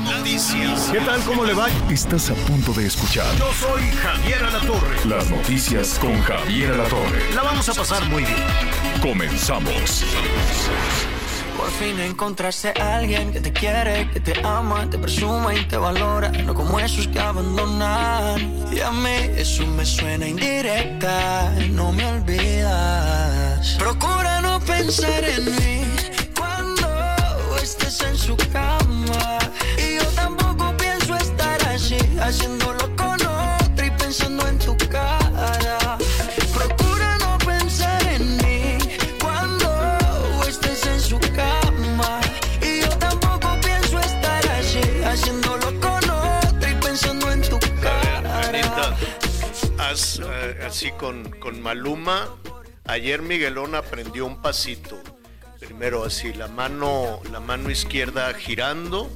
Noticias. 0.00 0.88
¿Qué 0.92 1.00
tal? 1.00 1.20
¿Cómo 1.22 1.44
le 1.44 1.54
va? 1.54 1.68
Estás 1.90 2.30
a 2.30 2.34
punto 2.34 2.72
de 2.72 2.86
escuchar 2.86 3.26
Yo 3.38 3.52
soy 3.52 3.82
Javier 4.02 4.42
Alatorre. 4.44 4.96
las 5.06 5.30
noticias 5.30 5.98
con 5.98 6.20
Javier 6.22 6.72
Alatorre. 6.72 7.34
La 7.34 7.42
vamos 7.42 7.68
a 7.68 7.74
pasar 7.74 8.04
muy 8.08 8.22
bien. 8.24 8.36
Comenzamos. 9.02 10.04
Por 11.56 11.70
fin 11.72 11.98
encontraste 12.00 12.72
a 12.80 12.96
alguien 12.96 13.32
que 13.32 13.40
te 13.40 13.52
quiere, 13.52 14.08
que 14.10 14.20
te 14.20 14.32
ama, 14.46 14.88
te 14.88 14.98
presume 14.98 15.58
y 15.58 15.64
te 15.66 15.76
valora, 15.76 16.30
no 16.30 16.54
como 16.54 16.80
esos 16.80 17.06
que 17.08 17.20
abandonan. 17.20 18.66
Y 18.72 18.80
a 18.80 18.90
mí 18.90 19.16
eso 19.36 19.66
me 19.66 19.84
suena 19.84 20.26
indirecta, 20.26 21.52
no 21.70 21.92
me 21.92 22.06
olvidas. 22.06 23.76
Procura 23.78 24.40
no 24.40 24.58
pensar 24.60 25.22
en 25.24 25.44
mí 25.44 25.84
cuando 26.36 26.88
estés 27.62 28.00
en 28.00 28.16
su 28.16 28.36
cama. 28.52 28.79
Haciéndolo 32.30 32.86
con 32.96 33.18
otra 33.26 33.86
y 33.86 33.90
pensando 33.90 34.46
en 34.46 34.58
tu 34.58 34.76
cara. 34.88 35.98
Procura 36.54 37.18
no 37.18 37.36
pensar 37.38 38.00
en 38.04 38.36
mí 38.36 38.78
cuando 39.20 39.68
estés 40.46 40.86
en 40.86 41.00
su 41.00 41.18
cama. 41.34 42.20
Y 42.62 42.82
yo 42.82 42.88
tampoco 42.98 43.58
pienso 43.60 43.98
estar 43.98 44.48
así, 44.50 44.80
haciéndolo 45.04 45.68
con 45.80 46.02
otra 46.08 46.70
y 46.70 46.74
pensando 46.76 47.32
en 47.32 47.42
tu 47.42 47.58
cara. 47.82 48.48
Anita, 48.48 48.96
haz, 49.78 50.20
eh, 50.20 50.64
así 50.68 50.92
con, 50.92 51.30
con 51.40 51.60
Maluma. 51.60 52.28
Ayer 52.84 53.22
Miguelón 53.22 53.74
aprendió 53.74 54.24
un 54.24 54.40
pasito. 54.40 55.02
Primero 55.58 56.04
así, 56.04 56.32
la 56.32 56.46
mano, 56.46 57.20
la 57.32 57.40
mano 57.40 57.70
izquierda 57.70 58.32
girando. 58.34 59.10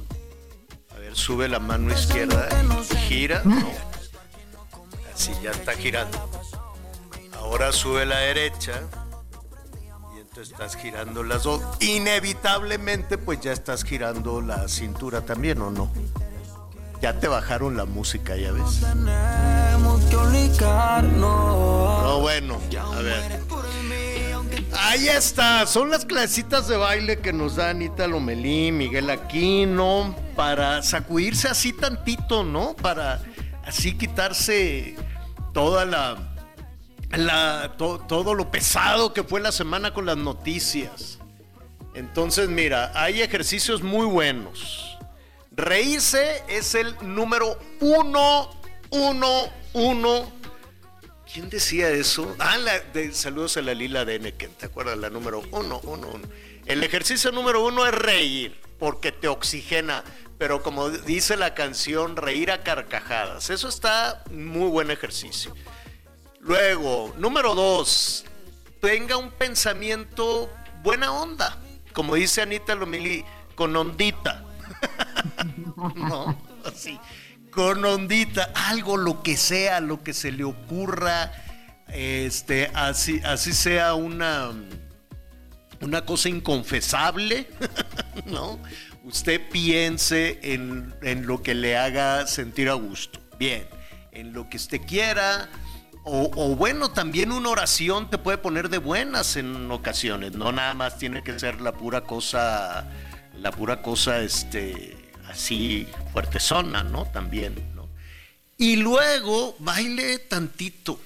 Sube 1.15 1.47
la 1.47 1.59
mano 1.59 1.91
izquierda. 1.91 2.47
Gira, 3.07 3.41
no. 3.45 3.67
Así 5.13 5.31
ya 5.41 5.51
está 5.51 5.71
girando. 5.73 6.29
Ahora 7.39 7.71
sube 7.71 8.05
la 8.05 8.17
derecha. 8.19 8.73
Y 10.15 10.19
entonces 10.19 10.51
estás 10.51 10.75
girando 10.75 11.23
las 11.23 11.43
dos. 11.43 11.61
Inevitablemente, 11.79 13.17
pues 13.17 13.39
ya 13.39 13.53
estás 13.53 13.83
girando 13.83 14.41
la 14.41 14.67
cintura 14.67 15.21
también, 15.21 15.61
¿o 15.61 15.71
no? 15.71 15.89
Ya 17.01 17.17
te 17.19 17.27
bajaron 17.27 17.77
la 17.77 17.85
música, 17.85 18.35
ya 18.35 18.51
ves. 18.51 18.81
No, 22.03 22.19
bueno, 22.19 22.59
a 22.93 22.99
ver. 23.01 23.41
Ahí 24.77 25.07
está, 25.07 25.65
son 25.67 25.89
las 25.89 26.05
clasecitas 26.05 26.67
de 26.67 26.77
baile 26.77 27.19
que 27.19 27.33
nos 27.33 27.55
da 27.55 27.69
Anita 27.69 28.07
Lomelí, 28.07 28.71
Miguel 28.71 29.09
Aquino, 29.09 30.15
para 30.35 30.83
sacudirse 30.83 31.47
así 31.47 31.73
tantito, 31.73 32.43
¿no? 32.43 32.75
Para 32.75 33.21
así 33.65 33.97
quitarse 33.97 34.95
toda 35.53 35.85
la, 35.85 36.17
la 37.11 37.73
to- 37.77 37.99
todo 37.99 38.33
lo 38.33 38.51
pesado 38.51 39.13
que 39.13 39.23
fue 39.23 39.39
la 39.41 39.51
semana 39.51 39.93
con 39.93 40.05
las 40.05 40.17
noticias. 40.17 41.19
Entonces, 41.93 42.49
mira, 42.49 42.91
hay 42.95 43.21
ejercicios 43.21 43.81
muy 43.81 44.05
buenos. 44.05 44.97
Reírse 45.51 46.43
es 46.49 46.75
el 46.75 46.95
número 47.01 47.57
uno, 47.79 48.49
uno, 48.89 49.29
uno 49.73 50.31
¿Quién 51.31 51.49
decía 51.49 51.89
eso? 51.89 52.35
Ah, 52.39 52.57
saludos 53.11 53.57
a 53.57 53.61
la 53.61 53.73
Lila 53.73 54.05
de 54.05 54.19
¿te 54.19 54.65
acuerdas? 54.65 54.97
La 54.97 55.09
número 55.09 55.41
uno, 55.51 55.79
uno, 55.83 56.09
uno. 56.09 56.27
El 56.65 56.83
ejercicio 56.83 57.31
número 57.31 57.63
uno 57.65 57.85
es 57.85 57.93
reír, 57.93 58.59
porque 58.79 59.11
te 59.11 59.27
oxigena. 59.27 60.03
Pero 60.37 60.61
como 60.61 60.89
dice 60.89 61.37
la 61.37 61.53
canción, 61.53 62.15
reír 62.17 62.51
a 62.51 62.63
carcajadas. 62.63 63.49
Eso 63.49 63.69
está 63.69 64.23
muy 64.31 64.69
buen 64.69 64.91
ejercicio. 64.91 65.53
Luego, 66.41 67.13
número 67.17 67.55
dos, 67.55 68.25
tenga 68.81 69.17
un 69.17 69.31
pensamiento 69.31 70.49
buena 70.83 71.11
onda. 71.11 71.59
Como 71.93 72.15
dice 72.15 72.41
Anita 72.41 72.75
Lomili, 72.75 73.25
con 73.55 73.75
ondita. 73.75 74.43
no, 75.95 76.37
así. 76.65 76.99
Con 77.55 77.85
ondita, 77.85 78.51
algo, 78.53 78.97
lo 78.97 79.23
que 79.23 79.37
sea, 79.37 79.79
lo 79.79 80.03
que 80.03 80.13
se 80.13 80.33
le 80.33 80.43
ocurra, 80.43 81.31
este, 81.87 82.69
así, 82.73 83.21
así 83.23 83.53
sea 83.53 83.93
una, 83.93 84.51
una 85.79 86.03
cosa 86.03 86.27
inconfesable, 86.27 87.47
¿no? 88.25 88.59
Usted 89.05 89.39
piense 89.49 90.37
en, 90.43 90.93
en 91.01 91.25
lo 91.27 91.41
que 91.41 91.55
le 91.55 91.77
haga 91.77 92.27
sentir 92.27 92.67
a 92.69 92.73
gusto. 92.73 93.21
Bien, 93.39 93.65
en 94.11 94.33
lo 94.33 94.49
que 94.49 94.57
usted 94.57 94.81
quiera, 94.81 95.47
o, 96.03 96.29
o 96.35 96.57
bueno, 96.57 96.91
también 96.91 97.31
una 97.31 97.49
oración 97.49 98.09
te 98.09 98.17
puede 98.17 98.37
poner 98.37 98.67
de 98.67 98.79
buenas 98.79 99.37
en 99.37 99.71
ocasiones, 99.71 100.33
no 100.33 100.51
nada 100.51 100.73
más 100.73 100.97
tiene 100.97 101.23
que 101.23 101.39
ser 101.39 101.61
la 101.61 101.71
pura 101.71 102.01
cosa, 102.01 102.89
la 103.33 103.51
pura 103.51 103.81
cosa, 103.81 104.19
este, 104.19 105.04
así 105.29 105.87
fuertezona, 106.13 106.83
¿no? 106.83 107.05
También, 107.05 107.55
¿no? 107.75 107.87
Y 108.57 108.77
luego 108.77 109.55
baile 109.59 110.19
tantito, 110.19 110.99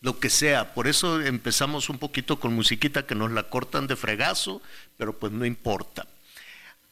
lo 0.00 0.18
que 0.18 0.30
sea. 0.30 0.74
Por 0.74 0.86
eso 0.86 1.20
empezamos 1.20 1.88
un 1.88 1.98
poquito 1.98 2.38
con 2.38 2.54
musiquita 2.54 3.06
que 3.06 3.14
nos 3.14 3.30
la 3.32 3.44
cortan 3.44 3.86
de 3.86 3.96
fregazo, 3.96 4.62
pero 4.96 5.18
pues 5.18 5.32
no 5.32 5.44
importa. 5.44 6.06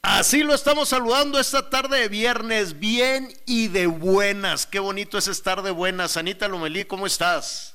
Así 0.03 0.43
lo 0.43 0.55
estamos 0.55 0.89
saludando 0.89 1.39
esta 1.39 1.71
tarde 1.71 2.01
de 2.01 2.09
viernes, 2.09 2.79
bien 2.79 3.29
y 3.47 3.69
de 3.69 3.87
buenas. 3.87 4.67
Qué 4.67 4.79
bonito 4.79 5.19
es 5.19 5.29
estar 5.29 5.63
de 5.63 5.71
buenas. 5.71 6.17
Anita 6.17 6.49
Lomelí, 6.49 6.85
¿cómo 6.85 7.07
estás? 7.07 7.75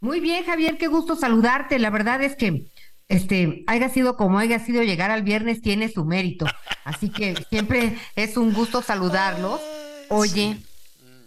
Muy 0.00 0.20
bien, 0.20 0.44
Javier, 0.44 0.78
qué 0.78 0.86
gusto 0.86 1.16
saludarte. 1.16 1.78
La 1.78 1.90
verdad 1.90 2.22
es 2.22 2.36
que, 2.36 2.66
este, 3.12 3.64
haya 3.66 3.88
sido 3.88 4.16
como 4.16 4.38
haya 4.38 4.58
sido, 4.58 4.82
llegar 4.82 5.10
al 5.10 5.22
viernes 5.22 5.62
tiene 5.62 5.88
su 5.88 6.04
mérito. 6.04 6.46
Así 6.84 7.10
que 7.10 7.34
siempre 7.50 7.98
es 8.16 8.36
un 8.36 8.52
gusto 8.52 8.82
saludarlos. 8.82 9.60
Oye, 10.08 10.58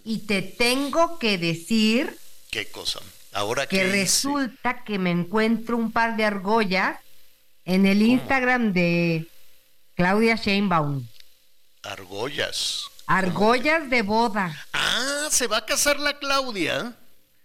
y 0.03 0.19
te 0.19 0.41
tengo 0.41 1.17
que 1.19 1.37
decir 1.37 2.17
¿Qué 2.51 2.69
cosa? 2.71 2.99
Ahora 3.33 3.67
que 3.67 3.77
hice? 3.77 3.91
resulta 3.91 4.83
que 4.83 4.97
me 4.97 5.11
encuentro 5.11 5.75
un 5.75 5.91
par 5.91 6.15
de 6.15 6.25
argollas 6.25 6.97
en 7.65 7.85
el 7.85 8.01
Instagram 8.01 8.71
de 8.71 9.27
Claudia 9.95 10.35
Sheinbaum. 10.35 11.05
Argollas. 11.83 12.85
Argollas 13.07 13.89
de 13.89 14.01
boda. 14.01 14.55
Ah, 14.73 15.27
se 15.29 15.47
va 15.47 15.57
a 15.57 15.65
casar 15.65 15.99
la 15.99 16.17
Claudia. 16.17 16.95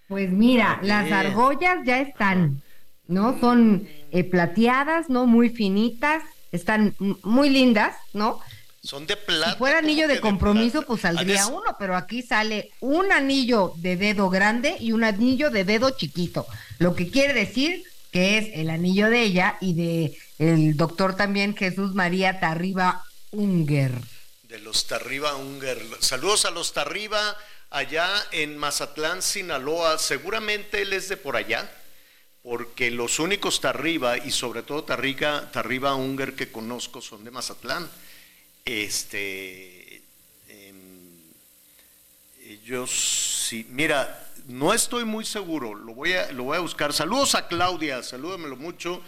Pues 0.08 0.30
mira, 0.30 0.78
las 0.82 1.10
argollas 1.12 1.78
ya 1.84 2.00
están, 2.00 2.62
¿no? 3.10 3.38
Son 3.40 3.86
eh, 4.12 4.24
plateadas, 4.24 5.10
¿no? 5.10 5.26
Muy 5.26 5.50
finitas, 5.50 6.22
están 6.52 6.94
muy 7.22 7.50
lindas, 7.50 7.94
¿no? 8.14 8.40
Son 8.82 9.06
de 9.06 9.16
plata. 9.16 9.52
Si 9.52 9.58
fuera 9.58 9.76
¿cómo 9.76 9.88
anillo 9.88 10.08
de 10.08 10.20
compromiso, 10.20 10.82
pues 10.82 11.02
saldría 11.02 11.46
uno, 11.48 11.76
pero 11.78 11.96
aquí 11.96 12.22
sale 12.22 12.70
un 12.80 13.12
anillo 13.12 13.74
de 13.76 13.96
dedo 13.96 14.30
grande 14.30 14.76
y 14.80 14.92
un 14.92 15.04
anillo 15.04 15.50
de 15.50 15.64
dedo 15.64 15.90
chiquito, 15.90 16.46
lo 16.78 16.94
que 16.94 17.10
quiere 17.10 17.34
decir 17.34 17.84
que 18.10 18.38
es 18.38 18.48
el 18.54 18.70
anillo 18.70 19.08
de 19.08 19.22
ella 19.22 19.56
y 19.60 19.74
de 19.74 20.18
el 20.38 20.76
doctor 20.76 21.16
también 21.16 21.56
Jesús 21.56 21.94
María 21.94 22.40
Tarriba 22.40 23.04
Unger. 23.30 23.92
De 24.48 24.58
los 24.58 24.86
Tarriba 24.86 25.36
Unger. 25.36 25.78
Saludos 26.00 26.44
a 26.44 26.50
los 26.50 26.72
Tarriba 26.72 27.36
allá 27.68 28.08
en 28.32 28.56
Mazatlán, 28.56 29.22
Sinaloa. 29.22 29.98
Seguramente 29.98 30.82
él 30.82 30.92
es 30.92 31.08
de 31.08 31.16
por 31.16 31.36
allá, 31.36 31.70
porque 32.42 32.90
los 32.90 33.18
únicos 33.18 33.60
Tarriba 33.60 34.16
y 34.18 34.30
sobre 34.30 34.62
todo 34.62 34.84
Tarriba, 34.84 35.50
Tarriba 35.52 35.94
Unger 35.94 36.34
que 36.34 36.50
conozco 36.50 37.00
son 37.00 37.24
de 37.24 37.30
Mazatlán. 37.30 37.88
Este, 38.64 40.02
em, 40.48 40.76
ellos 42.46 43.46
sí, 43.48 43.66
mira, 43.70 44.30
no 44.46 44.72
estoy 44.72 45.04
muy 45.04 45.24
seguro, 45.24 45.74
lo 45.74 45.94
voy 45.94 46.14
a, 46.14 46.32
lo 46.32 46.44
voy 46.44 46.56
a 46.56 46.60
buscar. 46.60 46.92
Saludos 46.92 47.34
a 47.34 47.46
Claudia, 47.46 48.02
salúdamelo 48.02 48.56
mucho. 48.56 49.02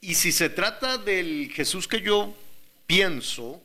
Y 0.00 0.14
si 0.14 0.32
se 0.32 0.48
trata 0.48 0.96
del 0.96 1.50
Jesús 1.52 1.86
que 1.86 2.00
yo 2.00 2.34
pienso, 2.86 3.60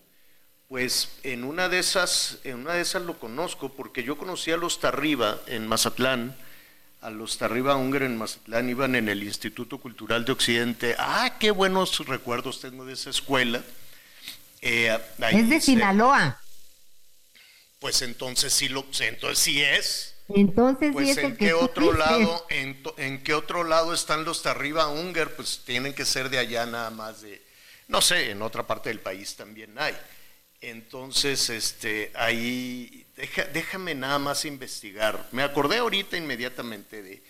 pues 0.67 1.17
en 1.23 1.45
una 1.45 1.69
de 1.69 1.79
esas, 1.79 2.39
en 2.43 2.57
una 2.57 2.73
de 2.73 2.81
esas 2.81 3.03
lo 3.03 3.17
conozco, 3.17 3.69
porque 3.69 4.03
yo 4.03 4.17
conocí 4.17 4.51
a 4.51 4.57
los 4.57 4.79
Tarriba 4.79 5.39
en 5.47 5.67
Mazatlán, 5.67 6.35
a 7.01 7.09
los 7.09 7.37
Tarriba 7.37 7.75
Unger 7.75 8.03
en 8.03 8.17
Mazatlán, 8.17 8.69
iban 8.69 8.95
en 8.95 9.09
el 9.09 9.23
Instituto 9.23 9.77
Cultural 9.79 10.25
de 10.25 10.31
Occidente. 10.31 10.95
Ah, 10.97 11.35
qué 11.39 11.51
buenos 11.51 12.05
recuerdos 12.05 12.61
tengo 12.61 12.85
de 12.85 12.93
esa 12.93 13.09
escuela. 13.09 13.63
Eh, 14.61 14.97
es 15.31 15.49
de 15.49 15.61
Sinaloa. 15.61 16.41
Pues 17.79 18.01
entonces 18.01 18.51
sí 18.51 18.69
lo, 18.69 18.85
entonces 18.99 19.39
sí 19.39 19.61
es. 19.61 20.15
Entonces 20.29 20.91
pues 20.91 21.05
sí 21.05 21.11
es 21.11 21.17
en 21.19 21.37
qué 21.37 21.53
otro 21.53 21.93
lado, 21.93 22.47
en, 22.49 22.81
en, 22.97 23.23
qué 23.23 23.35
otro 23.35 23.63
lado 23.63 23.93
están 23.93 24.25
los 24.25 24.41
Tarriba 24.41 24.87
Unger, 24.87 25.35
pues 25.35 25.61
tienen 25.65 25.93
que 25.93 26.03
ser 26.03 26.29
de 26.29 26.39
allá 26.39 26.65
nada 26.65 26.89
más 26.89 27.21
de, 27.21 27.45
no 27.87 28.01
sé, 28.01 28.31
en 28.31 28.41
otra 28.41 28.65
parte 28.65 28.89
del 28.89 28.99
país 28.99 29.35
también 29.35 29.77
hay. 29.77 29.95
Entonces, 30.61 31.49
este, 31.51 32.11
ahí, 32.15 33.04
déjame 33.53 33.95
nada 33.95 34.19
más 34.19 34.45
investigar. 34.45 35.27
Me 35.31 35.43
acordé 35.43 35.77
ahorita 35.77 36.17
inmediatamente 36.17 37.01
de, 37.01 37.23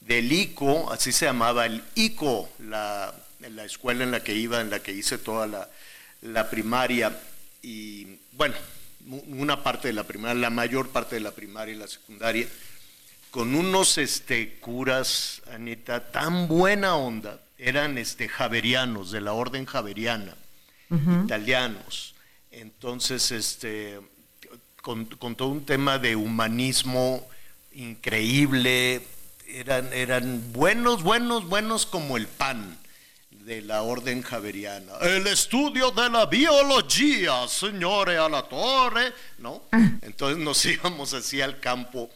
del 0.00 0.32
ICO, 0.32 0.92
así 0.92 1.12
se 1.12 1.26
llamaba, 1.26 1.66
el 1.66 1.82
ICO, 1.94 2.50
la, 2.60 3.14
la 3.40 3.64
escuela 3.64 4.04
en 4.04 4.10
la 4.10 4.22
que 4.22 4.34
iba, 4.34 4.60
en 4.60 4.70
la 4.70 4.80
que 4.80 4.92
hice 4.92 5.18
toda 5.18 5.46
la, 5.46 5.68
la 6.22 6.50
primaria. 6.50 7.18
Y 7.62 8.18
bueno, 8.32 8.54
una 9.28 9.62
parte 9.62 9.88
de 9.88 9.94
la 9.94 10.04
primaria, 10.04 10.40
la 10.40 10.50
mayor 10.50 10.90
parte 10.90 11.16
de 11.16 11.20
la 11.20 11.32
primaria 11.32 11.74
y 11.74 11.78
la 11.78 11.88
secundaria, 11.88 12.46
con 13.30 13.54
unos 13.54 13.98
este, 13.98 14.58
curas, 14.58 15.42
Anita, 15.52 16.10
tan 16.10 16.48
buena 16.48 16.96
onda, 16.96 17.40
eran 17.58 17.98
este, 17.98 18.28
javerianos, 18.28 19.10
de 19.10 19.20
la 19.20 19.32
orden 19.32 19.66
javeriana, 19.66 20.34
italianos 21.24 22.14
entonces, 22.50 23.30
este, 23.30 24.00
con, 24.94 25.34
todo 25.36 25.48
un 25.48 25.66
tema 25.66 25.98
de 25.98 26.16
humanismo 26.16 27.28
increíble, 27.72 29.02
eran, 29.46 29.92
eran 29.92 30.50
buenos, 30.54 31.02
buenos, 31.02 31.46
buenos 31.46 31.84
como 31.84 32.16
el 32.16 32.26
pan 32.26 32.78
de 33.30 33.60
la 33.60 33.82
orden 33.82 34.22
javeriana. 34.22 34.94
El 35.02 35.26
estudio 35.26 35.90
de 35.90 36.08
la 36.08 36.24
biología, 36.24 37.46
señores, 37.48 38.18
a 38.18 38.30
la 38.30 38.44
torre, 38.44 39.12
¿no? 39.36 39.64
Entonces 40.00 40.38
nos 40.38 40.64
íbamos 40.64 41.12
así 41.12 41.42
al 41.42 41.60
campo 41.60 42.08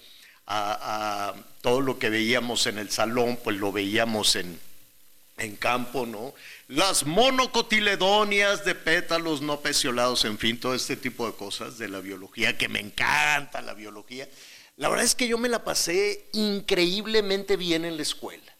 a, 0.46 1.28
a, 1.28 1.34
todo 1.60 1.82
lo 1.82 1.98
que 1.98 2.08
veíamos 2.08 2.66
en 2.66 2.78
el 2.78 2.90
salón, 2.90 3.38
pues 3.44 3.58
lo 3.58 3.70
veíamos 3.70 4.34
en, 4.36 4.58
en 5.42 5.56
campo, 5.56 6.06
¿no? 6.06 6.34
Las 6.68 7.04
monocotiledonias 7.04 8.64
de 8.64 8.74
pétalos 8.74 9.42
no 9.42 9.60
peciolados, 9.60 10.24
en 10.24 10.38
fin, 10.38 10.58
todo 10.58 10.74
este 10.74 10.96
tipo 10.96 11.26
de 11.26 11.34
cosas 11.34 11.78
de 11.78 11.88
la 11.88 12.00
biología, 12.00 12.56
que 12.56 12.68
me 12.68 12.80
encanta 12.80 13.60
la 13.60 13.74
biología. 13.74 14.28
La 14.76 14.88
verdad 14.88 15.04
es 15.04 15.14
que 15.14 15.28
yo 15.28 15.38
me 15.38 15.48
la 15.48 15.64
pasé 15.64 16.24
increíblemente 16.32 17.56
bien 17.56 17.84
en 17.84 17.96
la 17.96 18.02
escuela. 18.02 18.52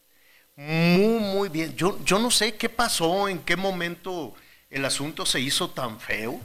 Muy, 0.56 1.20
muy 1.20 1.48
bien. 1.48 1.74
Yo, 1.76 1.98
yo 2.04 2.18
no 2.18 2.30
sé 2.30 2.56
qué 2.56 2.68
pasó, 2.68 3.28
en 3.28 3.38
qué 3.40 3.56
momento 3.56 4.34
el 4.70 4.84
asunto 4.84 5.24
se 5.24 5.40
hizo 5.40 5.70
tan 5.70 6.00
feo. 6.00 6.40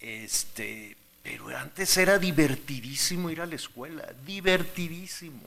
Este, 0.00 0.96
pero 1.22 1.48
antes 1.56 1.96
era 1.96 2.18
divertidísimo 2.18 3.30
ir 3.30 3.40
a 3.40 3.46
la 3.46 3.54
escuela, 3.56 4.06
divertidísimo. 4.26 5.40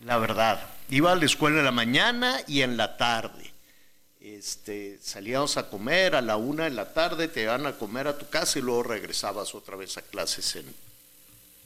La 0.00 0.16
verdad, 0.16 0.60
iba 0.88 1.12
a 1.12 1.14
la 1.14 1.26
escuela 1.26 1.58
en 1.58 1.64
la 1.66 1.72
mañana 1.72 2.40
y 2.46 2.62
en 2.62 2.76
la 2.76 2.96
tarde. 2.96 3.52
Este, 4.20 4.98
salíamos 5.02 5.58
a 5.58 5.68
comer 5.68 6.14
a 6.14 6.22
la 6.22 6.36
una 6.38 6.64
de 6.64 6.70
la 6.70 6.92
tarde, 6.94 7.28
te 7.28 7.42
iban 7.42 7.66
a 7.66 7.72
comer 7.72 8.08
a 8.08 8.16
tu 8.16 8.28
casa 8.28 8.58
y 8.58 8.62
luego 8.62 8.82
regresabas 8.84 9.54
otra 9.54 9.76
vez 9.76 9.98
a 9.98 10.02
clases 10.02 10.56
en, 10.56 10.74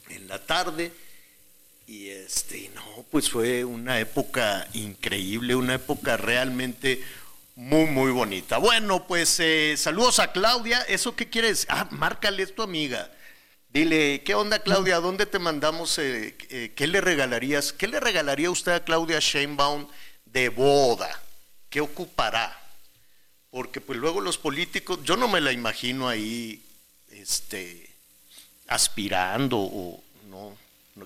en 0.09 0.27
la 0.27 0.39
tarde. 0.39 0.91
Y 1.87 2.09
este, 2.09 2.71
no, 2.75 3.05
pues 3.09 3.29
fue 3.29 3.63
una 3.63 3.99
época 3.99 4.67
increíble, 4.73 5.55
una 5.55 5.75
época 5.75 6.17
realmente 6.17 7.01
muy, 7.55 7.85
muy 7.85 8.11
bonita. 8.11 8.57
Bueno, 8.57 9.07
pues 9.07 9.39
eh, 9.39 9.75
saludos 9.77 10.19
a 10.19 10.33
Claudia. 10.33 10.81
¿Eso 10.89 11.15
qué 11.15 11.29
quieres? 11.29 11.65
Ah, 11.69 11.87
márcale 11.91 12.43
a 12.43 12.47
tu 12.47 12.63
amiga. 12.63 13.09
Dile, 13.75 14.21
¿qué 14.23 14.35
onda 14.35 14.59
Claudia? 14.59 15.01
¿Dónde 15.01 15.25
te 15.25 15.37
mandamos? 15.37 15.97
Eh, 15.97 16.33
eh, 16.49 16.71
¿Qué 16.73 16.87
le 16.87 17.01
regalarías? 17.01 17.73
¿Qué 17.73 17.89
le 17.89 17.99
regalaría 17.99 18.49
usted 18.49 18.71
a 18.71 18.85
Claudia 18.85 19.19
Sheinbaum 19.19 19.85
de 20.23 20.47
boda? 20.47 21.09
¿Qué 21.69 21.81
ocupará? 21.81 22.57
Porque 23.51 23.81
pues 23.81 23.99
luego 23.99 24.21
los 24.21 24.37
políticos, 24.37 24.99
yo 25.03 25.17
no 25.17 25.27
me 25.27 25.41
la 25.41 25.51
imagino 25.51 26.07
ahí, 26.07 26.63
este, 27.09 27.89
aspirando 28.69 29.57
o 29.59 30.01
no, 30.29 30.55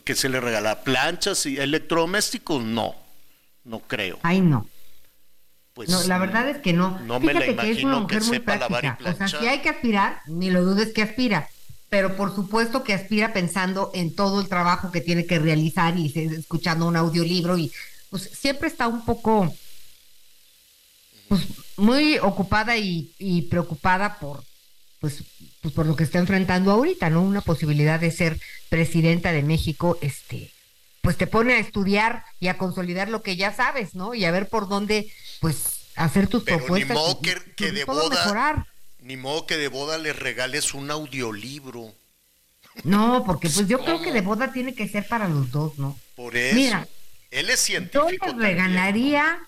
¿qué 0.03 0.13
se 0.13 0.29
le 0.29 0.39
regala? 0.39 0.83
¿Planchas 0.83 1.47
y 1.47 1.57
electrodomésticos? 1.57 2.63
No, 2.63 2.95
no 3.63 3.79
creo. 3.79 4.19
Ay, 4.21 4.41
no. 4.41 4.67
Pues, 5.73 5.89
no, 5.89 6.03
la 6.03 6.19
verdad 6.19 6.47
es 6.47 6.59
que 6.59 6.73
no. 6.73 6.99
No 6.99 7.19
me 7.19 7.33
la 7.33 7.47
imagino 7.47 7.61
que, 7.63 7.71
es 7.71 7.83
una 7.83 7.99
mujer 8.01 8.23
muy 8.25 8.37
lavar 8.45 8.85
y 8.85 8.91
planchar. 8.91 9.25
O 9.25 9.27
sea, 9.27 9.39
si 9.39 9.47
hay 9.47 9.61
que 9.63 9.69
aspirar, 9.69 10.21
ni 10.27 10.51
lo 10.51 10.63
dudes 10.63 10.93
que 10.93 11.01
aspira 11.01 11.49
pero 11.89 12.15
por 12.15 12.33
supuesto 12.33 12.83
que 12.83 12.93
aspira 12.93 13.33
pensando 13.33 13.91
en 13.93 14.15
todo 14.15 14.41
el 14.41 14.47
trabajo 14.47 14.91
que 14.91 15.01
tiene 15.01 15.25
que 15.25 15.39
realizar 15.39 15.97
y 15.97 16.13
escuchando 16.15 16.87
un 16.87 16.95
audiolibro 16.95 17.57
y 17.57 17.71
pues 18.09 18.29
siempre 18.33 18.67
está 18.67 18.87
un 18.87 19.03
poco 19.05 19.53
pues 21.27 21.41
muy 21.77 22.17
ocupada 22.19 22.77
y, 22.77 23.47
preocupada 23.49 24.19
por 24.19 24.43
pues, 24.99 25.23
pues 25.61 25.73
por 25.73 25.85
lo 25.85 25.95
que 25.95 26.03
está 26.03 26.19
enfrentando 26.19 26.71
ahorita, 26.71 27.09
¿no? 27.09 27.21
Una 27.21 27.41
posibilidad 27.41 27.99
de 27.99 28.11
ser 28.11 28.39
presidenta 28.67 29.31
de 29.31 29.43
México, 29.43 29.97
este, 30.01 30.51
pues 31.01 31.15
te 31.15 31.25
pone 31.25 31.53
a 31.53 31.59
estudiar 31.59 32.25
y 32.41 32.49
a 32.49 32.57
consolidar 32.57 33.07
lo 33.07 33.21
que 33.21 33.37
ya 33.37 33.55
sabes, 33.55 33.95
¿no? 33.95 34.13
Y 34.13 34.25
a 34.25 34.31
ver 34.31 34.49
por 34.49 34.67
dónde, 34.67 35.09
pues, 35.39 35.85
hacer 35.95 36.27
tus 36.27 36.43
propuestas. 36.43 36.89
Ni 36.89 36.95
modo 36.95 37.21
que, 37.21 37.33
que 37.55 37.71
de 37.71 37.85
boda, 37.85 38.59
ni 39.09 39.17
modo 39.17 39.47
que 39.47 39.57
de 39.57 39.69
boda 39.69 39.97
le 39.97 40.13
regales 40.13 40.75
un 40.75 40.91
audiolibro. 40.91 41.95
No, 42.83 43.23
porque 43.25 43.49
pues 43.49 43.67
yo 43.67 43.83
creo 43.83 43.99
que 44.03 44.11
de 44.11 44.21
boda 44.21 44.53
tiene 44.53 44.75
que 44.75 44.87
ser 44.87 45.07
para 45.07 45.27
los 45.27 45.51
dos, 45.51 45.79
¿no? 45.79 45.99
Por 46.15 46.37
eso. 46.37 46.55
Mira, 46.55 46.87
él 47.31 47.49
es 47.49 47.59
científico. 47.59 48.27
Yo 48.27 48.33
le 48.33 48.49
regalaría 48.49 49.39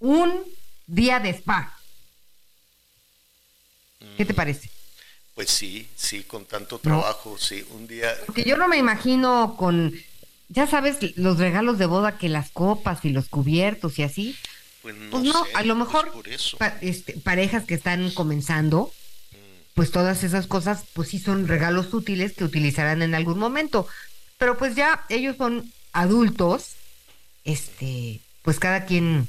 un 0.00 0.44
día 0.86 1.18
de 1.18 1.30
spa. 1.30 1.78
¿Qué 4.18 4.26
te 4.26 4.34
mm. 4.34 4.36
parece? 4.36 4.70
Pues 5.34 5.48
sí, 5.48 5.88
sí, 5.96 6.24
con 6.24 6.44
tanto 6.44 6.78
trabajo, 6.78 7.38
sí, 7.38 7.64
un 7.70 7.86
día. 7.86 8.14
Porque 8.26 8.44
yo 8.44 8.58
no 8.58 8.68
me 8.68 8.76
imagino 8.76 9.56
con, 9.56 9.94
ya 10.50 10.66
sabes, 10.66 11.16
los 11.16 11.38
regalos 11.38 11.78
de 11.78 11.86
boda 11.86 12.18
que 12.18 12.28
las 12.28 12.50
copas 12.50 13.02
y 13.06 13.08
los 13.08 13.30
cubiertos 13.30 13.98
y 13.98 14.02
así. 14.02 14.36
Pues 14.82 14.96
no, 14.96 15.10
pues 15.10 15.34
a 15.54 15.62
lo 15.62 15.74
mejor 15.74 16.10
este, 16.80 17.12
parejas 17.18 17.64
que 17.64 17.74
están 17.74 18.10
comenzando, 18.12 18.92
pues 19.74 19.90
todas 19.90 20.24
esas 20.24 20.46
cosas, 20.46 20.84
pues 20.94 21.08
sí 21.08 21.18
son 21.18 21.48
regalos 21.48 21.92
útiles 21.92 22.32
que 22.32 22.44
utilizarán 22.44 23.02
en 23.02 23.14
algún 23.14 23.38
momento. 23.38 23.86
Pero 24.38 24.56
pues 24.56 24.74
ya 24.74 25.04
ellos 25.08 25.36
son 25.36 25.70
adultos, 25.92 26.76
este, 27.44 28.20
pues 28.42 28.58
cada 28.58 28.86
quien 28.86 29.28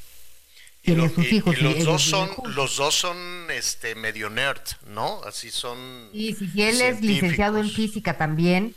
tiene 0.81 1.09
sus 1.09 1.31
hijos. 1.31 1.57
Y, 1.57 1.61
los, 1.61 1.83
dos 1.83 2.01
son, 2.01 2.29
los 2.55 2.77
dos 2.77 2.95
son 2.95 3.17
este 3.51 3.95
medio 3.95 4.29
nerd, 4.29 4.61
¿no? 4.87 5.21
Así 5.23 5.51
son. 5.51 6.09
Y 6.13 6.33
si 6.33 6.61
él 6.61 6.81
es 6.81 7.01
licenciado 7.01 7.57
en 7.57 7.69
física 7.69 8.17
también, 8.17 8.75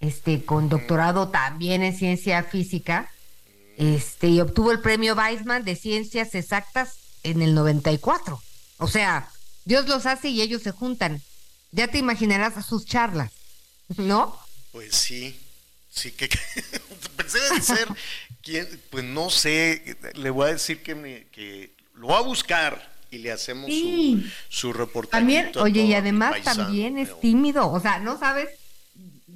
este, 0.00 0.44
con 0.44 0.68
doctorado 0.68 1.28
también 1.28 1.82
en 1.82 1.96
ciencia 1.96 2.42
física, 2.42 3.10
este, 3.76 4.28
y 4.28 4.40
obtuvo 4.40 4.72
el 4.72 4.80
premio 4.80 5.14
Weizmann 5.14 5.64
de 5.64 5.76
ciencias 5.76 6.34
exactas 6.34 6.96
en 7.22 7.42
el 7.42 7.54
94. 7.54 8.42
O 8.78 8.88
sea, 8.88 9.30
Dios 9.64 9.88
los 9.88 10.06
hace 10.06 10.28
y 10.28 10.42
ellos 10.42 10.62
se 10.62 10.72
juntan. 10.72 11.22
Ya 11.72 11.88
te 11.88 11.98
imaginarás 11.98 12.56
a 12.56 12.62
sus 12.62 12.86
charlas, 12.86 13.32
¿no? 13.96 14.38
Pues 14.72 14.94
sí, 14.94 15.38
sí 15.90 16.12
que 16.12 16.28
pensé 17.16 17.38
en 17.54 17.62
ser 17.62 17.88
pues 18.90 19.04
no 19.04 19.30
sé, 19.30 19.96
le 20.14 20.30
voy 20.30 20.48
a 20.48 20.52
decir 20.52 20.82
que, 20.82 20.94
me, 20.94 21.26
que 21.28 21.70
lo 21.94 22.08
va 22.08 22.18
a 22.18 22.22
buscar 22.22 22.92
y 23.10 23.18
le 23.18 23.32
hacemos 23.32 23.70
su, 23.70 24.22
su, 24.48 24.72
reportaje. 24.72 25.20
También, 25.20 25.52
oye, 25.56 25.82
y 25.82 25.94
además 25.94 26.42
también 26.42 26.98
es 26.98 27.18
tímido, 27.20 27.70
o 27.70 27.80
sea, 27.80 28.00
no 28.00 28.18
sabes, 28.18 28.48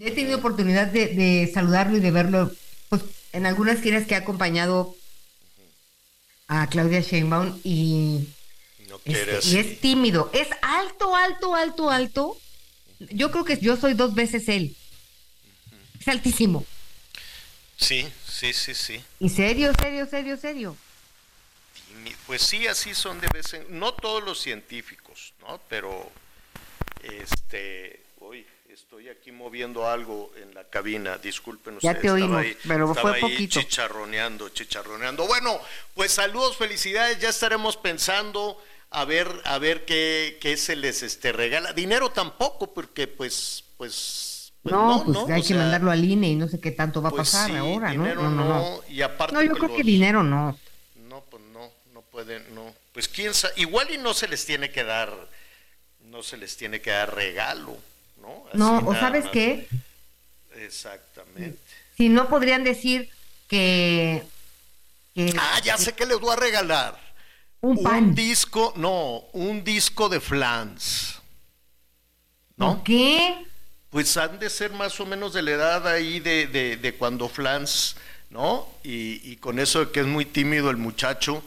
he 0.00 0.10
tenido 0.10 0.38
oportunidad 0.38 0.88
de, 0.88 1.50
saludarlo 1.52 1.96
y 1.96 2.00
de 2.00 2.10
verlo, 2.10 2.52
pues 2.88 3.02
en 3.32 3.46
algunas 3.46 3.80
giras 3.80 4.06
que 4.06 4.14
ha 4.14 4.18
acompañado 4.18 4.96
a 6.48 6.66
Claudia 6.68 7.00
Sheinbaum 7.00 7.60
y, 7.62 8.26
este, 9.04 9.48
y 9.48 9.56
es 9.58 9.80
tímido, 9.80 10.30
es 10.32 10.48
alto, 10.62 11.14
alto, 11.14 11.54
alto, 11.54 11.90
alto. 11.90 12.40
Yo 12.98 13.30
creo 13.30 13.44
que 13.44 13.58
yo 13.58 13.76
soy 13.76 13.94
dos 13.94 14.14
veces 14.14 14.48
él. 14.48 14.74
Es 16.00 16.08
altísimo. 16.08 16.64
Sí, 17.76 18.08
sí, 18.28 18.52
sí, 18.52 18.74
sí. 18.74 19.04
Y 19.20 19.28
serio, 19.28 19.72
serio, 19.80 20.06
serio, 20.06 20.36
serio. 20.36 20.76
pues 22.26 22.42
sí, 22.42 22.66
así 22.66 22.94
son 22.94 23.20
de 23.20 23.28
vez 23.32 23.52
en 23.54 23.78
no 23.78 23.94
todos 23.94 24.22
los 24.24 24.40
científicos, 24.40 25.34
¿no? 25.40 25.60
Pero, 25.68 26.10
este, 27.02 27.97
estoy 28.88 29.10
aquí 29.10 29.32
moviendo 29.32 29.86
algo 29.86 30.32
en 30.40 30.54
la 30.54 30.64
cabina, 30.64 31.18
disculpen 31.18 31.78
Ya 31.80 32.00
te 32.00 32.10
oímos, 32.10 32.38
ahí- 32.40 32.56
pero 32.66 32.94
fue 32.94 33.16
ahí 33.16 33.20
poquito. 33.20 33.60
chicharroneando, 33.60 34.48
chicharroneando. 34.48 35.26
Bueno, 35.26 35.60
pues 35.92 36.12
saludos, 36.12 36.56
felicidades, 36.56 37.18
ya 37.18 37.28
estaremos 37.28 37.76
pensando 37.76 38.58
a 38.88 39.04
ver, 39.04 39.28
a 39.44 39.58
ver 39.58 39.84
qué, 39.84 40.38
qué 40.40 40.56
se 40.56 40.74
les 40.74 41.02
este, 41.02 41.32
regala. 41.32 41.74
Dinero 41.74 42.08
tampoco, 42.12 42.72
porque 42.72 43.06
pues, 43.06 43.62
pues, 43.76 44.54
pues 44.62 44.72
No, 44.72 45.02
pues 45.04 45.18
hay 45.28 45.42
O 45.42 45.46
que 45.46 45.52
mandarlo 45.54 45.90
al 45.90 46.02
INE 46.02 46.30
y 46.30 46.36
no 46.36 46.48
sé 46.48 46.58
qué 46.58 46.70
tanto 46.70 47.02
va 47.02 47.10
a 47.10 47.12
pues 47.12 47.30
pasar 47.30 47.50
sí, 47.50 47.56
ahora, 47.56 47.92
¿no? 47.92 48.06
No, 48.06 48.14
no, 48.14 48.30
no. 48.30 48.44
no, 48.46 48.80
y 48.88 49.02
aparte 49.02 49.34
No, 49.34 49.42
yo 49.42 49.52
que 49.52 49.60
creo 49.60 49.76
que 49.76 49.82
dinero 49.82 50.22
no. 50.22 50.58
no, 51.10 51.20
pues 51.28 51.42
no, 51.52 51.70
no 51.92 52.00
pueden, 52.00 52.54
no. 52.54 52.74
Pues 52.94 53.06
quién 53.06 53.34
sabe, 53.34 53.52
igual 53.58 53.90
y 53.90 53.98
no 53.98 54.14
se 54.14 54.28
les 54.28 54.46
tiene 54.46 54.70
que 54.70 54.82
dar, 54.82 55.12
no 56.06 56.22
se 56.22 56.38
les 56.38 56.56
tiene 56.56 56.80
que 56.80 56.88
dar 56.88 57.14
regalo, 57.14 57.76
¿no? 58.28 58.44
Así 58.52 58.58
No, 58.58 58.78
o 58.86 58.94
sabes 58.94 59.24
más. 59.24 59.32
qué, 59.32 59.68
Exactamente. 60.54 61.58
si 61.96 62.08
no 62.08 62.28
podrían 62.28 62.64
decir 62.64 63.10
que, 63.48 64.22
que 65.14 65.34
Ah, 65.36 65.60
ya 65.64 65.76
sé 65.78 65.92
que 65.94 66.06
les 66.06 66.18
voy 66.20 66.32
a 66.32 66.36
regalar. 66.36 66.98
un 67.60 67.82
pan. 67.82 68.14
disco, 68.14 68.72
no, 68.76 69.24
un 69.32 69.64
disco 69.64 70.08
de 70.08 70.20
flans. 70.20 71.20
¿No? 72.56 72.82
¿Qué? 72.84 73.46
Pues 73.90 74.16
han 74.16 74.38
de 74.38 74.50
ser 74.50 74.72
más 74.72 74.98
o 75.00 75.06
menos 75.06 75.32
de 75.32 75.42
la 75.42 75.52
edad 75.52 75.88
ahí 75.88 76.20
de, 76.20 76.46
de, 76.46 76.76
de 76.76 76.94
cuando 76.94 77.28
Flans, 77.28 77.96
¿no? 78.30 78.68
Y, 78.82 79.30
y 79.32 79.36
con 79.36 79.58
eso 79.58 79.84
de 79.86 79.92
que 79.92 80.00
es 80.00 80.06
muy 80.06 80.24
tímido 80.26 80.68
el 80.70 80.76
muchacho, 80.76 81.42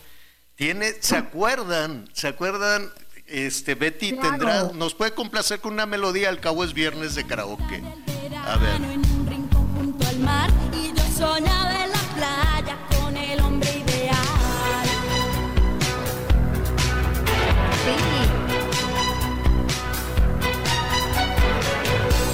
tiene, 0.56 0.94
¿se 1.02 1.18
acuerdan? 1.18 2.10
¿Se 2.14 2.28
acuerdan? 2.28 2.92
Este, 3.32 3.76
Betty 3.76 4.12
Claro. 4.12 4.30
tendrá, 4.30 4.64
nos 4.74 4.94
puede 4.94 5.14
complacer 5.14 5.62
con 5.62 5.72
una 5.74 5.86
melodía, 5.86 6.28
al 6.28 6.40
cabo 6.42 6.66
es 6.66 6.74
viernes 6.74 7.16
de 7.16 7.26
karaoke. 7.26 7.82
A 8.46 8.58
ver. 8.58 8.76
en 8.76 8.86
un 8.86 9.28
rincón 9.28 9.68
junto 9.76 10.08
al 10.08 10.20
mar 10.20 10.50
y 10.74 10.88
yo 10.94 11.04
soñaba 11.18 11.84
en 11.86 11.92
la 11.92 12.00
playa 12.16 12.78
con 12.90 13.16
el 13.16 13.40
hombre 13.40 13.70
ideal. 13.70 14.18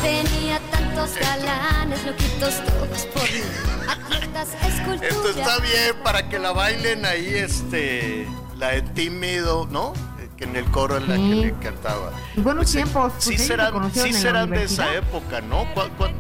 Tenía 0.02 0.60
tantos 0.72 1.16
galanes, 1.20 2.06
loquitos 2.06 2.56
todos 2.66 3.06
por 3.14 3.24
mí, 3.24 3.42
atletas, 3.88 4.50
esculturas. 4.68 5.12
Esto 5.12 5.30
está 5.30 5.60
bien 5.60 5.96
para 6.04 6.30
que 6.30 6.40
la 6.40 6.52
bailen 6.52 7.06
ahí, 7.06 7.28
este, 7.36 8.28
la 8.58 8.70
de 8.70 8.82
tímido, 8.84 9.68
¿no? 9.70 9.94
Eh, 10.38 10.40
Que 10.40 10.44
en 10.46 10.56
el 10.56 10.66
coro 10.66 10.98
es 10.98 11.08
la 11.08 11.16
que 11.16 11.22
Sí. 11.22 11.42
le 11.42 11.54
cantaba. 11.56 12.12
En 12.36 12.44
buenos 12.44 12.70
sí- 12.70 12.78
tiempos, 12.78 13.12
pues 13.14 13.24
sí 13.26 13.38
serán, 13.38 13.92
sí 13.94 14.00
en 14.10 14.14
serán 14.14 14.50
de 14.52 14.64
esa 14.64 14.94
época, 14.94 15.42
¿no? 15.42 15.66
¿Cuál- 15.74 15.90
cuál- 15.98 16.14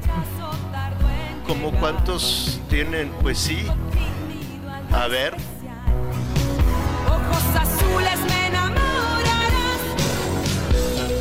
como 1.45 1.71
cuántos 1.71 2.59
tienen? 2.69 3.09
Pues 3.21 3.37
sí. 3.37 3.65
A 4.91 5.07
ver. 5.07 5.35
Ojos 7.07 7.43
azules 7.61 8.19
me 8.27 8.47
enamorarás. 8.47 9.81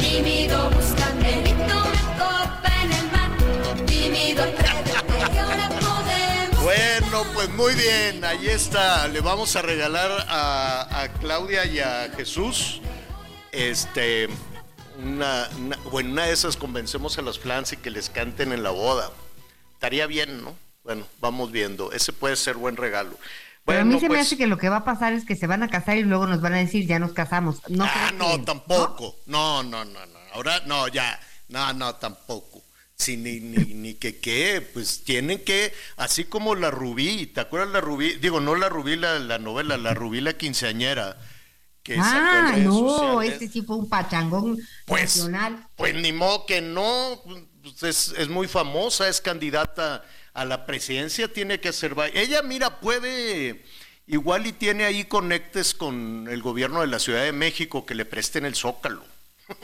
Tímido 0.00 0.70
buscando 0.70 1.26
Bueno, 6.66 7.22
pues 7.32 7.48
muy 7.50 7.74
bien, 7.76 8.24
ahí 8.24 8.48
está. 8.48 9.06
Le 9.06 9.20
vamos 9.20 9.54
a 9.54 9.62
regalar 9.62 10.10
a, 10.28 11.00
a 11.00 11.08
Claudia 11.12 11.64
y 11.64 11.78
a 11.78 12.10
Jesús. 12.16 12.80
Este, 13.52 14.26
una, 15.00 15.48
una- 15.60 15.76
bueno, 15.92 16.10
una 16.10 16.24
de 16.24 16.32
esas 16.32 16.56
convencemos 16.56 17.18
a 17.18 17.22
los 17.22 17.38
flans 17.38 17.72
y 17.72 17.76
que 17.76 17.88
les 17.90 18.10
canten 18.10 18.52
en 18.52 18.64
la 18.64 18.70
boda. 18.70 19.12
Estaría 19.74 20.08
bien, 20.08 20.42
¿no? 20.42 20.56
Bueno, 20.82 21.06
vamos 21.20 21.52
viendo. 21.52 21.92
Ese 21.92 22.12
puede 22.12 22.34
ser 22.34 22.56
buen 22.56 22.76
regalo. 22.76 23.16
Pero 23.64 23.82
a 23.82 23.84
mí 23.84 24.00
se 24.00 24.08
me 24.08 24.16
pues- 24.16 24.22
hace 24.26 24.36
que 24.36 24.48
lo 24.48 24.58
que 24.58 24.68
va 24.68 24.78
a 24.78 24.84
pasar 24.84 25.12
es 25.12 25.24
que 25.24 25.36
se 25.36 25.46
van 25.46 25.62
a 25.62 25.68
casar 25.68 25.98
y 25.98 26.02
luego 26.02 26.26
nos 26.26 26.40
van 26.40 26.54
a 26.54 26.58
decir 26.58 26.84
ya 26.84 26.98
nos 26.98 27.12
casamos. 27.12 27.60
No 27.68 27.84
ah, 27.84 28.10
no, 28.16 28.42
tampoco. 28.42 29.14
No, 29.26 29.62
no, 29.62 29.84
no, 29.84 30.04
no. 30.04 30.18
Ahora, 30.32 30.60
no, 30.66 30.88
ya. 30.88 31.16
No, 31.48 31.72
no, 31.74 31.94
tampoco. 31.94 32.60
Sí, 32.98 33.16
ni, 33.18 33.40
ni, 33.40 33.74
ni 33.74 33.94
que 33.94 34.18
qué, 34.18 34.62
pues 34.72 35.04
tienen 35.04 35.44
que, 35.44 35.72
así 35.96 36.24
como 36.24 36.54
la 36.54 36.70
Rubí, 36.70 37.26
¿te 37.26 37.40
acuerdas 37.40 37.68
la 37.70 37.80
Rubí? 37.82 38.14
Digo, 38.14 38.40
no 38.40 38.54
la 38.54 38.68
Rubí, 38.70 38.96
la, 38.96 39.18
la 39.18 39.38
novela, 39.38 39.76
la 39.76 39.92
Rubí 39.94 40.20
la 40.22 40.36
quinceañera. 40.36 41.16
Que 41.82 41.96
Ah, 42.00 42.54
no, 42.58 42.72
sociales. 43.20 43.42
este 43.42 43.62
fue 43.62 43.76
un 43.76 43.88
pachangón 43.88 44.58
Pues, 44.86 45.16
nacional. 45.18 45.68
pues 45.76 45.94
ni 45.94 46.12
modo 46.12 46.46
que 46.46 46.60
no, 46.62 47.22
pues 47.62 47.82
es, 47.82 48.14
es 48.18 48.28
muy 48.28 48.48
famosa, 48.48 49.08
es 49.08 49.20
candidata 49.20 50.04
a 50.32 50.44
la 50.46 50.66
presidencia, 50.66 51.32
tiene 51.32 51.60
que 51.60 51.68
hacer... 51.68 51.94
Ella, 52.14 52.42
mira, 52.42 52.80
puede, 52.80 53.62
igual 54.06 54.46
y 54.46 54.52
tiene 54.52 54.84
ahí 54.84 55.04
conectes 55.04 55.74
con 55.74 56.26
el 56.30 56.42
gobierno 56.42 56.80
de 56.80 56.86
la 56.88 56.98
Ciudad 56.98 57.22
de 57.24 57.32
México 57.32 57.84
que 57.86 57.94
le 57.94 58.04
presten 58.06 58.46
el 58.46 58.54
zócalo. 58.54 59.04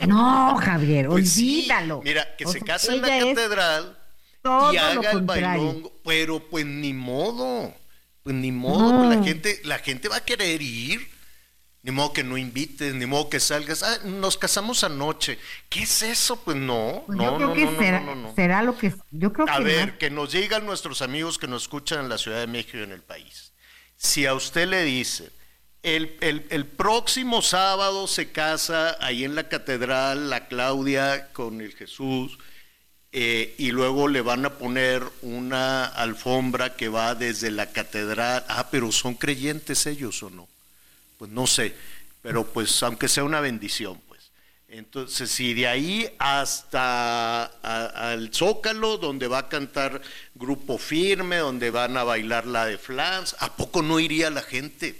No, 0.07 0.55
Javier, 0.57 1.07
Pues 1.07 1.31
sí, 1.31 1.59
olvídalo. 1.61 2.01
mira, 2.03 2.35
que 2.37 2.45
O 2.45 2.51
se 2.51 2.61
casa 2.61 2.93
en 2.93 3.01
la 3.01 3.07
catedral 3.07 3.97
y 4.73 4.77
haga 4.77 5.11
el 5.11 5.21
bailongo, 5.21 5.91
pero 6.03 6.39
pues 6.49 6.65
ni 6.65 6.93
modo, 6.93 7.73
pues 8.23 8.35
ni 8.35 8.51
modo, 8.51 8.91
No. 8.91 8.97
pues 9.07 9.17
la 9.17 9.23
gente, 9.23 9.61
la 9.63 9.79
gente 9.79 10.07
va 10.09 10.17
a 10.17 10.25
querer 10.25 10.61
ir, 10.61 11.07
ni 11.81 11.91
modo 11.91 12.13
que 12.13 12.23
no 12.23 12.37
invites, 12.37 12.93
ni 12.93 13.05
modo 13.05 13.29
que 13.29 13.39
salgas, 13.41 13.83
ah, 13.83 13.97
nos 14.05 14.37
casamos 14.37 14.83
anoche, 14.85 15.37
¿qué 15.69 15.83
es 15.83 16.01
eso? 16.01 16.37
Pues 16.43 16.55
no, 16.55 17.03
Pues 17.07 17.17
no, 17.17 17.23
yo 17.23 17.35
creo 17.35 17.47
no, 17.71 17.77
que 17.79 17.91
no, 17.91 18.15
no, 18.15 18.35
será, 18.35 18.61
lo 18.63 18.77
que 18.77 18.93
yo 19.11 19.33
creo 19.33 19.47
A 19.49 19.57
que 19.57 19.63
ver, 19.63 19.97
que 19.97 20.09
nos 20.09 20.31
digan 20.31 20.65
nuestros 20.65 21.01
amigos 21.01 21.37
que 21.37 21.47
nos 21.47 21.63
escuchan 21.63 21.99
en 21.99 22.09
la 22.09 22.17
Ciudad 22.17 22.39
de 22.39 22.47
México 22.47 22.77
y 22.77 22.83
en 22.83 22.91
el 22.93 23.01
país. 23.01 23.51
Si 23.97 24.25
a 24.25 24.33
usted 24.33 24.67
le 24.67 24.83
dice, 24.83 25.29
el, 25.83 26.15
el- 26.21 26.45
el 26.49 26.65
próximo 26.65 27.41
sábado 27.41 28.07
se 28.07 28.31
casa 28.31 28.97
ahí 29.01 29.23
en 29.23 29.35
la 29.35 29.47
catedral 29.49 30.29
la 30.29 30.47
Claudia 30.47 31.29
con 31.33 31.61
el 31.61 31.73
Jesús, 31.73 32.37
eh, 33.11 33.53
y 33.59 33.71
luego 33.71 34.07
le 34.07 34.21
van 34.21 34.45
a 34.45 34.53
poner 34.57 35.03
una 35.21 35.85
alfombra 35.85 36.75
que 36.75 36.89
va 36.89 37.13
desde 37.15 37.51
la 37.51 37.67
catedral. 37.71 38.43
Ah, 38.47 38.69
pero 38.71 38.91
son 38.91 39.13
creyentes 39.15 39.85
ellos 39.85 40.23
o 40.23 40.29
no? 40.31 40.47
Pues 41.19 41.29
no 41.31 41.45
sé, 41.45 41.75
pero 42.21 42.45
pues 42.45 42.81
aunque 42.83 43.07
sea 43.07 43.23
una 43.23 43.39
bendición, 43.39 44.01
pues. 44.07 44.31
Entonces, 44.67 45.29
si 45.29 45.53
de 45.53 45.67
ahí 45.67 46.09
hasta 46.17 47.43
al 47.45 48.33
Zócalo, 48.33 48.97
donde 48.97 49.27
va 49.27 49.39
a 49.39 49.49
cantar 49.49 50.01
Grupo 50.33 50.79
Firme, 50.79 51.37
donde 51.37 51.69
van 51.69 51.95
a 51.97 52.03
bailar 52.03 52.47
la 52.47 52.65
de 52.65 52.79
Flans, 52.79 53.35
¿a 53.39 53.55
poco 53.55 53.83
no 53.83 53.99
iría 53.99 54.31
la 54.31 54.41
gente? 54.41 54.99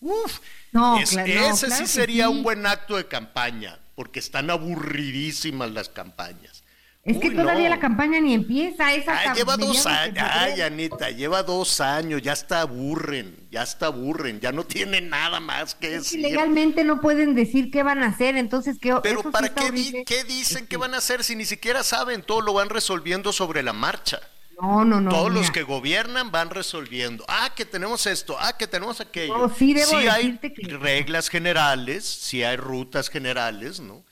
Uf, 0.00 0.38
No, 0.72 0.98
es- 0.98 1.12
ese 1.12 1.24
claro 1.24 1.56
sí 1.56 1.86
sería 1.86 2.26
sí. 2.26 2.30
un 2.32 2.42
buen 2.42 2.66
acto 2.66 2.96
de 2.96 3.06
campaña, 3.06 3.78
porque 3.94 4.18
están 4.18 4.50
aburridísimas 4.50 5.70
las 5.70 5.88
campañas. 5.88 6.62
Es 7.02 7.16
que 7.16 7.30
todavía 7.30 7.64
no. 7.70 7.76
la 7.76 7.80
campaña 7.80 8.20
ni 8.20 8.34
empieza, 8.34 8.92
esa 8.92 9.14
hasta 9.16 9.34
lleva 9.34 9.56
dos 9.56 9.86
años, 9.86 10.22
ay. 10.30 10.60
Anita, 10.60 11.10
lleva 11.10 11.42
dos 11.42 11.80
años, 11.80 12.20
ya 12.20 12.34
está 12.34 12.60
aburren, 12.60 13.34
ya 13.50 13.62
está 13.62 13.86
aburren, 13.86 14.38
ya 14.38 14.52
no 14.52 14.64
tiene 14.64 15.00
nada 15.00 15.40
más 15.40 15.74
que 15.74 15.86
Es 15.86 15.92
que 15.92 15.98
decir. 15.98 16.20
legalmente 16.20 16.84
no 16.84 17.00
pueden 17.00 17.34
decir 17.34 17.70
qué 17.70 17.82
van 17.82 18.02
a 18.02 18.08
hacer, 18.08 18.36
entonces 18.36 18.76
qué 18.78 18.94
Pero 19.02 19.22
sí 19.22 19.28
¿para 19.30 19.48
qué, 19.48 19.70
di- 19.70 20.04
qué 20.04 20.24
dicen 20.24 20.66
que 20.66 20.76
van 20.76 20.92
a 20.92 20.98
hacer 20.98 21.24
si 21.24 21.34
ni 21.36 21.46
siquiera 21.46 21.82
saben? 21.82 22.22
Todo 22.22 22.42
lo 22.42 22.52
van 22.52 22.68
resolviendo 22.68 23.32
sobre 23.32 23.62
la 23.62 23.72
marcha. 23.72 24.20
No, 24.60 24.84
no, 24.84 25.00
no. 25.00 25.10
Todos 25.10 25.32
los 25.32 25.50
que 25.50 25.62
gobiernan 25.62 26.30
van 26.30 26.50
resolviendo. 26.50 27.24
Ah, 27.28 27.52
que 27.56 27.64
tenemos 27.64 28.06
esto, 28.06 28.36
ah, 28.38 28.56
que 28.56 28.66
tenemos 28.66 29.00
aquello. 29.00 29.36
No, 29.38 29.54
sí 29.54 29.72
debo 29.74 29.96
hay 29.96 30.32
decirte 30.32 30.52
que- 30.52 30.76
reglas 30.76 31.28
generales, 31.28 32.04
sí 32.04 32.42
hay 32.42 32.56
rutas 32.56 33.08
generales, 33.08 33.80
¿no? 33.80 34.04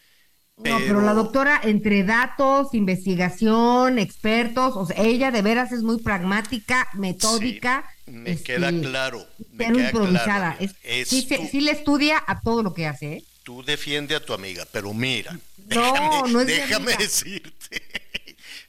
No, 0.56 0.78
pero 0.78 1.00
la 1.00 1.12
doctora, 1.12 1.60
entre 1.62 2.02
datos, 2.02 2.74
investigación, 2.74 3.96
expertos, 4.00 4.74
o 4.74 4.86
sea, 4.86 4.96
ella 5.04 5.30
de 5.30 5.40
veras 5.42 5.70
es 5.70 5.82
muy 5.84 5.98
pragmática, 6.02 6.88
metódica. 6.94 7.84
Sí, 8.04 8.10
me 8.10 8.30
este, 8.32 8.54
queda 8.54 8.70
claro. 8.70 9.24
Me 9.52 9.66
queda 9.72 9.84
improvisada. 9.90 10.56
claro. 10.56 10.72
Es- 10.82 11.08
sí, 11.08 11.28
sí 11.50 11.60
le 11.60 11.70
estudia 11.70 12.22
a 12.26 12.40
todo 12.40 12.64
lo 12.64 12.74
que 12.74 12.88
hace, 12.88 13.12
¿eh? 13.18 13.24
Tú 13.44 13.62
defiende 13.62 14.16
a 14.16 14.24
tu 14.24 14.32
amiga, 14.34 14.66
pero 14.72 14.92
mira, 14.92 15.32
No, 15.68 15.92
déjame, 15.92 16.32
no 16.32 16.40
es 16.40 16.46
déjame 16.48 16.96
decirte. 16.96 17.82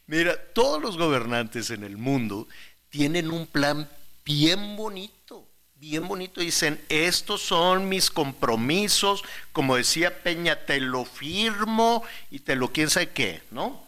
Mira, 0.09 0.35
todos 0.53 0.81
los 0.81 0.97
gobernantes 0.97 1.69
en 1.69 1.83
el 1.83 1.95
mundo 1.97 2.47
tienen 2.89 3.29
un 3.29 3.45
plan 3.45 3.87
bien 4.25 4.75
bonito, 4.75 5.47
bien 5.75 6.07
bonito. 6.07 6.41
Dicen, 6.41 6.81
estos 6.89 7.41
son 7.43 7.87
mis 7.87 8.09
compromisos, 8.09 9.23
como 9.51 9.75
decía 9.75 10.23
Peña, 10.23 10.65
te 10.65 10.79
lo 10.79 11.05
firmo 11.05 12.03
y 12.31 12.39
te 12.39 12.55
lo 12.55 12.71
quién 12.73 12.89
sabe 12.89 13.09
qué, 13.11 13.43
¿no? 13.51 13.83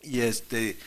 Y 0.00 0.20
este, 0.20 0.78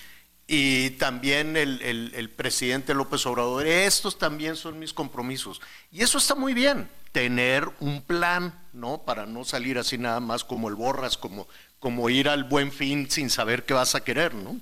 y 0.47 0.89
también 0.91 1.55
el, 1.55 1.79
el- 1.83 2.11
el 2.15 2.29
presidente 2.31 2.95
López 2.95 3.23
Obrador. 3.27 3.67
Estos 3.67 4.17
también 4.17 4.55
son 4.55 4.79
mis 4.79 4.91
compromisos. 4.91 5.61
Y 5.91 6.01
eso 6.01 6.17
está 6.17 6.33
muy 6.33 6.55
bien, 6.55 6.89
tener 7.11 7.69
un 7.79 8.01
plan, 8.01 8.59
¿no? 8.73 9.03
Para 9.03 9.27
no 9.27 9.45
salir 9.45 9.77
así 9.77 9.99
nada 9.99 10.19
más 10.19 10.43
como 10.43 10.67
el 10.67 10.75
borras, 10.75 11.15
como, 11.15 11.47
como 11.81 12.11
ir 12.11 12.29
al 12.29 12.43
buen 12.43 12.71
fin 12.71 13.09
sin 13.09 13.31
saber 13.31 13.65
qué 13.65 13.73
vas 13.73 13.95
a 13.95 14.03
querer, 14.03 14.35
¿no? 14.35 14.61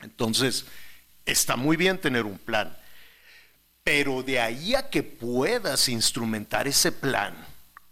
Entonces, 0.00 0.66
está 1.24 1.54
muy 1.54 1.76
bien 1.76 1.96
tener 1.96 2.24
un 2.24 2.38
plan. 2.38 2.76
Pero 3.84 4.24
de 4.24 4.40
ahí 4.40 4.74
a 4.74 4.90
que 4.90 5.04
puedas 5.04 5.88
instrumentar 5.88 6.66
ese 6.66 6.90
plan 6.90 7.34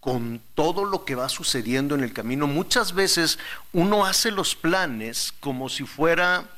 con 0.01 0.43
todo 0.55 0.85
lo 0.85 1.05
que 1.05 1.15
va 1.15 1.29
sucediendo 1.29 1.95
en 1.95 2.03
el 2.03 2.13
camino, 2.13 2.49
muchas 2.49 2.93
veces 2.95 3.39
uno 3.73 4.05
hace 4.05 4.33
los 4.33 4.57
planes 4.57 5.33
como 5.39 5.69
si 5.69 5.85
fuera 5.85 6.51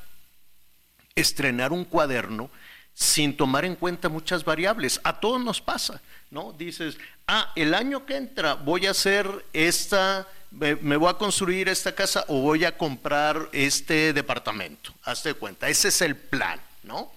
estrenar 1.14 1.72
un 1.72 1.84
cuaderno 1.84 2.50
sin 2.94 3.36
tomar 3.36 3.66
en 3.66 3.76
cuenta 3.76 4.08
muchas 4.08 4.42
variables. 4.42 5.00
A 5.04 5.20
todos 5.20 5.38
nos 5.44 5.60
pasa, 5.60 6.00
¿no? 6.30 6.54
Dices, 6.54 6.96
ah, 7.26 7.52
el 7.56 7.74
año 7.74 8.06
que 8.06 8.16
entra 8.16 8.54
voy 8.54 8.86
a 8.86 8.92
hacer 8.92 9.44
esta, 9.52 10.26
me, 10.50 10.74
voy 10.96 11.10
a 11.10 11.14
construir 11.14 11.68
esta 11.68 11.94
casa 11.94 12.24
o 12.28 12.40
voy 12.40 12.64
a 12.64 12.76
comprar 12.76 13.48
este 13.52 14.12
departamento. 14.12 14.92
Hazte 15.02 15.34
cuenta, 15.34 15.68
ese 15.68 15.88
es 15.88 16.00
el 16.02 16.16
plan, 16.16 16.60
¿no? 16.82 17.12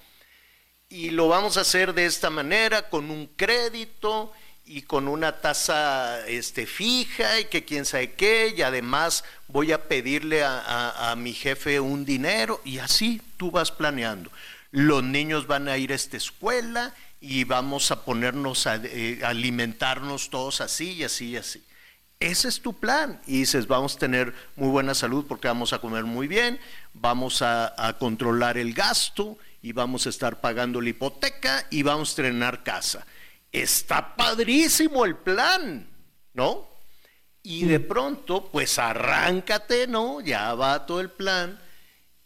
y 0.89 1.09
lo 1.11 1.29
vamos 1.29 1.55
a 1.55 1.61
hacer 1.61 1.93
de 1.93 2.05
esta 2.05 2.29
manera, 2.29 2.89
con 2.89 3.09
un 3.11 3.27
crédito 3.37 4.33
y 4.65 4.81
con 4.81 5.07
una 5.07 5.39
tasa 5.39 6.27
este, 6.27 6.65
fija 6.67 7.39
y 7.39 7.45
que 7.45 7.63
quién 7.63 7.85
sabe 7.85 8.11
qué, 8.11 8.53
y 8.57 8.61
además 8.61 9.23
voy 9.47 9.71
a 9.71 9.83
pedirle 9.87 10.43
a, 10.43 11.11
a- 11.11 11.15
mi 11.15 11.33
jefe 11.33 11.79
un 11.79 12.03
dinero 12.03 12.59
y 12.65 12.79
así 12.79 13.21
tú 13.37 13.51
vas 13.51 13.71
planeando. 13.71 14.29
Los 14.71 15.01
niños 15.01 15.47
van 15.47 15.69
a 15.69 15.77
ir 15.77 15.93
a 15.93 15.95
esta 15.95 16.17
escuela 16.17 16.93
y 17.21 17.45
vamos 17.45 17.91
a 17.91 18.03
ponernos 18.03 18.67
a, 18.67 18.75
eh, 18.83 19.21
alimentarnos 19.23 20.29
todos 20.29 20.59
así 20.59 20.91
y 20.91 21.03
así 21.05 21.29
y 21.29 21.37
así. 21.37 21.63
Ese 22.21 22.49
es 22.49 22.61
tu 22.61 22.73
plan. 22.73 23.19
Y 23.25 23.39
dices, 23.39 23.67
vamos 23.67 23.95
a 23.95 23.99
tener 23.99 24.33
muy 24.55 24.69
buena 24.69 24.93
salud 24.93 25.25
porque 25.27 25.47
vamos 25.47 25.73
a 25.73 25.79
comer 25.79 26.05
muy 26.05 26.27
bien, 26.27 26.59
vamos 26.93 27.41
a, 27.41 27.97
controlar 27.99 28.59
el 28.59 28.73
gasto 28.73 29.37
y 29.63 29.73
vamos 29.73 30.05
a 30.05 30.09
estar 30.09 30.39
pagando 30.39 30.79
la 30.81 30.89
hipoteca 30.89 31.65
y 31.71 31.81
vamos 31.81 32.09
a 32.09 32.11
estrenar 32.11 32.63
casa. 32.63 33.07
Está 33.51 34.15
padrísimo 34.15 35.03
el 35.03 35.15
plan, 35.15 35.87
¿no? 36.33 36.69
Y 37.41 37.65
de 37.65 37.79
pronto, 37.79 38.49
pues 38.51 38.77
arráncate, 38.77 39.87
¿no? 39.87 40.21
Ya 40.21 40.53
va 40.53 40.85
todo 40.85 41.01
el 41.01 41.09
plan. 41.09 41.59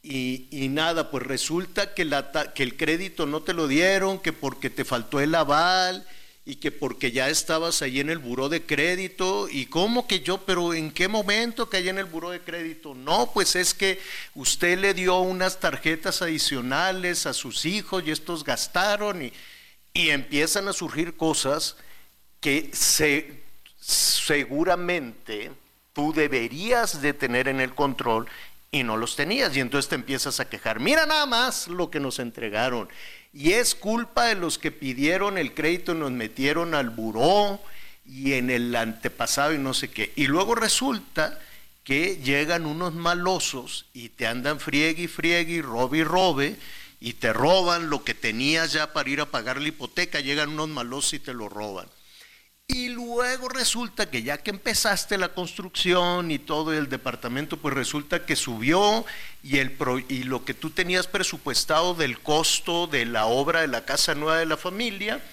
Y, 0.04 0.50
y 0.52 0.68
nada, 0.68 1.10
pues 1.10 1.24
resulta 1.24 1.94
que, 1.94 2.06
que 2.54 2.64
el 2.64 2.76
crédito 2.76 3.26
no 3.26 3.44
te 3.44 3.54
lo 3.54 3.70
dieron, 3.70 4.20
que 4.20 4.34
porque 4.34 4.70
te 4.70 4.84
faltó 4.84 5.22
el 5.22 5.34
aval 5.36 6.06
y 6.48 6.58
que 6.58 6.72
porque 6.72 7.12
ya 7.12 7.30
estabas 7.30 7.82
ahí 7.82 8.00
en 8.00 8.12
el 8.12 8.20
buró 8.20 8.50
de 8.50 8.62
crédito. 8.64 9.50
¿Y 9.50 9.66
cómo 9.66 10.08
que 10.08 10.20
yo? 10.20 10.38
Pero 10.46 10.76
¿en 10.76 10.92
qué 10.92 11.08
momento 11.08 11.68
caí 11.70 11.90
en 11.90 11.98
el 11.98 12.06
buró 12.06 12.30
de 12.30 12.40
crédito? 12.40 12.94
No, 12.94 13.32
pues 13.34 13.56
es 13.56 13.74
que 13.74 14.00
usted 14.36 14.78
le 14.78 14.94
dio 14.94 15.20
unas 15.20 15.60
tarjetas 15.60 16.22
adicionales 16.22 17.26
a 17.26 17.34
sus 17.34 17.66
hijos 17.66 18.04
y 18.06 18.12
estos 18.12 18.44
gastaron 18.44 19.24
y, 19.24 19.34
y 19.94 20.10
empiezan 20.12 20.68
a 20.68 20.74
surgir 20.74 21.18
cosas 21.18 21.78
que 22.40 22.70
se, 22.74 23.42
seguramente 23.80 25.52
tú 25.94 26.14
deberías 26.14 27.02
de 27.02 27.14
tener 27.14 27.48
en 27.48 27.60
el 27.60 27.74
control 27.74 28.28
y 28.70 28.84
no 28.84 28.98
los 28.98 29.16
tenías 29.16 29.56
y 29.56 29.62
entonces 29.62 29.90
te 29.90 29.96
empiezas 29.96 30.40
a 30.40 30.48
quejar. 30.48 30.80
Mira 30.80 31.08
nada 31.08 31.26
más 31.26 31.68
lo 31.68 31.90
que 31.90 32.00
nos 32.00 32.20
entregaron 32.20 32.88
y 33.36 33.52
es 33.52 33.76
culpa 33.76 34.28
de 34.28 34.36
los 34.36 34.58
que 34.58 34.72
pidieron 34.72 35.38
el 35.38 35.54
crédito 35.54 35.92
y 35.92 35.98
nos 35.98 36.12
metieron 36.12 36.74
al 36.74 36.90
buró 36.90 37.60
y 38.06 38.34
en 38.34 38.50
el 38.50 38.74
antepasado 38.74 39.54
y 39.54 39.58
no 39.58 39.74
sé 39.74 39.90
qué. 39.90 40.14
Y 40.16 40.28
luego 40.28 40.56
resulta 40.56 41.38
que 41.84 42.16
llegan 42.16 42.66
unos 42.66 42.94
malosos 42.94 43.88
y 43.94 44.08
te 44.10 44.26
andan 44.26 44.62
friegue 44.62 45.04
y 45.04 45.08
friegue 45.08 45.56
y 45.56 45.62
robe 45.62 45.98
y 45.98 46.04
robe 46.06 46.56
y 47.02 47.14
te 47.14 47.34
roban 47.34 47.90
lo 47.90 48.06
que 48.06 48.14
tenías 48.14 48.72
ya 48.72 48.94
para 48.94 49.10
ir 49.10 49.20
a 49.20 49.26
pagar 49.26 49.60
la 49.60 49.68
hipoteca, 49.68 50.22
llegan 50.22 50.52
unos 50.52 50.70
malosos 50.70 51.16
y 51.16 51.20
te 51.20 51.34
lo 51.34 51.50
roban. 51.50 51.88
Y 52.68 52.90
luego 52.90 53.48
resulta 53.48 54.10
que 54.10 54.24
ya 54.24 54.40
que 54.40 54.50
empezaste 54.50 55.18
la 55.20 55.30
construcción 55.30 56.32
y 56.32 56.40
todo 56.40 56.74
el 56.74 56.90
departamento, 56.90 57.58
pues 57.58 57.76
resulta 57.76 58.26
que 58.26 58.36
subió 58.36 59.06
y, 59.44 59.60
el 59.60 59.72
pro- 59.72 60.00
y 60.00 60.24
lo 60.24 60.44
que 60.44 60.56
tú 60.56 60.72
tenías 60.72 61.06
presupuestado 61.06 61.94
del 61.94 62.20
costo 62.20 62.88
de 62.88 63.06
la 63.06 63.28
obra 63.28 63.62
de 63.62 63.68
la 63.68 63.86
casa 63.86 64.16
nueva 64.16 64.40
de 64.40 64.48
la 64.48 64.58
familia, 64.58 65.24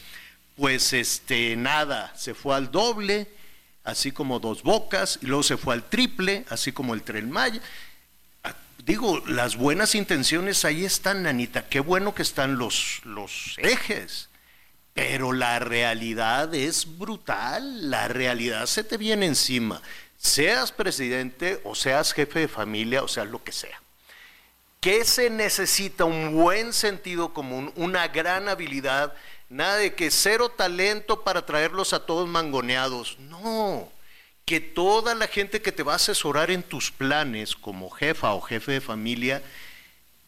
pues 0.56 0.92
este 0.92 1.56
nada, 1.56 2.12
se 2.16 2.34
fue 2.34 2.54
al 2.54 2.70
doble, 2.70 3.26
así 3.82 4.12
como 4.12 4.38
dos 4.38 4.62
bocas, 4.62 5.18
y 5.22 5.26
luego 5.26 5.42
se 5.42 5.56
fue 5.56 5.72
al 5.74 5.88
triple, 5.88 6.44
así 6.50 6.70
como 6.70 6.92
el 6.92 7.02
tren 7.02 7.30
Maya. 7.30 7.62
Ah, 8.44 8.54
Digo, 8.84 9.22
las 9.26 9.56
buenas 9.56 9.94
intenciones 9.94 10.66
ahí 10.66 10.84
están, 10.84 11.26
Anita, 11.26 11.66
qué 11.66 11.80
bueno 11.80 12.14
que 12.14 12.22
están 12.22 12.58
los, 12.58 13.00
los 13.04 13.54
ejes. 13.56 14.28
Pero 14.94 15.32
la 15.32 15.58
realidad 15.58 16.54
es 16.54 16.98
brutal, 16.98 17.90
la 17.90 18.08
realidad 18.08 18.66
se 18.66 18.84
te 18.84 18.98
viene 18.98 19.26
encima, 19.26 19.80
seas 20.18 20.70
presidente 20.70 21.60
o 21.64 21.74
seas 21.74 22.12
jefe 22.12 22.40
de 22.40 22.48
familia 22.48 23.02
o 23.02 23.08
seas 23.08 23.28
lo 23.28 23.42
que 23.42 23.52
sea. 23.52 23.80
¿Qué 24.80 25.04
se 25.04 25.30
necesita? 25.30 26.04
Un 26.04 26.34
buen 26.34 26.72
sentido 26.72 27.32
común, 27.32 27.72
una 27.76 28.08
gran 28.08 28.48
habilidad, 28.48 29.14
nada 29.48 29.76
de 29.76 29.94
que 29.94 30.10
cero 30.10 30.48
talento 30.48 31.22
para 31.22 31.46
traerlos 31.46 31.92
a 31.92 32.04
todos 32.04 32.28
mangoneados. 32.28 33.16
No, 33.20 33.88
que 34.44 34.60
toda 34.60 35.14
la 35.14 35.28
gente 35.28 35.62
que 35.62 35.72
te 35.72 35.84
va 35.84 35.92
a 35.92 35.96
asesorar 35.96 36.50
en 36.50 36.62
tus 36.62 36.90
planes 36.90 37.54
como 37.54 37.90
jefa 37.90 38.34
o 38.34 38.40
jefe 38.40 38.72
de 38.72 38.80
familia 38.80 39.40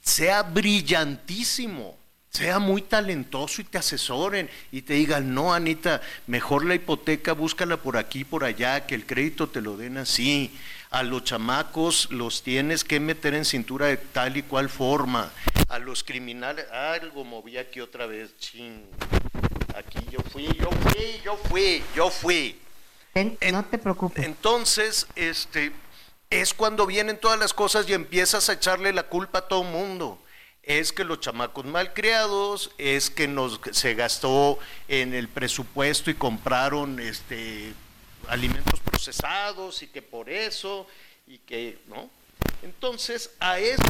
sea 0.03 0.43
brillantísimo, 0.43 1.99
sea 2.35 2.59
muy 2.59 2.83
talentoso 2.83 3.61
y 3.61 3.65
te 3.65 3.79
asesoren 3.79 4.51
y 4.73 4.83
te 4.83 4.95
digan, 4.95 5.33
no, 5.35 5.55
Anita, 5.55 6.03
mejor 6.27 6.65
la 6.65 6.75
hipoteca 6.75 7.33
búscala 7.33 7.77
por 7.77 7.97
aquí, 7.97 8.25
por 8.25 8.43
allá, 8.43 8.87
que 8.87 8.97
el 8.97 9.07
crédito 9.07 9.49
te 9.49 9.61
lo 9.61 9.77
den 9.77 9.99
así. 9.99 10.53
A 10.91 11.05
los 11.05 11.23
chamacos 11.23 12.09
los 12.11 12.43
tienes 12.43 12.83
que 12.83 12.99
meter 12.99 13.35
en 13.35 13.45
cintura 13.45 13.87
de 13.87 13.99
tal 13.99 14.37
y 14.37 14.43
cual 14.43 14.69
forma. 14.69 15.31
A 15.69 15.79
los 15.79 16.03
criminales, 16.03 16.69
algo 16.73 17.25
moví 17.25 17.57
aquí 17.57 17.81
otra 17.81 18.07
vez, 18.07 18.37
ching. 18.39 18.83
Aquí 19.77 20.05
yo 20.11 20.19
fui, 20.33 20.47
yo 20.59 20.71
fui, 20.71 21.21
yo 21.25 21.37
fui, 21.49 21.83
yo 21.95 22.11
fui. 22.11 22.61
En- 23.15 23.39
no 23.53 23.65
te 23.65 23.79
preocupes. 23.79 24.25
Entonces, 24.25 25.07
este, 25.15 25.71
es 26.31 26.53
cuando 26.53 26.85
vienen 26.85 27.17
todas 27.19 27.39
las 27.39 27.55
cosas 27.55 27.89
y 27.89 27.93
empiezas 27.93 28.49
a 28.49 28.55
echarle 28.55 28.93
la 28.93 29.05
culpa 29.05 29.39
a 29.39 29.49
todo 29.49 29.63
mundo. 29.63 30.19
Es 30.67 30.93
que 30.93 31.05
los 31.05 31.21
chamacos 31.21 31.65
mal 31.67 31.93
criados, 31.93 32.71
es 32.79 33.11
que 33.11 33.29
nos 33.29 33.61
se 33.73 33.95
gastó 33.95 34.59
en 34.89 35.13
el 35.15 35.29
presupuesto 35.29 36.11
y 36.11 36.15
compraron 36.15 36.99
este 37.01 37.75
alimentos 38.29 38.81
procesados 38.81 39.83
y 39.83 39.89
que 39.89 40.01
por 40.01 40.31
eso 40.31 40.87
y 41.27 41.39
que, 41.39 41.79
¿no? 41.89 42.09
Entonces, 42.63 43.31
a 43.41 43.59
eso 43.59 43.83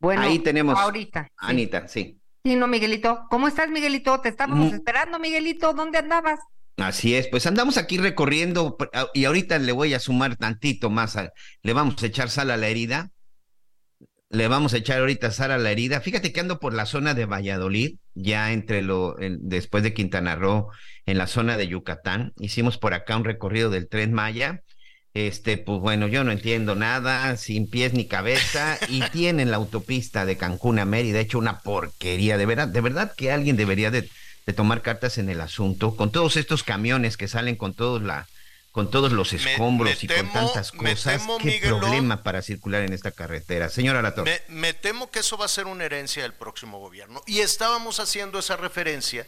Bueno, 0.00 0.22
Ahí 0.22 0.40
tenemos 0.40 0.78
ahorita. 0.78 1.28
Anita, 1.38 1.86
sí. 1.88 2.18
Sí, 2.44 2.56
no, 2.56 2.66
Miguelito. 2.66 3.24
¿Cómo 3.30 3.46
estás, 3.46 3.70
Miguelito? 3.70 4.20
Te 4.20 4.28
estábamos 4.30 4.72
Mm. 4.72 4.74
esperando, 4.74 5.18
Miguelito. 5.20 5.72
¿Dónde 5.74 5.98
andabas? 5.98 6.40
Así 6.78 7.14
es, 7.14 7.28
pues 7.28 7.46
andamos 7.46 7.76
aquí 7.76 7.98
recorriendo 7.98 8.76
pr- 8.76 8.90
a- 8.94 9.06
y 9.14 9.26
ahorita 9.26 9.58
le 9.58 9.70
voy 9.72 9.94
a 9.94 10.00
sumar 10.00 10.36
tantito 10.36 10.90
más, 10.90 11.16
a- 11.16 11.32
le 11.62 11.72
vamos 11.72 12.02
a 12.02 12.06
echar 12.06 12.30
sal 12.30 12.50
a 12.50 12.56
la 12.56 12.66
herida, 12.66 13.10
le 14.32 14.48
vamos 14.48 14.74
a 14.74 14.78
echar 14.78 14.98
ahorita 15.00 15.30
sal 15.30 15.52
a 15.52 15.58
la 15.58 15.70
herida. 15.70 16.00
Fíjate 16.00 16.32
que 16.32 16.40
ando 16.40 16.58
por 16.58 16.74
la 16.74 16.86
zona 16.86 17.14
de 17.14 17.26
Valladolid, 17.26 17.96
ya 18.14 18.52
entre 18.52 18.82
lo, 18.82 19.20
en- 19.20 19.38
después 19.48 19.82
de 19.84 19.94
Quintana 19.94 20.36
Roo, 20.36 20.68
en 21.06 21.18
la 21.18 21.26
zona 21.26 21.56
de 21.56 21.68
Yucatán. 21.68 22.32
Hicimos 22.38 22.78
por 22.78 22.94
acá 22.94 23.16
un 23.16 23.24
recorrido 23.24 23.70
del 23.70 23.88
Tren 23.88 24.12
Maya. 24.12 24.62
Este, 25.14 25.58
pues 25.58 25.80
bueno, 25.80 26.08
yo 26.08 26.24
no 26.24 26.32
entiendo 26.32 26.74
nada, 26.74 27.36
sin 27.36 27.68
pies 27.68 27.92
ni 27.92 28.06
cabeza, 28.06 28.78
y 28.88 29.02
tienen 29.12 29.50
la 29.50 29.58
autopista 29.58 30.24
de 30.24 30.38
Cancún 30.38 30.78
a 30.78 30.86
Mérida, 30.86 31.20
hecho 31.20 31.38
una 31.38 31.60
porquería, 31.60 32.38
de 32.38 32.46
verdad, 32.46 32.68
de 32.68 32.80
verdad 32.80 33.12
que 33.14 33.30
alguien 33.30 33.56
debería 33.58 33.90
de, 33.90 34.08
de 34.46 34.52
tomar 34.54 34.80
cartas 34.80 35.18
en 35.18 35.28
el 35.28 35.42
asunto, 35.42 35.96
con 35.96 36.10
todos 36.12 36.38
estos 36.38 36.62
camiones 36.62 37.18
que 37.18 37.28
salen 37.28 37.56
con 37.56 37.74
todos 37.74 38.02
la, 38.02 38.26
con 38.72 38.90
todos 38.90 39.12
los 39.12 39.34
escombros 39.34 39.90
me 39.90 39.98
y 40.00 40.08
con 40.08 40.32
tantas 40.32 40.72
cosas, 40.72 41.20
temo, 41.20 41.36
qué 41.38 41.60
problema 41.62 42.22
para 42.22 42.40
circular 42.40 42.82
en 42.82 42.94
esta 42.94 43.12
carretera. 43.12 43.68
Señora 43.68 44.00
Latorre. 44.00 44.42
Me, 44.48 44.60
me 44.60 44.72
temo 44.72 45.10
que 45.10 45.18
eso 45.18 45.36
va 45.36 45.44
a 45.44 45.48
ser 45.48 45.66
una 45.66 45.84
herencia 45.84 46.22
del 46.22 46.32
próximo 46.32 46.80
gobierno. 46.80 47.22
Y 47.26 47.40
estábamos 47.40 48.00
haciendo 48.00 48.38
esa 48.38 48.56
referencia 48.56 49.26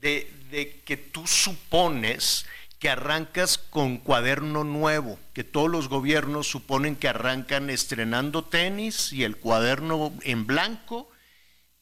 de, 0.00 0.32
de 0.50 0.80
que 0.82 0.96
tú 0.96 1.26
supones 1.26 2.46
que 2.78 2.88
arrancas 2.88 3.58
con 3.58 3.98
cuaderno 3.98 4.62
nuevo, 4.62 5.18
que 5.34 5.42
todos 5.42 5.68
los 5.68 5.88
gobiernos 5.88 6.46
suponen 6.46 6.94
que 6.94 7.08
arrancan 7.08 7.70
estrenando 7.70 8.44
tenis 8.44 9.12
y 9.12 9.24
el 9.24 9.36
cuaderno 9.36 10.12
en 10.22 10.46
blanco 10.46 11.10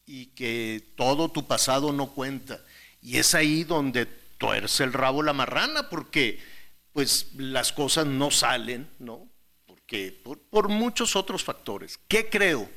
y 0.06 0.26
que 0.28 0.82
todo 0.96 1.28
tu 1.30 1.46
pasado 1.46 1.92
no 1.92 2.12
cuenta. 2.12 2.61
Y 3.02 3.18
es 3.18 3.35
ahí 3.35 3.64
donde 3.64 4.06
tuerce 4.06 4.85
el 4.85 4.94
rabo 4.94 5.22
la 5.22 5.35
marrana, 5.35 5.90
porque 5.90 6.55
pues 6.96 7.26
las 7.37 7.74
cosas 7.74 8.06
no 8.06 8.30
salen, 8.30 8.88
¿no? 8.98 9.28
Porque 9.66 10.18
por, 10.24 10.38
por 10.38 10.70
muchos 10.70 11.14
otros 11.14 11.44
factores. 11.44 12.00
¿Qué 12.09 12.30
creo? 12.30 12.70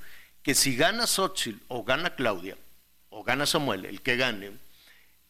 Que 0.43 0.55
si 0.55 0.75
gana 0.75 1.08
Xochitl 1.08 1.63
o 1.69 1.86
gana 1.86 2.15
Claudia, 2.15 2.58
o 3.08 3.23
gana 3.23 3.45
Samuel, 3.45 3.86
el 3.86 4.01
que 4.01 4.17
gane, 4.17 4.51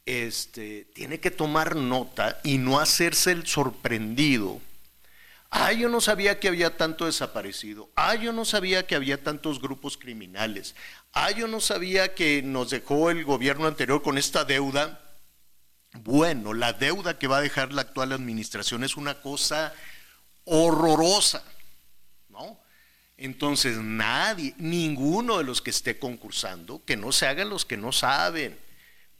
este, 0.07 0.85
tiene 0.95 1.19
que 1.19 1.29
tomar 1.29 1.75
nota 1.75 2.39
y 2.43 2.57
no 2.57 2.79
hacerse 2.79 3.31
el 3.31 3.45
sorprendido. 3.45 4.59
Ah, 5.51 5.71
yo 5.71 5.87
no 5.87 6.01
sabía 6.01 6.39
que 6.39 6.47
había 6.47 6.75
tanto 6.75 7.05
desaparecido. 7.05 7.91
Ah, 7.95 8.15
yo 8.15 8.33
no 8.33 8.43
sabía 8.43 8.87
que 8.87 8.95
había 8.95 9.23
tantos 9.23 9.61
grupos 9.61 9.99
criminales. 9.99 10.73
Ah, 11.13 11.29
yo 11.29 11.47
no 11.47 11.59
sabía 11.59 12.15
que 12.15 12.41
nos 12.41 12.71
dejó 12.71 13.11
el 13.11 13.23
gobierno 13.23 13.67
anterior 13.67 14.01
con 14.01 14.17
esta 14.17 14.45
deuda. 14.45 15.08
Bueno, 15.93 16.53
la 16.53 16.73
deuda 16.73 17.17
que 17.17 17.27
va 17.27 17.37
a 17.37 17.41
dejar 17.41 17.73
la 17.73 17.81
actual 17.81 18.11
administración 18.11 18.83
es 18.83 18.95
una 18.95 19.15
cosa 19.21 19.73
horrorosa, 20.45 21.43
¿no? 22.29 22.59
Entonces, 23.17 23.77
nadie, 23.77 24.53
ninguno 24.57 25.37
de 25.39 25.43
los 25.43 25.61
que 25.61 25.71
esté 25.71 25.99
concursando, 25.99 26.81
que 26.85 26.95
no 26.95 27.11
se 27.11 27.27
hagan 27.27 27.49
los 27.49 27.65
que 27.65 27.75
no 27.75 27.91
saben, 27.91 28.57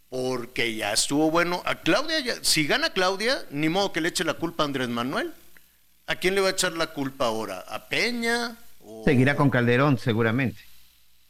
porque 0.09 0.73
ya 0.75 0.93
estuvo 0.93 1.29
bueno. 1.29 1.61
A 1.65 1.75
Claudia, 1.81 2.19
ya- 2.19 2.43
si 2.43 2.65
gana 2.65 2.91
Claudia, 2.91 3.43
ni 3.51 3.67
modo 3.67 3.91
que 3.91 4.01
le 4.01 4.09
eche 4.09 4.23
la 4.23 4.35
culpa 4.35 4.63
a 4.63 4.67
Andrés 4.67 4.89
Manuel. 4.89 5.33
¿A 6.07 6.15
quién 6.15 6.33
le 6.33 6.41
va 6.41 6.47
a 6.47 6.51
echar 6.51 6.71
la 6.73 6.87
culpa 6.87 7.25
ahora? 7.25 7.59
¿A 7.67 7.87
Peña? 7.87 8.57
¿O- 8.81 9.03
Seguirá 9.05 9.35
con 9.35 9.49
Calderón, 9.51 9.99
seguramente. 9.99 10.61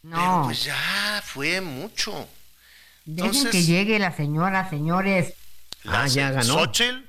Pero 0.02 0.16
No, 0.16 0.44
pues 0.46 0.64
ya 0.64 1.22
fue 1.26 1.60
mucho. 1.60 2.28
Dejen 3.16 3.36
entonces- 3.36 3.52
que 3.52 3.64
llegue 3.64 4.00
la 4.00 4.16
señora, 4.16 4.70
señores. 4.70 5.34
Ah, 5.86 6.08
ya 6.08 6.32
ganó. 6.32 6.54
¿Xochitl? 6.54 7.06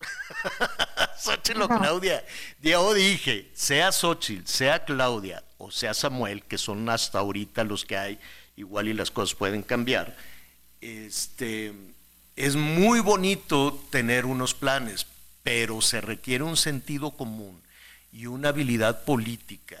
Xochitl 1.18 1.62
o 1.62 1.68
Claudia. 1.68 2.24
Yo 2.60 2.94
dije, 2.94 3.50
sea 3.54 3.92
Xochitl, 3.92 4.46
sea 4.46 4.84
Claudia 4.84 5.44
o 5.60 5.70
sea 5.70 5.92
Samuel, 5.92 6.42
que 6.42 6.56
son 6.56 6.88
hasta 6.88 7.18
ahorita 7.18 7.64
los 7.64 7.84
que 7.84 7.96
hay, 7.96 8.18
igual 8.56 8.88
y 8.88 8.94
las 8.94 9.10
cosas 9.10 9.36
pueden 9.36 9.62
cambiar. 9.62 10.16
Este, 10.80 11.74
es 12.34 12.56
muy 12.56 13.00
bonito 13.00 13.78
tener 13.90 14.24
unos 14.24 14.54
planes, 14.54 15.06
pero 15.42 15.82
se 15.82 16.00
requiere 16.00 16.44
un 16.44 16.56
sentido 16.56 17.10
común 17.10 17.62
y 18.10 18.24
una 18.24 18.48
habilidad 18.48 19.04
política 19.04 19.76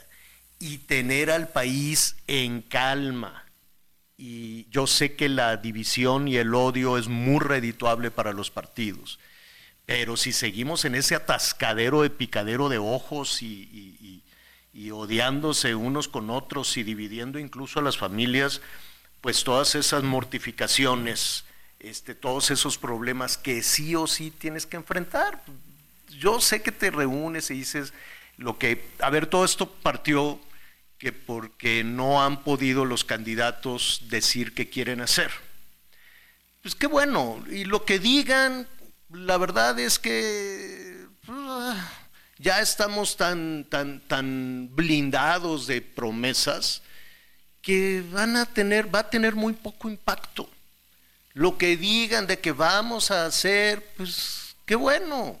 y 0.58 0.78
tener 0.78 1.30
al 1.30 1.48
país 1.48 2.16
en 2.26 2.60
calma 2.60 3.46
y 4.20 4.66
yo 4.70 4.86
sé 4.86 5.14
que 5.16 5.30
la 5.30 5.56
división 5.56 6.28
y 6.28 6.36
el 6.36 6.54
odio 6.54 6.98
es 6.98 7.08
muy 7.08 7.40
redituable 7.40 8.10
para 8.10 8.32
los 8.34 8.50
partidos, 8.50 9.18
pero 9.86 10.16
si 10.18 10.32
seguimos 10.32 10.84
en 10.84 10.94
ese 10.94 11.14
atascadero 11.14 12.02
de 12.02 12.10
picadero 12.10 12.68
de 12.68 12.76
ojos 12.78 13.40
y, 13.42 13.46
y- 13.46 13.96
y- 14.00 14.22
y 14.86 14.90
odiándose 14.90 15.74
unos 15.74 16.06
con 16.06 16.28
otros 16.30 16.76
y 16.76 16.82
dividiendo 16.82 17.38
incluso 17.38 17.80
a 17.80 17.82
las 17.82 17.96
familias, 17.96 18.60
pues 19.22 19.42
todas 19.42 19.74
esas 19.74 20.02
mortificaciones, 20.04 21.44
este, 21.80 22.14
todos 22.14 22.50
esos 22.50 22.76
problemas 22.78 23.38
que 23.38 23.62
sí 23.62 23.96
o 23.96 24.06
sí 24.06 24.30
tienes 24.30 24.66
que 24.66 24.76
enfrentar. 24.76 25.42
Yo 26.18 26.40
sé 26.40 26.62
que 26.62 26.72
te 26.72 26.90
reúnes 26.90 27.50
y 27.50 27.54
dices 27.54 27.92
lo 28.36 28.58
que, 28.58 28.84
a 29.00 29.08
ver, 29.10 29.26
todo 29.26 29.44
esto 29.44 29.66
partió 29.70 30.38
que 31.00 31.12
porque 31.14 31.82
no 31.82 32.22
han 32.22 32.44
podido 32.44 32.84
los 32.84 33.04
candidatos 33.04 34.02
decir 34.08 34.52
qué 34.54 34.68
quieren 34.68 35.00
hacer. 35.00 35.30
Pues 36.62 36.74
qué 36.74 36.86
bueno, 36.86 37.42
y 37.50 37.64
lo 37.64 37.86
que 37.86 37.98
digan, 37.98 38.68
la 39.10 39.38
verdad 39.38 39.80
es 39.80 39.98
que 39.98 41.06
ah, 41.26 41.90
ya 42.36 42.60
estamos 42.60 43.16
tan, 43.16 43.64
tan, 43.70 44.00
tan 44.00 44.68
blindados 44.76 45.66
de 45.66 45.80
promesas 45.80 46.82
que 47.62 48.04
van 48.12 48.36
a 48.36 48.44
tener, 48.44 48.94
va 48.94 49.00
a 49.00 49.10
tener 49.10 49.34
muy 49.34 49.54
poco 49.54 49.88
impacto. 49.88 50.50
Lo 51.32 51.56
que 51.56 51.78
digan 51.78 52.26
de 52.26 52.40
que 52.40 52.52
vamos 52.52 53.10
a 53.10 53.24
hacer, 53.24 53.82
pues 53.96 54.54
qué 54.66 54.74
bueno. 54.74 55.40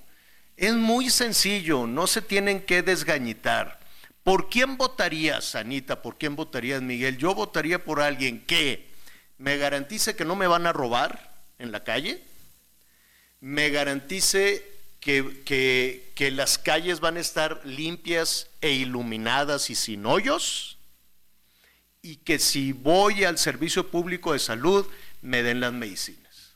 Es 0.56 0.72
muy 0.72 1.10
sencillo, 1.10 1.86
no 1.86 2.06
se 2.06 2.22
tienen 2.22 2.62
que 2.62 2.82
desgañitar. 2.82 3.79
¿Por 4.22 4.48
quién 4.50 4.76
votarías, 4.76 5.54
Anita? 5.54 6.02
¿Por 6.02 6.18
quién 6.18 6.36
votarías, 6.36 6.82
Miguel? 6.82 7.16
Yo 7.16 7.34
votaría 7.34 7.82
por 7.84 8.00
alguien 8.00 8.44
que 8.44 8.86
me 9.38 9.56
garantice 9.56 10.14
que 10.14 10.24
no 10.24 10.36
me 10.36 10.46
van 10.46 10.66
a 10.66 10.72
robar 10.72 11.32
en 11.58 11.72
la 11.72 11.82
calle, 11.84 12.22
me 13.40 13.70
garantice 13.70 14.66
que, 15.00 15.42
que- 15.44 16.12
que 16.14 16.30
las 16.30 16.58
calles 16.58 17.00
van 17.00 17.16
a 17.16 17.20
estar 17.20 17.62
limpias 17.64 18.48
e 18.60 18.72
iluminadas 18.72 19.70
y 19.70 19.74
sin 19.74 20.04
hoyos, 20.04 20.76
y 22.02 22.16
que 22.16 22.38
si 22.38 22.72
voy 22.72 23.24
al 23.24 23.38
servicio 23.38 23.90
público 23.90 24.34
de 24.34 24.38
salud, 24.38 24.86
me 25.22 25.42
den 25.42 25.60
las 25.60 25.72
medicinas. 25.72 26.52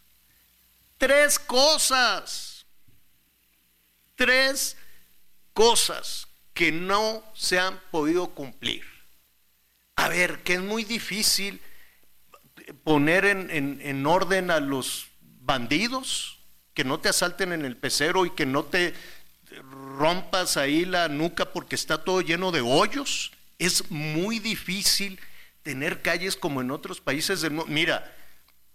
Tres 0.99 1.39
cosas, 1.39 2.67
tres 4.17 4.77
cosas 5.55 6.27
que 6.55 6.73
no 6.73 7.23
se 7.35 7.59
han 7.59 7.79
podido 7.91 8.29
cumplir. 8.29 8.85
A 9.97 10.09
ver, 10.09 10.43
que 10.43 10.55
es 10.55 10.61
muy 10.61 10.85
difícil 10.85 11.61
poner 12.85 13.25
en, 13.25 13.51
en- 13.51 13.81
en 13.83 14.07
orden 14.07 14.51
a 14.51 14.61
los 14.61 15.09
bandidos, 15.21 16.39
que 16.73 16.85
no 16.85 16.99
te 17.01 17.09
asalten 17.09 17.53
en 17.53 17.65
el 17.65 17.77
pecero 17.77 18.25
y 18.27 18.31
que 18.31 18.47
no 18.47 18.65
te 18.65 18.95
rompas 19.99 20.57
ahí 20.57 20.85
la 20.85 21.09
nuca 21.09 21.53
porque 21.53 21.75
está 21.75 22.03
todo 22.03 22.21
lleno 22.21 22.51
de 22.51 22.61
hoyos. 22.61 23.33
Es 23.59 23.91
muy 23.91 24.39
difícil 24.39 25.21
tener 25.63 26.03
calles 26.03 26.37
como 26.37 26.61
en 26.61 26.71
otros 26.71 27.01
países 27.01 27.41
del 27.41 27.53
mundo. 27.53 27.73
Mira, 27.73 28.13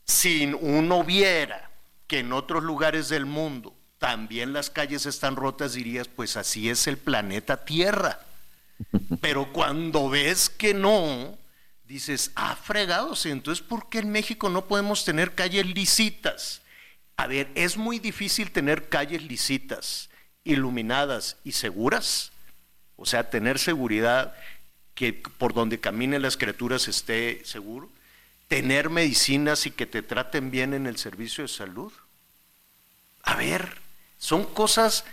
si 0.06 0.46
uno 0.60 1.04
viera 1.04 1.70
que 2.08 2.20
en 2.20 2.34
otros 2.34 2.64
lugares 2.64 3.10
del 3.10 3.26
mundo 3.26 3.76
también 4.00 4.54
las 4.54 4.70
calles 4.70 5.06
están 5.06 5.36
rotas, 5.36 5.74
dirías, 5.74 6.08
pues 6.08 6.38
así 6.38 6.70
es 6.70 6.88
el 6.88 6.98
planeta 6.98 7.66
Tierra. 7.66 8.20
Pero 9.22 9.52
cuando 9.52 10.10
ves 10.10 10.50
que 10.50 10.74
no, 10.74 11.38
dices, 11.84 12.32
ah, 12.36 12.56
fregados, 12.56 13.26
entonces 13.26 13.64
¿por 13.64 13.90
qué 13.90 14.00
en 14.00 14.12
México 14.12 14.50
no 14.50 14.66
podemos 14.66 15.04
tener 15.04 15.36
calles 15.36 15.66
lisitas? 15.66 16.62
A 17.18 17.28
ver, 17.28 17.52
es 17.56 17.76
muy 17.76 18.00
difícil 18.00 18.52
tener 18.52 18.88
calles 18.88 19.22
lisitas, 19.24 20.10
iluminadas 20.46 21.36
y 21.44 21.52
seguras. 21.52 22.32
O 22.96 23.06
sea, 23.06 23.30
tener 23.30 23.60
seguridad 23.60 24.34
que 24.96 25.12
por 25.12 25.54
donde 25.54 25.82
caminen 25.82 26.22
las 26.22 26.38
criaturas 26.38 26.88
esté 26.88 27.42
seguro. 27.44 27.90
Tener 28.48 28.90
medicinas 28.90 29.66
y 29.66 29.72
que 29.72 29.86
te 29.86 30.02
traten 30.02 30.52
bien 30.52 30.74
en 30.74 30.88
el 30.88 30.98
servicio 30.98 31.44
de 31.44 31.50
salud. 31.50 31.92
A 33.24 33.36
ver, 33.36 33.78
son 34.20 34.44
cosas 34.44 35.06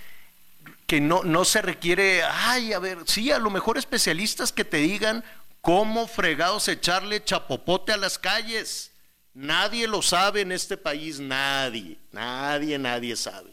que 0.86 1.00
no, 1.00 1.22
no 1.22 1.44
se 1.44 1.62
requiere, 1.62 2.22
ay, 2.22 2.72
a 2.72 2.78
ver, 2.78 2.98
sí, 3.06 3.32
a 3.32 3.38
lo 3.38 3.50
mejor 3.50 3.78
especialistas 3.78 4.52
que 4.52 4.64
te 4.64 4.78
digan 4.78 5.24
cómo 5.60 6.06
fregados 6.06 6.68
echarle 6.68 7.24
chapopote 7.24 7.92
a 7.92 7.96
las 7.96 8.18
calles. 8.18 8.92
Nadie 9.32 9.88
lo 9.88 10.02
sabe 10.02 10.42
en 10.42 10.52
este 10.52 10.76
país, 10.76 11.18
nadie, 11.20 11.98
nadie, 12.12 12.78
nadie 12.78 13.16
sabe. 13.16 13.52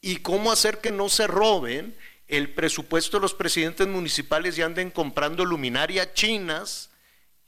Y 0.00 0.16
cómo 0.16 0.52
hacer 0.52 0.78
que 0.78 0.90
no 0.90 1.08
se 1.08 1.26
roben 1.26 1.96
el 2.28 2.50
presupuesto 2.50 3.16
de 3.16 3.22
los 3.22 3.34
presidentes 3.34 3.86
municipales 3.86 4.58
y 4.58 4.62
anden 4.62 4.90
comprando 4.90 5.44
luminarias 5.44 6.12
chinas 6.14 6.90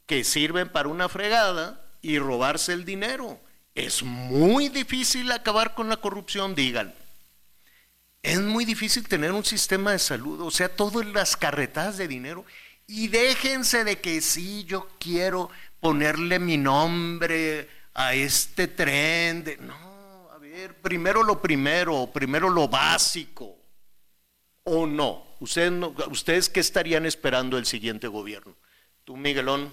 que 0.07 0.25
sirven 0.25 0.69
para 0.69 0.89
una 0.89 1.09
fregada 1.09 1.85
y 2.01 2.19
robarse 2.19 2.73
el 2.73 2.85
dinero. 2.85 3.39
Es 3.75 4.03
muy 4.03 4.69
difícil 4.69 5.31
acabar 5.33 5.75
con 5.75 5.89
la 5.89 5.99
corrupción, 5.99 6.55
digan. 6.55 6.95
Es 8.23 8.41
muy 8.41 8.65
difícil 8.65 9.07
tener 9.09 9.33
un 9.33 9.45
sistema 9.45 9.93
de 9.93 9.99
salud, 9.99 10.41
o 10.41 10.51
sea, 10.51 10.69
todas 10.75 11.07
las 11.07 11.37
carretadas 11.37 11.97
de 11.99 12.09
dinero. 12.09 12.45
Y 12.87 13.09
déjense 13.09 13.85
de 13.85 14.01
que 14.01 14.21
sí, 14.21 14.65
yo 14.65 14.89
quiero 14.99 15.51
ponerle 15.81 16.39
mi 16.39 16.57
nombre 16.57 17.69
a 17.95 18.15
este 18.15 18.67
tren. 18.67 19.45
de- 19.45 19.57
No, 19.59 20.29
a 20.33 20.39
ver, 20.39 20.75
primero 20.81 21.23
lo 21.23 21.41
primero, 21.41 22.11
primero 22.13 22.49
lo 22.51 22.69
básico. 22.69 23.57
¿O 24.65 24.87
no? 24.87 25.25
¿Ustedes, 25.41 25.71
no, 25.73 25.95
¿Ustedes 26.11 26.49
qué 26.51 26.61
estarían 26.61 27.07
esperando 27.07 27.57
del 27.57 27.67
siguiente 27.67 28.09
gobierno? 28.09 28.57
¿Tú, 29.05 29.17
Miguelón? 29.17 29.73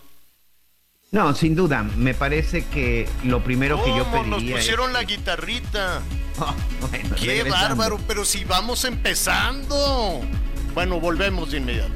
No, 1.16 1.34
sin 1.34 1.56
duda, 1.56 1.82
me 1.82 2.14
parece 2.14 2.66
que 2.66 3.08
lo 3.24 3.42
primero 3.42 3.82
que 3.82 3.90
yo. 3.92 4.00
Nos 4.00 4.08
pediría 4.34 4.58
es 4.58 4.64
pusieron 4.64 4.92
la 4.92 5.04
guitarrita. 5.04 6.02
Bueno, 6.82 7.16
Qué 7.16 7.28
regresando. 7.28 7.50
bárbaro, 7.78 8.00
pero 8.06 8.26
si 8.26 8.44
vamos 8.44 8.84
empezando. 8.84 10.22
Bueno, 10.74 11.00
volvemos 11.00 11.52
de 11.52 11.60
inmediato. 11.60 11.94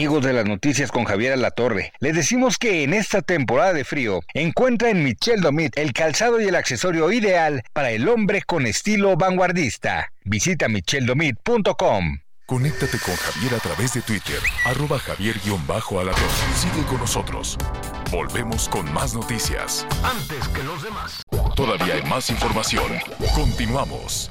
Amigos 0.00 0.24
de 0.24 0.32
las 0.32 0.46
noticias 0.46 0.90
con 0.90 1.04
Javier 1.04 1.34
Alatorre, 1.34 1.92
les 2.00 2.14
decimos 2.14 2.56
que 2.56 2.84
en 2.84 2.94
esta 2.94 3.20
temporada 3.20 3.74
de 3.74 3.84
frío 3.84 4.20
encuentra 4.32 4.88
en 4.88 5.04
Michel 5.04 5.42
Domit 5.42 5.76
el 5.76 5.92
calzado 5.92 6.40
y 6.40 6.48
el 6.48 6.54
accesorio 6.54 7.12
ideal 7.12 7.62
para 7.74 7.90
el 7.90 8.08
hombre 8.08 8.40
con 8.40 8.64
estilo 8.66 9.14
vanguardista. 9.18 10.10
Visita 10.24 10.68
micheldomit.com. 10.68 12.20
Conéctate 12.46 12.98
con 12.98 13.14
Javier 13.14 13.54
a 13.56 13.58
través 13.58 13.92
de 13.92 14.00
Twitter, 14.00 14.38
arroba 14.64 14.98
javier-alatorre. 14.98 16.14
Sigue 16.54 16.86
con 16.88 16.96
nosotros. 17.00 17.58
Volvemos 18.10 18.70
con 18.70 18.90
más 18.94 19.12
noticias. 19.12 19.86
Antes 20.02 20.48
que 20.48 20.62
los 20.62 20.82
demás. 20.82 21.20
Todavía 21.54 21.96
hay 21.96 22.02
más 22.04 22.30
información. 22.30 22.90
Continuamos. 23.34 24.30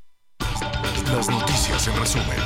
Las 1.11 1.29
noticias 1.29 1.87
en 1.87 1.95
resumen. 1.97 2.37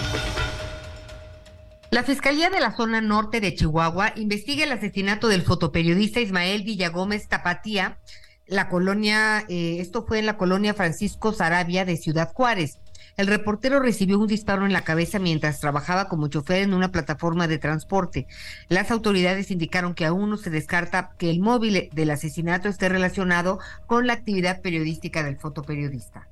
La 1.92 2.04
Fiscalía 2.04 2.50
de 2.50 2.60
la 2.60 2.76
Zona 2.76 3.00
Norte 3.00 3.40
de 3.40 3.56
Chihuahua 3.56 4.14
investiga 4.16 4.64
el 4.64 4.72
asesinato 4.72 5.28
del 5.28 5.44
fotoperiodista 5.44 6.20
Ismael 6.20 6.64
Villagómez 6.64 7.28
Tapatía, 7.28 8.00
la 8.48 8.70
colonia, 8.70 9.44
eh, 9.50 9.78
esto 9.80 10.06
fue 10.06 10.20
en 10.20 10.28
la 10.28 10.38
colonia 10.38 10.74
Francisco 10.76 11.34
Sarabia 11.34 11.84
de 11.84 11.98
Ciudad 11.98 12.32
Juárez. 12.32 12.80
El 13.18 13.28
reportero 13.28 13.80
recibió 13.80 14.20
un 14.20 14.28
disparo 14.28 14.66
en 14.66 14.74
la 14.74 14.84
cabeza 14.84 15.20
mientras 15.20 15.60
trabajaba 15.60 16.10
como 16.10 16.28
chofer 16.28 16.62
en 16.62 16.74
una 16.74 16.92
plataforma 16.92 17.48
de 17.48 17.58
transporte. 17.58 18.28
Las 18.68 18.92
autoridades 18.92 19.50
indicaron 19.52 19.96
que 19.96 20.06
aún 20.06 20.30
no 20.30 20.38
se 20.38 20.50
descarta 20.50 21.12
que 21.18 21.30
el 21.30 21.40
móvil 21.40 21.90
del 21.94 22.10
asesinato 22.12 22.68
esté 22.68 22.90
relacionado 22.90 23.60
con 23.88 24.06
la 24.06 24.14
actividad 24.14 24.62
periodística 24.62 25.24
del 25.24 25.38
fotoperiodista. 25.38 26.28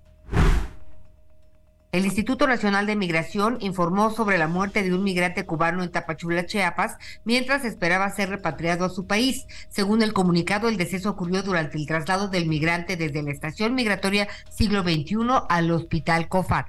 El 1.94 2.06
Instituto 2.06 2.48
Nacional 2.48 2.88
de 2.88 2.96
Migración 2.96 3.58
informó 3.60 4.10
sobre 4.10 4.40
la 4.40 4.48
muerte 4.48 4.82
de 4.82 4.96
un 4.96 5.04
migrante 5.04 5.46
cubano 5.46 5.84
en 5.84 5.92
Tapachula, 5.92 6.48
Chiapas, 6.48 6.98
mientras 7.24 7.66
esperaba 7.66 8.10
ser 8.10 8.30
repatriado 8.30 8.86
a 8.86 8.90
su 8.90 9.06
país. 9.06 9.46
Según 9.70 10.02
el 10.02 10.12
comunicado, 10.12 10.70
el 10.70 10.78
deceso 10.78 11.12
ocurrió 11.12 11.44
durante 11.44 11.78
el 11.78 11.86
traslado 11.86 12.30
del 12.30 12.48
migrante 12.48 12.98
desde 12.98 13.22
la 13.22 13.30
estación 13.30 13.76
migratoria 13.76 14.28
siglo 14.50 14.82
XXI 14.82 15.18
al 15.48 15.70
hospital 15.70 16.30
COFAT. 16.30 16.66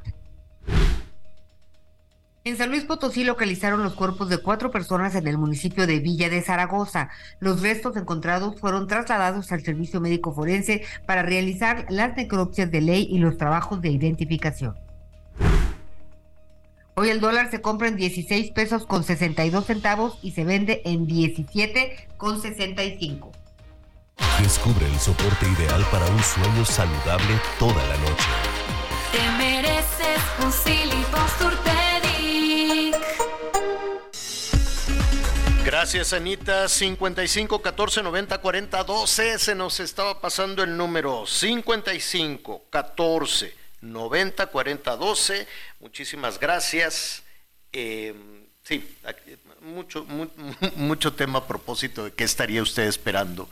En 2.44 2.58
San 2.58 2.68
Luis 2.68 2.84
Potosí 2.84 3.24
localizaron 3.24 3.82
los 3.82 3.94
cuerpos 3.94 4.28
de 4.28 4.37
cuatro 4.37 4.70
personas 4.70 5.14
en 5.14 5.26
el 5.26 5.38
municipio 5.38 5.87
de 5.87 6.00
Villa 6.00 6.28
de 6.28 6.42
Zaragoza. 6.42 7.08
Los 7.40 7.62
restos 7.62 7.96
encontrados 7.96 8.60
fueron 8.60 8.88
trasladados 8.88 9.50
al 9.52 9.62
servicio 9.62 10.02
médico 10.02 10.34
forense 10.34 10.82
para 11.06 11.22
realizar 11.22 11.87
las 11.88 12.14
necropsias 12.14 12.70
de 12.70 12.82
ley 12.82 13.08
y 13.10 13.20
los 13.20 13.38
trabajos 13.38 13.80
de 13.80 13.88
identificación. 13.88 14.84
Hoy 16.94 17.09
el 17.11 17.20
dólar 17.20 17.51
se 17.51 17.61
compra 17.61 17.88
en 17.88 17.97
16 17.97 18.53
pesos 18.53 18.87
con 18.87 19.03
62 19.03 19.66
centavos 19.66 20.18
y 20.23 20.33
se 20.33 20.44
vende 20.44 20.83
en 20.85 21.07
17 21.07 22.09
con 22.16 22.40
65. 22.40 23.33
Descubre 24.40 24.87
el 24.87 24.99
soporte 25.01 25.47
ideal 25.59 25.85
para 25.90 26.07
un 26.07 26.23
sueño 26.23 26.64
saludable 26.64 27.40
toda 27.59 27.83
la 27.88 27.97
noche. 27.99 28.29
Te 29.12 29.31
mereces 29.38 30.20
un. 30.44 30.53
Gracias, 35.75 36.12
Anita. 36.12 36.68
55 36.68 37.61
14 37.61 38.03
90 38.03 38.38
40 38.38 38.85
12. 38.85 39.38
Se 39.38 39.55
nos 39.55 39.81
estaba 39.81 40.20
pasando 40.20 40.62
el 40.62 40.77
número 40.77 41.27
55 41.27 42.66
14 42.70 43.63
90 43.85 44.47
40 44.47 44.97
12. 44.97 45.47
Muchísimas 45.81 46.38
gracias. 46.40 47.23
Eh, 47.73 48.14
sí, 48.62 48.97
mucho, 49.61 50.05
mu- 50.05 50.29
mucho 50.77 51.12
tema 51.12 51.40
a 51.40 51.47
propósito 51.47 52.05
de 52.05 52.12
qué 52.12 52.25
estaría 52.25 52.62
usted 52.62 52.85
esperando 52.85 53.49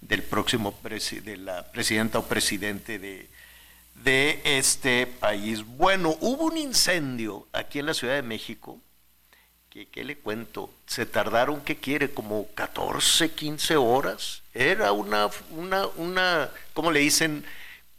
del 0.00 0.22
próximo 0.22 0.78
presi- 0.82 1.22
de 1.22 1.36
la 1.36 1.70
presidenta 1.72 2.18
o 2.18 2.26
presidente 2.26 2.98
de, 2.98 3.28
de 3.94 4.40
este 4.44 5.06
país. 5.06 5.64
Bueno, 5.64 6.16
hubo 6.20 6.44
un 6.44 6.56
incendio 6.58 7.46
aquí 7.52 7.78
en 7.78 7.86
la 7.86 7.94
Ciudad 7.94 8.14
de 8.14 8.22
México. 8.22 8.78
que 9.70 9.86
¿Qué 9.88 10.04
le 10.04 10.16
cuento? 10.18 10.70
Se 10.86 11.06
tardaron, 11.06 11.60
¿qué 11.62 11.76
quiere? 11.76 12.10
Como 12.12 12.46
14, 12.54 13.30
15 13.32 13.76
horas. 13.76 14.42
Era 14.52 14.92
una, 14.92 15.28
una, 15.50 15.86
una, 15.96 16.50
¿cómo 16.74 16.92
le 16.92 17.00
dicen? 17.00 17.44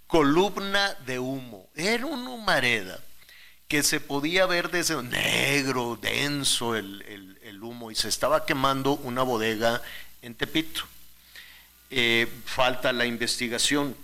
Columna 0.07 0.93
de 1.05 1.19
humo. 1.19 1.67
Era 1.75 2.05
una 2.05 2.29
humareda 2.29 2.99
que 3.67 3.83
se 3.83 3.99
podía 3.99 4.45
ver 4.45 4.69
desde 4.69 5.01
negro, 5.01 5.97
denso 6.01 6.75
el, 6.75 7.01
el- 7.01 7.25
humo 7.63 7.89
y 7.89 7.95
se 7.95 8.09
estaba 8.09 8.45
quemando 8.45 8.93
una 8.93 9.23
bodega 9.23 9.81
en 10.21 10.35
Tepito. 10.35 10.81
Eh, 11.89 12.27
falta 12.45 12.93
la 12.93 13.07
investigación 13.07 13.95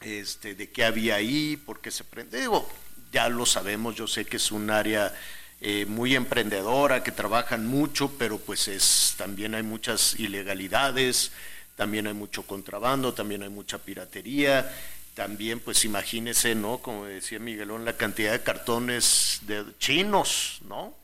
este, 0.00 0.54
de 0.56 0.70
qué 0.70 0.84
había 0.84 1.14
ahí, 1.16 1.56
por 1.56 1.80
qué 1.80 1.92
se 1.92 2.02
prende. 2.02 2.40
Digo, 2.40 2.68
ya 3.12 3.28
lo 3.28 3.46
sabemos, 3.46 3.94
yo 3.94 4.08
sé 4.08 4.24
que 4.24 4.38
es 4.38 4.50
un 4.50 4.70
área 4.70 5.14
eh, 5.60 5.86
muy 5.86 6.16
emprendedora, 6.16 7.04
que 7.04 7.12
trabajan 7.12 7.66
mucho, 7.66 8.10
pero 8.18 8.38
pues 8.38 8.66
es, 8.66 9.14
también 9.16 9.54
hay 9.54 9.62
muchas 9.62 10.18
ilegalidades, 10.18 11.30
también 11.76 12.08
hay 12.08 12.14
mucho 12.14 12.42
contrabando, 12.42 13.14
también 13.14 13.42
hay 13.44 13.48
mucha 13.50 13.78
piratería, 13.78 14.74
también 15.16 15.60
pues 15.60 15.86
imagínese, 15.86 16.54
¿no? 16.54 16.76
Como 16.78 17.06
decía 17.06 17.38
Miguelón, 17.38 17.86
la 17.86 17.96
cantidad 17.96 18.32
de 18.32 18.42
cartones 18.42 19.40
de 19.46 19.64
chinos, 19.78 20.58
¿no? 20.68 20.94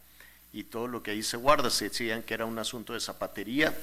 Y 0.53 0.65
todo 0.65 0.87
lo 0.87 1.03
que 1.03 1.13
ahí 1.13 1.23
se 1.23 1.39
guarda, 1.39 1.71
se 1.71 1.89
decían 1.89 2.23
que 2.23 2.35
era 2.35 2.45
un 2.45 2.59
asunto 2.59 2.93
de 2.93 3.01
zapatería, 3.01 3.75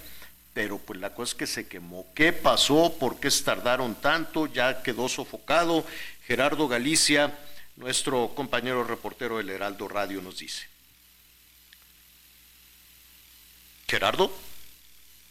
pero 0.54 0.78
pues 0.78 1.00
la 1.00 1.16
cosa 1.16 1.32
es 1.32 1.36
que 1.36 1.48
se 1.48 1.68
quemó. 1.68 2.06
¿Qué 2.14 2.32
pasó? 2.32 2.96
¿Por 3.00 3.20
qué 3.20 3.32
tardaron 3.44 3.96
tanto? 3.96 4.46
Ya 4.46 4.84
quedó 4.84 5.10
sofocado. 5.10 5.84
Gerardo 6.28 6.68
Galicia, 6.68 7.36
nuestro 7.76 8.34
compañero 8.36 8.84
reportero 8.84 9.38
del 9.38 9.50
Heraldo 9.50 9.88
Radio, 9.88 10.22
nos 10.22 10.38
dice. 10.38 10.68
Gerardo. 13.88 14.32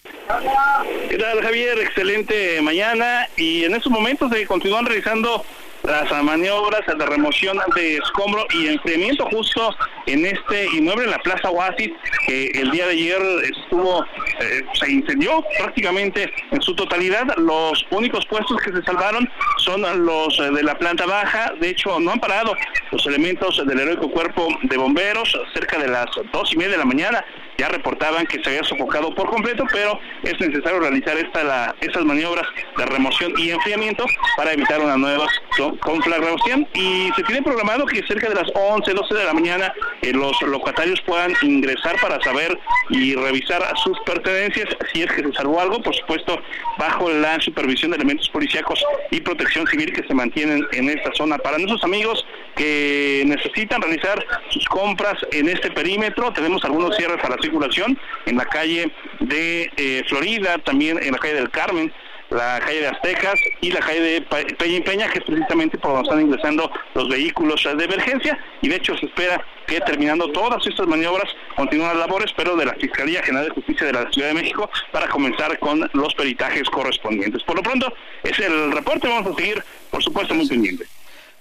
¿Qué 0.04 1.18
tal, 1.18 1.42
Javier? 1.42 1.78
Excelente 1.78 2.60
mañana. 2.62 3.28
Y 3.36 3.64
en 3.64 3.74
estos 3.74 3.90
momentos 3.90 4.30
se 4.30 4.46
continúan 4.46 4.86
realizando 4.86 5.44
las 5.84 6.10
maniobras 6.22 6.82
de 6.86 7.06
remoción 7.06 7.58
de 7.74 7.96
escombro 7.96 8.46
y 8.52 8.66
enfriamiento 8.66 9.26
justo 9.26 9.74
en 10.06 10.26
este 10.26 10.66
inmueble 10.76 11.04
en 11.04 11.10
la 11.12 11.18
Plaza 11.18 11.50
Oasis, 11.50 11.90
que 12.26 12.48
el 12.48 12.70
día 12.72 12.86
de 12.86 12.92
ayer 12.92 13.22
estuvo, 13.44 14.04
eh, 14.40 14.62
se 14.74 14.90
incendió 14.90 15.42
prácticamente 15.58 16.30
en 16.50 16.60
su 16.60 16.74
totalidad. 16.74 17.24
Los 17.36 17.86
únicos 17.90 18.26
puestos 18.26 18.60
que 18.60 18.72
se 18.72 18.82
salvaron 18.82 19.28
son 19.58 19.82
los 20.04 20.38
eh, 20.40 20.50
de 20.50 20.62
la 20.62 20.76
planta 20.76 21.06
baja. 21.06 21.54
De 21.60 21.70
hecho, 21.70 21.98
no 22.00 22.10
han 22.10 22.20
parado 22.20 22.54
los 22.90 23.06
elementos 23.06 23.64
del 23.66 23.78
heroico 23.78 24.10
cuerpo 24.10 24.48
de 24.62 24.76
bomberos 24.76 25.38
cerca 25.54 25.78
de 25.78 25.88
las 25.88 26.06
dos 26.32 26.52
y 26.52 26.56
media 26.56 26.72
de 26.72 26.78
la 26.78 26.84
mañana 26.84 27.24
ya 27.58 27.68
reportaban 27.68 28.24
que 28.26 28.40
se 28.42 28.50
había 28.50 28.62
sofocado 28.62 29.12
por 29.16 29.28
completo, 29.30 29.64
pero 29.72 29.98
es 30.22 30.38
necesario 30.38 30.78
realizar 30.78 31.16
estas 31.16 32.04
maniobras 32.04 32.46
de 32.76 32.86
remoción 32.86 33.32
y 33.36 33.50
enfriamiento 33.50 34.06
para 34.36 34.52
evitar 34.52 34.80
una 34.80 34.96
nueva 34.96 35.26
co- 35.56 35.76
conflagración. 35.80 36.68
Y 36.74 37.10
se 37.16 37.22
tiene 37.24 37.42
programado 37.42 37.84
que 37.86 38.00
cerca 38.06 38.28
de 38.28 38.36
las 38.36 38.48
11, 38.54 38.92
12 38.94 39.12
de 39.14 39.24
la 39.24 39.34
mañana 39.34 39.74
eh, 40.02 40.12
los 40.12 40.40
locatarios 40.42 41.00
puedan 41.00 41.32
ingresar 41.42 41.96
para 42.00 42.20
saber 42.22 42.56
y 42.90 43.16
revisar 43.16 43.60
sus 43.82 43.98
pertenencias, 44.06 44.68
si 44.92 45.02
es 45.02 45.10
que 45.12 45.24
se 45.24 45.32
salvó 45.32 45.60
algo, 45.60 45.82
por 45.82 45.94
supuesto, 45.96 46.40
bajo 46.78 47.10
la 47.10 47.40
supervisión 47.40 47.90
de 47.90 47.96
elementos 47.96 48.28
policíacos 48.28 48.80
y 49.10 49.20
protección 49.20 49.66
civil 49.66 49.92
que 49.92 50.06
se 50.06 50.14
mantienen 50.14 50.64
en 50.72 50.88
esta 50.90 51.10
zona. 51.14 51.38
Para 51.38 51.58
nuestros 51.58 51.82
amigos 51.82 52.24
que 52.54 53.24
necesitan 53.26 53.82
realizar 53.82 54.24
sus 54.50 54.64
compras 54.66 55.14
en 55.32 55.48
este 55.48 55.72
perímetro, 55.72 56.32
tenemos 56.32 56.64
algunos 56.64 56.96
cierres 56.96 57.22
a 57.24 57.30
la 57.30 57.36
circulación 57.48 57.98
en 58.26 58.36
la 58.36 58.44
calle 58.44 58.92
de 59.20 59.70
eh, 59.76 60.04
Florida, 60.08 60.58
también 60.58 60.98
en 61.02 61.12
la 61.12 61.18
calle 61.18 61.34
del 61.34 61.50
Carmen, 61.50 61.92
la 62.30 62.60
calle 62.60 62.80
de 62.80 62.88
Aztecas 62.88 63.40
y 63.60 63.70
la 63.70 63.80
calle 63.80 64.00
de 64.00 64.20
Peña 64.20 64.76
y 64.76 64.80
Peña, 64.82 65.08
que 65.08 65.18
es 65.18 65.24
precisamente 65.24 65.78
por 65.78 65.92
donde 65.92 66.08
están 66.08 66.20
ingresando 66.20 66.70
los 66.94 67.08
vehículos 67.08 67.64
de 67.64 67.84
emergencia. 67.84 68.38
Y 68.60 68.68
de 68.68 68.76
hecho 68.76 68.96
se 68.98 69.06
espera 69.06 69.42
que 69.66 69.80
terminando 69.80 70.30
todas 70.32 70.66
estas 70.66 70.86
maniobras 70.86 71.28
continúen 71.56 71.88
las 71.88 71.96
labores, 71.96 72.32
pero 72.36 72.56
de 72.56 72.66
la 72.66 72.74
Fiscalía 72.74 73.22
General 73.22 73.48
de 73.48 73.54
Justicia 73.54 73.86
de 73.86 73.92
la 73.92 74.10
Ciudad 74.10 74.28
de 74.28 74.34
México 74.34 74.70
para 74.92 75.08
comenzar 75.08 75.58
con 75.58 75.88
los 75.92 76.14
peritajes 76.14 76.68
correspondientes. 76.68 77.42
Por 77.44 77.56
lo 77.56 77.62
pronto, 77.62 77.92
es 78.22 78.38
el 78.38 78.72
reporte, 78.72 79.08
vamos 79.08 79.32
a 79.32 79.36
seguir, 79.36 79.62
por 79.90 80.02
supuesto, 80.02 80.34
muy 80.34 80.46
pendiente. 80.46 80.84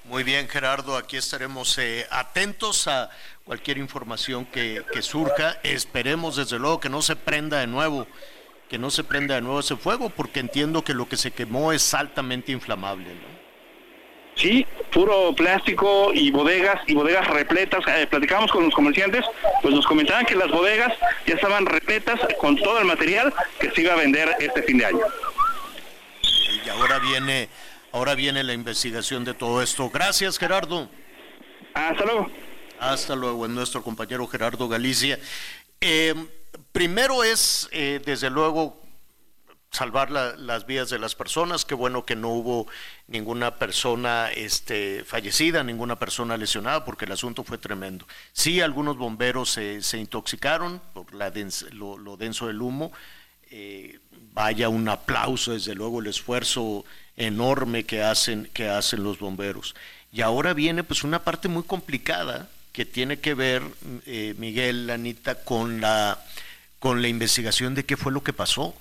Muy 0.07 0.23
bien, 0.23 0.47
Gerardo, 0.47 0.95
aquí 0.95 1.17
estaremos 1.17 1.77
eh, 1.77 2.07
atentos 2.09 2.87
a 2.87 3.09
cualquier 3.43 3.77
información 3.77 4.45
que, 4.45 4.81
que 4.93 5.01
surja. 5.01 5.59
Esperemos, 5.63 6.37
desde 6.37 6.57
luego, 6.57 6.79
que 6.79 6.87
no 6.87 7.01
se 7.01 7.17
prenda 7.17 7.59
de 7.59 7.67
nuevo, 7.67 8.07
que 8.69 8.77
no 8.77 8.89
se 8.89 9.03
prenda 9.03 9.35
de 9.35 9.41
nuevo 9.41 9.59
ese 9.59 9.75
fuego, 9.75 10.09
porque 10.09 10.39
entiendo 10.39 10.81
que 10.81 10.93
lo 10.93 11.09
que 11.09 11.17
se 11.17 11.31
quemó 11.31 11.73
es 11.73 11.93
altamente 11.93 12.53
inflamable. 12.53 13.15
¿no? 13.15 13.37
Sí, 14.35 14.65
puro 14.93 15.33
plástico 15.35 16.11
y 16.13 16.31
bodegas 16.31 16.79
y 16.87 16.93
bodegas 16.93 17.27
repletas. 17.27 17.83
Eh, 17.87 18.07
platicamos 18.07 18.49
con 18.49 18.63
los 18.63 18.73
comerciantes, 18.73 19.25
pues 19.61 19.73
nos 19.73 19.85
comentaban 19.85 20.25
que 20.25 20.35
las 20.35 20.49
bodegas 20.49 20.93
ya 21.25 21.35
estaban 21.35 21.65
repletas 21.65 22.19
con 22.39 22.55
todo 22.55 22.79
el 22.79 22.85
material 22.85 23.33
que 23.59 23.71
se 23.71 23.81
iba 23.81 23.93
a 23.93 23.97
vender 23.97 24.29
este 24.39 24.63
fin 24.63 24.77
de 24.77 24.85
año. 24.85 25.01
Y 26.65 26.69
ahora 26.69 26.99
viene, 26.99 27.49
ahora 27.91 28.15
viene 28.15 28.43
la 28.43 28.53
investigación 28.53 29.23
de 29.23 29.33
todo 29.33 29.61
esto. 29.61 29.89
Gracias, 29.89 30.37
Gerardo. 30.37 30.89
Hasta 31.73 32.05
luego. 32.05 32.27
Hasta 32.79 33.15
luego, 33.15 33.45
es 33.45 33.51
nuestro 33.51 33.81
compañero 33.83 34.27
Gerardo 34.27 34.67
Galicia. 34.67 35.19
Eh, 35.81 36.13
primero 36.71 37.23
es, 37.23 37.67
eh, 37.71 38.01
desde 38.05 38.29
luego, 38.29 38.79
salvar 39.71 40.11
la- 40.11 40.35
las 40.37 40.65
vidas 40.65 40.89
de 40.89 40.97
las 40.99 41.13
personas. 41.13 41.65
Qué 41.65 41.75
bueno 41.75 42.05
que 42.05 42.15
no 42.15 42.29
hubo 42.29 42.67
ninguna 43.07 43.55
persona 43.57 44.31
este, 44.31 45.03
fallecida, 45.03 45.63
ninguna 45.63 45.97
persona 45.99 46.37
lesionada, 46.37 46.85
porque 46.85 47.05
el 47.05 47.11
asunto 47.11 47.43
fue 47.43 47.57
tremendo. 47.57 48.07
Sí, 48.31 48.61
algunos 48.61 48.97
bomberos 48.97 49.49
se- 49.51 49.81
se 49.81 49.97
intoxicaron 49.97 50.81
por 50.93 51.13
la 51.13 51.31
dens- 51.33 51.69
lo, 51.71 51.97
lo 51.97 52.15
denso 52.17 52.47
del 52.47 52.61
humo. 52.61 52.91
Eh, 53.51 53.99
vaya 54.33 54.69
un 54.69 54.87
aplauso, 54.89 55.53
desde 55.53 55.75
luego, 55.75 55.99
el 55.99 56.07
esfuerzo 56.07 56.85
enorme 57.15 57.83
que 57.83 58.03
hacen, 58.03 58.49
que 58.53 58.69
hacen 58.69 59.03
los 59.03 59.19
bomberos. 59.19 59.75
Y 60.11 60.21
ahora 60.21 60.53
viene 60.53 60.83
pues 60.83 61.03
una 61.03 61.23
parte 61.23 61.47
muy 61.47 61.63
complicada 61.63 62.49
que 62.71 62.85
tiene 62.85 63.19
que 63.19 63.33
ver, 63.33 63.63
eh, 64.05 64.35
Miguel, 64.37 64.89
Anita, 64.89 65.43
con 65.43 65.81
la, 65.81 66.23
con 66.79 67.01
la 67.01 67.07
investigación 67.07 67.73
de 67.73 67.85
qué 67.85 67.97
fue 67.97 68.11
lo 68.11 68.23
que 68.23 68.33
pasó 68.33 68.75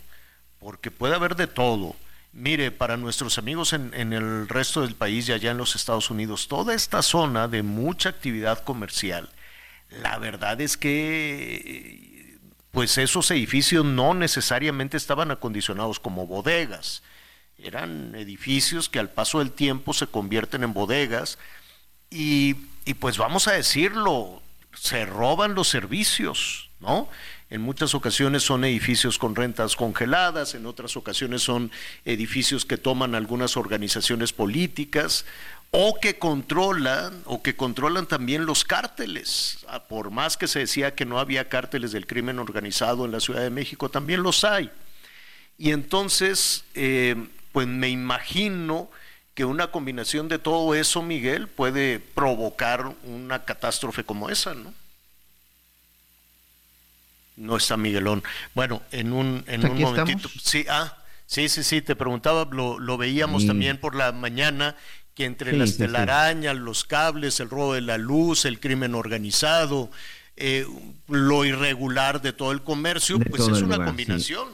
porque 0.59 0.90
puede 0.90 1.14
haber 1.14 1.37
de 1.37 1.46
todo. 1.46 1.94
Mire, 2.33 2.70
para 2.70 2.96
nuestros 2.96 3.38
amigos 3.38 3.72
en, 3.72 3.92
en 3.94 4.12
el 4.12 4.48
resto 4.48 4.83
del 4.83 4.94
país 4.94 5.29
y 5.29 5.33
allá 5.33 5.52
en 5.52 5.59
los 5.59 5.76
Estados 5.76 6.11
Unidos, 6.11 6.48
toda 6.48 6.74
esta 6.74 7.02
zona 7.02 7.48
de 7.48 7.62
mucha 7.62 8.09
actividad 8.09 8.64
comercial, 8.64 9.31
la 10.02 10.18
verdad 10.18 10.61
es 10.61 10.76
que 10.76 12.15
pues 12.77 12.99
esos 12.99 13.31
edificios 13.31 13.87
no 13.87 14.12
necesariamente 14.12 14.99
estaban 14.99 15.31
acondicionados 15.31 15.99
como 15.99 16.27
bodegas. 16.27 17.03
Eran 17.57 18.15
edificios 18.15 18.91
que 18.91 18.99
al 18.99 19.09
paso 19.09 19.39
del 19.39 19.51
tiempo 19.51 19.95
se 19.95 20.09
convierten 20.09 20.62
en 20.62 20.75
bodegas 20.75 21.39
y, 22.11 22.55
y 22.85 22.93
pues 22.93 23.17
vamos 23.17 23.49
a 23.49 23.53
decirlo, 23.53 24.43
se 24.75 25.07
roban 25.07 25.55
los 25.55 25.69
servicios, 25.69 26.69
¿no? 26.81 27.09
En 27.49 27.62
muchas 27.62 27.95
ocasiones 27.95 28.43
son 28.43 28.62
edificios 28.62 29.17
con 29.17 29.37
rentas 29.37 29.75
congeladas, 29.75 30.55
en 30.55 30.67
otras 30.67 30.99
ocasiones 30.99 31.41
son 31.41 31.71
edificios 32.05 32.67
que 32.67 32.77
toman 32.77 33.15
algunas 33.15 33.57
organizaciones 33.57 34.35
políticas 34.35 35.25
o 35.79 36.01
que 36.01 36.19
controlan 36.19 37.23
o 37.27 37.43
que 37.43 37.55
controlan 37.55 38.07
también 38.07 38.47
los 38.47 38.65
cárteles. 38.65 39.59
Ah, 39.69 39.83
Por 39.85 40.11
más 40.11 40.39
que 40.39 40.49
se 40.49 40.61
decía 40.61 40.95
que 40.95 41.05
no 41.05 41.19
había 41.19 41.51
cárteles 41.51 41.93
del 41.93 42.07
crimen 42.07 42.39
organizado 42.39 43.05
en 43.05 43.12
la 43.12 43.21
Ciudad 43.21 43.43
de 43.43 43.51
México, 43.51 43.91
también 43.91 44.23
los 44.23 44.43
hay. 44.45 44.71
Y 45.59 45.73
entonces, 45.73 46.65
eh, 46.75 47.15
pues 47.53 47.67
me 47.67 47.91
imagino 47.91 48.91
que 49.35 49.45
una 49.45 49.71
combinación 49.71 50.29
de 50.29 50.39
todo 50.39 50.75
eso, 50.75 51.03
Miguel, 51.03 51.47
puede 51.47 52.01
provocar 52.01 52.95
una 53.05 53.45
catástrofe 53.45 54.03
como 54.03 54.31
esa, 54.31 54.55
¿no? 54.55 54.73
No 57.37 57.59
está 57.59 57.77
Miguelón. 57.77 58.25
Bueno, 58.55 58.81
en 58.93 59.12
un, 59.12 59.45
en 59.47 59.67
un 59.67 59.79
momentito. 59.79 60.29
estamos. 60.29 60.43
Sí, 60.43 60.65
ah, 60.71 60.97
sí, 61.27 61.51
sí, 61.51 61.62
sí, 61.62 61.83
te 61.83 61.95
preguntaba, 61.95 62.49
lo, 62.51 62.79
lo 62.79 62.97
veíamos 62.97 63.47
también 63.47 63.77
por 63.79 63.95
la 63.95 64.12
mañana, 64.12 64.75
que 65.16 65.24
entre 65.26 65.50
Sí, 65.50 65.59
las 65.59 65.70
sí, 65.72 65.88
sí. 65.88 65.94
telarañas, 65.94 66.57
los 66.57 66.85
cables, 66.85 67.40
el 67.40 67.50
robo 67.50 67.74
de 67.74 67.81
la 67.83 67.98
luz, 67.98 68.44
el 68.46 68.61
crimen 68.61 68.94
organizado, 68.94 69.90
eh, 70.37 70.66
lo 71.09 71.44
irregular 71.44 72.22
de 72.22 72.33
todo 72.35 72.52
el 72.52 72.62
comercio, 72.62 73.18
De 73.18 73.24
pues 73.24 73.48
es 73.48 73.62
una 73.62 73.79
lugar, 73.79 73.87
combinación. 73.87 74.48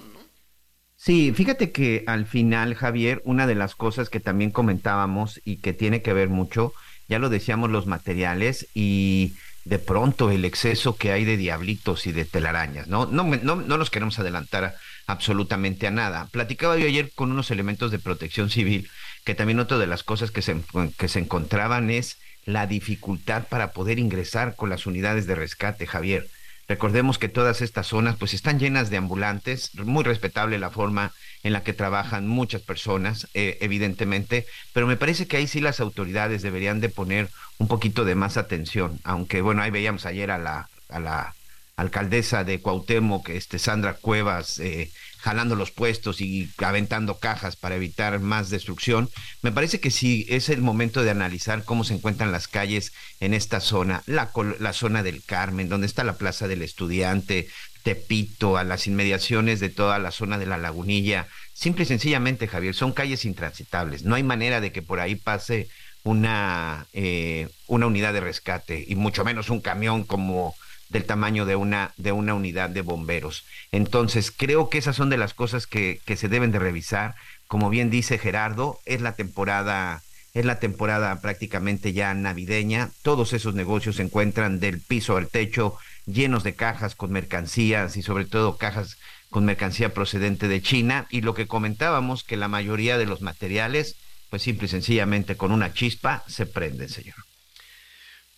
Sí, 0.96 1.33
fíjate 1.35 1.72
que 1.72 2.05
al 2.07 2.27
final, 2.27 2.75
Javier, 2.77 3.20
una 3.25 3.46
de 3.48 3.57
las 3.57 3.75
cosas 3.75 4.09
que 4.09 4.20
también 4.20 4.53
comentábamos 4.53 5.40
y 5.44 5.61
que 5.61 5.72
tiene 5.72 6.01
que 6.01 6.12
ver 6.12 6.29
mucho, 6.29 6.72
ya 7.09 7.18
lo 7.18 7.29
decíamos, 7.29 7.70
los 7.70 7.87
materiales 7.87 8.68
y 8.72 9.35
de 9.64 9.79
pronto 9.81 10.31
el 10.31 10.44
exceso 10.44 10.96
que 10.96 11.11
hay 11.12 11.25
de 11.25 11.37
diablitos 11.37 12.07
y 12.07 12.12
de 12.12 12.25
telarañas, 12.25 12.87
¿no? 12.88 13.07
No, 13.07 13.25
no, 13.25 13.57
no 13.57 13.79
nos 13.79 13.90
queremos 13.90 14.18
adelantar 14.20 14.64
a- 14.64 14.75
absolutamente 15.07 15.87
a 15.88 15.90
nada. 15.90 16.29
Platicaba 16.31 16.79
yo 16.79 16.87
ayer 16.87 17.11
con 17.14 17.33
unos 17.33 17.51
elementos 17.51 17.90
de 17.90 17.98
protección 17.98 18.48
civil 18.51 18.88
que 19.25 19.35
también 19.35 19.61
otra 19.61 19.79
de 19.79 19.87
las 19.87 20.03
cosas 20.03 20.31
que 20.31 20.43
se, 20.43 20.57
que 20.99 21.09
se 21.09 21.19
encontraban 21.19 21.91
es 21.91 22.19
la 22.45 22.67
dificultad 22.67 23.47
para 23.49 23.73
poder 23.73 23.99
ingresar 23.99 24.57
con 24.57 24.69
las 24.71 24.87
unidades 24.87 25.27
de 25.27 25.35
rescate, 25.35 25.87
Javier. 25.87 26.29
Recordemos 26.69 27.19
que 27.19 27.29
todas 27.29 27.61
estas 27.61 27.89
zonas 27.89 28.17
pues 28.17 28.35
están 28.35 28.59
llenas 28.59 28.89
de 28.89 28.97
ambulantes, 28.97 29.75
muy 29.75 30.05
respetable 30.05 30.59
la 30.59 30.71
forma 30.71 31.13
en 31.43 31.53
la 31.53 31.65
que 31.65 31.73
trabajan 31.73 32.27
muchas 32.29 32.63
personas, 32.63 33.29
eh, 33.35 33.59
evidentemente, 33.61 34.47
pero 34.73 34.87
me 34.87 34.97
parece 34.97 35.27
que 35.27 35.37
ahí 35.37 35.47
sí 35.47 35.61
las 35.61 35.81
autoridades 35.81 36.43
deberían 36.43 36.81
de 36.81 36.89
poner 36.89 37.29
un 37.59 37.69
poquito 37.69 38.05
de 38.05 38.15
más 38.15 38.37
atención, 38.37 39.01
aunque 39.05 39.43
bueno, 39.43 39.63
ahí 39.63 39.71
veíamos 39.71 40.07
ayer 40.07 40.31
a 40.31 40.39
la, 40.39 40.69
a 40.89 41.01
la 41.01 41.35
alcaldesa 41.77 42.45
de 42.45 42.61
Cuauhtémoc, 42.61 43.29
este, 43.31 43.59
Sandra 43.59 43.95
Cuevas, 43.95 44.59
eh, 44.61 44.91
jalando 45.23 45.55
los 45.55 45.71
puestos 45.71 46.21
y 46.21 46.51
aventando 46.59 47.19
cajas 47.19 47.55
para 47.55 47.77
evitar 47.77 48.19
más 48.19 48.51
destrucción. 48.51 49.09
Me 49.41 49.53
parece 49.53 49.79
que 49.79 49.93
sí 49.93 50.27
es 50.29 50.49
el 50.49 50.61
momento 50.61 51.03
de 51.03 51.11
analizar 51.11 51.65
cómo 51.65 51.85
se 51.85 51.95
encuentran 51.95 52.33
las 52.33 52.49
calles 52.49 52.93
en 53.21 53.33
esta 53.33 53.61
zona, 53.61 54.03
la, 54.07 54.31
la 54.59 54.73
zona 54.73 55.05
del 55.05 55.23
Carmen, 55.23 55.69
donde 55.69 55.87
está 55.87 56.03
la 56.03 56.17
Plaza 56.17 56.49
del 56.49 56.63
Estudiante, 56.63 57.49
Tepito, 57.85 58.57
a 58.57 58.65
las 58.65 58.89
inmediaciones 58.89 59.61
de 59.61 59.69
toda 59.69 60.01
la 60.01 60.11
zona 60.11 60.39
de 60.39 60.47
la 60.47 60.59
Lagunilla. 60.59 61.29
Simple 61.53 61.85
y 61.85 61.87
sencillamente, 61.87 62.49
Javier, 62.49 62.75
son 62.75 62.93
calles 62.93 63.25
intransitables. 63.25 64.03
No 64.03 64.17
hay 64.17 64.25
manera 64.25 64.61
de 64.61 64.73
que 64.73 64.83
por 64.83 64.99
ahí 64.99 65.15
pase 65.15 65.69
una, 66.03 66.89
eh, 66.93 67.49
una 67.69 67.87
unidad 67.87 68.13
de 68.13 68.21
rescate 68.21 68.85
y 68.87 68.97
mucho 68.97 69.25
menos 69.25 69.51
un 69.51 69.61
camión 69.61 70.03
como 70.03 70.57
del 70.93 71.05
tamaño 71.05 71.47
de 71.47 71.57
una, 71.57 71.93
de 71.97 72.13
una 72.13 72.35
unidad 72.35 72.71
de 72.71 72.83
bomberos. 72.83 73.45
Entonces, 73.73 74.31
creo 74.31 74.69
que 74.69 74.79
esas 74.79 74.95
son 74.95 75.09
de 75.09 75.17
las 75.17 75.35
cosas 75.35 75.67
que, 75.67 76.01
que 76.05 76.17
se 76.17 76.29
deben 76.29 76.53
de 76.53 76.59
revisar. 76.59 77.15
Como 77.49 77.71
bien 77.71 77.91
dice 77.91 78.19
Gerardo, 78.19 78.79
es 78.85 79.01
la 79.01 79.15
temporada, 79.15 80.03
es 80.35 80.45
la 80.45 80.61
temporada 80.61 81.21
prácticamente 81.21 81.95
ya 81.95 82.13
navideña. 82.13 82.91
Todos 83.03 83.33
esos 83.33 83.55
negocios 83.55 83.97
se 83.97 84.03
encuentran 84.03 84.61
del 84.61 84.81
piso 84.81 85.17
al 85.17 85.29
techo, 85.29 85.77
llenos 86.07 86.45
de 86.45 86.55
cajas 86.55 86.95
con 86.95 87.11
mercancías 87.11 87.97
y 87.97 88.03
sobre 88.03 88.27
todo 88.27 88.59
cajas 88.59 88.99
con 89.31 89.47
mercancía 89.47 89.95
procedente 89.95 90.47
de 90.47 90.61
China. 90.61 91.07
Y 91.09 91.23
lo 91.23 91.33
que 91.33 91.47
comentábamos, 91.47 92.23
que 92.23 92.37
la 92.37 92.49
mayoría 92.49 92.99
de 92.99 93.07
los 93.07 93.23
materiales, 93.23 93.97
pues 94.29 94.43
simple 94.43 94.67
y 94.67 94.69
sencillamente 94.69 95.37
con 95.37 95.53
una 95.53 95.73
chispa 95.73 96.23
se 96.29 96.45
prenden, 96.45 96.90
señor. 96.90 97.17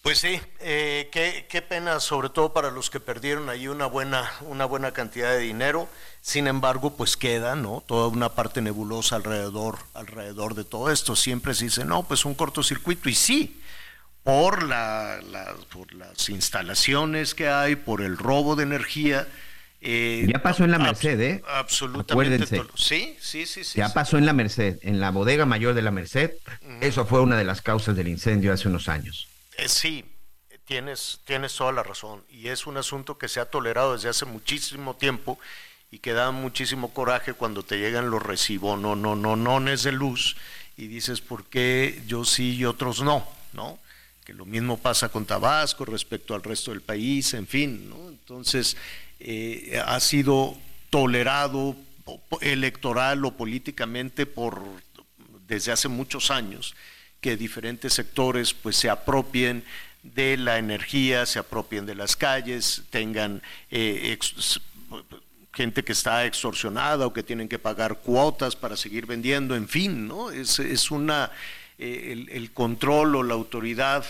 Pues 0.05 0.19
sí, 0.19 0.39
eh, 0.61 1.09
qué, 1.11 1.47
qué 1.49 1.63
pena, 1.63 1.99
sobre 1.99 2.29
todo 2.29 2.53
para 2.53 2.71
los 2.71 2.91
que 2.91 3.01
perdieron 3.01 3.49
ahí 3.49 3.69
una 3.69 3.87
buena, 3.87 4.31
una 4.43 4.67
buena 4.67 4.93
cantidad 4.93 5.31
de 5.33 5.39
dinero. 5.39 5.89
Sin 6.21 6.47
embargo, 6.47 6.95
pues 6.95 7.17
queda, 7.17 7.57
¿no? 7.57 7.83
Toda 7.87 8.09
una 8.09 8.29
parte 8.29 8.61
nebulosa 8.61 9.17
alrededor, 9.17 9.79
alrededor 9.95 10.55
de 10.57 10.65
todo 10.65 10.91
esto. 10.91 11.17
Siempre 11.17 11.55
se 11.55 11.65
dice, 11.65 11.87
no, 11.87 12.03
pues 12.03 12.27
un 12.27 12.35
cortocircuito. 12.35 13.09
Y 13.09 13.15
sí, 13.15 13.59
por, 14.23 14.63
la, 14.65 15.21
la- 15.31 15.55
por 15.73 15.91
las 15.95 16.29
instalaciones 16.29 17.35
que 17.35 17.49
hay, 17.49 17.75
por 17.75 18.03
el 18.03 18.19
robo 18.19 18.57
de 18.57 18.65
energía. 18.65 19.27
eh, 19.81 20.27
Ya 20.31 20.43
pasó 20.43 20.65
en 20.65 20.71
la 20.73 20.79
Merced, 20.79 21.19
¿eh? 21.19 21.43
Absolutamente. 21.49 22.13
Acuérdense. 22.13 22.57
todo- 22.59 22.77
Sí, 22.77 23.17
sí, 23.23 23.47
sí, 23.47 23.65
sí. 23.65 23.79
Ya 23.79 23.89
sí. 23.89 23.95
pasó 23.95 24.19
en 24.19 24.27
la 24.27 24.35
Merced, 24.35 24.81
en 24.83 25.01
la 25.01 25.11
bodega 25.11 25.47
mayor 25.47 25.73
de 25.73 25.81
la 25.81 25.91
Merced. 25.91 26.33
Eso 26.83 27.07
fue 27.07 27.23
una 27.23 27.39
de 27.39 27.45
las 27.45 27.63
causas 27.63 27.97
del 27.97 28.09
incendio 28.09 28.53
hace 28.53 28.69
unos 28.69 28.91
años. 28.91 29.29
Eh, 29.57 29.69
sí, 29.69 30.05
tienes, 30.65 31.21
tienes 31.25 31.55
toda 31.55 31.73
la 31.73 31.83
razón. 31.83 32.23
Y 32.31 32.49
es 32.49 32.67
un 32.67 32.77
asunto 32.77 33.19
que 33.19 33.29
se 33.29 33.41
ha 33.41 33.47
tolerado 33.47 33.95
desde 33.95 34.09
hace 34.09 34.25
muchísimo 34.25 34.95
tiempo 34.95 35.39
y 35.91 35.99
que 35.99 36.13
da 36.13 36.31
muchísimo 36.31 36.93
coraje 36.93 37.35
cuando 37.35 37.63
te 37.63 37.79
llegan 37.79 38.11
los 38.11 38.23
recibos, 38.23 38.79
no, 38.81 38.97
no, 38.97 39.15
no, 39.15 39.37
nones 39.37 39.85
de 39.85 39.93
luz 39.93 40.37
y 40.77 40.89
dices, 40.89 41.21
¿por 41.21 41.45
qué 41.45 42.03
yo 42.07 42.25
sí 42.25 42.57
y 42.57 42.65
otros 42.65 43.01
no? 43.03 43.27
¿No? 43.53 43.79
Que 44.25 44.33
lo 44.33 44.45
mismo 44.45 44.79
pasa 44.79 45.09
con 45.09 45.25
Tabasco 45.25 45.85
respecto 45.85 46.35
al 46.35 46.43
resto 46.43 46.73
del 46.73 46.81
país, 46.81 47.35
en 47.35 47.47
fin, 47.47 47.89
¿no? 47.89 48.09
Entonces, 48.09 48.77
eh, 49.21 49.81
ha 49.87 50.01
sido 50.01 50.57
tolerado 50.91 51.77
electoral 52.41 53.25
o 53.25 53.37
políticamente 53.37 54.27
por 54.27 54.63
desde 55.47 55.73
hace 55.73 55.89
muchos 55.89 56.31
años 56.31 56.75
que 57.25 57.39
diferentes 57.39 57.95
sectores 57.95 58.53
pues 58.53 58.77
se 58.77 58.91
apropien 58.91 59.65
de 60.03 60.37
la 60.37 60.59
energía, 60.59 61.25
se 61.25 61.39
apropien 61.39 61.87
de 61.87 61.95
las 61.95 62.17
calles, 62.17 62.83
tengan 62.91 63.41
eh, 63.71 64.19
gente 65.51 65.83
que 65.83 65.93
está 65.93 66.27
extorsionada 66.27 67.07
o 67.07 67.15
que 67.15 67.23
tienen 67.23 67.49
que 67.49 67.59
pagar 67.59 68.01
cuotas 68.01 68.57
para 68.57 68.77
seguir 68.77 69.07
vendiendo, 69.07 69.57
en 69.57 69.69
fin, 69.69 70.07
¿no? 70.07 70.31
Es, 70.31 70.59
es 70.59 70.91
una, 70.91 71.31
eh, 71.79 72.11
el, 72.13 72.29
el 72.29 72.53
control 72.53 73.17
o 73.17 73.23
la 73.23 73.33
autoridad 73.33 74.05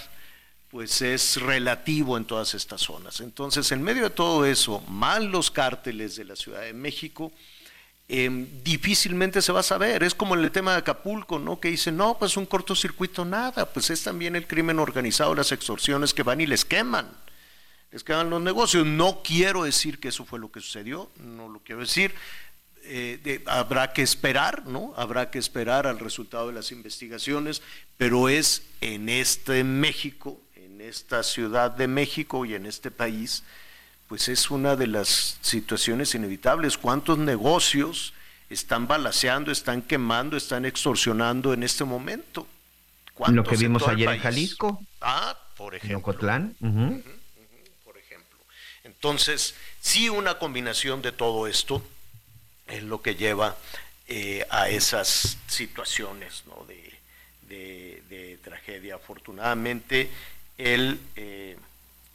pues 0.71 1.01
es 1.01 1.37
relativo 1.37 2.17
en 2.17 2.25
todas 2.25 2.53
estas 2.55 2.81
zonas. 2.81 3.21
Entonces, 3.21 3.71
en 3.71 3.81
medio 3.81 4.03
de 4.03 4.11
todo 4.11 4.45
eso, 4.45 4.81
mal 4.89 5.27
los 5.27 5.53
cárteles 5.53 6.17
de 6.17 6.25
la 6.25 6.35
Ciudad 6.35 6.63
de 6.63 6.73
México, 6.73 7.31
eh, 8.17 8.31
difícilmente 8.63 9.43
se 9.43 9.51
va 9.51 9.59
a 9.59 9.65
saber. 9.65 10.05
Es 10.05 10.15
como 10.15 10.37
en 10.37 10.45
el 10.45 10.53
tema 10.53 10.71
de 10.71 10.79
Acapulco, 10.79 11.41
¿no? 11.41 11.59
Que 11.59 11.71
dicen, 11.71 11.97
no, 11.97 12.17
pues 12.17 12.37
un 12.37 12.47
cortocircuito, 12.47 13.25
nada. 13.25 13.67
Pues 13.73 13.91
es 13.91 14.05
también 14.05 14.37
el 14.37 14.47
crimen 14.47 14.79
organizado, 14.79 15.35
las 15.35 15.51
extorsiones 15.51 16.15
que 16.15 16.23
van 16.23 16.41
y 16.41 16.47
les 16.47 16.65
queman. 16.65 17.11
Les 17.91 18.05
queman 18.05 18.31
los 18.31 18.41
negocios. 18.41 18.87
No 18.87 19.21
quiero 19.25 19.65
decir 19.65 19.99
que 19.99 20.09
eso 20.09 20.25
fue 20.25 20.39
lo 20.39 20.53
que 20.53 20.61
sucedió, 20.61 21.11
no 21.17 21.49
lo 21.49 21.59
quiero 21.59 21.81
decir. 21.81 22.15
Eh, 22.85 23.43
habrá 23.47 23.93
que 23.93 24.03
esperar, 24.03 24.65
¿no? 24.65 24.95
Habrá 24.97 25.33
que 25.33 25.41
esperar 25.41 25.89
al 25.89 25.99
resultado 25.99 26.47
de 26.47 26.53
las 26.53 26.71
investigaciones, 26.71 27.63
pero 27.97 28.29
es 28.29 28.63
en 28.81 29.09
este 29.09 29.65
México, 29.65 30.41
en 30.55 30.81
esta 30.81 31.25
ciudad 31.25 31.73
de 31.73 31.89
México 31.89 32.45
y 32.45 32.55
en 32.55 32.67
este 32.67 32.93
país, 32.93 33.43
pues 34.09 34.29
es 34.29 34.51
una 34.51 34.77
de 34.77 34.87
las 34.87 35.39
situaciones 35.41 36.15
inevitables. 36.15 36.77
¿Cuántos 36.79 37.19
negocios 37.19 38.13
están 38.51 38.87
balaceando, 38.87 39.51
están 39.51 39.83
quemando, 39.83 40.37
están 40.37 40.65
extorsionando 40.65 41.53
en 41.53 41.63
este 41.63 41.85
momento? 41.85 42.43
Lo 43.07 43.15
¿Cuántos 43.15 43.49
que 43.49 43.55
en 43.55 43.61
vimos 43.61 43.87
ayer 43.89 44.09
en? 44.09 44.21
Jalisco, 44.21 44.83
Ah, 45.01 45.37
por 45.57 45.75
en 45.75 45.79
ejemplo. 45.79 45.99
Ocotlán. 45.99 46.55
ujú. 46.61 47.03
Entonces, 48.85 49.55
sí 49.81 50.09
una 50.09 50.39
combinación 50.39 51.03
de 51.03 51.13
todo 51.13 51.47
esto 51.47 51.83
es 52.67 52.83
lo 52.83 53.03
que 53.03 53.15
lleva 53.15 53.57
eh, 54.09 54.47
a 54.51 54.69
esas 54.69 55.39
situaciones 55.47 56.45
¿no? 56.47 56.65
de, 56.67 56.93
de- 57.49 58.03
de 58.09 58.39
tragedia. 58.39 58.97
Afortunadamente, 58.97 60.11
el, 60.59 61.01
eh, 61.17 61.57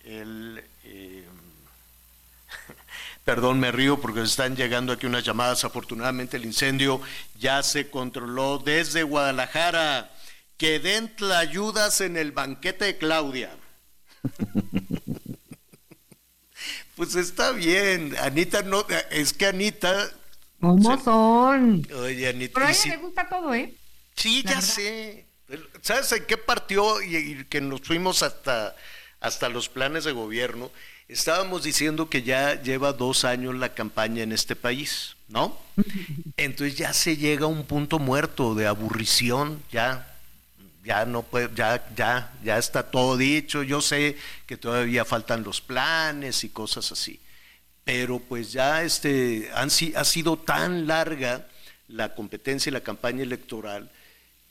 el, 0.04 0.64
eh, 0.84 1.19
perdón, 3.30 3.60
me 3.60 3.72
río 3.72 4.02
porque 4.02 4.24
están 4.24 4.56
llegando 4.56 4.92
aquí 4.92 5.06
unas 5.06 5.24
llamadas. 5.24 5.64
Afortunadamente, 5.64 6.38
el 6.38 6.46
incendio 6.46 7.00
ya 7.38 7.62
se 7.62 7.88
controló 7.92 8.58
desde 8.58 9.04
Guadalajara. 9.04 10.12
Que 10.58 10.80
den 10.80 11.14
ayudas 11.36 12.02
en 12.02 12.18
el 12.18 12.32
banquete 12.32 12.86
de 12.86 12.98
Claudia. 12.98 13.52
Pues 16.96 17.16
está 17.16 17.54
bien, 17.54 18.14
Anita 18.20 18.62
no, 18.64 18.86
es 19.12 19.32
que 19.32 19.46
Anita, 19.46 20.10
¿Cómo 20.60 21.02
son? 21.02 21.88
oye 21.96 22.28
Anita, 22.28 22.56
Pero 22.56 22.66
a 22.66 22.70
ella 22.72 22.78
si- 22.78 22.90
le 22.90 22.98
gusta 22.98 23.30
todo, 23.30 23.54
¿eh? 23.54 23.74
sí, 24.18 24.44
la 24.44 24.50
ya 24.52 24.56
verdad. 24.58 24.68
sé. 24.74 25.26
¿Sabes 25.82 26.12
en 26.12 26.26
qué 26.26 26.36
partió 26.38 27.02
y, 27.02 27.16
y 27.16 27.46
que 27.46 27.62
nos 27.62 27.80
fuimos 27.82 28.22
hasta, 28.22 28.76
hasta 29.22 29.48
los 29.48 29.70
planes 29.70 30.04
de 30.04 30.12
gobierno? 30.12 30.72
Estábamos 31.10 31.64
diciendo 31.64 32.08
que 32.08 32.22
ya 32.22 32.62
lleva 32.62 32.94
dos 32.94 33.26
años 33.26 33.56
la 33.56 33.74
campaña 33.74 34.22
en 34.22 34.32
este 34.32 34.56
país, 34.56 35.16
¿no? 35.28 35.58
Entonces 36.38 36.78
ya 36.78 36.94
se 36.94 37.18
llega 37.18 37.46
a 37.46 37.48
un 37.48 37.66
punto 37.66 37.98
muerto 37.98 38.54
de 38.54 38.68
aburrición, 38.68 39.64
ya, 39.72 40.16
ya 40.84 41.06
no 41.06 41.24
puede, 41.24 41.50
ya, 41.56 41.84
ya, 41.96 42.32
ya 42.44 42.60
está 42.60 42.92
todo 42.92 43.18
dicho. 43.18 43.64
Yo 43.64 43.82
sé 43.82 44.18
que 44.46 44.56
todavía 44.56 45.04
faltan 45.04 45.44
los 45.44 45.62
planes 45.62 46.44
y 46.44 46.50
cosas 46.50 46.92
así, 46.92 47.20
pero 47.84 48.20
pues 48.20 48.52
ya 48.52 48.84
este 48.84 49.50
han, 49.56 49.70
ha 49.96 50.06
sido 50.06 50.38
tan 50.38 50.86
larga 50.86 51.48
la 51.88 52.14
competencia 52.14 52.70
y 52.70 52.74
la 52.74 52.82
campaña 52.82 53.24
electoral 53.24 53.90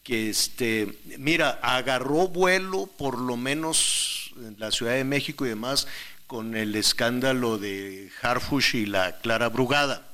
que 0.02 0.30
este, 0.30 0.92
mira, 1.18 1.61
agarró 1.62 2.26
vuelo 2.26 2.88
por 2.98 3.16
lo 3.16 3.36
menos 3.36 4.32
en 4.38 4.56
la 4.59 4.72
Ciudad 4.72 4.94
de 4.94 5.04
México 5.04 5.46
y 5.46 5.50
demás 5.50 5.86
con 6.29 6.55
el 6.57 6.76
escándalo 6.76 7.59
de 7.59 8.12
Harfush 8.22 8.76
y 8.76 8.87
la 8.87 9.18
Clara 9.18 9.49
Brugada 9.49 10.07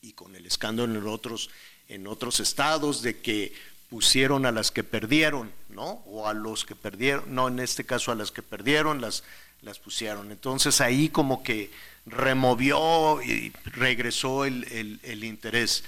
y 0.00 0.14
con 0.14 0.34
el 0.34 0.46
escándalo 0.46 0.92
en 0.98 1.06
otros, 1.06 1.50
en 1.88 2.06
otros 2.08 2.40
estados 2.40 3.02
de 3.02 3.20
que 3.20 3.52
pusieron 3.90 4.46
a 4.46 4.52
las 4.52 4.70
que 4.70 4.82
perdieron, 4.82 5.52
¿no? 5.68 6.02
O 6.06 6.26
a 6.26 6.32
los 6.32 6.64
que 6.64 6.74
perdieron, 6.74 7.34
no, 7.34 7.46
en 7.48 7.60
este 7.60 7.84
caso 7.84 8.10
a 8.10 8.14
las 8.14 8.32
que 8.32 8.42
perdieron, 8.42 9.02
las, 9.02 9.22
las 9.60 9.78
pusieron. 9.78 10.32
Entonces 10.32 10.80
ahí 10.80 11.10
como 11.10 11.42
que 11.42 11.70
removió 12.06 13.22
y 13.22 13.52
regresó 13.66 14.46
el, 14.46 14.64
el- 14.72 14.98
el 15.02 15.24
interés. 15.24 15.84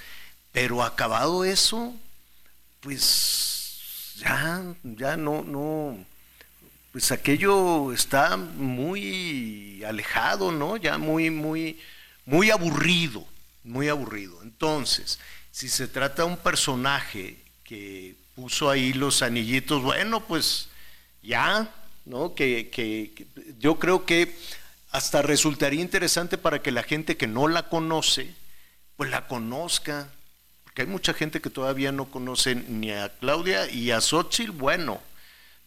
Pero 0.51 0.83
acabado 0.83 1.43
eso, 1.43 1.93
pues 2.79 4.13
ya, 4.17 4.63
ya 4.83 5.17
no, 5.17 5.41
no, 5.43 5.97
pues 6.95 7.11
aquello 7.11 7.91
está 7.91 8.37
muy 8.37 9.83
alejado, 9.83 10.53
¿no? 10.53 10.77
Ya 10.77 10.97
muy, 10.97 11.29
muy, 11.29 11.77
muy 12.25 12.51
aburrido, 12.51 13.27
muy 13.65 13.89
aburrido. 13.89 14.41
Entonces, 14.43 15.19
si 15.51 15.67
se 15.67 15.89
trata 15.89 16.23
de 16.23 16.29
un 16.29 16.37
personaje 16.37 17.35
que 17.65 18.15
puso 18.33 18.69
ahí 18.69 18.93
los 18.93 19.21
anillitos, 19.23 19.83
bueno, 19.83 20.21
pues 20.25 20.69
ya, 21.21 21.69
¿no? 22.05 22.33
Que, 22.33 22.69
que- 22.69 23.11
que 23.13 23.27
yo 23.59 23.77
creo 23.77 24.05
que 24.05 24.33
hasta 24.91 25.21
resultaría 25.21 25.81
interesante 25.81 26.37
para 26.37 26.61
que 26.61 26.71
la 26.71 26.83
gente 26.83 27.17
que 27.17 27.27
no 27.27 27.49
la 27.49 27.67
conoce, 27.67 28.33
pues 28.95 29.09
la 29.09 29.27
conozca, 29.27 30.07
porque 30.63 30.83
hay 30.83 30.87
mucha 30.87 31.13
gente 31.13 31.41
que 31.41 31.49
todavía 31.49 31.91
no 31.91 32.05
conoce 32.05 32.55
ni 32.55 32.91
a 32.91 33.09
Claudia 33.19 33.69
y 33.69 33.91
a 33.91 33.99
Xochitl, 33.99 34.51
bueno, 34.51 35.01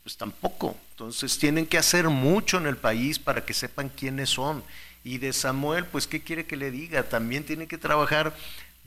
pues 0.08 0.16
tampoco. 0.16 0.74
Entonces 0.92 1.36
tienen 1.38 1.66
que 1.66 1.76
hacer 1.76 2.08
mucho 2.08 2.56
en 2.56 2.66
el 2.66 2.78
país 2.78 3.18
para 3.18 3.44
que 3.44 3.52
sepan 3.52 3.90
quiénes 3.90 4.30
son. 4.30 4.64
Y 5.04 5.18
de 5.18 5.34
Samuel, 5.34 5.84
pues, 5.84 6.06
¿qué 6.06 6.22
quiere 6.22 6.46
que 6.46 6.56
le 6.56 6.70
diga? 6.70 7.02
También 7.10 7.44
tiene 7.44 7.66
que 7.66 7.76
trabajar 7.76 8.34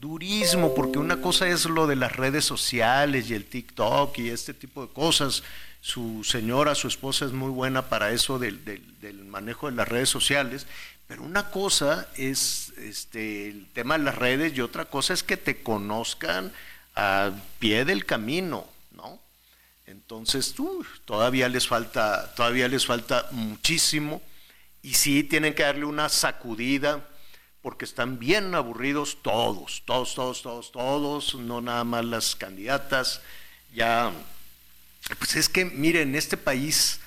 durísimo, 0.00 0.74
porque 0.74 0.98
una 0.98 1.20
cosa 1.20 1.46
es 1.46 1.66
lo 1.66 1.86
de 1.86 1.94
las 1.94 2.16
redes 2.16 2.44
sociales 2.44 3.30
y 3.30 3.34
el 3.34 3.44
TikTok 3.44 4.18
y 4.18 4.30
este 4.30 4.52
tipo 4.52 4.84
de 4.84 4.92
cosas. 4.92 5.44
Su 5.80 6.24
señora, 6.24 6.74
su 6.74 6.88
esposa 6.88 7.24
es 7.24 7.30
muy 7.30 7.50
buena 7.50 7.82
para 7.88 8.10
eso 8.10 8.40
del, 8.40 8.64
del- 8.64 9.00
del 9.00 9.24
manejo 9.24 9.70
de 9.70 9.76
las 9.76 9.86
redes 9.86 10.08
sociales, 10.08 10.66
pero 11.06 11.22
una 11.22 11.50
cosa 11.50 12.08
es 12.16 12.72
este, 12.78 13.48
el 13.48 13.66
tema 13.72 13.96
de 13.96 14.02
las 14.02 14.16
redes 14.16 14.56
y 14.56 14.60
otra 14.60 14.86
cosa 14.86 15.14
es 15.14 15.22
que 15.22 15.36
te 15.36 15.62
conozcan 15.62 16.50
a 16.96 17.30
pie 17.60 17.84
del 17.84 18.06
camino, 18.06 18.66
¿no? 18.66 18.71
Entonces, 19.92 20.54
todavía 21.04 21.50
les 21.50 21.68
falta, 21.68 22.34
todavía 22.34 22.66
les 22.66 22.86
falta 22.86 23.28
muchísimo 23.30 24.22
y 24.80 24.94
sí 24.94 25.22
tienen 25.22 25.54
que 25.54 25.64
darle 25.64 25.84
una 25.84 26.08
sacudida 26.08 27.06
porque 27.60 27.84
están 27.84 28.18
bien 28.18 28.54
aburridos 28.54 29.18
todos, 29.20 29.82
todos, 29.84 30.14
todos, 30.14 30.40
todos, 30.40 30.72
todos, 30.72 31.34
no 31.34 31.60
nada 31.60 31.84
más 31.84 32.06
las 32.06 32.34
candidatas. 32.34 33.20
Ya, 33.74 34.10
pues 35.18 35.36
es 35.36 35.50
que, 35.50 35.66
miren, 35.66 36.08
en 36.08 36.14
este 36.14 36.38
país 36.38 37.00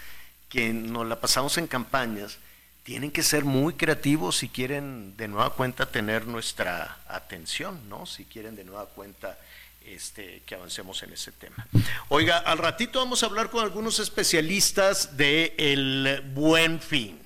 que 0.47 0.71
nos 0.71 1.07
la 1.07 1.19
pasamos 1.19 1.57
en 1.57 1.65
campañas, 1.65 2.38
tienen 2.83 3.09
que 3.09 3.23
ser 3.23 3.45
muy 3.45 3.73
creativos 3.73 4.38
si 4.38 4.47
quieren 4.47 5.17
de 5.17 5.27
nueva 5.27 5.55
cuenta 5.55 5.88
tener 5.88 6.27
nuestra 6.27 6.99
atención, 7.07 7.89
¿no? 7.89 8.05
Si 8.05 8.25
quieren 8.25 8.55
de 8.55 8.63
nueva 8.63 8.86
cuenta 8.86 9.39
este, 9.88 10.41
que 10.45 10.55
avancemos 10.55 11.01
en 11.03 11.13
ese 11.13 11.31
tema. 11.31 11.67
Oiga, 12.09 12.38
al 12.38 12.57
ratito 12.57 12.99
vamos 12.99 13.23
a 13.23 13.27
hablar 13.27 13.49
con 13.49 13.63
algunos 13.63 13.99
especialistas 13.99 15.17
de 15.17 15.53
el 15.57 16.23
buen 16.33 16.79
fin. 16.79 17.19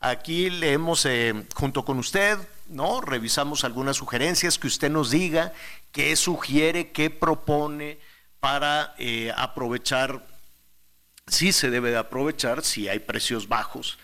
Aquí 0.00 0.50
leemos 0.50 1.06
eh, 1.06 1.34
junto 1.54 1.84
con 1.84 1.98
usted, 1.98 2.38
¿no? 2.68 3.00
Revisamos 3.00 3.64
algunas 3.64 3.96
sugerencias 3.96 4.58
que 4.58 4.66
usted 4.66 4.90
nos 4.90 5.10
diga, 5.10 5.52
qué 5.92 6.14
sugiere, 6.16 6.90
qué 6.90 7.10
propone 7.10 7.98
para 8.40 8.94
eh, 8.98 9.32
aprovechar, 9.36 10.24
si 11.26 11.52
se 11.52 11.70
debe 11.70 11.90
de 11.90 11.96
aprovechar, 11.96 12.62
si 12.62 12.88
hay 12.88 12.98
precios 12.98 13.48
bajos. 13.48 13.98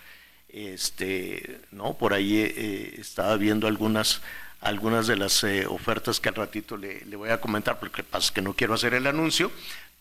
Este, 0.48 1.60
¿no? 1.70 1.94
Por 1.94 2.12
ahí 2.12 2.38
eh, 2.38 2.96
estaba 2.98 3.36
viendo 3.36 3.66
algunas 3.66 4.20
algunas 4.62 5.08
de 5.08 5.16
las 5.16 5.42
eh, 5.44 5.66
ofertas 5.66 6.20
que 6.20 6.28
al 6.28 6.36
ratito 6.36 6.76
le, 6.76 7.04
voy 7.16 7.30
a 7.30 7.40
comentar, 7.40 7.78
porque 7.78 8.02
pasa 8.02 8.32
que 8.32 8.40
no 8.40 8.54
quiero 8.54 8.74
hacer 8.74 8.94
el 8.94 9.06
anuncio, 9.06 9.50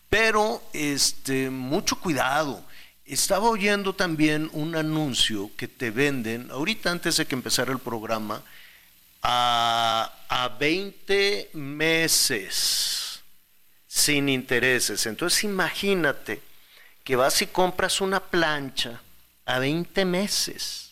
pero 0.08 0.62
este, 0.72 1.50
mucho 1.50 1.98
cuidado. 1.98 2.64
Estaba 3.04 3.48
oyendo 3.48 3.92
también 3.94 4.48
un 4.52 4.76
anuncio 4.76 5.50
que 5.56 5.66
te 5.66 5.90
venden, 5.90 6.50
ahorita 6.50 6.90
antes 6.90 7.16
de 7.16 7.26
que 7.26 7.34
empezara 7.34 7.72
el 7.72 7.80
programa, 7.80 8.42
a, 9.20 10.12
a 10.28 10.48
20 10.48 11.50
meses 11.54 13.20
sin 13.88 14.28
intereses. 14.28 15.06
Entonces 15.06 15.42
imagínate 15.44 16.40
que 17.02 17.16
vas 17.16 17.42
y 17.42 17.48
compras 17.48 18.00
una 18.00 18.20
plancha 18.20 19.00
a 19.44 19.58
20 19.58 20.04
meses 20.04 20.91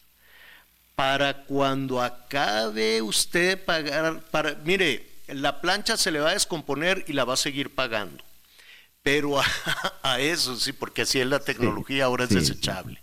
para 1.01 1.45
cuando 1.45 2.03
acabe 2.03 3.01
usted 3.01 3.49
de 3.49 3.57
pagar, 3.57 4.21
para, 4.31 4.55
mire, 4.57 5.07
la 5.29 5.63
plancha 5.63 5.97
se 5.97 6.11
le 6.11 6.21
va 6.21 6.29
a 6.29 6.35
descomponer 6.35 7.07
y 7.09 7.15
la 7.15 7.25
va 7.25 7.33
a 7.33 7.39
seguir 7.39 7.75
pagando. 7.75 8.23
Pero 9.03 9.41
a, 9.41 9.47
a 10.03 10.21
eso 10.21 10.59
sí, 10.59 10.75
porque 10.75 11.01
así 11.01 11.19
es 11.19 11.27
la 11.27 11.39
tecnología, 11.39 12.05
ahora 12.05 12.25
es 12.25 12.29
sí, 12.29 12.35
desechable. 12.35 13.01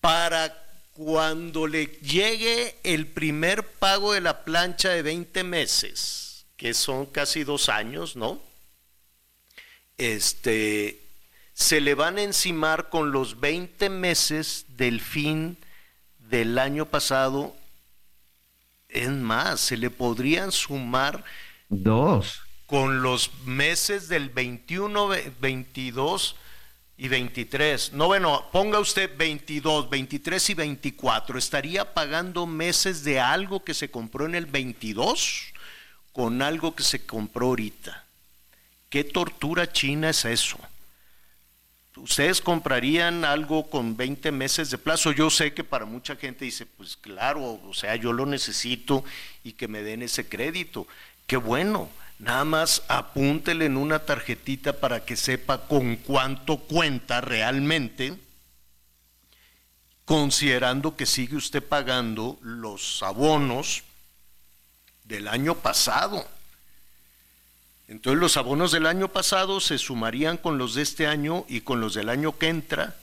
Para 0.00 0.52
cuando 0.90 1.68
le 1.68 1.86
llegue 1.86 2.74
el 2.82 3.06
primer 3.06 3.64
pago 3.64 4.12
de 4.12 4.22
la 4.22 4.42
plancha 4.42 4.88
de 4.88 5.02
20 5.02 5.44
meses, 5.44 6.44
que 6.56 6.74
son 6.74 7.06
casi 7.06 7.44
dos 7.44 7.68
años, 7.68 8.16
¿no? 8.16 8.42
Este, 9.96 11.00
se 11.54 11.80
le 11.80 11.94
van 11.94 12.18
a 12.18 12.22
encimar 12.22 12.88
con 12.88 13.12
los 13.12 13.38
20 13.38 13.90
meses 13.90 14.64
del 14.70 15.00
fin 15.00 15.56
del 16.30 16.58
año 16.58 16.86
pasado. 16.86 17.56
Es 18.88 19.08
más, 19.10 19.60
se 19.60 19.76
le 19.76 19.90
podrían 19.90 20.50
sumar 20.52 21.24
Dos. 21.68 22.40
con 22.66 23.02
los 23.02 23.30
meses 23.44 24.08
del 24.08 24.30
21, 24.30 25.08
ve- 25.08 25.32
22 25.40 26.36
y 26.96 27.08
23. 27.08 27.92
No, 27.92 28.06
bueno, 28.06 28.46
ponga 28.52 28.78
usted 28.80 29.10
22, 29.16 29.88
23 29.90 30.50
y 30.50 30.54
24. 30.54 31.38
¿Estaría 31.38 31.94
pagando 31.94 32.46
meses 32.46 33.04
de 33.04 33.20
algo 33.20 33.62
que 33.64 33.74
se 33.74 33.90
compró 33.90 34.26
en 34.26 34.34
el 34.34 34.46
22 34.46 35.52
con 36.12 36.42
algo 36.42 36.74
que 36.74 36.82
se 36.82 37.06
compró 37.06 37.46
ahorita? 37.48 38.04
¿Qué 38.88 39.04
tortura 39.04 39.72
china 39.72 40.10
es 40.10 40.24
eso? 40.24 40.58
¿Ustedes 41.96 42.40
comprarían 42.40 43.24
algo 43.24 43.68
con 43.68 43.96
20 43.96 44.30
meses 44.30 44.70
de 44.70 44.78
plazo? 44.78 45.10
Yo 45.10 45.28
sé 45.28 45.52
que 45.52 45.64
para 45.64 45.86
mucha 45.86 46.14
gente 46.14 46.44
dice, 46.44 46.64
pues 46.64 46.96
claro, 46.96 47.60
o 47.64 47.74
sea, 47.74 47.96
yo 47.96 48.12
lo 48.12 48.26
necesito 48.26 49.04
y 49.42 49.52
que 49.52 49.66
me 49.66 49.82
den 49.82 50.02
ese 50.02 50.28
crédito. 50.28 50.86
Qué 51.26 51.36
bueno, 51.36 51.90
nada 52.20 52.44
más 52.44 52.84
apúntele 52.88 53.66
en 53.66 53.76
una 53.76 53.98
tarjetita 53.98 54.74
para 54.74 55.04
que 55.04 55.16
sepa 55.16 55.66
con 55.66 55.96
cuánto 55.96 56.58
cuenta 56.58 57.20
realmente, 57.20 58.16
considerando 60.04 60.96
que 60.96 61.06
sigue 61.06 61.36
usted 61.36 61.62
pagando 61.62 62.38
los 62.40 63.02
abonos 63.02 63.82
del 65.04 65.26
año 65.26 65.56
pasado. 65.56 66.24
Entonces 67.90 68.20
los 68.20 68.36
abonos 68.36 68.70
del 68.70 68.86
año 68.86 69.08
pasado 69.08 69.58
se 69.58 69.76
sumarían 69.76 70.36
con 70.36 70.58
los 70.58 70.76
de 70.76 70.82
este 70.82 71.08
año 71.08 71.44
y 71.48 71.62
con 71.62 71.80
los 71.80 71.92
del 71.92 72.08
año 72.08 72.38
que 72.38 72.46
entra, 72.46 72.94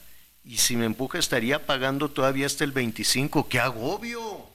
y 0.46 0.56
si 0.56 0.76
me 0.76 0.86
empuja 0.86 1.18
estaría 1.18 1.66
pagando 1.66 2.08
todavía 2.08 2.46
hasta 2.46 2.64
el 2.64 2.72
25. 2.72 3.48
¡Qué 3.50 3.60
agobio! 3.60 4.46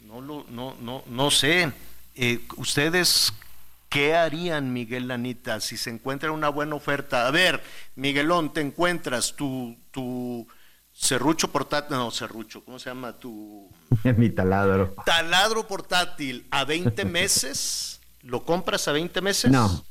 No, 0.00 0.20
lo, 0.20 0.44
no, 0.50 0.76
no, 0.82 1.02
no 1.06 1.30
sé. 1.30 1.72
Eh, 2.14 2.40
¿Ustedes 2.56 3.32
qué 3.88 4.14
harían, 4.14 4.74
Miguel 4.74 5.08
Lanita, 5.08 5.60
si 5.60 5.78
se 5.78 5.88
encuentra 5.88 6.30
una 6.30 6.50
buena 6.50 6.74
oferta? 6.74 7.26
A 7.26 7.30
ver, 7.30 7.62
Miguelón, 7.94 8.52
te 8.52 8.60
encuentras 8.60 9.34
tu, 9.34 9.78
tu 9.92 10.46
serrucho 10.92 11.50
portátil, 11.50 11.96
no, 11.96 12.10
serrucho, 12.10 12.62
¿cómo 12.62 12.78
se 12.78 12.90
llama? 12.90 13.14
Tu 13.18 13.66
Mi 14.18 14.28
taladro. 14.28 14.94
taladro 15.06 15.66
portátil 15.66 16.46
a 16.50 16.66
20 16.66 17.02
meses. 17.06 17.94
¿Lo 18.26 18.44
compras 18.44 18.88
a 18.88 18.92
20 18.92 19.20
meses? 19.20 19.50
No. 19.50 19.84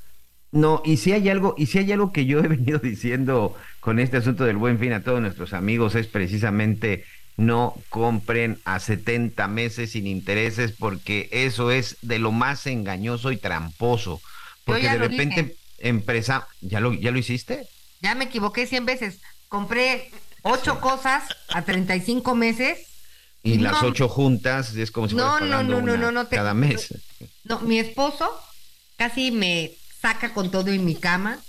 No, 0.51 0.81
y 0.85 0.97
si 0.97 1.11
hay 1.11 1.29
algo, 1.29 1.55
y 1.57 1.65
si 1.65 1.79
hay 1.79 1.91
algo 1.91 2.11
que 2.13 2.25
yo 2.25 2.39
he 2.39 2.47
venido 2.47 2.79
diciendo 2.79 3.55
con 3.79 3.99
este 3.99 4.17
asunto 4.17 4.45
del 4.45 4.57
buen 4.57 4.79
fin 4.79 4.93
a 4.93 5.03
todos 5.03 5.21
nuestros 5.21 5.53
amigos 5.53 5.95
es 5.95 6.07
precisamente 6.07 7.05
no 7.37 7.75
compren 7.89 8.59
a 8.63 8.79
70 8.79 9.47
meses 9.49 9.91
sin 9.91 10.07
intereses 10.07 10.71
porque 10.71 11.27
eso 11.31 11.71
es 11.71 11.97
de 12.01 12.19
lo 12.19 12.31
más 12.31 12.65
engañoso 12.67 13.31
y 13.31 13.37
tramposo. 13.37 14.21
Porque 14.63 14.83
ya 14.83 14.93
de 14.93 14.99
lo 14.99 15.07
repente 15.07 15.43
dije. 15.43 15.57
empresa, 15.79 16.47
¿ya 16.61 16.79
lo, 16.79 16.93
ya 16.93 17.11
lo 17.11 17.17
hiciste? 17.19 17.67
Ya 18.01 18.15
me 18.15 18.25
equivoqué 18.25 18.65
100 18.65 18.85
veces. 18.85 19.19
Compré 19.49 20.09
ocho 20.41 20.79
cosas 20.79 21.23
a 21.49 21.61
35 21.63 22.35
meses. 22.35 22.87
Y 23.45 23.59
las 23.59 23.81
ocho 23.83 24.09
juntas 24.09 24.75
es 24.75 24.91
como 24.91 25.07
si 25.07 25.15
No, 25.15 25.23
fueras 25.37 25.41
no, 25.41 25.49
pagando 25.51 25.73
no, 25.75 25.81
no, 25.81 25.93
una 25.93 25.97
no, 25.97 26.11
no 26.11 26.27
te- 26.27 26.35
cada 26.35 26.53
mes. 26.53 26.93
No, 27.43 27.59
mi 27.61 27.79
esposo 27.79 28.29
casi 28.97 29.31
me 29.31 29.71
saca 30.01 30.33
con 30.33 30.51
todo 30.51 30.69
en 30.69 30.83
mi 30.83 30.95
cama. 30.95 31.39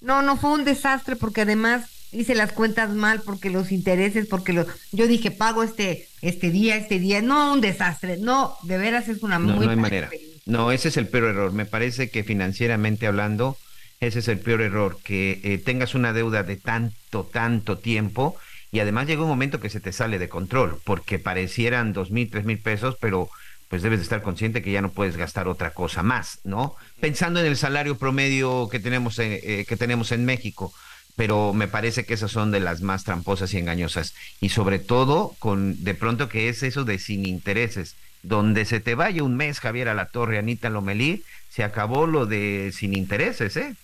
No, 0.00 0.22
no 0.22 0.36
fue 0.36 0.52
un 0.52 0.64
desastre 0.64 1.16
porque 1.16 1.42
además 1.42 1.86
hice 2.12 2.34
las 2.34 2.52
cuentas 2.52 2.90
mal 2.90 3.22
porque 3.22 3.50
los 3.50 3.72
intereses, 3.72 4.26
porque 4.26 4.52
lo, 4.52 4.66
yo 4.92 5.06
dije 5.06 5.30
pago 5.30 5.62
este 5.62 6.08
este 6.22 6.50
día, 6.50 6.76
este 6.76 6.98
día, 6.98 7.22
no 7.22 7.52
un 7.52 7.60
desastre, 7.60 8.16
no, 8.18 8.56
de 8.62 8.78
veras 8.78 9.08
es 9.08 9.22
una 9.22 9.38
No, 9.38 9.54
muy 9.54 9.64
no 9.66 9.70
hay 9.70 9.76
manera. 9.76 10.10
No, 10.46 10.72
ese 10.72 10.88
es 10.88 10.96
el 10.96 11.08
peor 11.08 11.24
error. 11.30 11.52
Me 11.52 11.66
parece 11.66 12.10
que 12.10 12.24
financieramente 12.24 13.06
hablando, 13.06 13.56
ese 14.00 14.20
es 14.20 14.28
el 14.28 14.38
peor 14.38 14.60
error, 14.62 14.98
que 15.02 15.40
eh, 15.44 15.58
tengas 15.58 15.94
una 15.94 16.12
deuda 16.12 16.42
de 16.42 16.56
tanto, 16.56 17.24
tanto 17.32 17.78
tiempo 17.78 18.36
y 18.72 18.80
además 18.80 19.06
llega 19.06 19.22
un 19.22 19.28
momento 19.28 19.60
que 19.60 19.70
se 19.70 19.80
te 19.80 19.92
sale 19.92 20.18
de 20.18 20.28
control, 20.28 20.80
porque 20.84 21.18
parecieran 21.18 21.92
dos 21.92 22.10
mil, 22.10 22.30
tres 22.30 22.44
mil 22.44 22.58
pesos, 22.58 22.96
pero 23.00 23.28
pues 23.68 23.82
debes 23.82 24.00
de 24.00 24.02
estar 24.02 24.22
consciente 24.22 24.62
que 24.62 24.72
ya 24.72 24.82
no 24.82 24.90
puedes 24.90 25.16
gastar 25.16 25.46
otra 25.46 25.72
cosa 25.72 26.02
más, 26.02 26.40
¿no? 26.42 26.74
Pensando 27.00 27.38
en 27.38 27.46
el 27.46 27.56
salario 27.56 27.96
promedio 27.96 28.68
que 28.68 28.80
tenemos 28.80 29.18
en, 29.20 29.38
eh, 29.42 29.64
que 29.68 29.76
tenemos 29.76 30.10
en 30.10 30.24
México, 30.24 30.74
pero 31.14 31.52
me 31.52 31.68
parece 31.68 32.04
que 32.04 32.14
esas 32.14 32.32
son 32.32 32.50
de 32.50 32.60
las 32.60 32.80
más 32.80 33.04
tramposas 33.04 33.54
y 33.54 33.58
engañosas. 33.58 34.14
Y 34.40 34.48
sobre 34.48 34.78
todo 34.80 35.36
con 35.38 35.84
de 35.84 35.94
pronto 35.94 36.28
que 36.28 36.48
es 36.48 36.62
eso 36.62 36.84
de 36.84 36.98
sin 36.98 37.26
intereses. 37.26 37.94
Donde 38.22 38.64
se 38.64 38.80
te 38.80 38.94
vaya 38.94 39.22
un 39.22 39.36
mes, 39.36 39.60
Javier 39.60 39.88
a 39.88 39.94
la 39.94 40.06
Torre, 40.06 40.38
Anita 40.38 40.68
Lomelí, 40.68 41.22
se 41.48 41.62
acabó 41.62 42.06
lo 42.06 42.26
de 42.26 42.72
sin 42.74 42.94
intereses, 42.94 43.56
¿eh? 43.56 43.76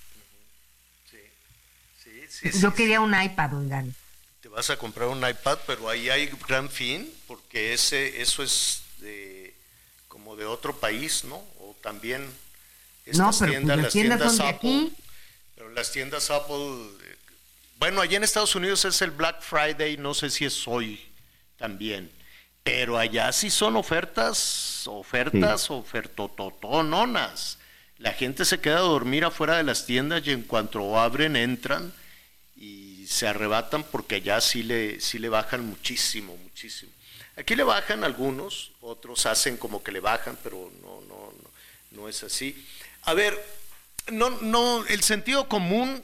Sí, 2.29 2.51
Yo 2.61 2.71
sí, 2.71 2.77
quería 2.77 3.01
un 3.01 3.15
iPad, 3.19 3.55
oigan. 3.55 3.95
Vas 4.57 4.71
a 4.71 4.79
comprar 4.79 5.09
un 5.09 5.19
iPad, 5.19 5.59
pero 5.67 5.87
ahí 5.91 6.09
hay 6.09 6.31
gran 6.49 6.71
fin, 6.71 7.13
porque 7.27 7.75
ese, 7.75 8.23
eso 8.23 8.43
es 8.43 8.83
de, 9.01 9.55
como 10.09 10.35
de 10.35 10.47
otro 10.47 10.81
país, 10.81 11.25
¿no? 11.25 11.37
O 11.61 11.77
también 11.83 12.23
No, 13.13 13.29
estas 13.29 13.37
pero 13.39 13.53
pues 13.53 13.53
tiendas, 13.53 13.77
las 13.77 13.85
las 13.85 13.93
tiendas 13.93 14.19
tiendas 14.19 14.37
son 14.37 14.39
de 14.39 14.45
Apple, 14.47 14.89
aquí. 14.89 14.93
pero 15.55 15.69
las 15.71 15.93
tiendas 15.93 16.31
Apple, 16.31 16.57
eh, 17.05 17.17
bueno, 17.79 18.01
allá 18.01 18.17
en 18.17 18.25
Estados 18.25 18.55
Unidos 18.55 18.85
es 18.87 19.03
el 19.03 19.11
Black 19.11 19.43
Friday, 19.43 19.99
no 19.99 20.15
sé 20.15 20.31
si 20.31 20.47
es 20.47 20.67
hoy 20.67 21.07
también, 21.59 22.11
pero 22.63 22.97
allá 22.99 23.33
sí 23.33 23.51
son 23.51 23.77
ofertas, 23.77 24.85
ofertas, 24.87 25.71
ofertototononas. 25.71 27.59
La 27.99 28.13
gente 28.15 28.47
se 28.47 28.61
queda 28.61 28.79
a 28.79 28.81
dormir 28.81 29.25
afuera 29.27 29.59
de 29.59 29.65
las 29.65 29.85
tiendas 29.85 30.27
y 30.27 30.31
en 30.31 30.43
cuanto 30.45 30.99
abren 30.99 31.37
entran 31.37 31.93
y 32.57 32.96
se 33.07 33.29
arrebatan 33.29 33.85
porque 33.85 34.17
allá 34.17 34.41
sí 34.41 34.63
le, 34.63 35.01
sí 35.01 35.19
le 35.19 35.29
bajan 35.29 35.65
muchísimo, 35.65 36.37
muchísimo. 36.37 36.93
Aquí 37.37 37.55
le 37.55 37.65
bajan 37.65 38.03
algunos, 38.03 38.73
otros 38.81 39.27
hacen 39.27 39.57
como 39.57 39.83
que 39.83 39.93
le 39.93 40.01
bajan, 40.01 40.39
pero 40.43 40.73
no, 40.83 41.03
no, 41.03 41.33
no, 41.43 41.51
no 41.93 42.09
es 42.09 42.23
así. 42.23 42.67
A 43.03 43.15
ver, 43.15 43.39
no, 44.11 44.31
no, 44.31 44.85
el 44.87 45.03
sentido 45.03 45.49
común 45.49 46.03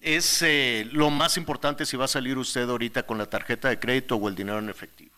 es 0.00 0.42
eh, 0.42 0.88
lo 0.92 1.10
más 1.10 1.36
importante 1.36 1.86
si 1.86 1.96
va 1.96 2.06
a 2.06 2.08
salir 2.08 2.36
usted 2.36 2.68
ahorita 2.68 3.04
con 3.04 3.18
la 3.18 3.26
tarjeta 3.26 3.68
de 3.68 3.78
crédito 3.78 4.16
o 4.16 4.28
el 4.28 4.34
dinero 4.34 4.58
en 4.58 4.70
efectivo. 4.70 5.14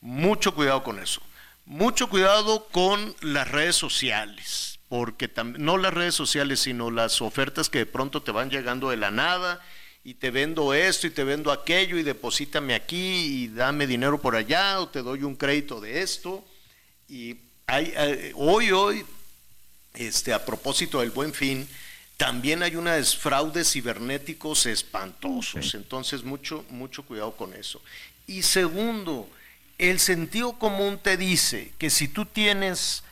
Mucho 0.00 0.54
cuidado 0.54 0.82
con 0.82 0.98
eso. 0.98 1.20
Mucho 1.64 2.08
cuidado 2.08 2.66
con 2.68 3.14
las 3.20 3.48
redes 3.50 3.76
sociales, 3.76 4.80
porque 4.88 5.30
no 5.58 5.76
las 5.76 5.94
redes 5.94 6.14
sociales, 6.14 6.60
sino 6.60 6.90
las 6.90 7.20
ofertas 7.22 7.70
que 7.70 7.78
de 7.78 7.86
pronto 7.86 8.22
te 8.22 8.32
van 8.32 8.50
llegando 8.50 8.90
de 8.90 8.96
la 8.96 9.12
nada 9.12 9.60
y 10.04 10.14
te 10.14 10.30
vendo 10.30 10.74
esto 10.74 11.06
y 11.06 11.10
te 11.10 11.22
vendo 11.22 11.52
aquello 11.52 11.96
y 11.96 12.02
deposítame 12.02 12.74
aquí 12.74 12.96
y 12.96 13.48
dame 13.48 13.86
dinero 13.86 14.20
por 14.20 14.34
allá 14.34 14.80
o 14.80 14.88
te 14.88 15.02
doy 15.02 15.22
un 15.22 15.36
crédito 15.36 15.80
de 15.80 16.02
esto. 16.02 16.44
Y 17.08 17.36
hay, 17.66 18.32
hoy, 18.34 18.72
hoy, 18.72 19.04
este, 19.94 20.32
a 20.32 20.44
propósito 20.44 21.00
del 21.00 21.10
buen 21.10 21.32
fin, 21.32 21.68
también 22.16 22.62
hay 22.62 22.76
unos 22.76 23.16
fraudes 23.16 23.72
cibernéticos 23.72 24.66
espantosos. 24.66 25.74
Entonces, 25.74 26.24
mucho, 26.24 26.64
mucho 26.70 27.04
cuidado 27.04 27.36
con 27.36 27.54
eso. 27.54 27.80
Y 28.26 28.42
segundo, 28.42 29.28
el 29.78 30.00
sentido 30.00 30.58
común 30.58 30.98
te 30.98 31.16
dice 31.16 31.72
que 31.78 31.90
si 31.90 32.08
tú 32.08 32.26
tienes 32.26 33.04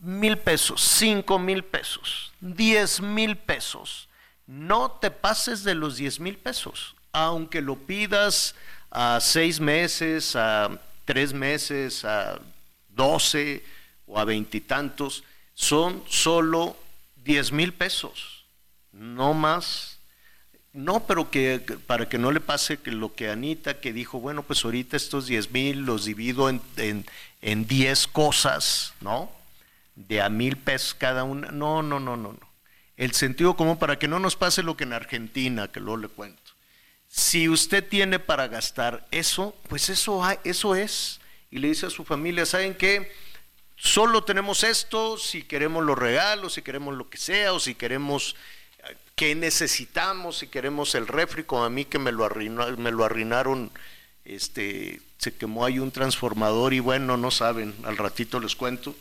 mil 0.00 0.38
pesos, 0.38 0.82
cinco 0.82 1.38
mil 1.38 1.62
pesos, 1.62 2.32
diez 2.40 3.00
mil 3.00 3.36
pesos, 3.36 4.08
no 4.46 4.90
te 5.00 5.10
pases 5.10 5.64
de 5.64 5.74
los 5.74 5.96
diez 5.96 6.20
mil 6.20 6.36
pesos, 6.36 6.94
aunque 7.12 7.60
lo 7.62 7.76
pidas 7.76 8.54
a 8.90 9.18
seis 9.20 9.60
meses, 9.60 10.36
a 10.36 10.70
tres 11.04 11.32
meses, 11.32 12.04
a 12.04 12.40
doce 12.88 13.64
o 14.06 14.18
a 14.18 14.24
veintitantos, 14.24 15.24
son 15.54 16.02
solo 16.08 16.76
diez 17.24 17.52
mil 17.52 17.72
pesos, 17.72 18.44
no 18.92 19.34
más. 19.34 19.98
No, 20.74 21.06
pero 21.06 21.30
que- 21.30 21.58
para 21.86 22.08
que 22.08 22.16
no 22.16 22.32
le 22.32 22.40
pase 22.40 22.78
que 22.78 22.90
lo 22.92 23.14
que 23.14 23.28
Anita 23.30 23.78
que 23.78 23.92
dijo, 23.92 24.20
bueno, 24.20 24.42
pues 24.42 24.64
ahorita 24.64 24.96
estos 24.96 25.26
10 25.26 25.50
mil 25.50 25.80
los 25.84 26.06
divido 26.06 26.48
en, 26.48 26.62
en, 26.78 27.04
en 27.42 27.66
10 27.66 28.06
cosas, 28.06 28.94
¿no? 29.02 29.30
De 29.96 30.22
a 30.22 30.30
mil 30.30 30.56
pesos 30.56 30.94
cada 30.94 31.24
una. 31.24 31.50
No, 31.52 31.82
no, 31.82 32.00
no, 32.00 32.16
no, 32.16 32.32
no. 32.32 32.51
El 33.02 33.14
sentido 33.14 33.56
común 33.56 33.78
para 33.78 33.98
que 33.98 34.06
no 34.06 34.20
nos 34.20 34.36
pase 34.36 34.62
lo 34.62 34.76
que 34.76 34.84
en 34.84 34.92
Argentina, 34.92 35.66
que 35.66 35.80
luego 35.80 35.96
le 35.96 36.06
cuento. 36.06 36.52
Si 37.08 37.48
usted 37.48 37.84
tiene 37.88 38.20
para 38.20 38.46
gastar 38.46 39.08
eso, 39.10 39.56
pues 39.68 39.88
eso, 39.88 40.22
eso 40.44 40.76
es. 40.76 41.20
Y 41.50 41.58
le 41.58 41.66
dice 41.66 41.86
a 41.86 41.90
su 41.90 42.04
familia, 42.04 42.46
¿saben 42.46 42.76
qué? 42.76 43.10
Solo 43.76 44.22
tenemos 44.22 44.62
esto, 44.62 45.18
si 45.18 45.42
queremos 45.42 45.84
los 45.84 45.98
regalos, 45.98 46.52
si 46.52 46.62
queremos 46.62 46.96
lo 46.96 47.10
que 47.10 47.18
sea, 47.18 47.52
o 47.52 47.58
si 47.58 47.74
queremos 47.74 48.36
eh, 48.78 48.96
qué 49.16 49.34
necesitamos, 49.34 50.38
si 50.38 50.46
queremos 50.46 50.94
el 50.94 51.08
refri, 51.08 51.42
como 51.42 51.64
a 51.64 51.70
mí 51.70 51.84
que 51.84 51.98
me 51.98 52.12
lo, 52.12 52.24
arruinó- 52.24 52.76
me 52.76 52.92
lo 52.92 53.04
arruinaron, 53.04 53.72
este, 54.24 55.00
se 55.18 55.34
quemó 55.34 55.64
ahí 55.66 55.80
un 55.80 55.90
transformador 55.90 56.72
y 56.72 56.78
bueno, 56.78 57.16
no 57.16 57.32
saben, 57.32 57.74
al 57.82 57.96
ratito 57.96 58.38
les 58.38 58.54
cuento. 58.54 58.94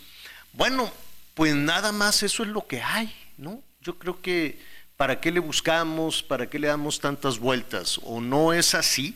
Bueno, 0.54 0.92
pues 1.36 1.54
nada 1.54 1.92
más 1.92 2.24
eso 2.24 2.42
es 2.42 2.50
lo 2.50 2.66
que 2.66 2.82
hay, 2.82 3.16
¿no? 3.38 3.62
Yo 3.82 3.98
creo 3.98 4.22
que 4.22 4.60
¿para 4.98 5.20
qué 5.20 5.32
le 5.32 5.40
buscamos? 5.40 6.22
¿Para 6.24 6.50
qué 6.50 6.60
le 6.60 6.68
damos 6.68 7.00
tantas 7.00 7.40
vueltas? 7.40 8.00
¿O 8.04 8.22
no 8.22 8.54
es 8.54 8.76
así? 8.76 9.16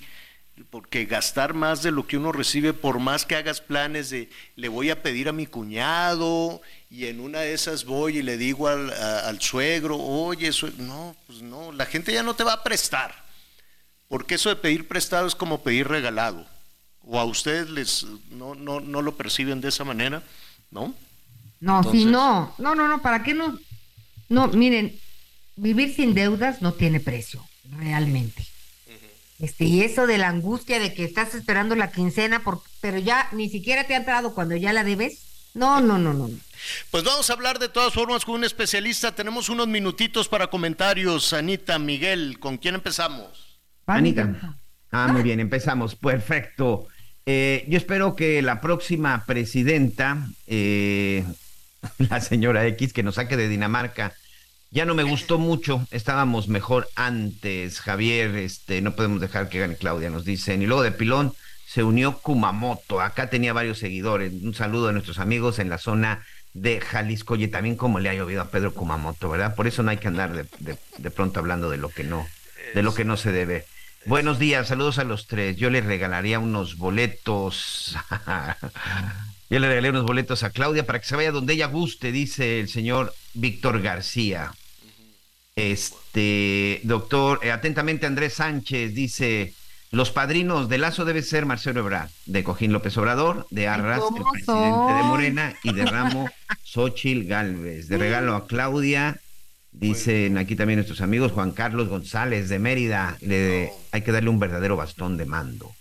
Porque 0.70 1.05
gastar 1.05 1.53
más 1.53 1.84
de 1.84 1.91
lo 1.91 2.07
que 2.07 2.18
uno 2.18 2.32
recibe, 2.32 2.74
por 2.74 2.99
más 2.99 3.26
que 3.26 3.36
hagas 3.36 3.59
planes 3.59 4.09
de 4.09 4.30
le 4.55 4.70
voy 4.70 4.89
a 4.89 5.01
pedir 5.03 5.28
a 5.28 5.34
mi 5.34 5.45
cuñado 5.47 6.61
y 6.89 7.07
en 7.07 7.20
una 7.20 7.39
de 7.41 7.53
esas 7.53 7.84
voy 7.84 8.20
y 8.20 8.24
le 8.24 8.38
digo 8.38 8.68
al, 8.70 8.89
a- 8.93 9.28
al 9.28 9.41
suegro, 9.41 9.97
oye, 9.97 10.47
eso, 10.47 10.70
no, 10.78 11.16
pues 11.28 11.41
no, 11.41 11.72
la 11.74 11.86
gente 11.86 12.13
ya 12.13 12.24
no 12.24 12.36
te 12.36 12.45
va 12.45 12.53
a 12.53 12.63
prestar. 12.63 13.26
Porque 14.07 14.36
eso 14.36 14.49
de 14.49 14.55
pedir 14.55 14.88
prestado 14.88 15.28
es 15.28 15.36
como 15.36 15.61
pedir 15.61 15.88
regalado. 15.89 16.45
O 17.01 17.20
a 17.20 17.26
ustedes 17.26 17.70
les 17.70 18.05
no, 18.32 18.55
no, 18.55 18.80
no 18.80 19.01
lo 19.01 19.16
perciben 19.18 19.59
de 19.61 19.70
esa 19.70 19.84
manera, 19.84 20.24
¿no? 20.72 20.95
No, 21.59 21.82
sí, 21.84 21.88
Entonces- 21.89 22.05
no, 22.05 22.55
no, 22.59 22.76
no, 22.76 22.88
no, 22.88 23.01
¿para 23.01 23.24
qué 23.24 23.34
no? 23.34 23.59
No, 24.30 24.48
miren, 24.48 24.98
vivir 25.56 25.94
sin 25.94 26.14
deudas 26.14 26.62
no 26.62 26.74
tiene 26.74 27.00
precio, 27.00 27.46
realmente. 27.78 28.46
Este, 29.40 29.66
y 29.66 29.82
eso 29.82 30.08
de 30.08 30.18
la 30.18 30.30
angustia 30.30 30.80
de 30.80 30.94
que 30.94 31.04
estás 31.04 31.36
esperando 31.36 31.76
la 31.76 31.92
quincena, 31.92 32.40
por, 32.40 32.62
pero 32.80 33.00
ya 33.00 33.28
ni 33.34 33.50
siquiera 33.50 33.86
te 33.86 33.94
ha 33.94 33.98
entrado 33.98 34.34
cuando 34.34 34.56
ya 34.56 34.72
la 34.72 34.84
debes. 34.84 35.20
No, 35.54 35.82
no, 35.82 35.98
no, 35.98 36.14
no. 36.14 36.28
no. 36.28 36.38
Pues 36.92 37.04
vamos 37.04 37.30
a 37.30 37.34
hablar 37.34 37.60
de 37.60 37.70
todas 37.70 37.94
formas 37.94 38.26
con 38.26 38.36
un 38.36 38.44
especialista. 38.44 39.14
Tenemos 39.14 39.50
unos 39.50 39.68
minutitos 39.68 40.28
para 40.28 40.48
comentarios. 40.48 41.34
Anita, 41.34 41.80
Miguel, 41.80 42.40
¿con 42.40 42.58
quién 42.58 42.76
empezamos? 42.76 43.60
Anita. 43.86 44.58
Ah, 44.92 45.08
muy 45.12 45.24
bien, 45.24 45.40
empezamos. 45.40 45.96
Perfecto. 45.96 46.88
Eh, 47.26 47.66
yo 47.68 47.78
espero 47.78 48.16
que 48.16 48.42
la 48.42 48.62
próxima 48.62 49.26
presidenta, 49.26 50.28
eh, 50.48 51.26
la 52.10 52.22
señora 52.22 52.66
X, 52.68 52.94
que 52.94 53.04
nos 53.04 53.16
saque 53.16 53.38
de 53.38 53.48
Dinamarca, 53.48 54.14
ya 54.72 54.86
no 54.86 54.96
me 54.96 55.04
gustó 55.04 55.38
mucho. 55.38 55.88
Estábamos 55.92 56.48
mejor 56.48 56.88
antes, 56.96 57.80
Javier. 57.80 58.36
Este, 58.36 58.82
no 58.82 58.96
podemos 58.96 59.22
dejar 59.22 59.48
que 59.50 59.60
gane 59.60 59.78
Claudia, 59.78 60.10
nos 60.10 60.26
dicen. 60.26 60.62
Y 60.62 60.66
luego 60.66 60.84
de 60.84 60.92
pilón 60.92 61.34
se 61.68 61.84
unió 61.84 62.18
Kumamoto. 62.20 63.02
Acá 63.02 63.30
tenía 63.30 63.54
varios 63.54 63.80
seguidores. 63.80 64.34
Un 64.34 64.54
saludo 64.54 64.90
a 64.90 64.92
nuestros 64.92 65.20
amigos 65.20 65.60
en 65.60 65.70
la 65.70 65.78
zona 65.78 66.26
de 66.54 66.82
Jalisco. 66.82 67.36
Oye, 67.36 67.48
también 67.48 67.76
como 67.76 68.00
le 68.00 68.10
ha 68.10 68.14
llovido 68.14 68.42
a 68.42 68.50
Pedro 68.52 68.74
Kumamoto, 68.74 69.30
¿verdad? 69.30 69.56
Por 69.56 69.68
eso 69.68 69.84
no 69.84 69.92
hay 69.92 69.98
que 69.98 70.08
andar 70.08 70.34
de, 70.34 70.78
de- 70.98 71.12
pronto 71.12 71.40
hablando 71.40 71.70
de 71.70 71.78
lo 71.78 71.90
que 71.90 72.04
no, 72.04 72.28
de 72.74 72.84
lo 72.84 72.94
que 72.94 73.06
no 73.06 73.18
se 73.18 73.32
debe. 73.32 73.66
Buenos 74.06 74.40
días, 74.40 74.68
saludos 74.68 75.00
a 75.00 75.04
los 75.04 75.28
tres. 75.28 75.56
Yo 75.58 75.70
le 75.70 75.82
regalaría 75.82 76.40
unos 76.40 76.78
boletos. 76.78 77.96
Yo 79.50 79.60
le 79.60 79.68
regalé 79.68 79.89
unos 79.91 80.06
boletos 80.06 80.43
a 80.43 80.50
Claudia 80.50 80.86
para 80.86 81.00
que 81.00 81.06
se 81.08 81.16
vaya 81.16 81.32
donde 81.32 81.54
ella 81.54 81.68
guste, 81.68 82.12
dice 82.12 82.60
el 82.60 82.68
señor 82.70 83.14
Víctor 83.34 83.82
García. 83.82 84.52
Este, 85.56 86.82
doctor, 86.84 87.39
eh, 87.43 87.52
atentamente 87.52 88.06
Andrés 88.06 88.34
Sánchez 88.34 88.93
dice, 88.93 89.54
los 89.91 90.12
padrinos 90.12 90.68
de 90.68 90.78
Lazo 90.80 91.06
debe 91.06 91.22
ser 91.22 91.46
Marcelo 91.46 91.80
Ebrard, 91.80 92.10
de 92.26 92.43
Cojín 92.43 92.74
López 92.74 92.98
Obrador, 92.98 93.48
de 93.52 93.68
Arras, 93.68 93.98
el 94.00 94.04
¿Cómo 94.04 94.32
presidente 94.32 94.93
de? 94.93 95.04
Morena, 95.04 95.56
y 95.64 95.74
de 95.74 95.86
Ramo 95.86 96.30
Xochil 96.64 97.26
Galvez. 97.26 97.88
De 97.88 97.98
regalo 97.98 98.36
a 98.36 98.48
Claudia, 98.48 99.20
dicen 99.72 100.38
aquí 100.38 100.56
también 100.56 100.78
nuestros 100.80 101.02
amigos, 101.02 101.32
Juan 101.32 101.52
Carlos 101.52 101.88
González 101.88 102.50
de 102.50 102.60
Mérida, 102.60 103.18
le- 103.22 103.72
hay 103.91 104.02
que 104.02 104.12
darle 104.12 104.30
un 104.30 104.39
verdadero 104.39 104.76
bastón 104.76 105.16
de 105.18 105.26
mando. 105.26 105.74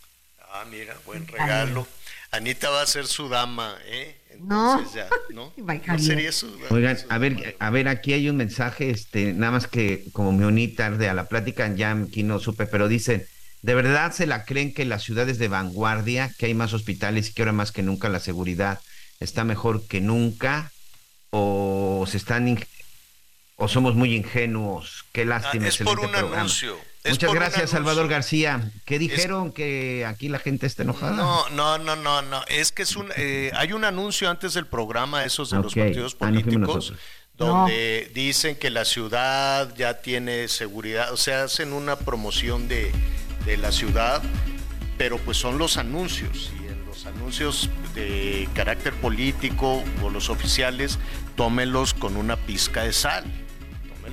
Ah, 0.53 0.65
mira, 0.71 0.95
buen 1.05 1.27
regalo. 1.27 1.89
Anita 2.35 2.71
va 2.71 2.83
a 2.83 2.87
ser 2.87 3.07
su 3.07 3.29
dama, 3.29 3.77
¿eh? 3.87 4.17
No. 4.41 4.79
Entonces 4.79 4.95
ya, 4.95 5.09
¿no? 5.31 5.53
Ay, 5.69 5.79
¿No 5.79 5.85
Javier. 5.85 6.01
sería 6.01 6.33
su 6.33 6.51
Oigan, 6.71 6.99
a 7.09 7.19
ver, 7.19 7.57
a 7.59 7.71
ver, 7.71 7.89
aquí 7.89 8.13
hay 8.13 8.29
un 8.29 8.37
mensaje, 8.37 8.91
este, 8.91 9.33
nada 9.33 9.53
más 9.53 9.67
que 9.69 10.05
como 10.13 10.33
me 10.33 10.45
uní 10.47 10.69
tarde 10.69 11.09
a 11.09 11.15
la 11.15 11.29
plática, 11.29 11.73
ya 11.75 11.93
aquí 11.93 12.23
no 12.25 12.41
supe, 12.41 12.67
pero 12.67 12.89
dicen, 12.89 13.25
¿de 13.63 13.75
verdad 13.75 14.13
se 14.13 14.27
la 14.27 14.45
creen 14.45 14.75
que 14.75 14.85
la 14.85 14.99
ciudad 14.99 15.29
es 15.29 15.39
de 15.39 15.49
vanguardia, 15.49 16.33
que 16.37 16.47
hay 16.47 16.55
más 16.55 16.73
hospitales 16.73 17.31
y 17.31 17.33
que 17.33 17.43
ahora 17.43 17.53
más 17.53 17.73
que 17.73 17.83
nunca 17.83 18.09
la 18.09 18.21
seguridad 18.21 18.81
está 19.21 19.45
mejor 19.45 19.87
que 19.87 20.01
nunca? 20.01 20.73
¿O 21.31 22.05
se 22.09 22.17
están 22.17 22.59
o 23.57 23.69
somos 23.69 23.95
muy 23.95 24.15
ingenuos? 24.15 25.05
Qué 25.13 25.25
lástima. 25.25 25.65
Ah, 25.67 25.69
es 25.69 25.79
por 25.79 25.95
excelente 25.95 26.07
un 26.07 26.13
programa. 26.13 26.37
anuncio. 26.41 26.77
Muchas 27.05 27.35
gracias. 27.35 27.71
Salvador 27.71 28.09
García. 28.09 28.71
¿Qué 28.85 28.99
dijeron 28.99 29.53
que 29.53 30.07
aquí 30.07 30.29
la 30.29 30.39
gente 30.39 30.67
está 30.67 30.83
enojada? 30.85 31.13
No, 31.17 31.49
no, 31.51 31.79
no, 31.79 31.97
no, 31.97 32.23
no. 32.23 32.43
Es 32.49 32.73
que 32.73 32.83
es 32.83 32.97
un, 32.97 33.09
eh, 33.17 33.51
hay 33.55 33.73
un 33.73 33.85
anuncio 33.85 34.31
antes 34.31 34.55
del 34.55 34.67
programa, 34.67 35.25
esos 35.25 35.51
de 35.51 35.59
los 35.59 35.75
partidos 35.75 36.17
Ah, 36.21 36.31
no 36.31 36.41
políticos, 36.41 36.95
donde 37.37 38.11
dicen 38.15 38.57
que 38.57 38.71
la 38.71 38.85
ciudad 38.85 39.75
ya 39.77 40.01
tiene 40.01 40.49
seguridad, 40.49 41.13
o 41.13 41.17
sea, 41.17 41.45
hacen 41.45 41.73
una 41.73 41.97
promoción 41.97 42.69
de, 42.69 42.91
de 43.45 43.57
la 43.59 43.71
ciudad, 43.73 44.23
pero 44.97 45.19
pues 45.19 45.37
son 45.37 45.59
los 45.59 45.77
anuncios. 45.77 46.53
Y 46.63 46.69
en 46.69 46.87
los 46.87 47.05
anuncios 47.07 47.69
de 47.95 48.49
carácter 48.55 48.95
político 48.95 49.83
o 50.03 50.11
los 50.11 50.31
oficiales, 50.31 50.99
tómelos 51.37 51.93
con 51.93 52.17
una 52.17 52.37
pizca 52.37 52.85
de 52.85 52.93
sal. 52.93 53.25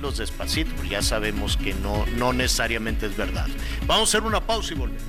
Tómelos 0.02 0.18
despacito, 0.18 0.82
ya 0.82 1.00
sabemos 1.00 1.56
que 1.56 1.74
no, 1.74 2.04
no 2.16 2.32
necesariamente 2.32 3.06
es 3.06 3.16
verdad. 3.16 3.46
Vamos 3.86 4.08
a 4.08 4.18
hacer 4.18 4.26
una 4.26 4.44
pausa 4.44 4.74
y 4.74 4.76
volvemos. 4.76 5.02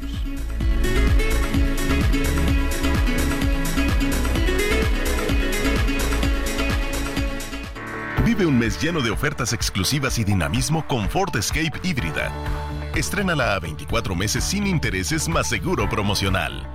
Vive 8.23 8.45
un 8.45 8.59
mes 8.59 8.79
lleno 8.79 9.01
de 9.01 9.09
ofertas 9.09 9.51
exclusivas 9.51 10.19
y 10.19 10.23
dinamismo 10.23 10.85
con 10.85 11.09
Ford 11.09 11.35
Escape 11.37 11.79
híbrida. 11.81 12.31
Estrénala 12.93 13.55
a 13.55 13.59
24 13.59 14.13
meses 14.13 14.43
sin 14.43 14.67
intereses 14.67 15.27
más 15.27 15.49
seguro 15.49 15.89
promocional. 15.89 16.67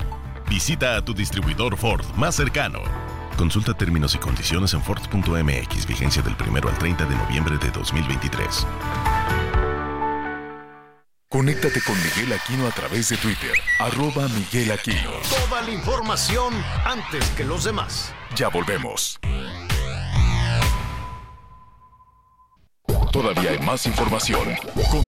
Visita 0.51 0.97
a 0.97 1.05
tu 1.05 1.15
distribuidor 1.15 1.77
Ford 1.77 2.05
más 2.17 2.35
cercano. 2.35 2.81
Consulta 3.39 3.73
términos 3.73 4.17
y 4.17 4.19
condiciones 4.19 4.75
en 4.75 4.83
Ford.mx, 4.83 5.87
vigencia 5.87 6.21
del 6.23 6.35
1 6.35 6.69
al 6.69 6.77
30 6.77 7.05
de 7.05 7.15
noviembre 7.15 7.57
de 7.57 7.71
2023. 7.71 8.67
Conéctate 11.31 11.81
con 11.83 11.95
Miguel 12.03 12.33
Aquino 12.33 12.67
a 12.67 12.71
través 12.71 13.11
de 13.11 13.17
Twitter, 13.17 13.53
arroba 13.79 14.27
Miguel 14.29 14.73
Aquino. 14.73 15.13
Toda 15.49 15.63
la 15.63 15.71
información 15.71 16.53
antes 16.85 17.25
que 17.37 17.45
los 17.45 17.63
demás. 17.63 18.13
Ya 18.35 18.49
volvemos. 18.49 19.21
Todavía 23.13 23.51
hay 23.53 23.59
más 23.61 23.87
información. 23.87 24.49
Con- 24.91 25.08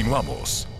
Continuamos. 0.00 0.79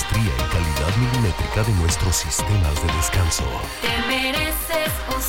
y 0.00 0.28
calidad 0.52 0.96
milimétrica 0.96 1.64
de 1.64 1.72
nuestros 1.72 2.14
sistemas 2.16 2.74
de 2.82 2.92
descanso. 2.94 3.44
Te 3.80 4.06
mereces 4.06 4.92
un 5.14 5.20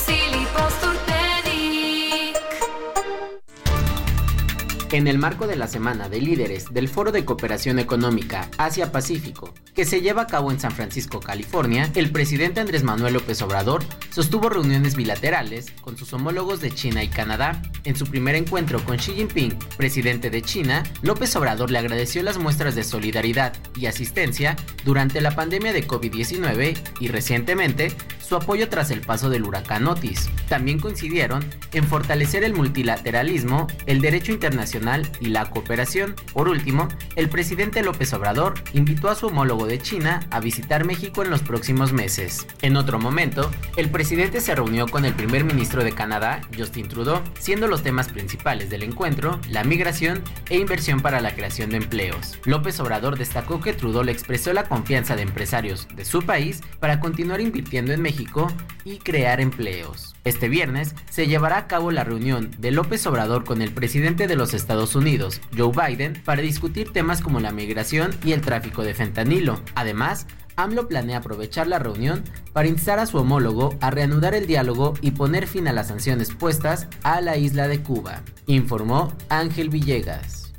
En 4.92 5.06
el 5.06 5.18
marco 5.18 5.46
de 5.46 5.54
la 5.54 5.68
Semana 5.68 6.08
de 6.08 6.20
Líderes 6.20 6.74
del 6.74 6.88
Foro 6.88 7.12
de 7.12 7.24
Cooperación 7.24 7.78
Económica 7.78 8.50
Asia-Pacífico, 8.58 9.54
que 9.72 9.84
se 9.84 10.00
lleva 10.00 10.22
a 10.22 10.26
cabo 10.26 10.50
en 10.50 10.58
San 10.58 10.72
Francisco, 10.72 11.20
California, 11.20 11.88
el 11.94 12.10
presidente 12.10 12.58
Andrés 12.58 12.82
Manuel 12.82 13.14
López 13.14 13.40
Obrador 13.42 13.84
sostuvo 14.10 14.48
reuniones 14.48 14.96
bilaterales 14.96 15.70
con 15.80 15.96
sus 15.96 16.12
homólogos 16.12 16.60
de 16.60 16.72
China 16.72 17.04
y 17.04 17.08
Canadá. 17.08 17.62
En 17.84 17.94
su 17.94 18.04
primer 18.04 18.34
encuentro 18.34 18.84
con 18.84 18.96
Xi 18.96 19.12
Jinping, 19.12 19.56
presidente 19.76 20.28
de 20.28 20.42
China, 20.42 20.82
López 21.02 21.36
Obrador 21.36 21.70
le 21.70 21.78
agradeció 21.78 22.24
las 22.24 22.38
muestras 22.38 22.74
de 22.74 22.82
solidaridad 22.82 23.52
y 23.76 23.86
asistencia 23.86 24.56
durante 24.84 25.20
la 25.20 25.36
pandemia 25.36 25.72
de 25.72 25.86
COVID-19 25.86 26.76
y 26.98 27.08
recientemente 27.08 27.92
su 28.18 28.34
apoyo 28.34 28.68
tras 28.68 28.90
el 28.90 29.02
paso 29.02 29.30
del 29.30 29.44
huracán 29.44 29.86
Otis. 29.86 30.30
También 30.48 30.80
coincidieron 30.80 31.44
en 31.72 31.84
fortalecer 31.84 32.42
el 32.42 32.54
multilateralismo, 32.54 33.68
el 33.86 34.00
derecho 34.00 34.32
internacional 34.32 34.79
y 35.20 35.26
la 35.26 35.50
cooperación. 35.50 36.14
Por 36.32 36.48
último, 36.48 36.88
el 37.16 37.28
presidente 37.28 37.82
López 37.82 38.12
Obrador 38.12 38.54
invitó 38.72 39.08
a 39.08 39.14
su 39.14 39.26
homólogo 39.26 39.66
de 39.66 39.78
China 39.78 40.20
a 40.30 40.40
visitar 40.40 40.84
México 40.84 41.22
en 41.22 41.30
los 41.30 41.42
próximos 41.42 41.92
meses. 41.92 42.46
En 42.62 42.76
otro 42.76 42.98
momento, 42.98 43.50
el 43.76 43.90
presidente 43.90 44.40
se 44.40 44.54
reunió 44.54 44.86
con 44.86 45.04
el 45.04 45.14
primer 45.14 45.44
ministro 45.44 45.84
de 45.84 45.92
Canadá, 45.92 46.40
Justin 46.56 46.88
Trudeau, 46.88 47.22
siendo 47.38 47.66
los 47.66 47.82
temas 47.82 48.08
principales 48.08 48.70
del 48.70 48.82
encuentro 48.82 49.38
la 49.48 49.64
migración 49.64 50.22
e 50.48 50.58
inversión 50.58 51.00
para 51.00 51.20
la 51.20 51.34
creación 51.34 51.70
de 51.70 51.76
empleos. 51.76 52.38
López 52.44 52.80
Obrador 52.80 53.18
destacó 53.18 53.60
que 53.60 53.72
Trudeau 53.72 54.04
le 54.04 54.12
expresó 54.12 54.52
la 54.52 54.64
confianza 54.64 55.16
de 55.16 55.22
empresarios 55.22 55.88
de 55.94 56.04
su 56.04 56.22
país 56.22 56.62
para 56.78 57.00
continuar 57.00 57.40
invirtiendo 57.40 57.92
en 57.92 58.02
México 58.02 58.46
y 58.84 58.98
crear 58.98 59.40
empleos. 59.40 60.14
Este 60.24 60.48
viernes 60.48 60.94
se 61.08 61.26
llevará 61.26 61.56
a 61.56 61.66
cabo 61.66 61.90
la 61.90 62.04
reunión 62.04 62.50
de 62.58 62.70
López 62.70 63.06
Obrador 63.06 63.44
con 63.44 63.62
el 63.62 63.72
presidente 63.72 64.26
de 64.26 64.36
los 64.36 64.52
Estados 64.52 64.94
Unidos, 64.94 65.40
Joe 65.56 65.72
Biden, 65.72 66.20
para 66.24 66.42
discutir 66.42 66.92
temas 66.92 67.22
como 67.22 67.40
la 67.40 67.52
migración 67.52 68.10
y 68.22 68.32
el 68.32 68.42
tráfico 68.42 68.82
de 68.82 68.92
fentanilo. 68.92 69.60
Además, 69.74 70.26
AMLO 70.56 70.88
planea 70.88 71.18
aprovechar 71.18 71.66
la 71.66 71.78
reunión 71.78 72.22
para 72.52 72.68
instar 72.68 72.98
a 72.98 73.06
su 73.06 73.16
homólogo 73.16 73.78
a 73.80 73.90
reanudar 73.90 74.34
el 74.34 74.46
diálogo 74.46 74.92
y 75.00 75.12
poner 75.12 75.46
fin 75.46 75.68
a 75.68 75.72
las 75.72 75.88
sanciones 75.88 76.34
puestas 76.34 76.86
a 77.02 77.22
la 77.22 77.38
isla 77.38 77.66
de 77.68 77.82
Cuba, 77.82 78.22
informó 78.46 79.14
Ángel 79.30 79.70
Villegas. 79.70 80.52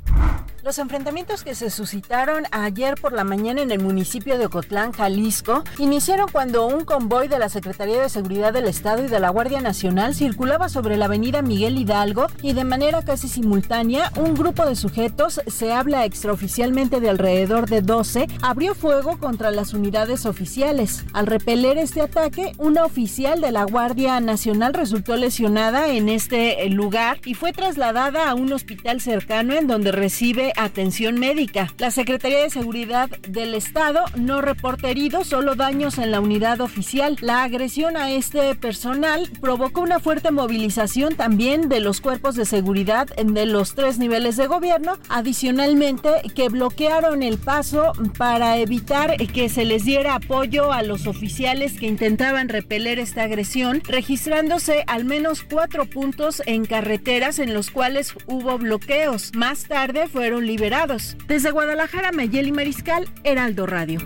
Los 0.64 0.78
enfrentamientos 0.78 1.42
que 1.42 1.56
se 1.56 1.70
suscitaron 1.70 2.44
ayer 2.52 2.94
por 2.94 3.12
la 3.12 3.24
mañana 3.24 3.62
en 3.62 3.72
el 3.72 3.80
municipio 3.80 4.38
de 4.38 4.46
Ocotlán, 4.46 4.92
Jalisco, 4.92 5.64
iniciaron 5.78 6.28
cuando 6.30 6.68
un 6.68 6.84
convoy 6.84 7.26
de 7.26 7.40
la 7.40 7.48
Secretaría 7.48 8.00
de 8.00 8.08
Seguridad 8.08 8.52
del 8.52 8.66
Estado 8.66 9.04
y 9.04 9.08
de 9.08 9.18
la 9.18 9.30
Guardia 9.30 9.60
Nacional 9.60 10.14
circulaba 10.14 10.68
sobre 10.68 10.96
la 10.96 11.06
avenida 11.06 11.42
Miguel 11.42 11.78
Hidalgo 11.78 12.28
y 12.42 12.52
de 12.52 12.62
manera 12.62 13.02
casi 13.02 13.26
simultánea 13.26 14.12
un 14.14 14.34
grupo 14.34 14.64
de 14.64 14.76
sujetos, 14.76 15.40
se 15.48 15.72
habla 15.72 16.04
extraoficialmente 16.04 17.00
de 17.00 17.10
alrededor 17.10 17.68
de 17.68 17.82
12, 17.82 18.28
abrió 18.40 18.76
fuego 18.76 19.18
contra 19.18 19.50
las 19.50 19.74
unidades 19.74 20.26
oficiales. 20.26 21.04
Al 21.12 21.26
repeler 21.26 21.76
este 21.76 22.02
ataque, 22.02 22.52
una 22.58 22.84
oficial 22.84 23.40
de 23.40 23.50
la 23.50 23.64
Guardia 23.64 24.20
Nacional 24.20 24.74
resultó 24.74 25.16
lesionada 25.16 25.88
en 25.88 26.08
este 26.08 26.68
lugar 26.68 27.18
y 27.24 27.34
fue 27.34 27.52
trasladada 27.52 28.30
a 28.30 28.34
un 28.34 28.52
hospital 28.52 29.00
cercano 29.00 29.54
en 29.54 29.66
donde 29.66 29.90
recibe 29.90 30.51
atención 30.56 31.18
médica. 31.18 31.72
La 31.78 31.90
Secretaría 31.90 32.42
de 32.42 32.50
Seguridad 32.50 33.08
del 33.28 33.54
Estado 33.54 34.04
no 34.16 34.40
reporta 34.40 34.90
heridos, 34.90 35.28
solo 35.28 35.54
daños 35.54 35.98
en 35.98 36.10
la 36.10 36.20
unidad 36.20 36.60
oficial. 36.60 37.16
La 37.20 37.42
agresión 37.42 37.96
a 37.96 38.10
este 38.10 38.54
personal 38.54 39.28
provocó 39.40 39.80
una 39.80 40.00
fuerte 40.00 40.30
movilización 40.30 41.14
también 41.14 41.68
de 41.68 41.80
los 41.80 42.00
cuerpos 42.00 42.34
de 42.34 42.44
seguridad 42.44 43.08
de 43.08 43.46
los 43.46 43.74
tres 43.74 43.98
niveles 43.98 44.36
de 44.36 44.46
gobierno, 44.46 44.98
adicionalmente 45.08 46.08
que 46.34 46.48
bloquearon 46.48 47.22
el 47.22 47.38
paso 47.38 47.92
para 48.18 48.58
evitar 48.58 49.16
que 49.16 49.48
se 49.48 49.64
les 49.64 49.84
diera 49.84 50.14
apoyo 50.14 50.72
a 50.72 50.82
los 50.82 51.06
oficiales 51.06 51.78
que 51.78 51.86
intentaban 51.86 52.48
repeler 52.48 52.98
esta 52.98 53.24
agresión, 53.24 53.82
registrándose 53.86 54.84
al 54.86 55.04
menos 55.04 55.42
cuatro 55.42 55.86
puntos 55.86 56.42
en 56.46 56.64
carreteras 56.64 57.38
en 57.38 57.54
los 57.54 57.70
cuales 57.70 58.14
hubo 58.26 58.58
bloqueos. 58.58 59.32
Más 59.34 59.64
tarde 59.64 60.08
fueron 60.08 60.41
liberados. 60.46 61.16
Desde 61.26 61.50
Guadalajara, 61.50 62.12
Mayeli 62.12 62.52
Mariscal, 62.52 63.08
Heraldo 63.24 63.66
Radio. 63.66 64.00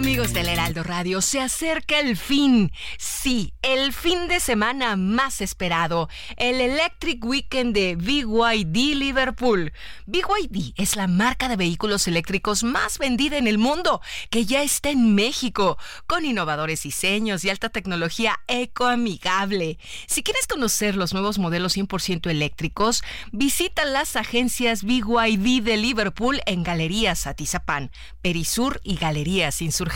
Amigos 0.00 0.32
del 0.32 0.48
Heraldo 0.48 0.82
Radio, 0.82 1.20
se 1.20 1.42
acerca 1.42 2.00
el 2.00 2.16
fin. 2.16 2.72
Sí, 2.96 3.52
el 3.60 3.92
fin 3.92 4.28
de 4.28 4.40
semana 4.40 4.96
más 4.96 5.42
esperado, 5.42 6.08
el 6.38 6.58
Electric 6.62 7.22
Weekend 7.22 7.74
de 7.74 7.96
BYD 7.96 8.96
Liverpool. 8.96 9.74
BYD 10.06 10.72
es 10.76 10.96
la 10.96 11.06
marca 11.06 11.50
de 11.50 11.56
vehículos 11.56 12.08
eléctricos 12.08 12.62
más 12.62 12.96
vendida 12.96 13.36
en 13.36 13.46
el 13.46 13.58
mundo, 13.58 14.00
que 14.30 14.46
ya 14.46 14.62
está 14.62 14.88
en 14.88 15.14
México, 15.14 15.76
con 16.06 16.24
innovadores 16.24 16.82
diseños 16.82 17.44
y 17.44 17.50
alta 17.50 17.68
tecnología 17.68 18.40
ecoamigable. 18.48 19.78
Si 20.06 20.22
quieres 20.22 20.46
conocer 20.46 20.96
los 20.96 21.12
nuevos 21.12 21.38
modelos 21.38 21.76
100% 21.76 22.30
eléctricos, 22.30 23.04
visita 23.32 23.84
las 23.84 24.16
agencias 24.16 24.82
BYD 24.82 25.62
de 25.62 25.76
Liverpool 25.76 26.40
en 26.46 26.62
Galerías 26.62 27.26
Atizapán, 27.26 27.90
Perisur 28.22 28.80
y 28.82 28.96
Galerías 28.96 29.60
Insurgentes 29.60 29.89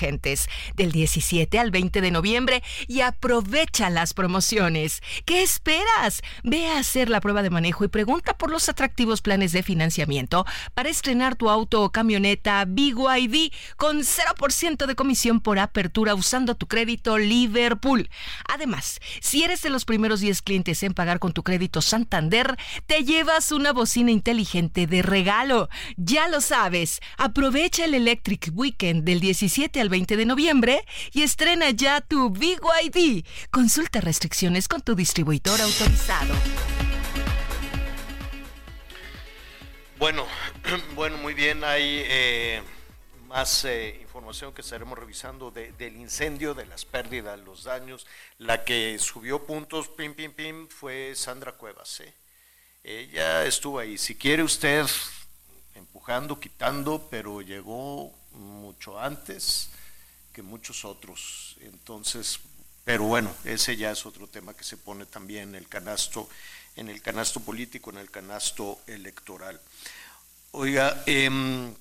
del 0.74 0.92
17 0.92 1.58
al 1.58 1.70
20 1.70 2.00
de 2.00 2.10
noviembre 2.10 2.62
y 2.88 3.00
aprovecha 3.00 3.90
las 3.90 4.12
promociones. 4.12 5.02
¿Qué 5.24 5.42
esperas? 5.42 6.22
Ve 6.42 6.66
a 6.66 6.78
hacer 6.78 7.08
la 7.08 7.20
prueba 7.20 7.42
de 7.42 7.50
manejo 7.50 7.84
y 7.84 7.88
pregunta 7.88 8.36
por 8.36 8.50
los 8.50 8.68
atractivos 8.68 9.22
planes 9.22 9.52
de 9.52 9.62
financiamiento 9.62 10.44
para 10.74 10.88
estrenar 10.88 11.36
tu 11.36 11.48
auto 11.48 11.82
o 11.82 11.92
camioneta 11.92 12.64
BYD 12.66 13.52
con 13.76 14.00
0% 14.00 14.86
de 14.86 14.94
comisión 14.94 15.40
por 15.40 15.58
apertura 15.58 16.14
usando 16.14 16.56
tu 16.56 16.66
crédito 16.66 17.18
Liverpool. 17.18 18.10
Además, 18.52 19.00
si 19.20 19.44
eres 19.44 19.62
de 19.62 19.70
los 19.70 19.84
primeros 19.84 20.20
10 20.20 20.42
clientes 20.42 20.82
en 20.82 20.94
pagar 20.94 21.18
con 21.18 21.32
tu 21.32 21.42
crédito 21.42 21.80
Santander, 21.82 22.56
te 22.86 23.04
llevas 23.04 23.52
una 23.52 23.72
bocina 23.72 24.10
inteligente 24.10 24.86
de 24.86 25.02
regalo. 25.02 25.68
Ya 25.96 26.28
lo 26.28 26.40
sabes, 26.40 27.00
aprovecha 27.16 27.84
el 27.84 27.94
Electric 27.94 28.50
Weekend 28.52 29.04
del 29.04 29.20
17 29.20 29.80
al 29.80 29.83
al 29.84 29.90
20 29.90 30.16
de 30.16 30.24
noviembre 30.24 30.82
y 31.12 31.22
estrena 31.22 31.68
ya 31.70 32.00
tu 32.00 32.30
BYD. 32.30 33.22
Consulta 33.50 34.00
restricciones 34.00 34.66
con 34.66 34.80
tu 34.80 34.94
distribuidor 34.94 35.60
autorizado. 35.60 36.34
Bueno, 39.98 40.26
bueno, 40.94 41.18
muy 41.18 41.34
bien. 41.34 41.62
Hay 41.64 42.02
eh, 42.06 42.62
más 43.28 43.64
eh, 43.66 43.98
información 44.00 44.54
que 44.54 44.62
estaremos 44.62 44.98
revisando 44.98 45.50
de- 45.50 45.72
del 45.72 45.96
incendio, 45.96 46.54
de 46.54 46.64
las 46.64 46.86
pérdidas, 46.86 47.38
los 47.40 47.64
daños. 47.64 48.06
La 48.38 48.64
que 48.64 48.98
subió 48.98 49.44
puntos, 49.44 49.88
pim, 49.88 50.14
pim, 50.14 50.32
pim, 50.32 50.66
fue 50.68 51.12
Sandra 51.14 51.52
Cuevas. 51.52 52.00
¿eh? 52.00 52.14
Ella 52.82 53.44
estuvo 53.44 53.78
ahí. 53.78 53.98
Si 53.98 54.14
quiere 54.14 54.42
usted, 54.42 54.86
empujando, 55.74 56.40
quitando, 56.40 57.06
pero 57.10 57.42
llegó 57.42 58.12
mucho 58.32 58.98
antes 58.98 59.70
que 60.34 60.42
muchos 60.42 60.84
otros. 60.84 61.56
Entonces, 61.60 62.40
pero 62.84 63.04
bueno, 63.04 63.34
ese 63.44 63.76
ya 63.76 63.92
es 63.92 64.04
otro 64.04 64.26
tema 64.26 64.52
que 64.52 64.64
se 64.64 64.76
pone 64.76 65.06
también 65.06 65.50
en 65.50 65.54
el 65.54 65.68
canasto, 65.68 66.28
en 66.76 66.90
el 66.90 67.00
canasto 67.00 67.40
político, 67.40 67.90
en 67.90 67.98
el 67.98 68.10
canasto 68.10 68.80
electoral. 68.86 69.58
Oiga, 70.50 71.02
em, 71.06 71.72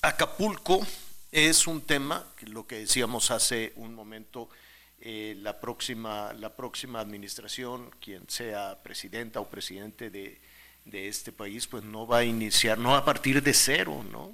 Acapulco 0.00 0.86
es 1.30 1.66
un 1.66 1.82
tema, 1.82 2.24
lo 2.46 2.66
que 2.66 2.78
decíamos 2.78 3.30
hace 3.30 3.72
un 3.76 3.94
momento, 3.94 4.48
eh, 5.00 5.34
la, 5.38 5.60
próxima, 5.60 6.32
la 6.32 6.54
próxima 6.56 7.00
administración, 7.00 7.90
quien 8.00 8.28
sea 8.30 8.80
presidenta 8.82 9.40
o 9.40 9.50
presidente 9.50 10.08
de, 10.08 10.40
de 10.84 11.08
este 11.08 11.32
país, 11.32 11.66
pues 11.66 11.84
no 11.84 12.06
va 12.06 12.18
a 12.18 12.24
iniciar, 12.24 12.78
no 12.78 12.96
a 12.96 13.04
partir 13.04 13.42
de 13.42 13.52
cero, 13.54 14.04
¿no? 14.10 14.32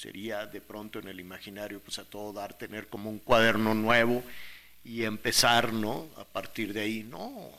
Sería 0.00 0.46
de 0.46 0.60
pronto 0.60 1.00
en 1.00 1.08
el 1.08 1.18
imaginario, 1.18 1.80
pues 1.80 1.98
a 1.98 2.04
todo 2.04 2.32
dar, 2.32 2.56
tener 2.56 2.86
como 2.86 3.10
un 3.10 3.18
cuaderno 3.18 3.74
nuevo 3.74 4.22
y 4.84 5.02
empezar, 5.02 5.72
¿no? 5.72 6.08
A 6.16 6.24
partir 6.24 6.72
de 6.72 6.82
ahí, 6.82 7.02
no. 7.02 7.50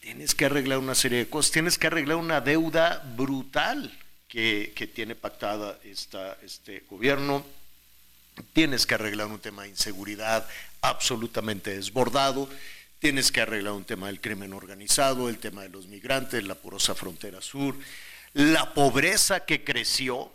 Tienes 0.00 0.34
que 0.34 0.46
arreglar 0.46 0.78
una 0.78 0.94
serie 0.94 1.18
de 1.18 1.28
cosas, 1.28 1.52
tienes 1.52 1.76
que 1.76 1.88
arreglar 1.88 2.16
una 2.16 2.40
deuda 2.40 3.04
brutal 3.14 3.94
que, 4.28 4.72
que 4.74 4.86
tiene 4.86 5.14
pactada 5.14 5.78
esta, 5.84 6.38
este 6.42 6.84
gobierno, 6.88 7.44
tienes 8.54 8.86
que 8.86 8.94
arreglar 8.94 9.26
un 9.26 9.38
tema 9.38 9.64
de 9.64 9.68
inseguridad 9.68 10.48
absolutamente 10.80 11.76
desbordado, 11.76 12.48
tienes 12.98 13.30
que 13.30 13.42
arreglar 13.42 13.74
un 13.74 13.84
tema 13.84 14.06
del 14.06 14.22
crimen 14.22 14.54
organizado, 14.54 15.28
el 15.28 15.36
tema 15.36 15.64
de 15.64 15.68
los 15.68 15.86
migrantes, 15.86 16.44
la 16.44 16.54
porosa 16.54 16.94
frontera 16.94 17.42
sur, 17.42 17.76
la 18.32 18.72
pobreza 18.72 19.44
que 19.44 19.64
creció, 19.64 20.32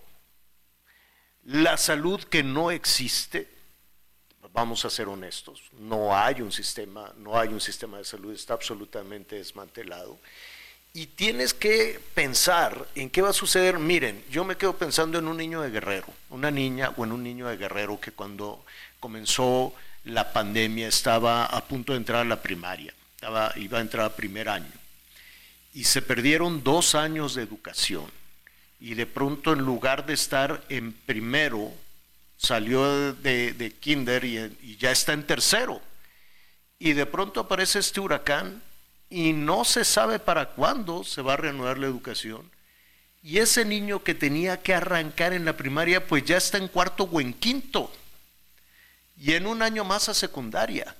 la 1.46 1.78
salud 1.78 2.24
que 2.24 2.44
no 2.44 2.72
existe, 2.72 3.50
vamos 4.54 4.86
a 4.86 4.90
ser 4.90 5.08
honestos, 5.08 5.62
no 5.80 6.16
hay 6.16 6.42
un 6.42 6.52
sistema, 6.52 7.12
no 7.18 7.38
hay 7.38 7.50
un 7.50 7.60
sistema 7.60 7.98
de 7.98 8.06
salud, 8.06 8.34
está 8.34 8.54
absolutamente 8.54 9.36
desmantelado. 9.36 10.18
Y 10.96 11.08
tienes 11.08 11.56
que 11.56 12.00
pensar 12.14 12.88
en 12.94 13.10
qué 13.10 13.24
va 13.24 13.32
a 13.32 13.34
suceder. 13.34 13.80
Miren, 13.80 14.24
yo 14.30 14.44
me 14.44 14.58
quedo 14.58 14.78
pensando 14.78 15.18
en 15.18 15.28
un 15.28 15.38
niño 15.38 15.60
de 15.62 15.72
guerrero, 15.72 16.06
una 16.30 16.52
niña 16.52 16.94
o 16.96 17.04
en 17.04 17.12
un 17.12 17.24
niño 17.24 17.48
de 17.48 17.58
guerrero 17.58 18.00
que 18.00 18.12
cuando 18.12 18.64
comenzó 19.00 19.74
la 20.04 20.32
pandemia 20.32 20.88
estaba 20.88 21.46
a 21.48 21.66
punto 21.66 21.94
de 21.94 21.98
entrar 21.98 22.22
a 22.22 22.30
la 22.30 22.44
primaria, 22.44 22.94
estaba, 23.16 23.52
iba 23.56 23.80
a 23.80 23.82
entrar 23.82 24.06
a 24.06 24.16
primer 24.16 24.50
año. 24.50 24.72
Y 25.74 25.86
se 25.86 26.04
perdieron 26.04 26.64
dos 26.64 26.94
años 26.94 27.34
de 27.34 27.42
educación. 27.42 28.06
Y 28.80 28.96
de 28.96 29.06
pronto 29.06 29.54
en 29.54 29.60
lugar 29.60 30.06
de 30.06 30.14
estar 30.14 30.64
en 30.70 30.94
primero, 30.94 31.72
salió 32.38 33.14
de, 33.14 33.54
de 33.54 33.72
kinder 33.72 34.26
y, 34.26 34.38
y 34.62 34.78
ya 34.78 34.92
está 34.92 35.14
en 35.14 35.26
tercero. 35.26 35.82
Y 36.80 36.94
de 36.94 37.06
pronto 37.06 37.40
aparece 37.40 37.80
este 37.80 38.02
huracán 38.02 38.62
y 39.10 39.32
no 39.32 39.64
se 39.64 39.86
sabe 39.86 40.20
para 40.20 40.50
cuándo 40.50 41.04
se 41.04 41.22
va 41.22 41.34
a 41.34 41.38
reanudar 41.38 41.78
la 41.78 41.86
educación. 41.86 42.52
Y 43.22 43.38
ese 43.38 43.64
niño 43.64 44.04
que 44.04 44.14
tenía 44.14 44.62
que 44.62 44.74
arrancar 44.74 45.32
en 45.32 45.46
la 45.46 45.56
primaria, 45.56 46.06
pues 46.06 46.26
ya 46.26 46.36
está 46.36 46.58
en 46.58 46.68
cuarto 46.68 47.06
o 47.06 47.22
en 47.22 47.34
quinto. 47.34 47.90
Y 49.18 49.34
en 49.34 49.48
un 49.48 49.62
año 49.62 49.86
más 49.86 50.10
a 50.10 50.14
secundaria. 50.14 50.94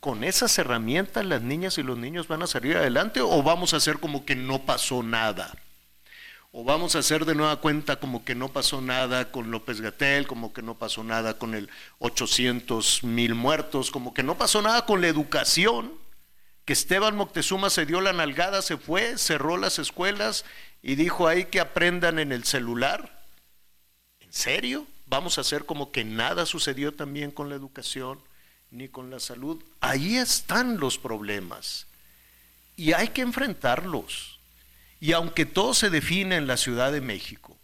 ¿Con 0.00 0.24
esas 0.24 0.56
herramientas 0.58 1.24
las 1.26 1.42
niñas 1.42 1.76
y 1.76 1.82
los 1.82 1.98
niños 1.98 2.28
van 2.28 2.42
a 2.42 2.46
salir 2.46 2.76
adelante 2.76 3.20
o 3.20 3.42
vamos 3.42 3.74
a 3.74 3.78
hacer 3.78 3.98
como 3.98 4.24
que 4.24 4.34
no 4.34 4.64
pasó 4.64 5.02
nada? 5.02 5.54
O 6.56 6.62
vamos 6.62 6.94
a 6.94 7.00
hacer 7.00 7.24
de 7.24 7.34
nueva 7.34 7.56
cuenta 7.56 7.96
como 7.96 8.24
que 8.24 8.36
no 8.36 8.48
pasó 8.48 8.80
nada 8.80 9.32
con 9.32 9.50
López 9.50 9.80
Gatel, 9.80 10.28
como 10.28 10.52
que 10.52 10.62
no 10.62 10.76
pasó 10.76 11.02
nada 11.02 11.36
con 11.36 11.52
el 11.56 11.68
800 11.98 13.02
mil 13.02 13.34
muertos, 13.34 13.90
como 13.90 14.14
que 14.14 14.22
no 14.22 14.38
pasó 14.38 14.62
nada 14.62 14.86
con 14.86 15.00
la 15.00 15.08
educación, 15.08 15.92
que 16.64 16.72
Esteban 16.72 17.16
Moctezuma 17.16 17.70
se 17.70 17.86
dio 17.86 18.00
la 18.00 18.12
nalgada, 18.12 18.62
se 18.62 18.76
fue, 18.76 19.18
cerró 19.18 19.56
las 19.56 19.80
escuelas 19.80 20.44
y 20.80 20.94
dijo 20.94 21.26
ahí 21.26 21.46
que 21.46 21.58
aprendan 21.58 22.20
en 22.20 22.30
el 22.30 22.44
celular. 22.44 23.24
¿En 24.20 24.32
serio? 24.32 24.86
¿Vamos 25.06 25.38
a 25.38 25.40
hacer 25.40 25.66
como 25.66 25.90
que 25.90 26.04
nada 26.04 26.46
sucedió 26.46 26.94
también 26.94 27.32
con 27.32 27.48
la 27.48 27.56
educación 27.56 28.20
ni 28.70 28.86
con 28.86 29.10
la 29.10 29.18
salud? 29.18 29.60
Ahí 29.80 30.18
están 30.18 30.78
los 30.78 30.98
problemas 30.98 31.88
y 32.76 32.92
hay 32.92 33.08
que 33.08 33.22
enfrentarlos. 33.22 34.33
Y 35.00 35.12
aunque 35.12 35.46
todo 35.46 35.74
se 35.74 35.90
define 35.90 36.36
en 36.36 36.46
la 36.46 36.56
Ciudad 36.56 36.92
de 36.92 37.00
México, 37.00 37.56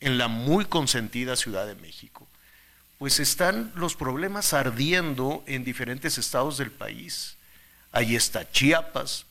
en 0.00 0.18
la 0.18 0.28
muy 0.28 0.64
consentida 0.64 1.36
Ciudad 1.36 1.66
de 1.66 1.74
México, 1.74 2.26
pues 2.98 3.18
están 3.18 3.72
los 3.76 3.96
problemas 3.96 4.52
ardiendo 4.52 5.42
en 5.46 5.64
diferentes 5.64 6.18
estados 6.18 6.58
del 6.58 6.70
país. 6.70 7.36
Ahí 7.92 8.14
está 8.14 8.50
Chiapas, 8.50 9.24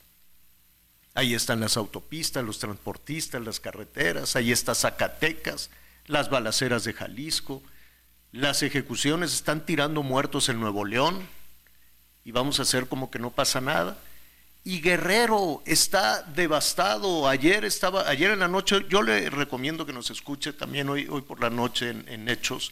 ahí 1.13 1.33
están 1.33 1.59
las 1.59 1.77
autopistas, 1.77 2.43
los 2.43 2.59
transportistas, 2.59 3.41
las 3.41 3.59
carreteras, 3.59 4.35
ahí 4.35 4.51
está 4.51 4.73
Zacatecas, 4.73 5.69
las 6.07 6.29
balaceras 6.29 6.83
de 6.83 6.93
Jalisco, 6.93 7.61
las 8.31 8.63
ejecuciones 8.63 9.33
están 9.33 9.65
tirando 9.65 10.03
muertos 10.03 10.49
en 10.49 10.59
Nuevo 10.59 10.85
León 10.85 11.27
y 12.25 12.31
vamos 12.31 12.59
a 12.59 12.63
hacer 12.63 12.87
como 12.87 13.09
que 13.09 13.19
no 13.19 13.31
pasa 13.31 13.59
nada. 13.61 13.97
Y 14.70 14.82
Guerrero 14.82 15.63
está 15.65 16.22
devastado. 16.22 17.28
Ayer 17.28 17.65
estaba, 17.65 18.07
ayer 18.07 18.30
en 18.30 18.38
la 18.38 18.47
noche, 18.47 18.86
yo 18.88 19.01
le 19.01 19.28
recomiendo 19.32 19.84
que 19.84 19.93
nos 19.93 20.11
escuche 20.11 20.53
también 20.53 20.88
hoy, 20.89 21.07
hoy 21.09 21.24
por 21.24 21.41
la 21.41 21.49
noche 21.49 21.89
en, 21.89 22.30
Hechos. 22.30 22.72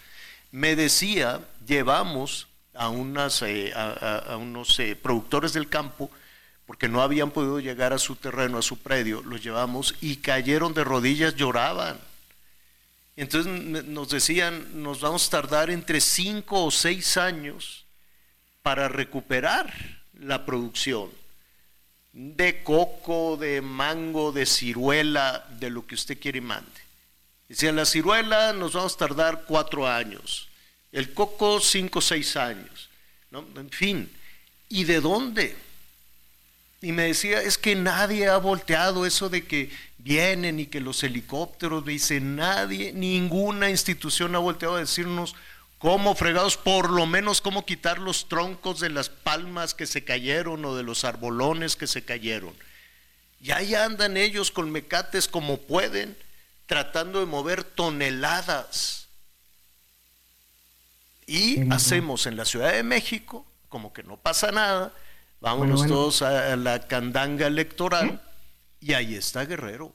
Me 0.52 0.76
decía, 0.76 1.41
llevamos 1.66 2.50
a, 2.76 2.89
unas, 2.89 3.41
eh, 3.41 3.74
unos 4.38 4.80
eh, 4.80 4.95
productores 4.95 5.54
del 5.54 5.70
campo, 5.70 6.12
porque 6.68 6.88
no 6.88 7.02
habían 7.02 7.32
podido 7.32 7.60
llegar 7.60 7.93
a 7.93 7.98
su 7.98 8.16
terreno, 8.16 8.60
a 8.60 8.62
su 8.62 8.78
predio, 8.78 9.24
los 9.24 9.41
llevamos 9.41 9.95
y 10.00 10.18
cayeron 10.18 10.76
de 10.76 10.84
rodillas, 10.84 11.36
lloraban. 11.36 11.98
Entonces 13.16 13.52
nos 13.86 14.10
decían, 14.10 14.84
nos 14.84 15.02
vamos 15.02 15.26
a 15.26 15.32
tardar 15.32 15.72
entre 15.72 16.00
cinco 16.00 16.64
o 16.64 16.70
seis 16.70 17.18
años 17.18 17.88
para 18.62 18.88
recuperar 18.88 19.74
la 20.14 20.45
producción 20.45 21.10
de 22.18 22.63
coco, 22.63 23.38
de 23.38 23.61
mango, 23.61 24.32
de 24.32 24.47
ciruela, 24.47 25.45
de 25.59 25.70
lo 25.70 25.86
que 25.86 25.93
usted 25.93 26.20
quiere 26.20 26.39
y 26.39 26.41
mande. 26.41 26.82
Decían, 27.47 27.76
la 27.76 27.86
ciruela 27.86 28.53
nos 28.53 28.74
vamos 28.74 28.95
a 28.95 28.97
tardar 28.97 29.43
cuatro 29.47 29.88
años, 29.88 30.49
el 30.91 31.13
coco 31.13 31.59
cinco 31.59 31.99
o 31.99 32.01
seis 32.01 32.36
años, 32.36 32.89
¿no? 33.30 33.45
en 33.55 33.70
fin. 33.70 34.11
¿Y 34.68 34.86
de 34.86 34.99
dónde? 34.99 35.55
Y 36.82 36.91
me 36.91 37.03
decía, 37.03 37.39
es 37.43 37.59
que 37.59 37.76
nadie 37.76 38.28
ha 38.28 38.38
volteado 38.38 39.05
eso 39.05 39.30
de 39.30 39.45
que 39.45 39.70
vienen 39.99 40.59
y 40.59 40.65
que 40.65 40.82
los 40.82 41.03
helicópteros, 41.03 41.86
dice, 41.86 42.20
nadie, 42.20 42.93
ninguna 42.93 43.70
institución 43.70 44.36
ha 44.36 44.39
volteado 44.39 44.76
a 44.78 44.80
decirnos 44.80 45.36
cómo 45.80 46.15
fregados, 46.15 46.57
por 46.57 46.89
lo 46.89 47.05
menos 47.05 47.41
cómo 47.41 47.65
quitar 47.65 47.99
los 47.99 48.28
troncos 48.30 48.80
de 48.80 48.89
las 48.89 49.09
palmas 49.09 49.73
que 49.73 49.86
se 49.86 50.03
cayeron 50.03 50.63
o 50.65 50.75
de 50.75 50.84
los 50.84 51.03
arbolones 51.03 51.75
que 51.75 51.88
se 51.88 52.03
cayeron. 52.03 52.53
Y 53.41 53.51
ahí 53.51 53.75
andan 53.75 54.17
ellos 54.17 54.51
con 54.51 54.71
mecates 54.71 55.28
como 55.28 55.57
pueden, 55.57 56.17
tratando 56.65 57.19
de 57.19 57.25
mover 57.25 57.63
toneladas. 57.63 59.07
Y 61.28 61.69
hacemos 61.71 62.25
en 62.25 62.38
la 62.38 62.45
Ciudad 62.45 62.71
de 62.71 62.84
México 62.84 63.45
como 63.69 63.93
que 63.93 64.03
no 64.03 64.17
pasa 64.17 64.51
nada, 64.51 64.93
vámonos 65.41 65.80
Bueno, 65.82 65.93
bueno. 65.93 65.93
todos 65.93 66.21
a, 66.21 66.53
a 66.53 66.55
la 66.55 66.88
candanga 66.88 67.47
electoral 67.47 68.21
y 68.80 68.93
ahí 68.93 69.15
está 69.15 69.45
Guerrero. 69.45 69.93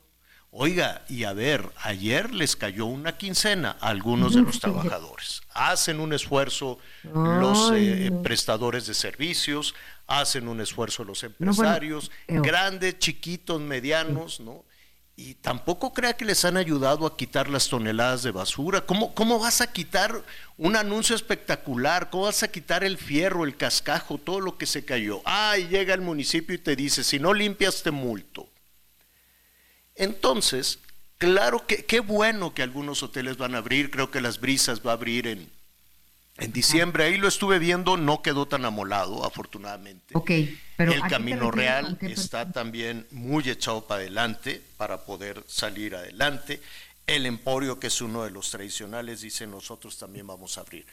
Oiga, 0.55 1.03
y 1.09 1.25
a 1.25 1.33
ver, 1.33 1.73
ayer 1.83 2.35
les 2.35 2.57
cayó 2.57 2.85
una 2.85 3.17
quincena 3.17 3.79
a 3.81 3.89
algunos 3.89 4.35
de 4.35 4.43
los 4.43 4.61
trabajadores. 4.61 5.41
Hacen 5.55 5.99
un 5.99 6.13
esfuerzo 6.13 6.79
los 7.05 7.73
eh, 7.75 8.13
prestadores 8.23 8.87
de 8.87 8.93
servicios, 8.93 9.75
hacen 10.07 10.49
un 10.49 10.61
esfuerzo 10.61 11.05
los 11.05 11.25
empresarios, 11.25 12.11
grandes, 12.29 12.99
chiquitos, 12.99 13.63
medianos, 13.63 14.41
¿no? 14.41 14.65
y 15.17 15.35
tampoco 15.35 15.93
crea 15.93 16.17
que 16.17 16.25
les 16.25 16.45
han 16.45 16.57
ayudado 16.57 17.07
a 17.07 17.17
quitar 17.17 17.49
las 17.49 17.69
toneladas 17.69 18.23
de 18.23 18.31
basura. 18.31 18.83
¿Cómo, 18.83 19.15
¿Cómo 19.15 19.39
vas 19.39 19.61
a 19.61 19.73
quitar 19.73 20.23
un 20.57 20.77
anuncio 20.77 21.15
espectacular? 21.15 22.11
¿Cómo 22.11 22.25
vas 22.25 22.43
a 22.43 22.51
quitar 22.51 22.83
el 22.83 22.99
fierro, 22.99 23.45
el 23.45 23.57
cascajo, 23.57 24.19
todo 24.19 24.41
lo 24.41 24.59
que 24.59 24.67
se 24.67 24.85
cayó? 24.85 25.21
Ah, 25.25 25.57
y 25.59 25.69
llega 25.69 25.95
el 25.95 26.01
municipio 26.01 26.55
y 26.55 26.59
te 26.59 26.77
dice, 26.77 27.05
si 27.05 27.19
no 27.19 27.33
limpias 27.35 27.83
te 27.83 27.91
multo. 27.91 28.49
Entonces, 30.03 30.81
claro 31.17 31.65
que 31.65 31.85
qué 31.85 32.01
bueno 32.01 32.55
que 32.55 32.65
algunos 32.65 33.05
hoteles 33.05 33.37
van 33.37 33.55
a 33.55 33.59
abrir, 33.59 33.89
creo 33.89 34.11
que 34.11 34.21
las 34.21 34.41
brisas 34.41 34.85
va 34.85 34.91
a 34.91 34.95
abrir 34.95 35.29
en, 35.29 35.49
en 36.39 36.53
diciembre. 36.53 37.05
Ahí 37.05 37.19
lo 37.19 37.29
estuve 37.29 37.61
viendo, 37.61 37.97
no 37.97 38.21
quedó 38.21 38.47
tan 38.47 38.65
amolado, 38.65 39.25
afortunadamente. 39.25 40.13
Ok, 40.15 40.31
pero 40.77 40.93
el 40.93 40.99
¿a 40.99 41.03
qué 41.03 41.09
te 41.09 41.15
Camino 41.15 41.53
Real 41.53 41.97
está 42.01 42.51
también 42.51 43.07
muy 43.13 43.49
echado 43.49 43.87
para 43.87 44.01
adelante 44.01 44.61
para 44.77 45.05
poder 45.05 45.45
salir 45.47 45.95
adelante. 45.95 46.61
El 47.07 47.25
Emporio, 47.25 47.79
que 47.79 47.87
es 47.87 48.01
uno 48.01 48.25
de 48.25 48.33
los 48.33 48.51
tradicionales, 48.51 49.21
dice 49.21 49.47
nosotros 49.47 49.97
también 49.99 50.27
vamos 50.27 50.59
a 50.59 50.63
abrir. 50.63 50.85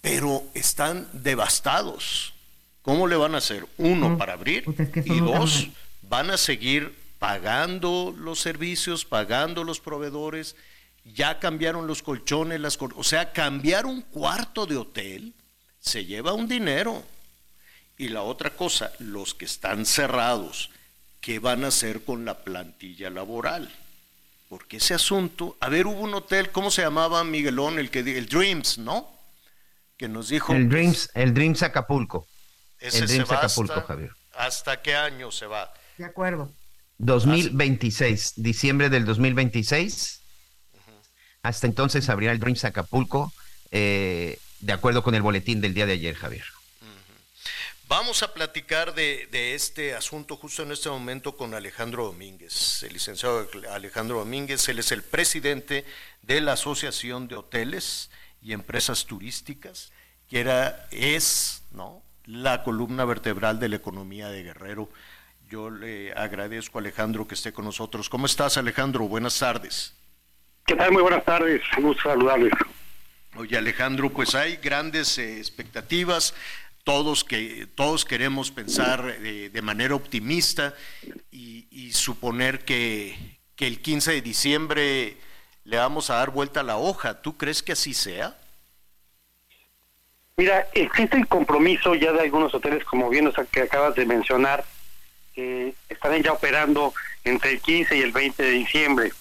Pero 0.00 0.44
están 0.54 1.08
devastados. 1.12 2.34
¿Cómo 2.82 3.08
le 3.08 3.16
van 3.16 3.34
a 3.34 3.38
hacer? 3.38 3.66
Uno, 3.78 4.16
para 4.16 4.34
abrir 4.34 4.64
Pues 4.64 4.78
es 4.78 4.90
que 4.90 5.00
eso 5.00 5.12
y 5.12 5.18
dos, 5.20 5.68
van 6.02 6.30
a 6.30 6.36
seguir 6.36 6.99
pagando 7.20 8.12
los 8.18 8.40
servicios, 8.40 9.04
pagando 9.04 9.62
los 9.62 9.78
proveedores. 9.78 10.56
Ya 11.04 11.38
cambiaron 11.38 11.86
los 11.86 12.02
colchones, 12.02 12.60
las 12.60 12.78
o 12.80 13.04
sea, 13.04 13.32
cambiar 13.32 13.86
un 13.86 14.00
cuarto 14.02 14.66
de 14.66 14.76
hotel 14.76 15.34
se 15.78 16.04
lleva 16.06 16.32
un 16.32 16.48
dinero. 16.48 17.04
Y 17.96 18.08
la 18.08 18.22
otra 18.22 18.50
cosa, 18.50 18.92
los 18.98 19.34
que 19.34 19.44
están 19.44 19.84
cerrados, 19.86 20.70
¿qué 21.20 21.38
van 21.38 21.64
a 21.64 21.68
hacer 21.68 22.02
con 22.04 22.24
la 22.24 22.38
plantilla 22.42 23.10
laboral? 23.10 23.70
Porque 24.48 24.78
ese 24.78 24.94
asunto, 24.94 25.56
a 25.60 25.68
ver, 25.68 25.86
hubo 25.86 26.00
un 26.00 26.14
hotel, 26.14 26.50
¿cómo 26.50 26.70
se 26.70 26.82
llamaba 26.82 27.22
Miguelón? 27.22 27.78
El 27.78 27.90
que 27.90 28.00
el 28.00 28.26
Dreams, 28.26 28.78
¿no? 28.78 29.10
Que 29.98 30.08
nos 30.08 30.30
dijo 30.30 30.54
El 30.54 30.68
Dreams, 30.70 31.10
el 31.14 31.34
Dreams 31.34 31.62
Acapulco. 31.62 32.26
ese 32.78 32.98
el 33.00 33.08
se 33.08 33.14
Dreams 33.14 33.30
va 33.30 33.36
Acapulco, 33.36 33.72
hasta- 33.74 33.86
Javier. 33.86 34.10
¿Hasta 34.34 34.80
qué 34.80 34.94
año 34.96 35.30
se 35.30 35.44
va? 35.46 35.72
De 35.98 36.04
acuerdo. 36.06 36.50
2026, 37.00 38.34
diciembre 38.36 38.90
del 38.90 39.04
2026. 39.04 40.20
Hasta 41.42 41.66
entonces 41.66 42.08
abrirá 42.10 42.32
el 42.32 42.38
Dreams 42.38 42.64
Acapulco, 42.64 43.32
eh, 43.70 44.38
de 44.60 44.72
acuerdo 44.72 45.02
con 45.02 45.14
el 45.14 45.22
boletín 45.22 45.62
del 45.62 45.72
día 45.72 45.86
de 45.86 45.94
ayer, 45.94 46.14
Javier. 46.14 46.44
Vamos 47.88 48.22
a 48.22 48.32
platicar 48.34 48.94
de, 48.94 49.28
de 49.32 49.54
este 49.54 49.94
asunto 49.94 50.36
justo 50.36 50.62
en 50.62 50.70
este 50.70 50.90
momento 50.90 51.36
con 51.36 51.54
Alejandro 51.54 52.04
Domínguez, 52.04 52.84
el 52.84 52.92
licenciado 52.92 53.48
Alejandro 53.72 54.18
Domínguez, 54.18 54.68
él 54.68 54.78
es 54.78 54.92
el 54.92 55.02
presidente 55.02 55.84
de 56.22 56.40
la 56.40 56.52
Asociación 56.52 57.26
de 57.26 57.36
Hoteles 57.36 58.10
y 58.42 58.52
Empresas 58.52 59.06
Turísticas, 59.06 59.90
que 60.28 60.38
era, 60.38 60.86
es, 60.92 61.62
¿no? 61.72 62.04
la 62.26 62.62
columna 62.62 63.04
vertebral 63.04 63.58
de 63.58 63.68
la 63.68 63.76
economía 63.76 64.28
de 64.28 64.42
Guerrero. 64.42 64.88
Yo 65.50 65.68
le 65.68 66.12
agradezco 66.12 66.78
a 66.78 66.80
Alejandro 66.80 67.26
que 67.26 67.34
esté 67.34 67.52
con 67.52 67.64
nosotros. 67.64 68.08
¿Cómo 68.08 68.26
estás, 68.26 68.56
Alejandro? 68.56 69.08
Buenas 69.08 69.36
tardes. 69.36 69.96
¿Qué 70.64 70.76
tal? 70.76 70.92
Muy 70.92 71.02
buenas 71.02 71.24
tardes. 71.24 71.60
Un 71.76 71.82
gusto 71.82 72.08
saludarles. 72.08 72.52
Oye, 73.34 73.58
Alejandro, 73.58 74.10
pues 74.10 74.36
hay 74.36 74.58
grandes 74.58 75.18
eh, 75.18 75.38
expectativas. 75.38 76.36
Todos 76.84 77.24
que 77.24 77.66
todos 77.74 78.04
queremos 78.04 78.52
pensar 78.52 79.16
eh, 79.24 79.50
de 79.52 79.62
manera 79.62 79.96
optimista 79.96 80.72
y, 81.32 81.66
y 81.72 81.94
suponer 81.94 82.64
que, 82.64 83.40
que 83.56 83.66
el 83.66 83.82
15 83.82 84.12
de 84.12 84.22
diciembre 84.22 85.16
le 85.64 85.76
vamos 85.78 86.10
a 86.10 86.14
dar 86.14 86.30
vuelta 86.30 86.60
a 86.60 86.62
la 86.62 86.76
hoja. 86.76 87.22
¿Tú 87.22 87.36
crees 87.36 87.60
que 87.60 87.72
así 87.72 87.92
sea? 87.92 88.38
Mira, 90.36 90.68
existe 90.74 91.16
el 91.16 91.26
compromiso 91.26 91.96
ya 91.96 92.12
de 92.12 92.20
algunos 92.20 92.54
hoteles, 92.54 92.84
como 92.84 93.10
bien 93.10 93.24
nos 93.24 93.34
que 93.50 93.62
acabas 93.62 93.96
de 93.96 94.06
mencionar, 94.06 94.64
que 95.40 95.74
estarán 95.88 96.22
ya 96.22 96.32
operando 96.32 96.92
entre 97.24 97.52
el 97.52 97.60
15 97.60 97.96
y 97.96 98.02
el 98.02 98.12
20 98.12 98.42
de 98.42 98.50
diciembre. 98.50 99.12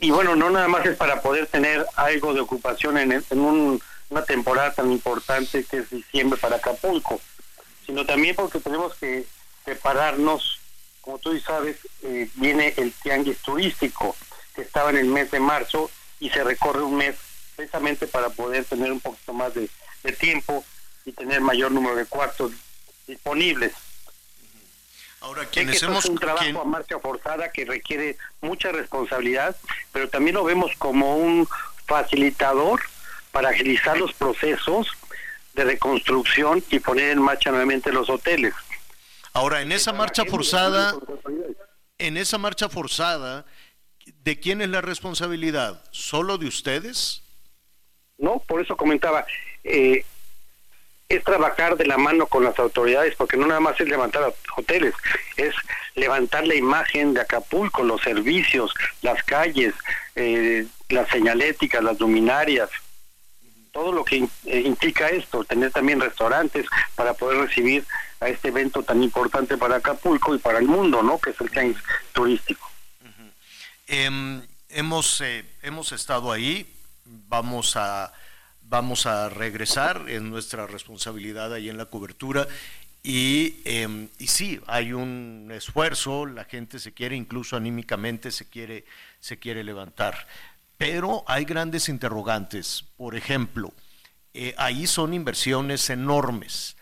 Y 0.00 0.10
bueno, 0.10 0.34
no 0.34 0.50
nada 0.50 0.66
más 0.66 0.84
es 0.86 0.96
para 0.96 1.20
poder 1.20 1.46
tener 1.46 1.84
algo 1.96 2.32
de 2.34 2.40
ocupación 2.40 2.96
en, 2.98 3.12
en 3.12 3.40
un- 3.40 3.80
una 4.08 4.24
temporada 4.24 4.72
tan 4.72 4.90
importante 4.90 5.64
que 5.64 5.78
es 5.78 5.90
diciembre 5.90 6.38
para 6.40 6.56
Acapulco, 6.56 7.20
sino 7.86 8.04
también 8.06 8.34
porque 8.34 8.58
tenemos 8.60 8.94
que 8.96 9.24
prepararnos, 9.64 10.58
como 11.00 11.18
tú 11.18 11.38
sabes, 11.40 11.76
eh, 12.02 12.28
viene 12.34 12.74
el 12.76 12.92
tianguis 12.92 13.38
turístico, 13.38 14.16
que 14.54 14.62
estaba 14.62 14.90
en 14.90 14.96
el 14.96 15.06
mes 15.06 15.30
de 15.30 15.38
marzo 15.38 15.90
y 16.18 16.30
se 16.30 16.42
recorre 16.42 16.82
un 16.82 16.96
mes 16.96 17.14
precisamente 17.54 18.06
para 18.08 18.30
poder 18.30 18.64
tener 18.64 18.90
un 18.90 19.00
poquito 19.00 19.32
más 19.32 19.52
de 19.54 19.68
tiempo 20.18 20.64
y 21.04 21.12
tener 21.12 21.40
mayor 21.40 21.70
número 21.70 21.94
de 21.94 22.06
cuartos 22.06 22.52
disponibles. 23.06 23.72
Ahora, 25.20 25.42
Sé 25.42 25.46
que 25.48 25.52
quienes 25.52 25.74
esto 25.76 25.86
hemos... 25.88 26.04
es 26.04 26.10
un 26.10 26.18
trabajo 26.18 26.44
quien- 26.44 26.56
a 26.56 26.64
marcha 26.64 26.98
forzada 26.98 27.50
que 27.52 27.64
requiere 27.64 28.16
mucha 28.40 28.72
responsabilidad, 28.72 29.56
pero 29.92 30.08
también 30.08 30.34
lo 30.34 30.44
vemos 30.44 30.72
como 30.78 31.16
un 31.16 31.46
facilitador 31.86 32.80
para 33.32 33.50
agilizar 33.50 33.96
los 33.98 34.12
procesos 34.14 34.88
de 35.54 35.64
reconstrucción 35.64 36.64
y 36.70 36.78
poner 36.78 37.10
en 37.10 37.20
marcha 37.22 37.50
nuevamente 37.50 37.92
los 37.92 38.08
hoteles. 38.08 38.54
Ahora, 39.32 39.60
en 39.62 39.72
esa 39.72 39.92
marcha 39.92 40.24
forzada, 40.24 40.94
en 41.98 42.16
esa 42.16 42.38
marcha 42.38 42.68
forzada, 42.68 43.44
¿de 44.24 44.40
quién 44.40 44.62
es 44.62 44.68
la 44.70 44.80
responsabilidad? 44.80 45.84
¿Solo 45.90 46.38
de 46.38 46.46
ustedes? 46.46 47.22
No, 48.18 48.38
por 48.46 48.60
eso 48.62 48.76
comentaba, 48.76 49.24
eh, 49.64 50.04
es 51.10 51.24
trabajar 51.24 51.76
de 51.76 51.86
la 51.86 51.98
mano 51.98 52.26
con 52.28 52.44
las 52.44 52.56
autoridades, 52.60 53.16
porque 53.16 53.36
no 53.36 53.48
nada 53.48 53.58
más 53.58 53.78
es 53.80 53.88
levantar 53.88 54.32
hoteles, 54.56 54.94
es 55.36 55.52
levantar 55.96 56.46
la 56.46 56.54
imagen 56.54 57.14
de 57.14 57.20
Acapulco, 57.20 57.82
los 57.82 58.00
servicios, 58.00 58.72
las 59.02 59.22
calles, 59.24 59.74
eh, 60.14 60.66
las 60.88 61.08
señaléticas, 61.10 61.82
las 61.82 61.98
luminarias, 61.98 62.70
todo 63.72 63.90
lo 63.90 64.04
que 64.04 64.28
eh, 64.44 64.62
implica 64.64 65.08
esto, 65.08 65.42
tener 65.42 65.72
también 65.72 66.00
restaurantes 66.00 66.66
para 66.94 67.12
poder 67.14 67.38
recibir 67.38 67.84
a 68.20 68.28
este 68.28 68.48
evento 68.48 68.84
tan 68.84 69.02
importante 69.02 69.56
para 69.56 69.76
Acapulco 69.76 70.36
y 70.36 70.38
para 70.38 70.60
el 70.60 70.66
mundo, 70.66 71.02
¿no? 71.02 71.18
Que 71.18 71.30
es 71.30 71.40
el 71.40 71.50
tianguis 71.50 71.82
turístico. 72.12 72.70
Em, 73.88 74.46
hemos, 74.68 75.20
eh, 75.22 75.44
hemos 75.62 75.90
estado 75.90 76.30
ahí, 76.30 76.72
vamos 77.04 77.76
a, 77.76 78.12
vamos 78.70 79.04
a 79.06 79.28
regresar 79.28 80.04
en 80.08 80.30
nuestra 80.30 80.66
responsabilidad 80.68 81.52
ahí 81.52 81.68
en 81.68 81.76
la 81.76 81.86
cobertura. 81.86 82.46
Y, 83.02 83.56
em, 83.64 84.08
y 84.18 84.28
sí, 84.28 84.60
hay 84.68 84.92
un 84.92 85.50
esfuerzo, 85.52 86.24
la 86.24 86.44
gente 86.44 86.78
se 86.78 86.92
quiere, 86.92 87.16
incluso 87.16 87.56
anímicamente 87.56 88.30
se 88.30 88.48
quiere, 88.48 88.84
se 89.18 89.38
quiere 89.38 89.64
levantar. 89.64 90.28
Pero 90.78 91.24
hay 91.26 91.44
grandes 91.44 91.88
interrogantes. 91.88 92.84
Por 92.96 93.16
ejemplo, 93.16 93.72
eh, 94.34 94.54
ahí 94.56 94.86
son 94.86 95.14
inversiones 95.14 95.90
enormes. 95.90 96.76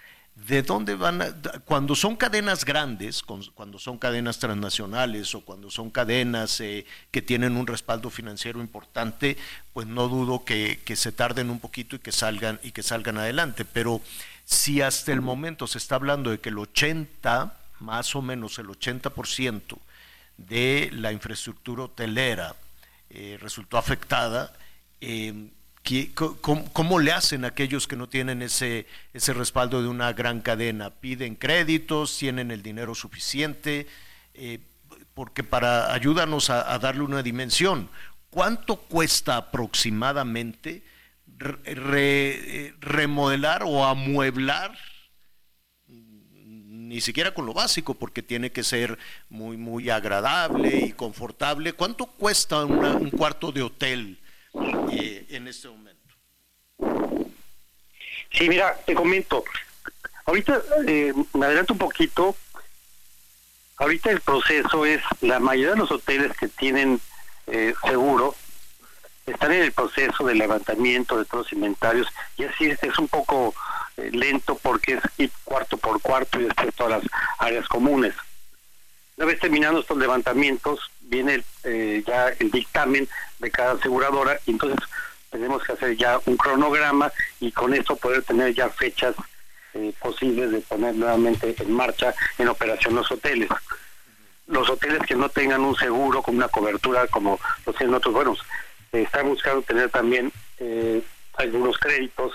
¿De 0.47 0.63
dónde 0.63 0.95
van 0.95 1.21
a, 1.21 1.35
cuando 1.65 1.95
son 1.95 2.17
cadenas 2.17 2.65
grandes, 2.65 3.23
cuando 3.23 3.79
son 3.79 3.99
cadenas 3.99 4.39
transnacionales 4.39 5.35
o 5.35 5.43
cuando 5.43 5.71
son 5.71 5.91
cadenas 5.91 6.61
eh, 6.61 6.87
que 7.11 7.21
tienen 7.21 7.57
un 7.57 7.67
respaldo 7.67 8.09
financiero 8.09 8.61
importante, 8.61 9.37
pues 9.73 9.87
no 9.87 10.09
dudo 10.09 10.45
que, 10.45 10.81
que 10.85 10.97
se 10.97 11.13
tarden 11.13 11.51
un 11.51 11.61
poquito 11.61 11.97
y 11.97 11.99
que 11.99 12.13
salgan 12.13 12.61
y 12.63 12.73
que 12.73 12.83
salgan 12.83 13.19
adelante. 13.19 13.65
Pero 13.65 14.01
si 14.45 14.81
hasta 14.81 15.13
el 15.13 15.21
momento 15.21 15.67
se 15.67 15.79
está 15.79 15.97
hablando 15.97 16.31
de 16.31 16.41
que 16.41 16.49
el 16.49 16.59
80, 16.59 17.55
más 17.81 18.17
o 18.17 18.23
menos 18.23 18.59
el 18.59 18.69
80% 18.69 19.79
de 20.39 20.89
la 20.93 21.13
infraestructura 21.13 21.83
hotelera 21.85 22.55
eh, 23.11 23.39
resultó 23.41 23.77
afectada, 23.77 24.55
eh, 25.01 25.51
¿qué- 25.89 26.13
co- 26.13 26.37
cómo, 26.73 26.99
le 26.99 27.13
hacen 27.13 27.47
aquellos 27.47 27.87
que 27.89 27.97
no 27.97 28.11
tienen 28.11 28.43
ese, 28.43 28.87
ese 29.15 29.33
respaldo 29.33 29.81
de 29.81 29.89
una 29.89 30.13
gran 30.13 30.43
cadena? 30.43 30.91
¿Piden 30.91 31.35
créditos? 31.35 32.19
¿Tienen 32.19 32.51
el 32.51 32.63
dinero 32.63 32.95
suficiente? 32.95 33.87
Eh, 34.35 34.61
porque 35.15 35.43
para 35.43 35.95
ayúdanos 35.95 36.51
a, 36.51 36.75
a 36.75 36.79
darle 36.79 37.03
una 37.03 37.23
dimensión, 37.23 37.89
¿cuánto 38.29 38.77
cuesta 38.77 39.39
aproximadamente 39.39 40.83
re- 41.39 41.75
re- 41.75 42.75
remodelar 42.81 43.63
o 43.65 43.87
amueblar 43.87 44.77
ni 45.87 47.03
siquiera 47.03 47.35
con 47.35 47.45
lo 47.45 47.53
básico, 47.53 47.93
porque 47.95 48.23
tiene 48.23 48.51
que 48.51 48.63
ser 48.65 48.99
muy, 49.29 49.59
muy 49.59 49.91
agradable 49.91 50.87
y 50.87 50.93
confortable. 50.93 51.75
¿Cuánto 51.75 52.07
cuesta 52.07 52.65
un 52.65 53.11
cuarto 53.11 53.53
de 53.53 53.61
hotel 53.63 54.19
eh, 54.93 55.27
en 55.31 55.49
este 55.49 55.69
momento? 55.69 55.99
Sí, 58.33 58.49
mira, 58.49 58.77
te 58.87 58.95
comento. 58.95 59.45
Ahorita 60.27 60.61
eh, 60.87 61.15
me 61.33 61.47
adelanto 61.47 61.73
un 61.73 61.79
poquito. 61.79 62.37
ahorita 63.79 64.11
el 64.11 64.21
proceso 64.21 64.85
es, 64.85 65.03
la 65.21 65.41
mayoría 65.41 65.73
de 65.73 65.79
los 65.79 65.91
hoteles 65.91 66.37
que 66.37 66.49
tienen 66.49 67.01
eh, 67.47 67.75
seguro 67.87 68.35
están 69.27 69.53
en 69.53 69.63
el 69.63 69.73
proceso 69.73 70.25
de 70.25 70.35
levantamiento 70.35 71.19
de 71.19 71.25
todos 71.25 71.47
los 71.47 71.53
inventarios 71.53 72.09
y 72.37 72.45
así 72.45 72.67
es, 72.67 72.99
un 72.99 73.09
poco 73.09 73.55
eh, 73.97 74.11
lento 74.13 74.57
porque 74.57 75.01
es 75.19 75.31
cuarto 75.45 75.77
por 75.77 76.01
cuarto 76.01 76.41
y 76.41 76.45
después 76.45 76.75
todas 76.75 77.03
las 77.03 77.13
áreas 77.39 77.69
comunes. 77.69 78.15
Una 79.17 79.27
vez 79.27 79.41
terminando 79.41 79.81
estos 79.81 79.99
levantamientos, 79.99 80.91
viene 81.09 81.43
eh, 81.65 82.03
ya 82.07 82.29
el 82.29 82.51
dictamen 82.51 83.09
de 83.39 83.51
cada 83.51 83.73
aseguradora 83.73 84.39
y 84.47 84.53
entonces 84.53 84.79
tenemos 85.31 85.63
que 85.63 85.73
hacer 85.73 85.97
ya 85.97 86.21
un 86.27 86.37
cronograma 86.37 87.13
y 87.41 87.53
con 87.53 87.75
esto 87.75 87.97
poder 87.97 88.23
tener 88.23 88.55
ya 88.55 88.69
fechas 88.69 89.15
eh, 89.75 89.93
posibles 90.01 90.51
de 90.51 90.61
poner 90.61 90.95
nuevamente 90.95 91.55
en 91.59 91.73
marcha 91.73 92.15
en 92.39 92.49
operación 92.49 92.95
los 92.95 93.11
hoteles. 93.11 93.49
Los 94.47 94.69
hoteles 94.71 95.01
que 95.07 95.15
no 95.15 95.29
tengan 95.29 95.61
un 95.61 95.77
seguro 95.77 96.23
con 96.23 96.37
una 96.37 96.49
cobertura 96.49 97.07
como 97.09 97.39
los 97.67 97.77
tienen 97.77 97.95
otros, 97.95 98.15
bueno, 98.15 98.35
eh, 98.93 99.03
están 99.03 99.29
buscando 99.29 99.63
tener 99.63 99.91
también 99.91 100.33
eh, 100.59 101.03
algunos 101.35 101.77
créditos, 101.79 102.33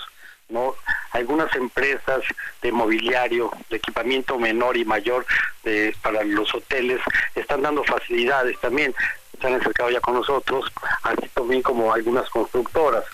no 0.48 0.74
algunas 1.12 1.54
empresas 1.56 2.20
de 2.62 2.72
mobiliario, 2.72 3.50
de 3.70 3.76
equipamiento 3.76 4.38
menor 4.38 4.76
y 4.76 4.84
mayor 4.84 5.24
de, 5.62 5.94
para 6.02 6.22
los 6.24 6.54
hoteles 6.54 7.00
están 7.34 7.62
dando 7.62 7.84
facilidades 7.84 8.58
también, 8.60 8.94
se 9.40 9.46
han 9.46 9.54
acercado 9.54 9.90
ya 9.90 10.00
con 10.00 10.14
nosotros, 10.14 10.70
así 11.02 11.28
también 11.34 11.62
como 11.62 11.92
algunas 11.92 12.28
constructoras. 12.30 13.04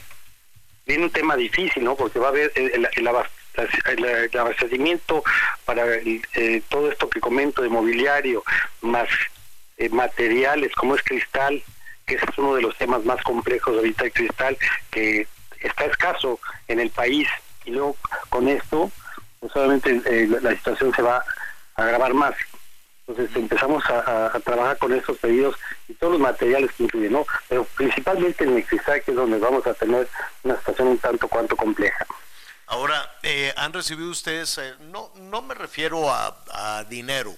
Viene 0.86 1.04
un 1.04 1.10
tema 1.10 1.36
difícil, 1.36 1.84
¿no? 1.84 1.94
Porque 1.96 2.18
va 2.18 2.26
a 2.26 2.30
haber 2.30 2.52
el, 2.56 2.70
el, 2.72 2.88
el 2.96 3.06
abas- 3.06 3.30
el- 3.86 4.04
el 4.04 4.38
abastecimiento 4.38 5.22
para 5.64 5.84
eh, 5.94 6.62
todo 6.68 6.90
esto 6.90 7.08
que 7.08 7.20
comento 7.20 7.62
de 7.62 7.68
mobiliario, 7.68 8.42
más 8.80 9.08
eh, 9.76 9.88
materiales 9.90 10.72
como 10.72 10.94
es 10.96 11.02
cristal, 11.02 11.62
que 12.06 12.14
es 12.16 12.22
uno 12.38 12.54
de 12.54 12.62
los 12.62 12.76
temas 12.76 13.04
más 13.04 13.22
complejos 13.22 13.76
ahorita 13.76 14.04
el 14.04 14.12
cristal, 14.12 14.56
que 14.90 15.26
está 15.60 15.84
escaso 15.84 16.40
en 16.68 16.80
el 16.80 16.90
país 16.90 17.28
y 17.64 17.70
luego 17.70 17.96
con 18.28 18.48
esto 18.48 18.90
pues 19.40 19.56
obviamente 19.56 20.02
eh, 20.04 20.28
la, 20.42 20.50
situación 20.50 20.92
se 20.94 21.02
va 21.02 21.24
a 21.76 21.82
agravar 21.82 22.14
más. 22.14 22.34
Entonces 23.06 23.34
empezamos 23.34 23.82
a, 23.86 24.38
trabajar 24.44 24.78
con 24.78 24.92
estos 24.92 25.18
pedidos 25.18 25.56
y 25.88 25.94
todos 25.94 26.12
los 26.12 26.22
materiales 26.22 26.70
que 26.72 26.84
incluyen, 26.84 27.12
¿no? 27.12 27.26
Pero 27.48 27.64
principalmente 27.64 28.44
en 28.44 28.56
el 28.56 28.64
cristal, 28.64 29.02
que 29.02 29.10
es 29.10 29.16
donde 29.16 29.38
vamos 29.38 29.66
a 29.66 29.74
tener 29.74 30.06
una 30.44 30.56
situación 30.58 30.88
un 30.88 30.98
tanto 30.98 31.26
cuanto 31.26 31.56
compleja. 31.56 32.06
Ahora, 32.66 33.10
eh, 33.22 33.52
¿han 33.56 33.72
recibido 33.72 34.10
ustedes, 34.10 34.58
eh, 34.58 34.74
no, 34.92 35.10
no 35.16 35.42
me 35.42 35.54
refiero 35.54 36.08
a 36.12 36.84
dinero, 36.88 37.34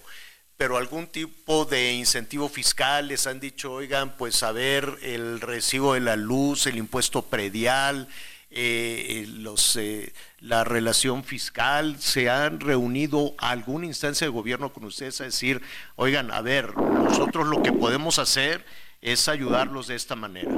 pero 0.63 0.77
algún 0.77 1.09
tipo 1.09 1.65
de 1.65 1.93
incentivo 1.93 2.49
fiscal? 2.49 3.09
Les 3.09 3.27
han 3.27 3.41
dicho, 3.41 3.73
oigan, 3.73 4.17
pues 4.17 4.45
a 4.45 4.53
ver 4.53 4.89
el 5.03 5.41
recibo 5.41 5.95
de 5.95 6.01
la 6.01 6.15
luz, 6.15 6.69
el 6.69 6.77
impuesto 6.77 7.23
predial, 7.23 8.07
eh, 8.53 9.27
los, 9.39 9.75
eh, 9.75 10.13
la 10.39 10.63
relación 10.63 11.25
fiscal, 11.25 11.97
¿se 11.99 12.31
han 12.31 12.61
reunido 12.61 13.35
alguna 13.39 13.87
instancia 13.87 14.25
de 14.25 14.33
gobierno 14.33 14.73
con 14.73 14.85
ustedes 14.85 15.21
a 15.21 15.25
decir, 15.25 15.61
oigan, 15.97 16.31
a 16.31 16.41
ver, 16.43 16.77
nosotros 16.77 17.49
lo 17.49 17.61
que 17.65 17.73
podemos 17.73 18.21
hacer 18.21 18.65
es 19.01 19.27
ayudarlos 19.27 19.89
de 19.89 19.97
esta 19.97 20.15
manera? 20.15 20.53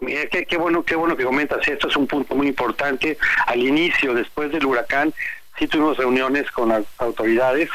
Mira, 0.00 0.26
qué, 0.28 0.46
qué 0.46 0.56
bueno, 0.56 0.82
qué 0.84 0.96
bueno 0.96 1.18
que 1.18 1.24
comentas. 1.24 1.68
Esto 1.68 1.88
es 1.88 1.96
un 1.96 2.06
punto 2.06 2.34
muy 2.34 2.48
importante. 2.48 3.18
Al 3.46 3.60
inicio, 3.60 4.14
después 4.14 4.50
del 4.50 4.64
huracán, 4.64 5.12
sí 5.58 5.66
tuvimos 5.68 5.96
reuniones 5.96 6.50
con 6.50 6.70
las 6.70 6.84
autoridades, 6.98 7.70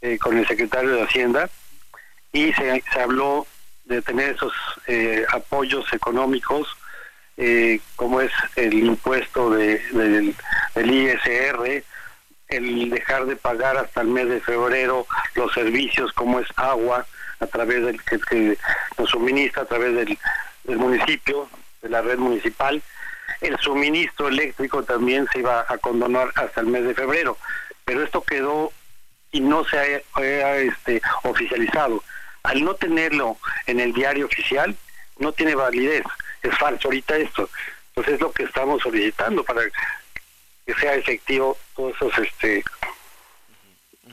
eh, 0.00 0.18
con 0.18 0.36
el 0.36 0.46
secretario 0.46 0.90
de 0.90 1.02
Hacienda, 1.02 1.48
y 2.32 2.52
se, 2.52 2.82
habló 3.00 3.46
de 3.84 4.02
tener 4.02 4.34
esos 4.34 4.52
eh, 4.86 5.24
apoyos 5.32 5.92
económicos, 5.92 6.68
eh, 7.36 7.80
como 7.96 8.20
es 8.20 8.32
el 8.56 8.74
impuesto 8.74 9.50
de, 9.50 9.78
del, 9.92 10.34
del 10.74 10.90
ISR, 10.90 11.84
el 12.48 12.90
dejar 12.90 13.26
de 13.26 13.36
pagar 13.36 13.76
hasta 13.76 14.00
el 14.00 14.08
mes 14.08 14.28
de 14.28 14.40
febrero 14.40 15.06
los 15.34 15.52
servicios 15.52 16.12
como 16.12 16.40
es 16.40 16.48
agua 16.56 17.06
a 17.40 17.46
través 17.46 17.84
del 17.84 18.02
que, 18.02 18.18
que 18.20 18.58
nos 18.96 19.10
suministra 19.10 19.62
a 19.62 19.66
través 19.66 19.94
del 19.94 20.78
municipio, 20.78 21.48
de 21.82 21.88
la 21.88 22.02
red 22.02 22.18
municipal. 22.18 22.82
El 23.40 23.58
suministro 23.58 24.28
eléctrico 24.28 24.82
también 24.82 25.28
se 25.32 25.40
iba 25.40 25.64
a 25.68 25.78
condonar 25.78 26.32
hasta 26.34 26.60
el 26.60 26.66
mes 26.66 26.84
de 26.84 26.94
febrero, 26.94 27.38
pero 27.84 28.02
esto 28.02 28.22
quedó 28.22 28.72
y 29.30 29.40
no 29.40 29.64
se 29.64 29.78
ha, 29.78 30.20
ha, 30.20 30.56
este, 30.56 31.00
oficializado. 31.22 32.02
Al 32.42 32.64
no 32.64 32.74
tenerlo 32.74 33.36
en 33.66 33.80
el 33.80 33.92
diario 33.92 34.26
oficial, 34.26 34.76
no 35.18 35.32
tiene 35.32 35.54
validez. 35.54 36.04
Es 36.42 36.56
falso 36.56 36.88
ahorita 36.88 37.16
esto. 37.16 37.48
Entonces 37.88 38.14
es 38.14 38.20
lo 38.20 38.32
que 38.32 38.44
estamos 38.44 38.82
solicitando 38.82 39.44
para 39.44 39.62
que 40.66 40.74
sea 40.74 40.94
efectivo 40.94 41.56
todos 41.74 41.94
esos 41.96 42.18
este 42.18 42.64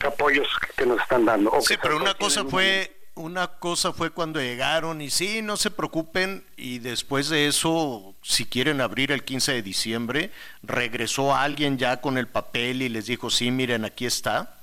apoyos 0.04 0.48
que 0.76 0.86
nos 0.86 1.02
están 1.02 1.26
dando. 1.26 1.52
Sí, 1.62 1.76
pero 1.82 1.98
una 1.98 2.14
cosa 2.14 2.44
fue 2.46 2.95
una 3.16 3.48
cosa 3.48 3.94
fue 3.94 4.10
cuando 4.12 4.42
llegaron 4.42 5.02
y 5.02 5.10
sí, 5.10 5.42
no 5.42 5.58
se 5.58 5.72
preocupen 5.72 6.44
y 6.58 6.80
después 6.80 7.30
de 7.30 7.48
eso, 7.48 8.14
si 8.22 8.46
quieren 8.46 8.82
abrir 8.82 9.12
el 9.12 9.24
15 9.24 9.54
de 9.54 9.62
diciembre, 9.62 10.32
regresó 10.64 11.34
alguien 11.34 11.78
ya 11.78 12.02
con 12.02 12.18
el 12.18 12.28
papel 12.28 12.82
y 12.82 12.90
les 12.90 13.06
dijo, 13.06 13.30
sí, 13.30 13.52
miren, 13.52 13.86
aquí 13.86 14.06
está. 14.06 14.58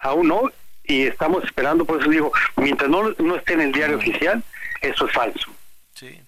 aún 0.00 0.28
no 0.28 0.50
y 0.84 1.02
estamos 1.06 1.44
esperando, 1.44 1.84
por 1.84 2.00
eso 2.00 2.10
digo, 2.10 2.32
mientras 2.56 2.90
no, 2.90 3.10
no 3.10 3.36
esté 3.36 3.52
en 3.52 3.60
el 3.60 3.72
diario 3.72 3.96
oficial, 3.96 4.42
eso 4.80 5.06
es 5.06 5.12
falso. 5.12 5.52
Sí, 5.94 6.20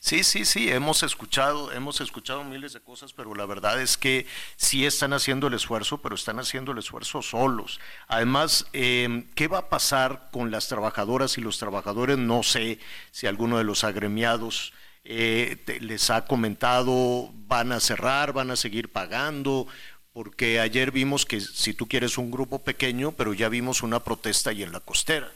sí. 0.00 0.24
Sí, 0.24 0.44
sí, 0.44 0.70
hemos 0.70 1.02
escuchado, 1.02 1.72
hemos 1.72 2.00
escuchado 2.00 2.42
miles 2.44 2.72
de 2.72 2.80
cosas, 2.80 3.12
pero 3.12 3.34
la 3.34 3.46
verdad 3.46 3.80
es 3.80 3.96
que 3.96 4.26
sí 4.56 4.84
están 4.86 5.12
haciendo 5.12 5.46
el 5.48 5.54
esfuerzo, 5.54 5.98
pero 6.02 6.14
están 6.14 6.38
haciendo 6.38 6.72
el 6.72 6.78
esfuerzo 6.78 7.22
solos. 7.22 7.80
Además, 8.08 8.66
eh, 8.72 9.26
¿qué 9.34 9.46
va 9.48 9.58
a 9.58 9.68
pasar 9.68 10.28
con 10.32 10.50
las 10.50 10.68
trabajadoras 10.68 11.38
y 11.38 11.42
los 11.42 11.58
trabajadores? 11.58 12.18
No 12.18 12.42
sé 12.42 12.78
si 13.12 13.26
alguno 13.26 13.58
de 13.58 13.64
los 13.64 13.84
agremiados 13.84 14.72
eh, 15.04 15.56
te- 15.64 15.80
les 15.80 16.10
ha 16.10 16.24
comentado, 16.26 17.30
van 17.46 17.72
a 17.72 17.80
cerrar, 17.80 18.32
van 18.32 18.50
a 18.50 18.56
seguir 18.56 18.90
pagando, 18.92 19.66
porque 20.12 20.60
ayer 20.60 20.90
vimos 20.92 21.24
que 21.26 21.40
si 21.40 21.72
tú 21.74 21.86
quieres 21.86 22.18
un 22.18 22.30
grupo 22.30 22.58
pequeño, 22.64 23.12
pero 23.12 23.32
ya 23.34 23.48
vimos 23.48 23.82
una 23.82 24.00
protesta 24.04 24.50
ahí 24.50 24.62
en 24.62 24.72
la 24.72 24.80
costera. 24.80 25.30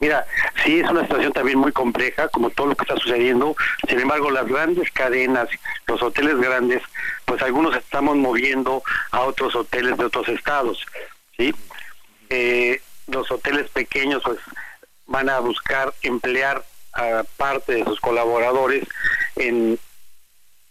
Mira, 0.00 0.24
sí 0.64 0.78
es 0.78 0.88
una 0.88 1.02
situación 1.02 1.32
también 1.32 1.58
muy 1.58 1.72
compleja, 1.72 2.28
como 2.28 2.50
todo 2.50 2.68
lo 2.68 2.76
que 2.76 2.84
está 2.84 2.96
sucediendo. 2.96 3.56
Sin 3.88 3.98
embargo, 3.98 4.30
las 4.30 4.46
grandes 4.46 4.90
cadenas, 4.92 5.48
los 5.86 6.00
hoteles 6.02 6.38
grandes, 6.38 6.82
pues 7.24 7.42
algunos 7.42 7.76
estamos 7.76 8.16
moviendo 8.16 8.82
a 9.10 9.22
otros 9.22 9.56
hoteles 9.56 9.96
de 9.98 10.04
otros 10.04 10.28
estados, 10.28 10.86
¿sí? 11.36 11.52
Eh, 12.30 12.80
los 13.08 13.30
hoteles 13.30 13.68
pequeños, 13.70 14.22
pues 14.22 14.38
van 15.06 15.28
a 15.28 15.40
buscar 15.40 15.92
emplear 16.02 16.64
a 16.92 17.24
parte 17.36 17.74
de 17.74 17.84
sus 17.84 17.98
colaboradores 18.00 18.84
en 19.36 19.78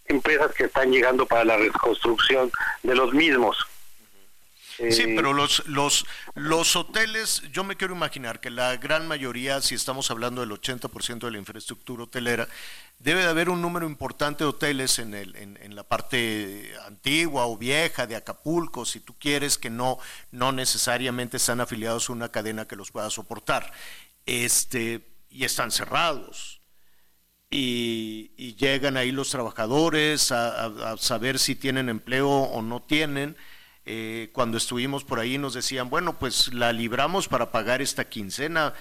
empresas 0.06 0.54
que 0.54 0.66
están 0.66 0.92
llegando 0.92 1.26
para 1.26 1.44
la 1.44 1.58
reconstrucción 1.58 2.52
de 2.84 2.96
los 2.96 3.14
mismos. 3.14 3.68
Sí, 4.90 5.04
Eh, 5.04 5.08
pero 5.16 5.34
los, 5.34 5.66
los, 5.68 6.06
los 6.36 6.76
hoteles, 6.76 7.42
yo 7.52 7.64
me 7.64 7.76
quiero 7.76 7.96
imaginar 7.96 8.40
que 8.40 8.50
la 8.52 8.78
gran 8.78 9.08
mayoría, 9.08 9.60
si 9.62 9.74
estamos 9.76 10.12
hablando 10.12 10.42
del 10.42 10.52
80% 10.52 11.26
de 11.26 11.32
la 11.32 11.40
infraestructura 11.40 12.04
hotelera, 12.04 12.48
debe 13.00 13.22
de 13.22 13.28
haber 13.28 13.50
un 13.50 13.62
número 13.62 13.88
importante 13.88 14.44
de 14.44 14.50
hoteles 14.50 15.00
en, 15.00 15.14
el, 15.16 15.36
en, 15.36 15.58
en 15.62 15.76
la 15.76 15.84
parte 15.84 16.74
antigua 16.86 17.48
o 17.48 17.58
vieja 17.58 18.08
de 18.08 18.16
Acapulco, 18.16 18.86
si 18.86 19.00
tú 19.00 19.16
quieres, 19.20 19.58
que 19.58 19.70
no, 19.72 19.98
no 20.32 20.52
necesariamente 20.52 21.38
están 21.38 21.60
afiliados 21.60 22.10
a 22.10 22.14
una 22.14 22.30
cadena 22.30 22.68
que 22.68 22.76
los 22.76 22.92
pueda 22.92 23.10
soportar. 23.10 23.74
Este, 24.26 25.02
y 25.30 25.44
están 25.46 25.72
cerrados. 25.72 26.62
Y, 27.50 28.32
y 28.38 28.56
llegan 28.56 28.98
ahí 28.98 29.12
los 29.12 29.30
trabajadores 29.30 30.32
a, 30.34 30.66
a- 30.66 30.92
a 30.94 30.98
saber 30.98 31.40
si 31.40 31.56
tienen 31.56 31.88
empleo 31.90 32.30
o 32.30 32.62
no 32.62 32.82
tienen. 32.82 33.38
Eh, 33.90 34.32
cuando 34.34 34.58
estuvimos 34.58 35.06
por 35.06 35.18
ahí 35.18 35.38
nos 35.38 35.54
decían, 35.54 35.90
bueno, 35.90 36.20
pues 36.20 36.54
la 36.54 36.74
libramos 36.74 37.30
para 37.30 37.52
pagar 37.54 37.82
esta 37.82 38.10
quincena, 38.10 38.74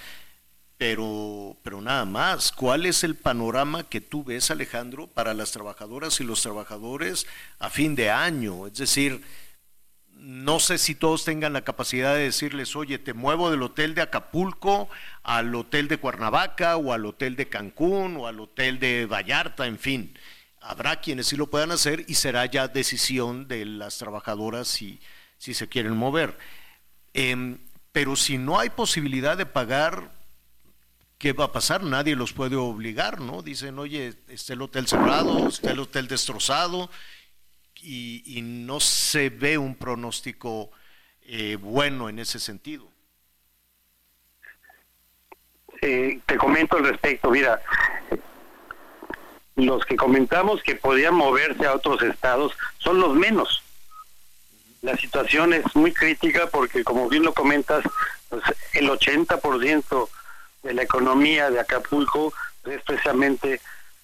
pero, 0.77 1.55
pero 1.63 1.79
nada 1.79 2.03
más. 2.03 2.51
¿Cuál 2.51 2.85
es 2.85 3.05
el 3.05 3.15
panorama 3.15 3.83
que 3.83 4.01
tú 4.01 4.25
ves, 4.25 4.51
Alejandro, 4.51 5.07
para 5.07 5.33
las 5.33 5.53
trabajadoras 5.53 6.19
y 6.19 6.25
los 6.25 6.41
trabajadores 6.41 7.25
a 7.57 7.69
fin 7.69 7.95
de 7.95 8.09
año? 8.09 8.67
Es 8.67 8.73
decir, 8.73 9.21
no 10.11 10.59
sé 10.59 10.77
si 10.77 10.93
todos 10.93 11.23
tengan 11.23 11.53
la 11.53 11.61
capacidad 11.61 12.13
de 12.13 12.23
decirles, 12.23 12.75
oye, 12.75 12.99
te 12.99 13.13
muevo 13.13 13.49
del 13.49 13.63
hotel 13.63 13.95
de 13.95 14.01
Acapulco 14.01 14.89
al 15.23 15.55
hotel 15.55 15.87
de 15.87 15.99
Cuernavaca 15.99 16.75
o 16.75 16.91
al 16.91 17.05
hotel 17.05 17.37
de 17.37 17.47
Cancún 17.47 18.17
o 18.17 18.27
al 18.27 18.41
hotel 18.41 18.77
de 18.79 19.05
Vallarta, 19.05 19.67
en 19.67 19.79
fin. 19.79 20.13
Habrá 20.67 20.99
quienes 20.99 21.27
sí 21.27 21.37
lo 21.37 21.49
puedan 21.49 21.71
hacer 21.71 22.03
y 22.07 22.15
será 22.15 22.45
ya 22.45 22.67
decisión 22.67 23.47
de 23.47 23.65
las 23.65 23.97
trabajadoras 23.97 24.67
si, 24.67 24.99
si 25.37 25.53
se 25.53 25.69
quieren 25.69 25.95
mover. 25.95 26.37
Em, 27.13 27.59
pero 27.93 28.15
si 28.15 28.37
no 28.37 28.59
hay 28.59 28.69
posibilidad 28.69 29.37
de 29.37 29.45
pagar, 29.45 30.11
¿qué 31.17 31.31
va 31.31 31.45
a 31.45 31.51
pasar? 31.53 31.83
Nadie 31.83 32.17
los 32.17 32.33
puede 32.33 32.57
obligar, 32.57 33.21
¿no? 33.21 33.41
Dicen, 33.41 33.79
oye, 33.79 34.13
está 34.27 34.53
el 34.53 34.61
hotel 34.61 34.87
cerrado, 34.87 35.47
está 35.47 35.71
el 35.71 35.79
hotel 35.79 36.07
destrozado 36.07 36.89
y, 37.81 38.41
no 38.41 38.81
se 38.81 39.29
ve 39.29 39.57
un 39.57 39.75
pronóstico 39.75 40.71
eh, 41.21 41.55
bueno 41.55 42.09
en 42.09 42.19
ese 42.19 42.39
sentido. 42.39 42.91
Eh, 45.81 46.19
te 46.25 46.37
comento 46.37 46.75
al 46.75 46.85
respecto, 46.85 47.31
mira, 47.31 47.61
los 49.57 49.83
que 49.85 49.95
comentamos 49.95 50.61
que 50.61 50.75
podían 50.75 51.15
moverse 51.15 51.65
a 51.65 51.73
otros 51.73 52.01
estados 52.03 52.53
son 52.77 52.99
los 52.99 53.15
menos. 53.15 53.63
La 54.83 54.95
situación 54.95 55.53
es 55.53 55.75
muy 55.75 55.91
crítica 55.91 56.47
porque, 56.47 56.83
como 56.83 57.09
bien 57.09 57.23
lo 57.23 57.33
comentas, 57.33 57.83
pues, 58.29 58.43
el 58.73 58.87
80% 58.89 60.09
de 60.61 60.73
la 60.73 60.83
economía 60.83 61.49
de 61.49 61.59
Acapulco 61.59 62.33
es 62.65 62.81
precisamente 62.83 63.59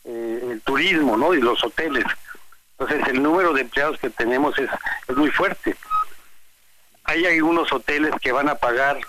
eh, 0.05 0.49
el 0.51 0.61
turismo 0.61 1.17
¿no? 1.17 1.35
y 1.35 1.41
los 1.41 1.63
hoteles. 1.63 2.05
Entonces, 2.79 3.07
el 3.09 3.21
número 3.21 3.53
de 3.53 3.61
empleados 3.61 3.99
que 3.99 4.09
tenemos 4.09 4.57
es, 4.57 4.69
es 5.07 5.15
muy 5.15 5.29
fuerte. 5.29 5.75
Hay 7.03 7.25
algunos 7.25 7.71
hoteles 7.71 8.11
que 8.21 8.31
van 8.31 8.49
a 8.49 8.55
pagar 8.55 8.99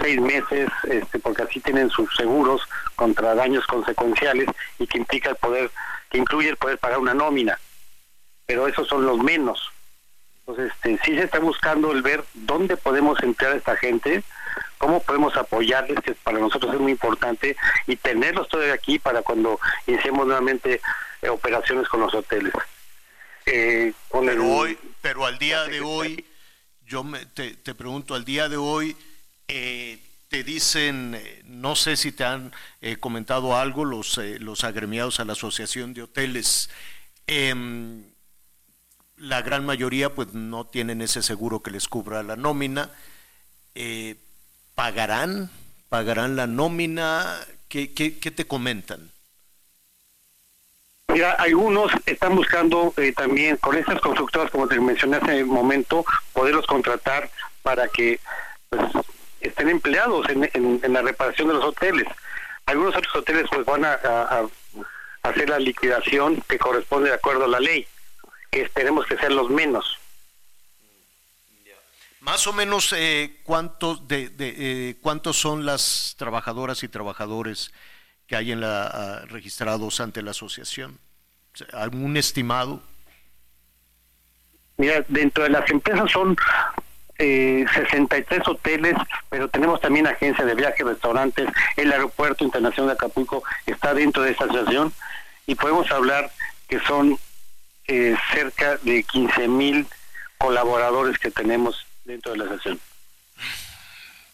seis 0.00 0.20
meses, 0.20 0.68
este, 0.84 1.18
porque 1.18 1.42
así 1.42 1.58
tienen 1.60 1.90
sus 1.90 2.14
seguros 2.14 2.62
contra 2.98 3.36
daños 3.36 3.64
consecuenciales 3.66 4.48
y 4.80 4.86
que 4.88 4.98
implica 4.98 5.30
el 5.30 5.36
poder, 5.36 5.70
que 6.10 6.18
incluye 6.18 6.48
el 6.48 6.56
poder 6.56 6.78
pagar 6.78 6.98
una 6.98 7.14
nómina. 7.14 7.56
Pero 8.44 8.66
esos 8.66 8.88
son 8.88 9.06
los 9.06 9.18
menos. 9.18 9.70
Entonces, 10.40 10.72
este, 10.74 10.98
sí 11.04 11.14
se 11.16 11.22
está 11.22 11.38
buscando 11.38 11.92
el 11.92 12.02
ver 12.02 12.24
dónde 12.34 12.76
podemos 12.76 13.22
emplear 13.22 13.52
a 13.52 13.56
esta 13.56 13.76
gente, 13.76 14.24
cómo 14.78 15.00
podemos 15.00 15.36
apoyarles, 15.36 16.00
que 16.00 16.12
para 16.14 16.40
nosotros 16.40 16.74
es 16.74 16.80
muy 16.80 16.90
importante, 16.92 17.56
y 17.86 17.94
tenerlos 17.94 18.48
todavía 18.48 18.74
aquí 18.74 18.98
para 18.98 19.22
cuando 19.22 19.60
iniciemos 19.86 20.26
nuevamente 20.26 20.80
eh, 21.22 21.28
operaciones 21.28 21.86
con 21.88 22.00
los 22.00 22.12
hoteles. 22.14 22.52
Eh, 23.46 23.92
con 24.08 24.26
Pero 24.26 24.42
el- 24.42 24.50
hoy, 24.50 24.78
pero 25.00 25.24
al 25.24 25.38
día 25.38 25.64
de 25.66 25.80
hoy, 25.82 26.24
yo 26.84 27.04
me- 27.04 27.26
te, 27.26 27.54
te 27.54 27.74
pregunto, 27.76 28.14
al 28.16 28.24
día 28.24 28.48
de 28.48 28.56
hoy, 28.56 28.96
eh, 29.46 29.98
te 30.28 30.44
dicen, 30.44 31.14
eh, 31.14 31.42
no 31.46 31.74
sé 31.74 31.96
si 31.96 32.12
te 32.12 32.24
han 32.24 32.52
eh, 32.80 32.96
comentado 32.96 33.56
algo 33.56 33.84
los, 33.84 34.18
eh, 34.18 34.38
los 34.38 34.64
agremiados 34.64 35.20
a 35.20 35.24
la 35.24 35.32
Asociación 35.32 35.94
de 35.94 36.02
Hoteles, 36.02 36.70
em, 37.26 38.04
la 39.16 39.42
gran 39.42 39.64
mayoría 39.66 40.14
pues 40.14 40.32
no 40.34 40.66
tienen 40.66 41.00
ese 41.02 41.22
seguro 41.22 41.62
que 41.62 41.70
les 41.70 41.88
cubra 41.88 42.22
la 42.22 42.36
nómina, 42.36 42.90
Eh, 43.80 44.16
¿pagarán? 44.74 45.50
¿Pagarán 45.88 46.34
la 46.34 46.46
nómina? 46.48 47.24
¿Qué, 47.68 47.92
qué, 47.94 48.18
qué 48.18 48.30
te 48.32 48.44
comentan? 48.44 49.12
Mira, 51.12 51.32
algunos 51.32 51.92
están 52.06 52.34
buscando 52.34 52.92
eh, 52.96 53.12
también 53.12 53.56
con 53.58 53.76
estas 53.76 54.00
constructoras, 54.00 54.50
como 54.50 54.66
te 54.66 54.80
mencioné 54.80 55.18
hace 55.18 55.44
un 55.44 55.50
momento, 55.50 56.04
poderlos 56.32 56.66
contratar 56.66 57.30
para 57.62 57.86
que 57.88 58.18
pues, 58.68 58.82
estén 59.40 59.68
empleados 59.68 60.28
en, 60.28 60.44
en- 60.54 60.80
en 60.82 60.92
la 60.92 61.02
reparación 61.02 61.48
de 61.48 61.54
los 61.54 61.64
hoteles. 61.64 62.06
Algunos 62.66 62.96
otros 62.96 63.14
hoteles 63.16 63.46
pues 63.50 63.64
van 63.64 63.84
a, 63.84 63.92
a- 63.94 64.40
a 64.40 64.48
hacer 65.28 65.48
la 65.48 65.58
liquidación 65.58 66.42
que 66.48 66.58
corresponde 66.58 67.08
de 67.10 67.16
acuerdo 67.16 67.44
a 67.44 67.48
la 67.48 67.60
ley, 67.60 67.86
que 68.50 68.62
esperemos 68.62 69.06
que 69.06 69.16
sean 69.16 69.34
los 69.36 69.50
menos. 69.50 69.98
Más 72.20 72.46
o 72.46 72.52
menos, 72.52 72.92
eh, 72.94 73.40
¿cuántos, 73.44 74.06
de, 74.08 74.28
de, 74.28 74.54
eh, 74.90 74.96
¿cuántos 75.00 75.36
son 75.38 75.64
las 75.64 76.14
trabajadoras 76.18 76.82
y 76.82 76.88
trabajadores 76.88 77.72
que 78.26 78.36
hay 78.36 78.52
en 78.52 78.60
la, 78.60 78.86
ah, 78.86 79.24
registrados 79.28 80.00
ante 80.00 80.20
la 80.22 80.32
asociación? 80.32 80.98
¿Algún 81.72 82.16
estimado? 82.16 82.82
Mira, 84.76 85.04
dentro 85.08 85.44
de 85.44 85.50
las 85.50 85.68
empresas 85.70 86.10
son 86.10 86.36
eh, 87.18 87.66
63 87.74 88.46
hoteles, 88.46 88.94
pero 89.28 89.48
tenemos 89.48 89.80
también 89.80 90.06
agencias 90.06 90.46
de 90.46 90.54
viajes, 90.54 90.86
restaurantes, 90.86 91.48
el 91.76 91.92
Aeropuerto 91.92 92.44
Internacional 92.44 92.88
de 92.88 92.92
Acapulco 92.94 93.42
está 93.66 93.92
dentro 93.92 94.22
de 94.22 94.30
esta 94.30 94.44
asociación 94.44 94.92
y 95.46 95.56
podemos 95.56 95.90
hablar 95.90 96.30
que 96.68 96.78
son 96.80 97.18
eh, 97.88 98.16
cerca 98.32 98.76
de 98.78 99.02
15 99.02 99.48
mil 99.48 99.86
colaboradores 100.38 101.18
que 101.18 101.30
tenemos 101.30 101.86
dentro 102.04 102.32
de 102.32 102.38
la 102.38 102.44
asociación. 102.44 102.80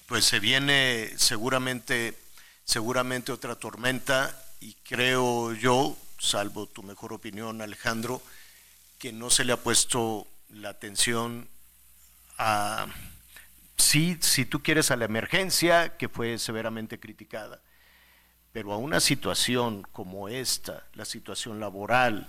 Pues 0.07 0.27
se 0.27 0.39
viene 0.39 1.11
seguramente, 1.17 2.15
seguramente 2.65 3.33
otra 3.33 3.55
tormenta 3.55 4.39
y 4.61 4.75
creo 4.75 5.55
yo, 5.55 5.97
salvo 6.19 6.67
tu 6.67 6.83
mejor 6.83 7.15
opinión, 7.15 7.63
Alejandro, 7.63 8.21
que 8.99 9.13
no 9.13 9.31
se 9.31 9.45
le 9.45 9.53
ha 9.55 9.57
puesto 9.57 10.27
la 10.51 10.69
atención 10.69 11.49
a, 12.39 12.87
si 13.77 14.45
tú 14.47 14.63
quieres, 14.63 14.91
a 14.91 14.97
la 14.97 15.05
emergencia, 15.05 15.97
que 15.97 16.09
fue 16.09 16.39
severamente 16.39 16.99
criticada, 16.99 17.63
pero 18.53 18.73
a 18.73 18.77
una 18.77 19.01
situación 19.01 19.83
como 19.93 20.29
esta, 20.29 20.87
la 20.95 21.05
situación 21.05 21.61
laboral, 21.61 22.29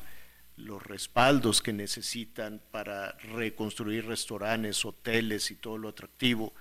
los 0.57 0.81
respaldos 0.81 1.61
que 1.61 1.73
necesitan 1.73 2.61
para 2.71 3.11
reconstruir 3.33 4.05
restaurantes, 4.05 4.85
hoteles 4.85 5.51
y 5.51 5.55
todo 5.55 5.77
lo 5.77 5.89
atractivo, 5.89 6.53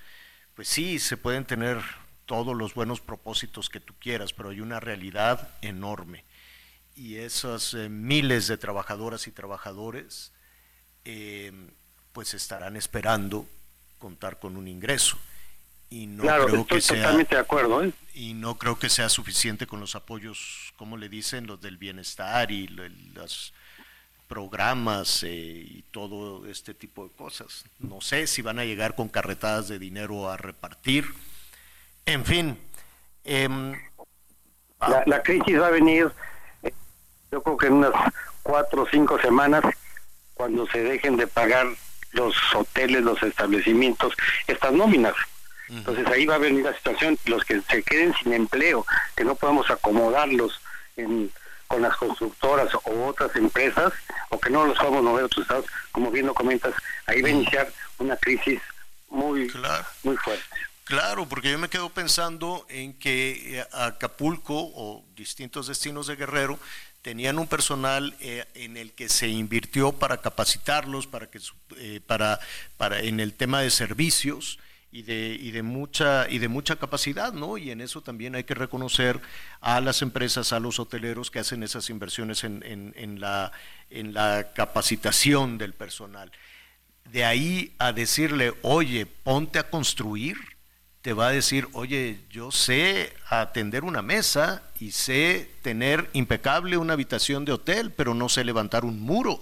pues 0.55 0.69
sí, 0.69 0.99
se 0.99 1.17
pueden 1.17 1.45
tener 1.45 1.81
todos 2.27 2.57
los 2.57 2.75
buenos 2.75 3.01
propósitos 3.01 3.69
que 3.69 3.81
tú 3.81 3.95
quieras, 3.99 4.33
pero 4.33 4.51
hay 4.51 4.61
una 4.61 4.81
realidad 4.81 5.49
enorme. 5.63 6.25
Y 6.97 7.17
esas 7.17 7.75
eh, 7.75 7.89
miles 7.89 8.47
de 8.47 8.57
trabajadoras 8.57 9.27
y 9.27 9.33
trabajadores, 9.33 10.33
eh, 11.05 11.53
pues 12.15 12.33
estarán 12.33 12.77
esperando 12.77 13.47
contar 13.99 14.39
con 14.39 14.57
un 14.57 14.67
ingreso. 14.69 15.19
Y 15.91 16.07
no 16.07 16.23
claro, 16.23 16.47
creo 16.47 16.61
estoy 16.63 16.77
que 16.79 16.81
sea 16.83 16.97
totalmente 17.03 17.35
de 17.35 17.41
acuerdo. 17.43 17.85
¿eh? 17.85 17.93
y 18.15 18.33
no 18.35 18.57
creo 18.57 18.79
que 18.79 18.89
sea 18.89 19.09
suficiente 19.09 19.67
con 19.67 19.81
los 19.81 19.95
apoyos, 19.97 20.73
como 20.77 20.97
le 20.97 21.09
dicen, 21.09 21.47
los 21.47 21.61
del 21.61 21.77
bienestar 21.77 22.51
y 22.51 22.69
lo- 22.69 22.89
los 23.15 23.53
programas 24.29 25.23
eh, 25.25 25.29
y 25.69 25.83
todo 25.91 26.47
este 26.47 26.73
tipo 26.75 27.05
de 27.05 27.11
cosas. 27.15 27.65
No 27.79 28.01
sé 28.01 28.27
si 28.27 28.41
van 28.43 28.59
a 28.59 28.65
llegar 28.65 28.95
con 28.95 29.09
carretadas 29.09 29.69
de 29.69 29.79
dinero 29.79 30.31
a 30.31 30.37
repartir. 30.37 31.05
En 32.07 32.25
fin, 32.25 32.59
em, 33.25 33.73
La, 34.81 35.03
la 35.07 35.23
crisis 35.23 35.61
va 35.61 35.69
a 35.69 35.71
venir, 35.71 36.11
eh, 36.63 36.73
yo 37.31 37.43
creo 37.43 37.57
que 37.57 37.67
en 37.67 37.75
unas 37.75 37.93
cuatro 38.43 38.83
o 38.83 38.89
cinco 38.91 39.19
semanas, 39.21 39.63
cuando 40.35 40.67
se 40.69 40.83
dejen 40.83 41.17
de 41.17 41.27
pagar 41.27 41.67
los 42.15 42.35
hoteles, 42.55 43.03
los 43.03 43.23
establecimientos, 43.23 44.15
estas 44.47 44.73
nóminas. 44.73 45.15
Entonces 45.69 46.07
ahí 46.09 46.27
va 46.27 46.35
a 46.35 46.39
venir 46.39 46.65
la 46.65 46.75
situación, 46.75 47.19
los 47.27 47.45
que 47.45 47.61
se 47.63 47.83
queden 47.83 48.15
sin 48.23 48.33
empleo, 48.33 48.87
que 49.17 49.25
no 49.25 49.35
podamos 49.35 49.71
acomodarlos 49.71 50.61
en- 50.97 51.31
con 51.67 51.81
las 51.83 51.97
constructoras 51.97 52.69
o 52.75 53.07
otras 53.07 53.35
empresas, 53.37 53.93
o 54.29 54.39
que 54.39 54.51
no 54.51 54.67
los 54.67 54.77
podamos 54.79 55.03
mover 55.03 55.23
a 55.23 55.27
otros 55.27 55.43
estados, 55.43 55.65
como 55.91 56.11
bien 56.11 56.27
lo 56.27 56.35
comentas, 56.35 56.75
ahí 57.07 57.23
va 57.23 57.29
a 57.29 57.33
iniciar 57.33 57.73
una 57.99 58.17
crisis 58.17 58.61
muy, 59.09 59.49
muy 60.03 60.17
fuerte. 60.19 60.45
Claro, 60.85 61.27
porque 61.27 61.51
yo 61.51 61.59
me 61.59 61.71
quedo 61.71 61.89
pensando 61.89 62.67
en 62.69 62.93
que 62.99 63.59
eh, 63.61 63.67
Acapulco 63.73 64.53
o 64.55 65.03
distintos 65.17 65.67
destinos 65.67 66.07
de 66.07 66.17
Guerrero 66.17 66.59
tenían 67.05 67.39
un 67.39 67.47
personal 67.47 68.17
eh, 68.21 68.47
en 68.55 68.79
el 68.79 68.93
que 68.95 69.11
se 69.11 69.29
invirtió 69.29 69.93
para 69.93 70.23
capacitarlos, 70.23 71.07
para 71.07 71.27
que 71.31 71.39
eh, 71.77 72.01
para 72.07 72.41
en 73.01 73.21
el 73.21 73.35
tema 73.35 73.61
de 73.61 73.69
servicios 73.69 74.59
y 74.91 75.03
de 75.03 75.37
y 75.39 75.51
de 75.51 75.63
mucha 75.63 76.27
y 76.31 76.39
de 76.39 76.49
mucha 76.49 76.77
capacidad, 76.77 77.35
¿no? 77.35 77.59
Y 77.59 77.71
en 77.71 77.83
eso 77.83 78.01
también 78.01 78.35
hay 78.37 78.45
que 78.45 78.55
reconocer 78.55 79.21
a 79.61 79.83
las 79.83 80.01
empresas, 80.01 80.55
a 80.55 80.61
los 80.61 80.79
hoteleros 80.81 81.31
que 81.31 81.41
hacen 81.41 81.63
esas 81.63 81.91
inversiones 81.91 82.43
en- 82.43 82.63
en 82.97 83.21
la 83.21 83.53
en 83.91 84.15
la 84.15 84.53
capacitación 84.55 85.59
del 85.59 85.75
personal. 85.75 86.33
De 87.13 87.25
ahí 87.27 87.75
a 87.79 87.93
decirle, 87.93 88.55
oye, 88.63 89.05
ponte 89.05 89.59
a 89.59 89.69
construir, 89.69 90.37
te 91.05 91.13
va 91.13 91.27
a 91.27 91.33
decir, 91.33 91.69
oye, 91.75 92.21
yo 92.31 92.51
sé 92.51 93.13
atender 93.29 93.85
una 93.85 94.01
mesa 94.01 94.63
y 94.81 94.93
sé 94.93 95.51
tener 95.61 96.09
impecable 96.15 96.79
una 96.79 96.95
habitación 96.95 97.45
de 97.45 97.53
hotel, 97.53 97.93
pero 97.93 98.15
no 98.15 98.31
sé 98.31 98.43
levantar 98.43 98.87
un 98.87 99.03
muro. 99.03 99.39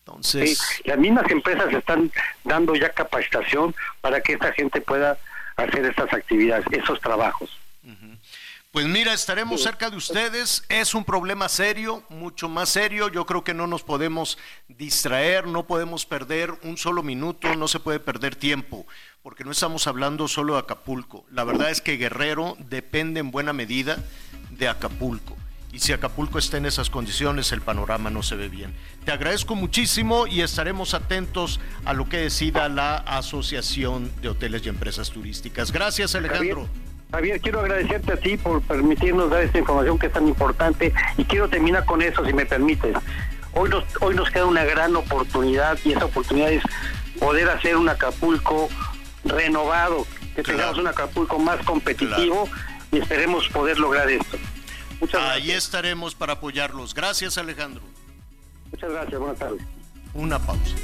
Entonces, 0.00 0.58
Sí, 0.58 0.82
las 0.84 0.98
mismas 0.98 1.30
empresas 1.30 1.72
están 1.72 2.10
dando 2.42 2.74
ya 2.74 2.88
capacitación 2.88 3.72
para 4.00 4.20
que 4.20 4.32
esta 4.32 4.52
gente 4.52 4.80
pueda 4.80 5.16
hacer 5.54 5.84
estas 5.84 6.12
actividades, 6.12 6.66
esos 6.72 7.00
trabajos. 7.00 7.48
Pues 8.72 8.86
mira, 8.86 9.12
estaremos 9.12 9.62
cerca 9.62 9.90
de 9.90 9.96
ustedes. 9.98 10.64
Es 10.70 10.94
un 10.94 11.04
problema 11.04 11.50
serio, 11.50 12.02
mucho 12.08 12.48
más 12.48 12.70
serio. 12.70 13.10
Yo 13.10 13.26
creo 13.26 13.44
que 13.44 13.52
no 13.52 13.66
nos 13.66 13.82
podemos 13.82 14.38
distraer, 14.66 15.46
no 15.46 15.66
podemos 15.66 16.06
perder 16.06 16.50
un 16.62 16.78
solo 16.78 17.02
minuto, 17.02 17.54
no 17.54 17.68
se 17.68 17.80
puede 17.80 18.00
perder 18.00 18.34
tiempo, 18.34 18.86
porque 19.22 19.44
no 19.44 19.52
estamos 19.52 19.86
hablando 19.86 20.26
solo 20.26 20.54
de 20.54 20.60
Acapulco. 20.60 21.24
La 21.30 21.44
verdad 21.44 21.70
es 21.70 21.80
que 21.80 21.96
Guerrero 21.96 22.56
depende 22.58 23.20
en 23.20 23.30
buena 23.30 23.52
medida 23.52 23.98
de 24.50 24.68
Acapulco. 24.68 25.36
Y 25.72 25.78
si 25.78 25.92
Acapulco 25.92 26.38
está 26.38 26.56
en 26.56 26.66
esas 26.66 26.90
condiciones, 26.90 27.52
el 27.52 27.62
panorama 27.62 28.10
no 28.10 28.22
se 28.22 28.34
ve 28.34 28.48
bien. 28.48 28.74
Te 29.04 29.12
agradezco 29.12 29.54
muchísimo 29.54 30.26
y 30.26 30.42
estaremos 30.42 30.92
atentos 30.92 31.60
a 31.84 31.94
lo 31.94 32.08
que 32.08 32.18
decida 32.18 32.68
la 32.68 32.96
Asociación 32.96 34.10
de 34.20 34.28
Hoteles 34.28 34.66
y 34.66 34.68
Empresas 34.68 35.10
Turísticas. 35.10 35.72
Gracias, 35.72 36.14
Alejandro. 36.14 36.68
Javier, 37.12 37.40
quiero 37.40 37.60
agradecerte 37.60 38.12
a 38.12 38.16
ti 38.16 38.36
por 38.36 38.60
permitirnos 38.62 39.30
dar 39.30 39.42
esta 39.42 39.58
información 39.58 39.98
que 39.98 40.06
es 40.06 40.12
tan 40.12 40.26
importante 40.26 40.92
y 41.16 41.24
quiero 41.24 41.48
terminar 41.48 41.84
con 41.84 42.02
eso, 42.02 42.24
si 42.24 42.32
me 42.32 42.44
permites. 42.44 42.96
Hoy 43.54 43.70
nos, 43.70 43.84
hoy 44.00 44.14
nos 44.14 44.30
queda 44.30 44.46
una 44.46 44.64
gran 44.64 44.96
oportunidad 44.96 45.78
y 45.84 45.92
esa 45.92 46.06
oportunidad 46.06 46.50
es 46.50 46.62
poder 47.18 47.48
hacer 47.50 47.76
un 47.76 47.88
Acapulco 47.88 48.68
renovado, 49.24 50.06
que 50.34 50.42
tengamos 50.42 50.78
un 50.78 50.86
Acapulco 50.86 51.38
más 51.38 51.64
competitivo 51.64 52.48
y 52.90 52.98
esperemos 52.98 53.48
poder 53.48 53.78
lograr 53.78 54.10
esto. 54.10 54.38
Ahí 55.18 55.50
estaremos 55.50 56.14
para 56.14 56.34
apoyarlos. 56.34 56.94
Gracias, 56.94 57.38
Alejandro. 57.38 57.82
Muchas 58.70 58.90
gracias, 58.90 59.20
buenas 59.20 59.38
tardes. 59.38 59.62
Una 60.14 60.38
pausa. 60.38 60.74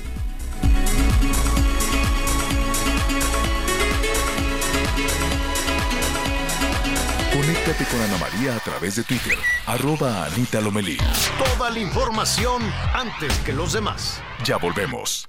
Conéctate 7.32 7.84
con 7.84 8.00
Ana 8.00 8.18
María 8.18 8.56
a 8.56 8.58
través 8.58 8.96
de 8.96 9.04
Twitter, 9.04 9.38
arroba 9.66 10.24
Anita 10.24 10.60
Lomelí. 10.60 10.96
Toda 11.38 11.70
la 11.70 11.78
información 11.78 12.62
antes 12.92 13.32
que 13.38 13.52
los 13.52 13.72
demás. 13.72 14.20
Ya 14.44 14.56
volvemos. 14.56 15.28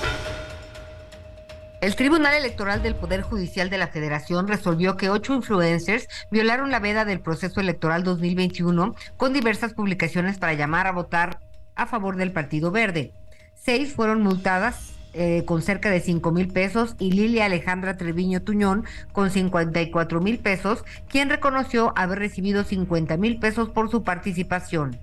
El 1.81 1.95
Tribunal 1.95 2.35
Electoral 2.35 2.83
del 2.83 2.93
Poder 2.93 3.23
Judicial 3.23 3.71
de 3.71 3.79
la 3.79 3.87
Federación 3.87 4.47
resolvió 4.47 4.97
que 4.97 5.09
ocho 5.09 5.33
influencers 5.33 6.07
violaron 6.29 6.69
la 6.69 6.79
veda 6.79 7.05
del 7.05 7.21
proceso 7.21 7.59
electoral 7.59 8.03
2021 8.03 8.93
con 9.17 9.33
diversas 9.33 9.73
publicaciones 9.73 10.37
para 10.37 10.53
llamar 10.53 10.85
a 10.85 10.91
votar 10.91 11.39
a 11.73 11.87
favor 11.87 12.17
del 12.17 12.31
Partido 12.31 12.69
Verde. 12.69 13.13
Seis 13.55 13.95
fueron 13.95 14.21
multadas 14.21 14.93
eh, 15.13 15.43
con 15.45 15.63
cerca 15.63 15.89
de 15.89 16.01
5 16.01 16.31
mil 16.31 16.49
pesos 16.49 16.95
y 16.99 17.13
Lilia 17.13 17.45
Alejandra 17.45 17.97
Treviño 17.97 18.43
Tuñón 18.43 18.85
con 19.11 19.31
54 19.31 20.21
mil 20.21 20.37
pesos, 20.37 20.85
quien 21.09 21.31
reconoció 21.31 21.93
haber 21.95 22.19
recibido 22.19 22.63
50 22.63 23.17
mil 23.17 23.39
pesos 23.39 23.71
por 23.71 23.89
su 23.89 24.03
participación. 24.03 24.99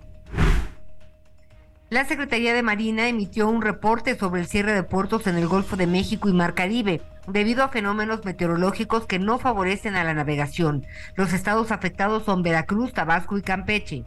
La 1.90 2.04
Secretaría 2.04 2.52
de 2.52 2.62
Marina 2.62 3.08
emitió 3.08 3.48
un 3.48 3.62
reporte 3.62 4.14
sobre 4.14 4.42
el 4.42 4.46
cierre 4.46 4.74
de 4.74 4.82
puertos 4.82 5.26
en 5.26 5.36
el 5.38 5.48
Golfo 5.48 5.74
de 5.74 5.86
México 5.86 6.28
y 6.28 6.34
Mar 6.34 6.52
Caribe, 6.52 7.00
debido 7.26 7.64
a 7.64 7.70
fenómenos 7.70 8.26
meteorológicos 8.26 9.06
que 9.06 9.18
no 9.18 9.38
favorecen 9.38 9.96
a 9.96 10.04
la 10.04 10.12
navegación. 10.12 10.84
Los 11.14 11.32
estados 11.32 11.72
afectados 11.72 12.24
son 12.24 12.42
Veracruz, 12.42 12.92
Tabasco 12.92 13.38
y 13.38 13.42
Campeche. 13.42 14.04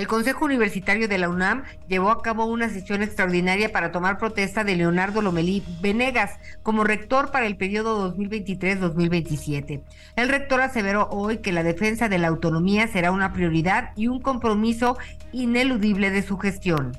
El 0.00 0.06
Consejo 0.06 0.46
Universitario 0.46 1.08
de 1.08 1.18
la 1.18 1.28
UNAM 1.28 1.64
llevó 1.86 2.10
a 2.10 2.22
cabo 2.22 2.46
una 2.46 2.70
sesión 2.70 3.02
extraordinaria 3.02 3.70
para 3.70 3.92
tomar 3.92 4.16
protesta 4.16 4.64
de 4.64 4.74
Leonardo 4.74 5.20
Lomelí 5.20 5.62
Venegas 5.82 6.38
como 6.62 6.84
rector 6.84 7.30
para 7.30 7.44
el 7.44 7.58
periodo 7.58 8.16
2023-2027. 8.16 9.82
El 10.16 10.28
rector 10.30 10.62
aseveró 10.62 11.06
hoy 11.10 11.40
que 11.42 11.52
la 11.52 11.62
defensa 11.62 12.08
de 12.08 12.16
la 12.16 12.28
autonomía 12.28 12.88
será 12.88 13.12
una 13.12 13.34
prioridad 13.34 13.90
y 13.94 14.06
un 14.06 14.20
compromiso 14.22 14.96
ineludible 15.32 16.08
de 16.08 16.22
su 16.22 16.38
gestión. 16.38 16.96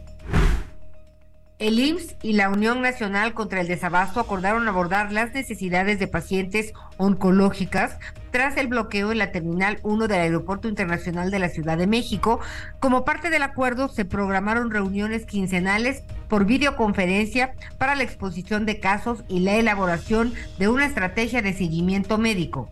El 1.61 1.79
IMSS 1.79 2.15
y 2.23 2.33
la 2.33 2.49
Unión 2.49 2.81
Nacional 2.81 3.35
contra 3.35 3.61
el 3.61 3.67
Desabasto 3.67 4.19
acordaron 4.19 4.67
abordar 4.67 5.11
las 5.11 5.31
necesidades 5.35 5.99
de 5.99 6.07
pacientes 6.07 6.73
oncológicas 6.97 7.99
tras 8.31 8.57
el 8.57 8.65
bloqueo 8.65 9.11
en 9.11 9.19
la 9.19 9.31
Terminal 9.31 9.77
1 9.83 10.07
del 10.07 10.21
Aeropuerto 10.21 10.67
Internacional 10.67 11.29
de 11.29 11.37
la 11.37 11.49
Ciudad 11.49 11.77
de 11.77 11.85
México. 11.85 12.39
Como 12.79 13.05
parte 13.05 13.29
del 13.29 13.43
acuerdo, 13.43 13.89
se 13.89 14.05
programaron 14.05 14.71
reuniones 14.71 15.27
quincenales 15.27 16.01
por 16.29 16.45
videoconferencia 16.45 17.53
para 17.77 17.93
la 17.93 18.01
exposición 18.01 18.65
de 18.65 18.79
casos 18.79 19.23
y 19.27 19.41
la 19.41 19.53
elaboración 19.53 20.33
de 20.57 20.67
una 20.67 20.87
estrategia 20.87 21.43
de 21.43 21.53
seguimiento 21.53 22.17
médico. 22.17 22.71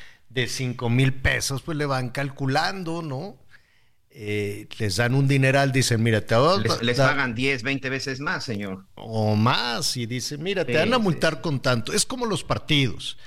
de 0.33 0.47
5 0.47 0.89
mil 0.89 1.13
pesos, 1.13 1.61
pues 1.61 1.77
le 1.77 1.85
van 1.85 2.09
calculando, 2.09 3.01
¿no? 3.01 3.37
Eh, 4.13 4.67
les 4.77 4.97
dan 4.97 5.15
un 5.15 5.27
dineral, 5.27 5.71
dicen, 5.71 6.03
mira, 6.03 6.21
te 6.21 6.35
a 6.35 6.57
Les, 6.81 6.97
pagan 6.97 7.33
10, 7.33 7.63
20 7.63 7.89
veces 7.89 8.19
más, 8.19 8.43
señor. 8.43 8.85
o 8.95 9.35
más 9.35 9.95
y 9.95 10.05
dicen, 10.05 10.43
mira, 10.43 10.65
te 10.65 10.75
van 10.75 10.93
a 10.93 10.97
sí, 10.97 11.01
multar 11.01 11.39
con 11.39 11.61
tanto. 11.61 11.93
Es 11.93 12.05
como 12.05 12.25
los 12.25 12.43
partidos, 12.43 13.17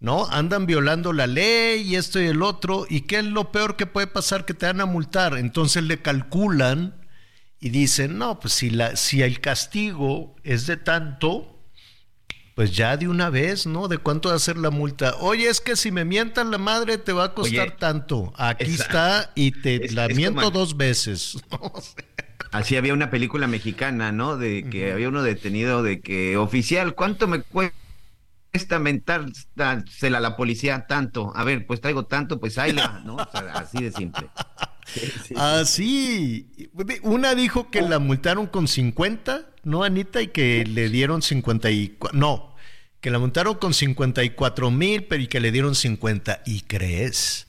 ¿no? 0.00 0.26
Andan 0.26 0.66
violando 0.66 1.12
la 1.12 1.28
ley 1.28 1.82
y 1.82 1.94
esto 1.94 2.20
y 2.20 2.26
el 2.26 2.42
otro. 2.42 2.84
¿Y 2.88 3.02
qué 3.02 3.20
es 3.20 3.24
lo 3.24 3.52
peor 3.52 3.76
que 3.76 3.86
puede 3.86 4.08
pasar? 4.08 4.44
Que 4.44 4.54
te 4.54 4.66
van 4.66 4.80
a 4.80 4.86
multar. 4.86 5.38
Entonces 5.38 5.84
le 5.84 6.02
calculan 6.02 7.00
y 7.60 7.68
dicen, 7.70 8.18
no, 8.18 8.40
pues 8.40 8.54
si, 8.54 8.70
la, 8.70 8.96
si 8.96 9.22
el 9.22 9.40
castigo 9.40 10.34
es 10.42 10.66
de 10.66 10.76
tanto, 10.76 11.53
pues 12.54 12.74
ya 12.74 12.96
de 12.96 13.08
una 13.08 13.30
vez, 13.30 13.66
¿no? 13.66 13.88
¿De 13.88 13.98
cuánto 13.98 14.28
va 14.28 14.36
a 14.36 14.38
ser 14.38 14.56
la 14.56 14.70
multa? 14.70 15.16
Oye, 15.20 15.48
es 15.48 15.60
que 15.60 15.74
si 15.76 15.90
me 15.90 16.04
mientan 16.04 16.50
la 16.50 16.58
madre 16.58 16.98
te 16.98 17.12
va 17.12 17.24
a 17.24 17.34
costar 17.34 17.68
Oye, 17.68 17.76
tanto. 17.78 18.32
Aquí 18.36 18.74
está 18.74 19.32
y 19.34 19.50
te 19.50 19.84
es- 19.86 19.92
la 19.94 20.06
es 20.06 20.16
miento 20.16 20.40
como- 20.42 20.50
dos 20.50 20.76
veces. 20.76 21.36
Así 22.52 22.76
había 22.76 22.94
una 22.94 23.10
película 23.10 23.48
mexicana, 23.48 24.12
¿no? 24.12 24.36
De 24.36 24.68
que 24.70 24.92
había 24.92 25.08
uno 25.08 25.24
detenido 25.24 25.82
de 25.82 26.00
que, 26.00 26.36
oficial, 26.36 26.94
¿cuánto 26.94 27.26
me 27.26 27.42
cuesta 27.42 28.78
mentársela 28.78 30.18
a 30.18 30.20
la 30.20 30.36
policía? 30.36 30.86
Tanto. 30.86 31.32
A 31.34 31.42
ver, 31.42 31.66
pues 31.66 31.80
traigo 31.80 32.04
tanto, 32.06 32.38
pues 32.38 32.56
ahí 32.58 32.70
la, 32.72 33.00
¿no? 33.04 33.16
O 33.16 33.28
sea, 33.32 33.52
así 33.54 33.82
de 33.82 33.90
simple. 33.92 34.28
Ah, 35.34 35.62
sí. 35.64 36.46
Una 37.02 37.34
dijo 37.34 37.70
que 37.70 37.80
la 37.80 37.98
multaron 37.98 38.46
con 38.46 38.68
50, 38.68 39.46
¿no, 39.64 39.82
Anita? 39.84 40.22
Y 40.22 40.28
que 40.28 40.64
le 40.66 40.88
dieron 40.88 41.22
54. 41.22 42.18
No, 42.18 42.54
que 43.00 43.10
la 43.10 43.18
multaron 43.18 43.54
con 43.56 43.74
54 43.74 44.70
mil, 44.70 45.04
pero 45.04 45.22
y 45.22 45.26
que 45.26 45.40
le 45.40 45.52
dieron 45.52 45.74
50. 45.74 46.42
¿Y 46.46 46.62
crees? 46.62 47.46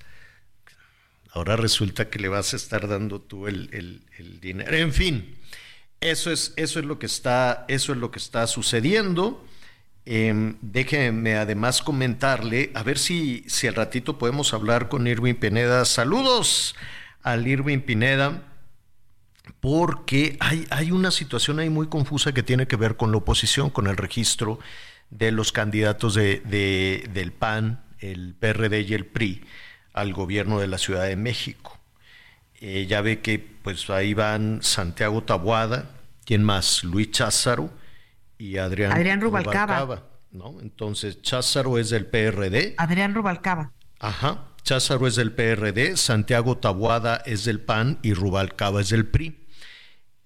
Ahora 1.31 1.55
resulta 1.57 2.09
que 2.09 2.19
le 2.19 2.29
vas 2.29 2.53
a 2.53 2.55
estar 2.55 2.87
dando 2.87 3.19
tú 3.19 3.47
el, 3.47 3.69
el- 3.73 4.01
dinero. 4.39 4.73
En 4.75 4.93
fin, 4.93 5.35
eso 5.99 6.31
es, 6.31 6.53
eso 6.55 6.79
es 6.79 6.85
lo 6.85 6.97
que 6.99 7.05
está, 7.07 7.65
eso 7.67 7.91
es 7.91 7.97
lo 7.97 8.09
que 8.11 8.19
está 8.19 8.47
sucediendo. 8.47 9.45
Eh, 10.05 10.53
déjeme 10.61 11.35
además 11.35 11.81
comentarle, 11.81 12.71
a 12.75 12.83
ver 12.83 12.99
si, 12.99 13.43
si 13.47 13.67
al 13.67 13.73
ratito 13.75 14.17
podemos 14.17 14.53
hablar 14.53 14.87
con 14.87 15.07
Irving 15.07 15.33
Pineda. 15.35 15.83
Saludos 15.83 16.75
al 17.23 17.47
Irving 17.47 17.79
Pineda, 17.79 18.43
porque 19.65 20.37
hay, 20.41 20.67
hay 20.69 20.91
una 20.91 21.09
situación 21.09 21.57
ahí 21.59 21.71
muy 21.71 21.87
confusa 21.87 22.33
que 22.33 22.43
tiene 22.43 22.67
que 22.67 22.75
ver 22.75 22.97
con 22.97 23.11
la 23.11 23.17
oposición, 23.17 23.71
con 23.71 23.87
el 23.87 23.97
registro 23.97 24.59
de 25.09 25.31
los 25.31 25.51
candidatos 25.51 26.13
de, 26.13 26.39
de- 26.41 27.09
del 27.13 27.31
PAN, 27.31 27.83
el 27.97 28.35
PRD 28.39 28.81
y 28.81 28.93
el 28.93 29.07
PRI 29.07 29.43
al 29.91 30.13
gobierno 30.13 30.59
de 30.59 30.67
la 30.67 30.77
Ciudad 30.77 31.05
de 31.07 31.15
México. 31.15 31.79
Eh, 32.61 32.85
ya 32.87 33.01
ve 33.01 33.21
que 33.21 33.39
pues 33.39 33.89
ahí 33.89 34.13
van 34.13 34.59
Santiago 34.61 35.23
Tabuada, 35.23 35.89
¿quién 36.25 36.43
más? 36.43 36.83
Luis 36.83 37.09
Cházaro 37.09 37.71
y 38.37 38.57
Adrián, 38.57 38.91
Adrián 38.91 39.19
Rubalcaba. 39.19 40.03
¿no? 40.31 40.57
Entonces, 40.61 41.23
Cházaro 41.23 41.79
es 41.79 41.89
del 41.89 42.05
PRD. 42.05 42.75
Adrián 42.77 43.15
Rubalcaba. 43.15 43.71
Ajá. 43.99 44.43
Cházaro 44.61 45.07
es 45.07 45.15
del 45.15 45.31
PRD, 45.31 45.97
Santiago 45.97 46.57
Tabuada 46.57 47.23
es 47.25 47.45
del 47.45 47.61
PAN 47.61 47.97
y 48.03 48.13
Rubalcaba 48.13 48.81
es 48.81 48.89
del 48.89 49.07
PRI. 49.07 49.44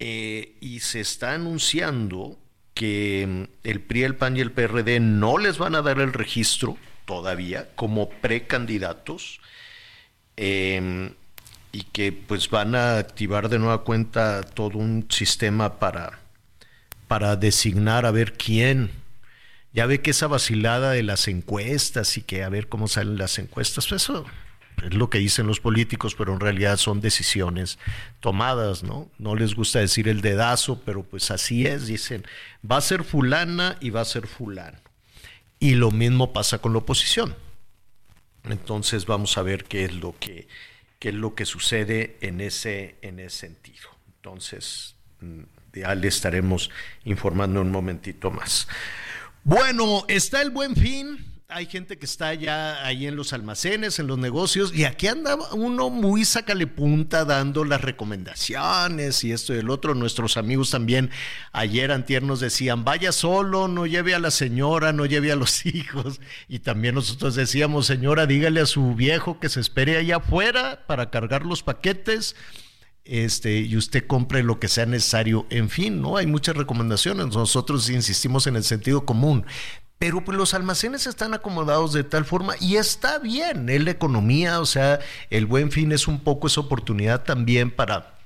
Eh, 0.02 0.56
y 0.60 0.80
se 0.80 1.00
está 1.00 1.34
anunciando 1.34 2.38
que 2.72 3.26
mm, 3.28 3.68
el 3.68 3.80
PRI, 3.82 4.02
el 4.04 4.16
PAN 4.16 4.36
y 4.36 4.40
el 4.40 4.50
PRD 4.50 4.98
no 4.98 5.36
les 5.36 5.58
van 5.58 5.74
a 5.74 5.82
dar 5.82 6.00
el 6.00 6.14
registro 6.14 6.78
todavía 7.04 7.68
como 7.74 8.08
precandidatos 8.08 9.40
eh, 10.38 11.12
y 11.72 11.82
que 11.84 12.12
pues 12.12 12.48
van 12.48 12.74
a 12.74 12.96
activar 12.96 13.50
de 13.50 13.58
nueva 13.58 13.84
cuenta 13.84 14.42
todo 14.42 14.78
un 14.78 15.06
sistema 15.10 15.78
para, 15.78 16.20
para 17.06 17.36
designar 17.36 18.06
a 18.06 18.10
ver 18.10 18.32
quién. 18.32 18.90
Ya 19.74 19.84
ve 19.84 20.00
que 20.00 20.12
esa 20.12 20.26
vacilada 20.26 20.92
de 20.92 21.02
las 21.02 21.28
encuestas 21.28 22.16
y 22.16 22.22
que 22.22 22.42
a 22.42 22.48
ver 22.48 22.68
cómo 22.68 22.88
salen 22.88 23.18
las 23.18 23.38
encuestas, 23.38 23.86
pues 23.86 24.02
eso 24.02 24.24
es 24.82 24.94
lo 24.94 25.10
que 25.10 25.18
dicen 25.18 25.46
los 25.46 25.60
políticos, 25.60 26.14
pero 26.14 26.32
en 26.32 26.40
realidad 26.40 26.76
son 26.76 27.00
decisiones 27.00 27.78
tomadas, 28.20 28.82
¿no? 28.82 29.10
No 29.18 29.34
les 29.34 29.54
gusta 29.54 29.80
decir 29.80 30.08
el 30.08 30.20
dedazo, 30.20 30.80
pero 30.84 31.02
pues 31.02 31.30
así 31.30 31.66
es, 31.66 31.86
dicen, 31.86 32.24
va 32.68 32.78
a 32.78 32.80
ser 32.80 33.04
fulana 33.04 33.76
y 33.80 33.90
va 33.90 34.00
a 34.00 34.04
ser 34.04 34.26
fulano. 34.26 34.78
Y 35.58 35.74
lo 35.74 35.90
mismo 35.90 36.32
pasa 36.32 36.58
con 36.58 36.72
la 36.72 36.78
oposición. 36.78 37.34
Entonces 38.44 39.06
vamos 39.06 39.36
a 39.36 39.42
ver 39.42 39.64
qué 39.64 39.84
es 39.84 39.94
lo 39.94 40.14
que, 40.18 40.48
qué 40.98 41.10
es 41.10 41.14
lo 41.14 41.34
que 41.34 41.44
sucede 41.44 42.16
en 42.20 42.40
ese, 42.40 42.96
en 43.02 43.20
ese 43.20 43.38
sentido. 43.38 43.88
Entonces, 44.16 44.96
mm, 45.20 45.40
ya 45.74 45.94
le 45.94 46.08
estaremos 46.08 46.70
informando 47.04 47.60
un 47.60 47.70
momentito 47.70 48.30
más. 48.30 48.66
Bueno, 49.44 50.04
está 50.08 50.42
el 50.42 50.50
buen 50.50 50.76
fin. 50.76 51.29
Hay 51.52 51.66
gente 51.66 51.98
que 51.98 52.06
está 52.06 52.32
ya 52.34 52.84
ahí 52.84 53.06
en 53.06 53.16
los 53.16 53.32
almacenes, 53.32 53.98
en 53.98 54.06
los 54.06 54.18
negocios, 54.18 54.72
y 54.74 54.84
aquí 54.84 55.08
anda 55.08 55.36
uno 55.52 55.90
muy 55.90 56.24
sácale 56.24 56.66
punta 56.66 57.24
dando 57.24 57.64
las 57.64 57.80
recomendaciones 57.80 59.24
y 59.24 59.32
esto 59.32 59.54
y 59.54 59.58
el 59.58 59.70
otro. 59.70 59.94
Nuestros 59.94 60.36
amigos 60.36 60.70
también 60.70 61.10
ayer 61.52 61.90
antier 61.92 62.22
nos 62.22 62.40
decían, 62.40 62.84
vaya 62.84 63.10
solo, 63.12 63.68
no 63.68 63.86
lleve 63.86 64.14
a 64.14 64.20
la 64.20 64.30
señora, 64.30 64.92
no 64.92 65.06
lleve 65.06 65.32
a 65.32 65.36
los 65.36 65.66
hijos. 65.66 66.20
Y 66.48 66.60
también 66.60 66.94
nosotros 66.94 67.34
decíamos, 67.34 67.86
señora, 67.86 68.26
dígale 68.26 68.60
a 68.60 68.66
su 68.66 68.94
viejo 68.94 69.40
que 69.40 69.48
se 69.48 69.60
espere 69.60 69.96
allá 69.96 70.16
afuera 70.16 70.84
para 70.86 71.10
cargar 71.10 71.44
los 71.44 71.62
paquetes 71.62 72.36
este, 73.04 73.58
y 73.60 73.76
usted 73.76 74.06
compre 74.06 74.42
lo 74.42 74.60
que 74.60 74.68
sea 74.68 74.86
necesario. 74.86 75.46
En 75.50 75.68
fin, 75.68 76.00
¿no? 76.00 76.16
Hay 76.16 76.26
muchas 76.26 76.56
recomendaciones. 76.56 77.26
Nosotros 77.34 77.90
insistimos 77.90 78.46
en 78.46 78.56
el 78.56 78.62
sentido 78.62 79.04
común. 79.04 79.44
Pero 80.00 80.24
pues 80.24 80.38
los 80.38 80.54
almacenes 80.54 81.06
están 81.06 81.34
acomodados 81.34 81.92
de 81.92 82.04
tal 82.04 82.24
forma 82.24 82.54
y 82.58 82.76
está 82.76 83.18
bien, 83.18 83.68
es 83.68 83.84
la 83.84 83.90
economía, 83.90 84.58
o 84.60 84.64
sea, 84.64 84.98
el 85.28 85.44
buen 85.44 85.70
fin 85.70 85.92
es 85.92 86.08
un 86.08 86.20
poco 86.20 86.46
esa 86.46 86.62
oportunidad 86.62 87.22
también 87.24 87.70
para 87.70 88.18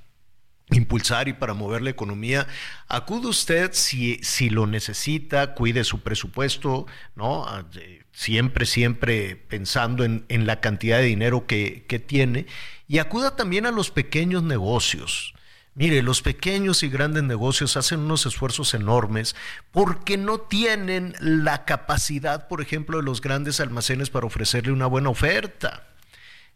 impulsar 0.71 1.27
y 1.27 1.33
para 1.33 1.53
mover 1.53 1.83
la 1.83 1.91
economía. 1.91 2.47
Acude 2.87 3.27
usted 3.27 3.71
si, 3.73 4.21
si 4.23 4.51
lo 4.51 4.69
necesita, 4.69 5.55
cuide 5.55 5.83
su 5.83 6.01
presupuesto, 6.01 6.87
¿no? 7.17 7.45
Ah, 7.45 7.65
Siempre, 8.13 8.67
siempre 8.67 9.35
pensando 9.35 10.05
en, 10.05 10.27
en 10.29 10.47
la 10.47 10.61
cantidad 10.61 10.99
de 10.99 11.07
dinero 11.07 11.49
que, 11.49 11.87
que 11.89 11.99
tiene. 11.99 12.47
Y 12.87 12.99
acuda 12.99 13.35
también 13.35 13.67
a 13.67 13.73
los 13.73 13.91
pequeños 13.91 14.45
negocios. 14.45 15.35
Mire, 15.77 16.03
los 16.03 16.23
pequeños 16.23 16.85
y 16.85 16.89
grandes 16.89 17.25
negocios 17.25 17.77
hacen 17.77 18.01
unos 18.01 18.27
esfuerzos 18.27 18.75
enormes 18.75 19.35
porque 19.73 20.17
no 20.17 20.39
tienen 20.39 21.15
la 21.19 21.65
capacidad, 21.65 22.47
por 22.47 22.61
ejemplo, 22.61 22.99
de 22.99 23.03
los 23.03 23.21
grandes 23.21 23.59
almacenes 23.59 24.09
para 24.09 24.27
ofrecerle 24.27 24.73
una 24.73 24.87
buena 24.87 25.09
oferta. 25.09 25.89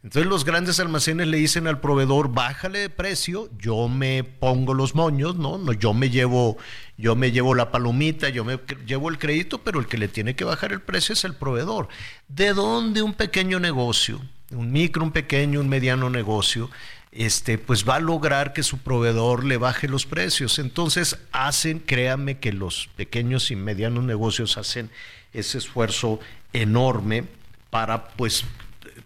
Entonces 0.04 0.30
los 0.30 0.44
grandes 0.44 0.78
almacenes 0.78 1.26
le 1.26 1.38
dicen 1.38 1.66
al 1.66 1.80
proveedor, 1.80 2.32
bájale 2.32 2.78
de 2.78 2.90
precio, 2.90 3.50
yo 3.58 3.88
me 3.88 4.22
pongo 4.22 4.72
los 4.72 4.94
moños, 4.94 5.34
¿no? 5.34 5.58
no 5.58 5.72
yo 5.72 5.92
me 5.92 6.08
llevo, 6.08 6.56
yo 6.96 7.16
me 7.16 7.32
llevo 7.32 7.56
la 7.56 7.72
palomita, 7.72 8.28
yo 8.28 8.44
me 8.44 8.60
llevo 8.86 9.08
el 9.08 9.18
crédito, 9.18 9.58
pero 9.64 9.80
el 9.80 9.86
que 9.86 9.98
le 9.98 10.06
tiene 10.06 10.36
que 10.36 10.44
bajar 10.44 10.70
el 10.70 10.80
precio 10.80 11.14
es 11.14 11.24
el 11.24 11.34
proveedor. 11.34 11.88
¿De 12.28 12.54
dónde 12.54 13.02
un 13.02 13.14
pequeño 13.14 13.58
negocio, 13.58 14.20
un 14.52 14.70
micro, 14.70 15.02
un 15.02 15.10
pequeño, 15.10 15.60
un 15.60 15.68
mediano 15.68 16.08
negocio, 16.08 16.70
este, 17.12 17.58
pues 17.58 17.88
va 17.88 17.96
a 17.96 18.00
lograr 18.00 18.52
que 18.52 18.62
su 18.62 18.78
proveedor 18.78 19.44
le 19.44 19.56
baje 19.56 19.88
los 19.88 20.06
precios? 20.06 20.58
Entonces 20.58 21.18
hacen, 21.32 21.80
créanme 21.80 22.38
que 22.38 22.52
los 22.52 22.88
pequeños 22.96 23.50
y 23.50 23.56
medianos 23.56 24.04
negocios 24.04 24.58
hacen 24.58 24.90
ese 25.32 25.58
esfuerzo 25.58 26.20
enorme 26.52 27.24
para 27.70 28.08
pues 28.08 28.44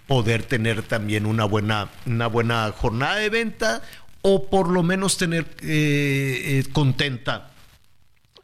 poder 0.06 0.42
tener 0.42 0.82
también 0.82 1.26
una 1.26 1.44
buena, 1.44 1.90
una 2.06 2.26
buena 2.26 2.72
jornada 2.76 3.16
de 3.16 3.30
venta 3.30 3.82
o 4.20 4.48
por 4.50 4.68
lo 4.68 4.82
menos 4.82 5.16
tener 5.16 5.46
eh, 5.62 6.60
eh, 6.60 6.64
contenta 6.72 7.50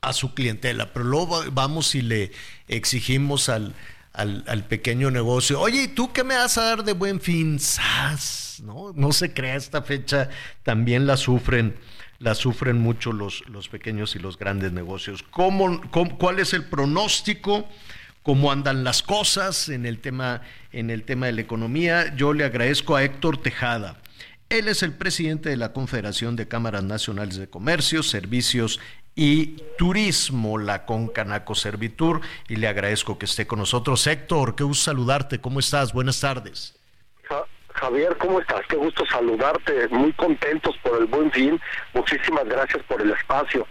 a 0.01 0.13
su 0.13 0.35
clientela. 0.35 0.93
Pero 0.93 1.05
luego 1.05 1.29
va- 1.29 1.45
vamos 1.51 1.95
y 1.95 2.03
le 2.03 2.33
exigimos 2.69 3.49
al, 3.49 3.75
al, 4.19 4.45
al 4.47 4.65
pequeño 4.65 5.11
negocio, 5.11 5.61
oye, 5.61 5.85
¿y 5.85 5.89
tú 5.89 6.13
qué 6.13 6.25
me 6.25 6.35
vas 6.37 6.59
a 6.59 6.63
dar 6.65 6.85
de 6.85 6.93
buen 6.93 7.21
fin? 7.21 7.59
¡Sas! 7.59 8.61
¿No? 8.65 8.93
no 8.95 9.13
se 9.13 9.33
crea 9.33 9.55
esta 9.57 9.83
fecha, 9.83 10.29
también 10.65 11.07
la 11.07 11.17
sufren, 11.17 11.77
la 12.19 12.35
sufren 12.35 12.79
mucho 12.79 13.13
los, 13.13 13.45
los 13.49 13.69
pequeños 13.69 14.17
y 14.17 14.19
los 14.19 14.37
grandes 14.39 14.73
negocios. 14.73 15.23
¿Cómo, 15.31 15.81
cómo- 15.91 16.19
cuál 16.19 16.39
es 16.41 16.53
el 16.53 16.65
pronóstico? 16.65 17.69
cómo 18.25 18.53
andan 18.53 18.85
las 18.85 19.03
cosas 19.03 19.71
en 19.71 19.87
el 19.87 20.01
tema 20.01 20.43
en 20.73 20.91
el 20.91 21.05
tema 21.05 21.27
de 21.27 21.33
la 21.33 21.41
economía. 21.41 22.15
Yo 22.15 22.35
le 22.35 22.45
agradezco 22.45 22.95
a 22.95 23.03
Héctor 23.03 23.41
Tejada. 23.41 23.97
Él 24.51 24.69
es 24.69 24.83
el 24.83 24.93
presidente 24.93 25.49
de 25.49 25.57
la 25.57 25.73
Confederación 25.73 26.37
de 26.37 26.47
Cámaras 26.47 26.85
Nacionales 26.85 27.37
de 27.37 27.49
Comercio, 27.49 28.03
Servicios 28.03 28.81
y 29.21 29.57
Turismo, 29.77 30.59
la 30.59 30.87
Concanaco 30.87 31.57
Servitur, 31.57 32.21
y 32.49 32.55
le 32.55 32.69
agradezco 32.69 33.19
que 33.19 33.25
esté 33.27 33.49
con 33.49 33.59
nosotros. 33.59 34.07
Héctor, 34.07 34.55
qué 34.55 34.63
gusto 34.63 34.85
saludarte. 34.85 35.41
¿Cómo 35.41 35.59
estás? 35.59 35.93
Buenas 35.93 36.21
tardes. 36.21 36.77
Ja- 37.29 37.45
Javier, 37.75 38.17
¿cómo 38.17 38.39
estás? 38.41 38.61
Qué 38.69 38.77
gusto 38.77 39.05
saludarte. 39.11 39.89
Muy 39.89 40.13
contentos 40.13 40.77
por 40.85 41.01
el 41.01 41.07
buen 41.07 41.33
fin. 41.33 41.61
Muchísimas 41.95 42.45
gracias 42.45 42.81
por 42.87 43.03
el 43.03 43.11
espacio. 43.11 43.67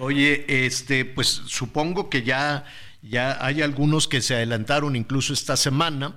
Oye, 0.00 0.44
este, 0.66 1.04
pues 1.04 1.28
supongo 1.28 2.10
que 2.10 2.22
ya, 2.24 2.64
ya 3.02 3.38
hay 3.44 3.62
algunos 3.62 4.08
que 4.08 4.20
se 4.20 4.34
adelantaron 4.34 4.96
incluso 4.96 5.32
esta 5.32 5.56
semana. 5.56 6.16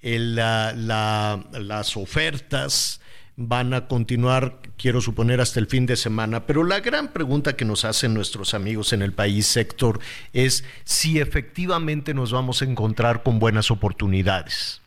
El, 0.00 0.36
la- 0.36 0.72
la- 0.74 1.44
las 1.52 1.98
ofertas 1.98 2.99
van 3.42 3.72
a 3.72 3.88
continuar, 3.88 4.58
quiero 4.76 5.00
suponer, 5.00 5.40
hasta 5.40 5.60
el 5.60 5.66
fin 5.66 5.86
de 5.86 5.96
semana. 5.96 6.44
Pero 6.46 6.62
la 6.62 6.80
gran 6.80 7.08
pregunta 7.08 7.56
que 7.56 7.64
nos 7.64 7.86
hacen 7.86 8.12
nuestros 8.12 8.52
amigos 8.52 8.92
en 8.92 9.00
el 9.00 9.14
país, 9.14 9.46
sector, 9.46 9.98
es 10.34 10.62
si 10.84 11.18
efectivamente 11.20 12.12
nos 12.12 12.32
vamos 12.32 12.60
a 12.60 12.66
encontrar 12.66 13.22
con 13.22 13.38
buenas 13.38 13.70
oportunidades. 13.70 14.79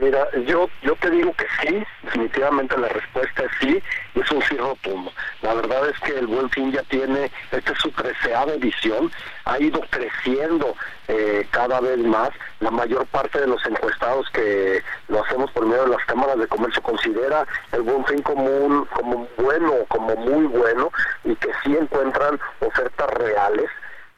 Mira, 0.00 0.28
yo 0.46 0.68
yo 0.82 0.94
te 0.96 1.10
digo 1.10 1.32
que 1.34 1.46
sí, 1.60 1.84
definitivamente 2.04 2.78
la 2.78 2.88
respuesta 2.88 3.42
es 3.42 3.50
sí, 3.60 3.82
es 4.14 4.30
un 4.30 4.40
sí 4.42 4.56
rotundo. 4.56 5.12
La 5.42 5.54
verdad 5.54 5.88
es 5.88 5.98
que 6.00 6.16
el 6.16 6.28
Buen 6.28 6.48
Fin 6.50 6.70
ya 6.70 6.84
tiene, 6.84 7.32
esta 7.50 7.72
es 7.72 7.78
su 7.80 7.90
treceava 7.90 8.52
edición, 8.52 9.10
ha 9.44 9.58
ido 9.58 9.80
creciendo 9.90 10.76
eh, 11.08 11.44
cada 11.50 11.80
vez 11.80 11.98
más. 11.98 12.30
La 12.60 12.70
mayor 12.70 13.06
parte 13.06 13.40
de 13.40 13.48
los 13.48 13.64
encuestados 13.66 14.28
que 14.30 14.82
lo 15.08 15.24
hacemos 15.24 15.50
por 15.50 15.66
medio 15.66 15.82
de 15.82 15.96
las 15.96 16.04
cámaras 16.04 16.38
de 16.38 16.46
comercio 16.46 16.80
considera 16.80 17.44
el 17.72 17.82
Buen 17.82 18.04
Fin 18.06 18.22
como 18.22 18.44
un 18.44 18.84
como 18.84 19.28
bueno, 19.36 19.84
como 19.88 20.14
muy 20.14 20.46
bueno, 20.46 20.92
y 21.24 21.34
que 21.34 21.50
sí 21.64 21.76
encuentran 21.76 22.38
ofertas 22.60 23.10
reales. 23.14 23.68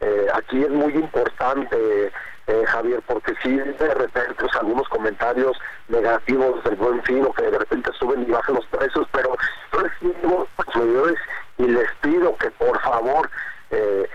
Eh, 0.01 0.27
aquí 0.35 0.63
es 0.63 0.71
muy 0.71 0.93
importante, 0.95 2.11
eh, 2.47 2.65
Javier, 2.67 3.03
porque 3.07 3.35
si 3.43 3.57
de 3.57 3.95
repente 3.95 4.35
pues, 4.39 4.55
algunos 4.57 4.89
comentarios 4.89 5.57
negativos 5.89 6.63
del 6.65 6.77
buen 6.77 7.03
fin 7.05 7.25
o 7.25 7.33
que 7.33 7.43
de 7.43 7.59
repente 7.59 7.91
suben 7.99 8.23
y 8.23 8.31
bajan 8.31 8.57
los 8.57 8.67
precios, 8.67 9.07
pero 9.13 9.37
yo 9.73 9.81
les 9.83 10.01
digo 10.01 10.49
consumidores 10.57 11.19
y 11.59 11.65
les 11.65 11.91
pido 12.01 12.37
que 12.37 12.51
por 12.53 12.81
favor 12.81 13.31
eh, 13.71 14.09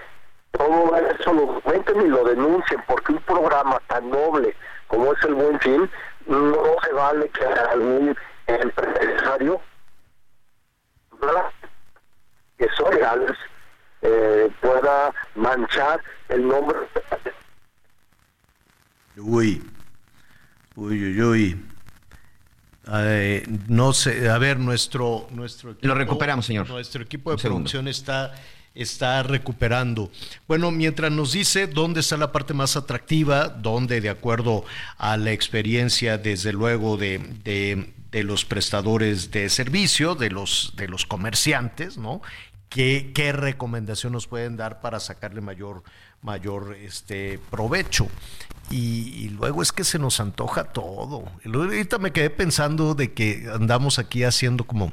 todo 0.51 0.95
eso 0.97 1.33
lo 1.33 1.45
documenten 1.45 2.01
y 2.01 2.07
lo 2.07 2.23
denuncien, 2.23 2.83
porque 2.87 3.13
un 3.13 3.21
programa 3.21 3.79
tan 3.87 4.09
noble 4.09 4.55
como 4.87 5.13
es 5.13 5.23
el 5.23 5.33
buen 5.33 5.59
fin, 5.59 5.89
no 6.27 6.55
se 6.83 6.93
vale 6.93 7.29
que 7.29 7.45
algún 7.45 8.15
empresario 8.47 9.61
que 12.57 12.67
son 12.69 12.93
legales 12.93 13.37
eh, 14.01 14.49
pueda 14.61 15.11
manchar 15.35 15.99
el 16.29 16.47
nombre 16.47 16.77
Uy, 19.17 19.61
uy, 20.75 21.03
uy, 21.05 21.21
uy. 21.21 21.57
eh, 22.93 23.43
no 23.67 23.93
sé, 23.93 24.29
a 24.29 24.37
ver, 24.37 24.59
nuestro, 24.59 25.27
nuestro 25.31 25.71
equipo, 25.71 25.87
Lo 25.87 25.95
recuperamos, 25.95 26.45
señor. 26.45 26.69
Nuestro 26.69 27.01
equipo 27.01 27.31
de 27.31 27.37
producción 27.37 27.87
está, 27.87 28.33
está 28.73 29.23
recuperando. 29.23 30.11
Bueno, 30.47 30.69
mientras 30.71 31.11
nos 31.11 31.31
dice 31.31 31.67
dónde 31.67 32.01
está 32.01 32.17
la 32.17 32.31
parte 32.31 32.53
más 32.53 32.75
atractiva, 32.75 33.47
dónde, 33.49 34.01
de 34.01 34.09
acuerdo 34.09 34.65
a 34.97 35.17
la 35.17 35.31
experiencia, 35.31 36.17
desde 36.17 36.51
luego, 36.53 36.97
de, 36.97 37.19
de- 37.43 37.93
de 38.11 38.23
los 38.23 38.45
prestadores 38.45 39.29
de 39.31 39.49
servicio, 39.49 40.15
de 40.15 40.29
los, 40.29 40.71
de 40.77 40.87
los 40.87 41.05
comerciantes, 41.05 41.97
¿no? 41.97 42.21
¿Qué, 42.69 43.11
qué 43.13 43.31
recomendación 43.31 44.13
nos 44.13 44.27
pueden 44.27 44.57
dar 44.57 44.81
para 44.81 44.99
sacarle 44.99 45.41
mayor, 45.41 45.83
mayor 46.21 46.75
este, 46.75 47.39
provecho? 47.49 48.07
Y, 48.69 49.25
y 49.25 49.29
luego 49.29 49.61
es 49.61 49.71
que 49.71 49.83
se 49.83 49.99
nos 49.99 50.19
antoja 50.19 50.65
todo. 50.65 51.23
Y 51.43 51.49
luego 51.49 51.71
ahorita 51.71 51.97
me 51.99 52.11
quedé 52.11 52.29
pensando 52.29 52.95
de 52.95 53.13
que 53.13 53.47
andamos 53.53 53.99
aquí 53.99 54.23
haciendo 54.23 54.65
como 54.65 54.91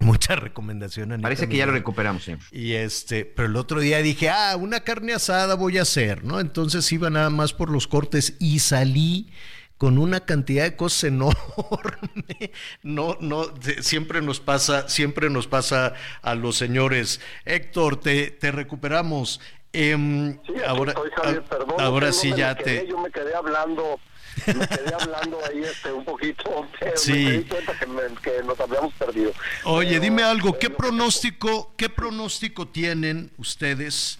mucha 0.00 0.36
recomendación. 0.36 1.12
Anita 1.12 1.26
Parece 1.26 1.48
que 1.48 1.56
ya 1.56 1.66
lo 1.66 1.72
recuperamos, 1.72 2.24
señor. 2.24 2.40
Y 2.50 2.72
este, 2.72 3.24
pero 3.24 3.48
el 3.48 3.56
otro 3.56 3.80
día 3.80 3.98
dije, 3.98 4.30
ah, 4.30 4.56
una 4.56 4.80
carne 4.80 5.12
asada 5.12 5.54
voy 5.54 5.78
a 5.78 5.82
hacer, 5.82 6.24
¿no? 6.24 6.40
Entonces 6.40 6.90
iba 6.92 7.10
nada 7.10 7.30
más 7.30 7.52
por 7.52 7.70
los 7.70 7.86
cortes 7.86 8.34
y 8.38 8.60
salí 8.60 9.30
con 9.78 9.96
una 9.98 10.20
cantidad 10.20 10.64
de 10.64 10.76
cosas 10.76 11.04
enorme. 11.04 11.36
No, 12.82 13.16
no, 13.20 13.46
siempre 13.80 14.20
nos 14.22 14.38
pasa, 14.40 14.88
siempre 14.88 15.30
nos 15.30 15.46
pasa 15.46 15.94
a 16.22 16.34
los 16.34 16.56
señores. 16.56 17.20
Héctor, 17.44 17.98
te, 18.00 18.30
te 18.30 18.50
recuperamos. 18.52 19.40
Em, 19.72 20.38
ahora, 20.66 20.92
Soy 20.94 21.10
Javier, 21.16 21.38
a- 21.44 21.48
perdón, 21.48 21.80
ahora 21.80 22.12
sí 22.12 22.32
ya 22.36 22.54
quedé, 22.56 22.80
te. 22.80 22.86
Yo 22.88 22.98
me 22.98 23.10
quedé 23.10 23.34
hablando, 23.34 23.98
me 24.46 24.66
quedé 24.66 24.94
hablando 24.94 25.38
ahí 25.48 25.62
este, 25.62 25.92
un 25.92 26.04
poquito, 26.04 26.66
pero 26.80 26.96
Sí. 26.96 27.12
me 27.12 27.32
di 27.32 27.44
cuenta 27.44 27.78
que, 27.78 27.86
me- 27.86 28.14
que 28.22 28.42
nos 28.44 28.58
habíamos 28.60 28.94
perdido. 28.94 29.32
Oye, 29.64 29.98
dime 30.00 30.22
algo, 30.22 30.58
¿qué 30.58 30.70
pronóstico, 30.70 31.74
qué 31.76 31.88
pronóstico 31.88 32.68
tienen 32.68 33.30
ustedes 33.36 34.18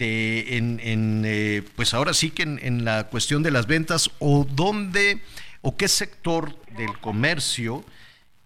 de 0.00 0.56
en, 0.56 0.80
en, 0.82 1.22
eh, 1.26 1.62
pues 1.76 1.94
ahora 1.94 2.14
sí 2.14 2.30
que 2.30 2.42
en, 2.42 2.84
la 2.84 3.08
cuestión 3.08 3.42
de 3.42 3.50
las 3.50 3.66
ventas 3.66 4.10
o 4.18 4.46
dónde 4.50 5.20
o 5.60 5.76
qué 5.76 5.88
sector 5.88 6.54
del 6.76 6.98
comercio 7.00 7.84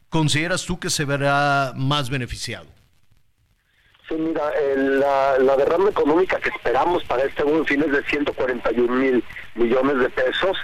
consideras 0.08 0.66
tú 0.66 0.78
que 0.78 0.90
se 0.90 1.04
verá 1.04 1.72
más 1.76 2.10
beneficiado? 2.10 2.66
Sí, 4.08 4.16
mira, 4.18 4.42
la, 4.76 5.38
la 5.38 5.54
económica 5.88 6.38
que 6.38 6.50
esperamos 6.50 7.04
para 7.04 7.24
este 7.24 7.42
buen 7.42 7.64
fin 7.64 7.82
es 7.82 7.92
de 7.92 8.02
141 8.04 8.92
mil 8.92 9.24
millones 9.54 9.98
de 9.98 10.10
pesos 10.10 10.58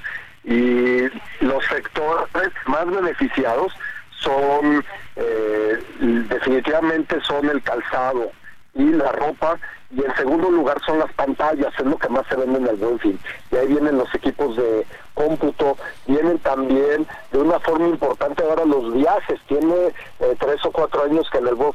y 0.44 1.02
los 1.44 1.64
sectores 1.66 2.52
más 2.66 2.86
beneficiados 2.86 3.72
son, 4.18 4.84
eh, 5.16 5.82
definitivamente 6.28 7.20
son 7.22 7.48
el 7.48 7.62
calzado 7.62 8.32
y 8.74 8.84
la 8.84 9.12
ropa 9.12 9.58
y 9.90 10.04
en 10.04 10.14
segundo 10.14 10.50
lugar 10.50 10.80
son 10.86 11.00
las 11.00 11.12
pantallas, 11.14 11.72
es 11.76 11.84
lo 11.84 11.98
que 11.98 12.08
más 12.08 12.24
se 12.28 12.36
vende 12.36 12.58
en 12.58 12.66
el 12.68 12.76
buen 12.76 12.98
fin. 13.00 13.18
Y 13.50 13.56
ahí 13.56 13.66
vienen 13.66 13.98
los 13.98 14.14
equipos 14.14 14.56
de 14.56 14.86
cómputo, 15.14 15.76
vienen 16.06 16.38
también 16.38 17.06
de 17.32 17.38
una 17.38 17.58
forma 17.60 17.88
importante 17.88 18.42
ahora 18.42 18.64
los 18.64 18.92
viajes, 18.94 19.40
tiene 19.48 19.74
eh, 20.20 20.36
tres 20.38 20.64
o 20.64 20.70
cuatro 20.70 21.04
años 21.04 21.28
que 21.30 21.38
en 21.38 21.48
el 21.48 21.54
buen 21.54 21.70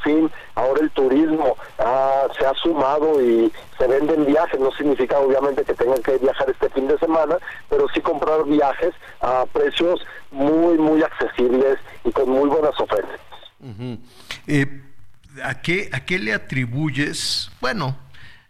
ahora 0.56 0.82
el 0.82 0.90
turismo 0.92 1.58
ah, 1.80 2.28
se 2.38 2.46
ha 2.46 2.54
sumado 2.54 3.22
y 3.22 3.52
se 3.78 3.88
venden 3.88 4.26
viajes, 4.26 4.60
no 4.60 4.72
significa 4.72 5.20
obviamente 5.20 5.64
que 5.64 5.74
tengan 5.74 6.02
que 6.02 6.18
viajar 6.18 6.50
este 6.50 6.70
fin 6.70 6.88
de 6.88 6.98
semana, 6.98 7.38
pero 7.70 7.88
sí 7.94 8.02
comprar 8.02 8.46
viajes 8.46 8.94
a 9.22 9.46
precios 9.52 10.06
muy, 10.32 10.78
muy 10.78 11.04
accesibles 11.04 11.78
y 12.04 12.12
con 12.12 12.30
muy 12.30 12.50
buenas 12.50 12.80
ofertas. 12.80 13.20
Eh, 14.48 14.82
¿a, 15.44 15.62
qué, 15.62 15.90
¿A 15.92 16.06
qué 16.06 16.20
le 16.20 16.34
atribuyes? 16.34 17.50
Bueno, 17.62 17.96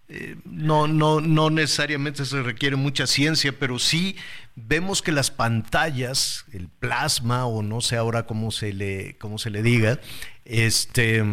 eh, 0.07 0.36
no, 0.45 0.88
no, 0.88 1.19
no 1.19 1.49
necesariamente 1.49 2.26
se 2.26 2.44
requiere 2.44 2.76
mucha 2.76 3.07
ciencia, 3.07 3.53
pero 3.57 3.80
sí 3.80 4.15
vemos 4.56 5.02
que 5.02 5.11
las 5.11 5.32
pantallas, 5.32 6.45
el 6.53 6.69
plasma, 6.69 7.45
o 7.48 7.64
no 7.64 7.82
sé 7.82 7.98
ahora 7.98 8.27
cómo 8.27 8.52
se 8.52 8.73
le, 8.73 9.18
cómo 9.18 9.38
se 9.38 9.49
le 9.49 9.64
diga, 9.64 9.99
este 10.45 11.23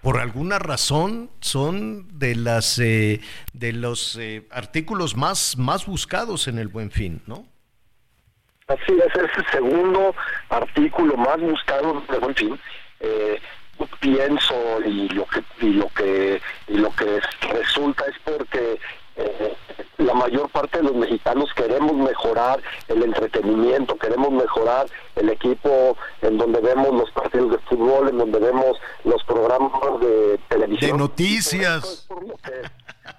por 0.00 0.18
alguna 0.18 0.60
razón 0.60 1.28
son 1.40 2.06
de 2.20 2.36
las 2.36 2.78
eh, 2.78 3.20
de 3.52 3.72
los 3.72 4.16
eh, 4.16 4.46
artículos 4.52 5.16
más, 5.16 5.58
más 5.58 5.86
buscados 5.86 6.46
en 6.46 6.58
el 6.58 6.68
buen 6.68 6.92
fin, 6.92 7.20
¿no? 7.26 7.46
Así 8.68 8.92
es, 8.92 9.22
es 9.22 9.38
el 9.38 9.46
segundo 9.50 10.14
artículo 10.50 11.16
más 11.16 11.40
buscado 11.40 12.02
de 12.08 12.18
Buen 12.18 12.34
Fin. 12.34 12.60
Pienso 14.00 14.54
y 14.84 15.08
lo 15.10 15.24
que 15.26 15.42
y 15.60 15.72
lo 15.74 15.88
que 15.88 16.40
y 16.68 16.74
lo 16.78 16.90
que 16.94 17.20
resulta 17.52 18.04
es 18.06 18.14
porque 18.24 18.78
eh, 19.16 19.54
la 19.98 20.14
mayor 20.14 20.48
parte 20.50 20.78
de 20.78 20.84
los 20.84 20.94
mexicanos 20.94 21.52
queremos 21.54 21.92
mejorar 21.94 22.60
el 22.86 23.02
entretenimiento, 23.02 23.96
queremos 23.98 24.30
mejorar 24.30 24.86
el 25.16 25.28
equipo 25.30 25.96
en 26.22 26.38
donde 26.38 26.60
vemos 26.60 26.92
los 26.94 27.10
partidos 27.10 27.50
de 27.52 27.58
fútbol, 27.58 28.08
en 28.08 28.18
donde 28.18 28.38
vemos 28.38 28.78
los 29.04 29.22
programas 29.24 29.72
de 30.00 30.38
televisión. 30.48 30.92
De 30.92 30.98
noticias. 30.98 32.06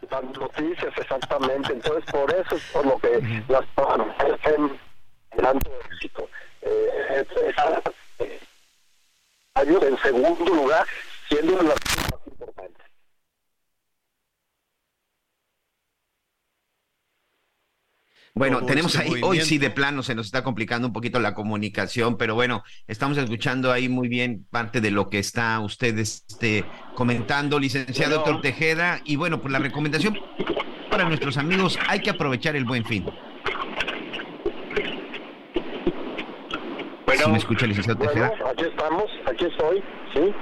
Las 0.10 0.24
noticias, 0.24 0.94
exactamente. 0.98 1.74
Entonces, 1.74 2.06
por 2.12 2.34
eso 2.34 2.56
es 2.56 2.64
por 2.72 2.86
lo 2.86 2.98
que 3.00 3.22
las 3.50 3.66
tienen 4.42 4.80
tanto 5.42 5.72
éxito. 5.92 6.28
Eh, 6.62 7.26
es- 7.28 7.44
es- 7.44 7.56
eh, 8.20 8.40
años 9.60 9.84
en 9.84 9.98
segundo 9.98 10.54
lugar, 10.54 10.86
siendo 11.28 11.54
una 11.54 11.64
de 11.64 11.70
las 11.70 11.80
cosas 11.80 12.12
más 12.12 12.28
importantes. 12.28 12.86
Bueno, 18.36 18.66
tenemos 18.66 18.96
este 18.96 19.16
ahí, 19.16 19.22
hoy 19.22 19.42
sí 19.42 19.58
de 19.58 19.70
plano 19.70 20.02
se 20.02 20.16
nos 20.16 20.28
está 20.28 20.44
complicando 20.44 20.88
un 20.88 20.94
poquito 20.94 21.20
la 21.20 21.34
comunicación, 21.34 22.18
pero 22.18 22.36
bueno, 22.36 22.64
estamos 22.88 23.18
escuchando 23.18 23.72
ahí 23.72 23.90
muy 23.90 24.08
bien 24.08 24.46
parte 24.50 24.80
de 24.80 24.92
lo 24.92 25.10
que 25.10 25.20
está 25.20 25.60
usted 25.60 25.98
este, 25.98 26.64
comentando, 26.96 27.60
licenciado 27.60 28.16
Bueno. 28.16 28.26
Héctor 28.26 28.42
Tejeda, 28.42 29.02
y 29.04 29.18
bueno, 29.18 29.42
pues 29.42 29.52
la 29.52 29.60
recomendación 29.60 30.18
para 30.90 31.04
nuestros 31.04 31.38
amigos, 31.38 31.78
hay 31.88 32.00
que 32.00 32.12
aprovechar 32.12 32.56
el 32.56 32.64
buen 32.64 32.86
fin. 32.86 33.06
¿Sí 37.24 37.30
me 37.32 37.38
escucha, 37.38 37.66
licenciado 37.68 37.98
Bueno, 38.00 38.12
Tejeda? 38.14 38.32
aquí 38.50 38.64
estamos, 38.64 39.04
aquí 39.26 39.46
estoy, 39.46 39.84
¿sí? 40.14 40.34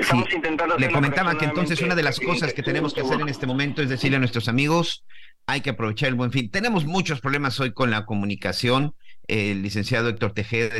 estamos 0.00 0.28
Sí. 0.28 0.36
intentando 0.36 0.76
Le 0.78 0.90
comentaba 0.90 1.36
que 1.38 1.44
entonces 1.46 1.80
una 1.80 1.94
de 1.94 2.02
las 2.02 2.20
cosas 2.20 2.52
que 2.52 2.62
tenemos 2.62 2.94
que 2.94 3.00
hacer 3.00 3.20
en 3.20 3.28
este 3.28 3.46
momento 3.46 3.82
es 3.82 3.88
decirle 3.88 4.16
a 4.16 4.20
nuestros 4.20 4.48
amigos, 4.48 5.04
hay 5.46 5.60
que 5.62 5.70
aprovechar 5.70 6.08
el 6.10 6.14
buen 6.14 6.30
fin. 6.30 6.50
Tenemos 6.50 6.84
muchos 6.84 7.20
problemas 7.20 7.58
hoy 7.60 7.72
con 7.72 7.90
la 7.90 8.04
comunicación. 8.06 8.94
El 9.26 9.62
licenciado 9.62 10.08
Héctor 10.08 10.32
Tejeda 10.32 10.76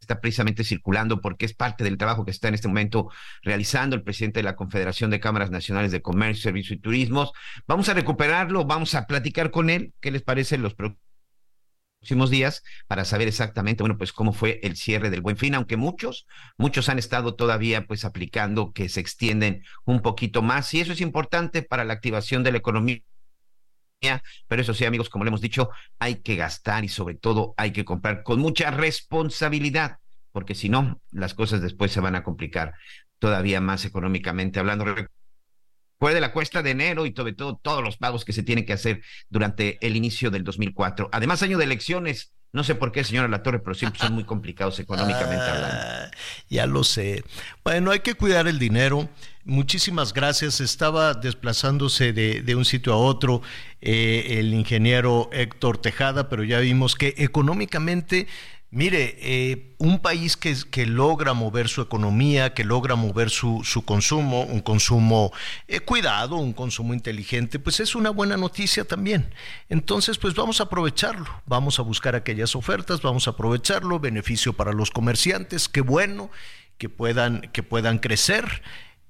está 0.00 0.20
precisamente 0.20 0.62
circulando 0.62 1.20
porque 1.20 1.46
es 1.46 1.54
parte 1.54 1.82
del 1.82 1.98
trabajo 1.98 2.24
que 2.24 2.30
está 2.30 2.48
en 2.48 2.54
este 2.54 2.68
momento 2.68 3.10
realizando 3.42 3.96
el 3.96 4.02
presidente 4.02 4.38
de 4.38 4.44
la 4.44 4.54
Confederación 4.54 5.10
de 5.10 5.18
Cámaras 5.20 5.50
Nacionales 5.50 5.90
de 5.90 6.02
Comercio, 6.02 6.44
Servicio 6.44 6.76
y 6.76 6.78
Turismos. 6.78 7.32
Vamos 7.66 7.88
a 7.88 7.94
recuperarlo, 7.94 8.64
vamos 8.64 8.94
a 8.94 9.06
platicar 9.06 9.50
con 9.50 9.68
él. 9.70 9.92
¿Qué 10.00 10.10
les 10.12 10.22
parece 10.22 10.58
los 10.58 10.74
próximos 10.74 11.00
días 12.30 12.62
para 12.86 13.04
saber 13.04 13.28
exactamente, 13.28 13.82
bueno, 13.82 13.98
pues 13.98 14.12
cómo 14.12 14.32
fue 14.32 14.60
el 14.62 14.76
cierre 14.76 15.10
del 15.10 15.20
Buen 15.20 15.36
Fin, 15.36 15.54
aunque 15.54 15.76
muchos, 15.76 16.26
muchos 16.56 16.88
han 16.88 16.98
estado 16.98 17.34
todavía 17.34 17.86
pues 17.86 18.04
aplicando 18.04 18.72
que 18.72 18.88
se 18.88 19.00
extienden 19.00 19.64
un 19.84 20.00
poquito 20.02 20.42
más 20.42 20.72
y 20.74 20.80
eso 20.80 20.92
es 20.92 21.00
importante 21.00 21.62
para 21.62 21.84
la 21.84 21.94
activación 21.94 22.42
de 22.42 22.52
la 22.52 22.58
economía. 22.58 23.02
Pero 24.48 24.62
eso 24.62 24.74
sí, 24.74 24.84
amigos, 24.84 25.08
como 25.08 25.24
le 25.24 25.28
hemos 25.28 25.40
dicho, 25.40 25.70
hay 25.98 26.16
que 26.16 26.36
gastar 26.36 26.84
y 26.84 26.88
sobre 26.88 27.14
todo 27.14 27.54
hay 27.56 27.72
que 27.72 27.84
comprar 27.84 28.22
con 28.22 28.40
mucha 28.40 28.70
responsabilidad, 28.70 29.98
porque 30.32 30.54
si 30.54 30.68
no, 30.68 31.00
las 31.10 31.34
cosas 31.34 31.60
después 31.60 31.92
se 31.92 32.00
van 32.00 32.14
a 32.14 32.22
complicar 32.22 32.74
todavía 33.18 33.60
más 33.60 33.84
económicamente 33.84 34.60
hablando. 34.60 34.84
Recuerde 35.98 36.20
la 36.20 36.32
cuesta 36.32 36.62
de 36.62 36.70
enero 36.72 37.06
y 37.06 37.14
sobre 37.16 37.32
todo 37.32 37.56
todos 37.56 37.82
los 37.82 37.96
pagos 37.96 38.26
que 38.26 38.34
se 38.34 38.42
tienen 38.42 38.66
que 38.66 38.74
hacer 38.74 39.00
durante 39.30 39.78
el 39.80 39.96
inicio 39.96 40.30
del 40.30 40.44
2004. 40.44 41.08
Además, 41.10 41.42
año 41.42 41.56
de 41.56 41.64
elecciones. 41.64 42.32
No 42.52 42.64
sé 42.64 42.74
por 42.74 42.92
qué, 42.92 43.02
señora 43.02 43.28
La 43.28 43.42
Torre, 43.42 43.60
pero 43.60 43.74
siempre 43.74 44.00
son 44.00 44.12
muy 44.12 44.24
complicados 44.24 44.78
económicamente 44.78 45.44
hablando. 45.44 45.76
Ah, 45.78 46.10
Ya 46.48 46.66
lo 46.66 46.84
sé. 46.84 47.24
Bueno, 47.64 47.90
hay 47.90 48.00
que 48.00 48.14
cuidar 48.14 48.46
el 48.46 48.58
dinero. 48.58 49.08
Muchísimas 49.44 50.12
gracias. 50.12 50.60
Estaba 50.60 51.14
desplazándose 51.14 52.12
de, 52.12 52.42
de 52.42 52.54
un 52.54 52.64
sitio 52.64 52.92
a 52.92 52.96
otro 52.96 53.42
eh, 53.80 54.38
el 54.38 54.52
ingeniero 54.54 55.28
Héctor 55.32 55.78
Tejada, 55.78 56.28
pero 56.28 56.44
ya 56.44 56.58
vimos 56.60 56.94
que 56.94 57.14
económicamente 57.18 58.26
Mire, 58.76 59.16
eh, 59.20 59.74
un 59.78 60.00
país 60.00 60.36
que, 60.36 60.54
que, 60.70 60.84
logra 60.84 61.32
mover 61.32 61.66
su 61.66 61.80
economía, 61.80 62.52
que 62.52 62.62
logra 62.62 62.94
mover 62.94 63.30
su, 63.30 63.64
su 63.64 63.86
consumo, 63.86 64.42
un 64.42 64.60
consumo 64.60 65.32
eh, 65.66 65.80
cuidado, 65.80 66.36
un 66.36 66.52
consumo 66.52 66.92
inteligente, 66.92 67.58
pues 67.58 67.80
es 67.80 67.94
una 67.94 68.10
buena 68.10 68.36
noticia 68.36 68.84
también. 68.84 69.32
Entonces, 69.70 70.18
pues 70.18 70.34
vamos 70.34 70.60
a 70.60 70.64
aprovecharlo, 70.64 71.26
vamos 71.46 71.78
a 71.78 71.82
buscar 71.82 72.14
aquellas 72.16 72.54
ofertas, 72.54 73.00
vamos 73.00 73.26
a 73.26 73.30
aprovecharlo, 73.30 73.98
beneficio 73.98 74.52
para 74.52 74.74
los 74.74 74.90
comerciantes, 74.90 75.70
qué 75.70 75.80
bueno 75.80 76.30
que 76.76 76.90
puedan, 76.90 77.48
que 77.54 77.62
puedan 77.62 77.98
crecer. 77.98 78.60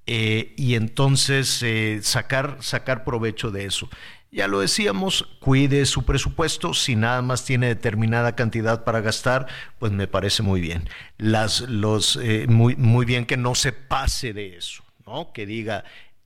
Eh, 0.06 0.54
y 0.56 0.76
entonces 0.76 1.60
eh, 1.64 1.98
sacar, 2.04 2.58
sacar 2.60 3.02
provecho 3.02 3.50
de 3.50 3.64
eso. 3.64 3.90
Ya 4.36 4.48
lo 4.48 4.60
decíamos, 4.60 5.26
cuide 5.40 5.86
su 5.86 6.04
presupuesto, 6.04 6.74
si 6.74 6.94
nada 6.94 7.22
más 7.22 7.46
tiene 7.46 7.68
determinada 7.68 8.36
cantidad 8.36 8.84
para 8.84 9.00
gastar, 9.00 9.46
pues 9.78 9.92
me 9.92 10.08
parece 10.08 10.42
muy 10.42 10.60
bien. 10.60 10.90
Las, 11.16 11.62
los, 11.62 12.18
eh, 12.22 12.44
muy, 12.46 12.76
muy 12.76 13.06
bien 13.06 13.24
que 13.24 13.38
no 13.38 13.54
se 13.54 13.72
pase 13.72 14.34
de 14.34 14.58
eso, 14.58 14.84
¿no? 15.06 15.32
Que 15.32 15.46
diga, 15.46 15.84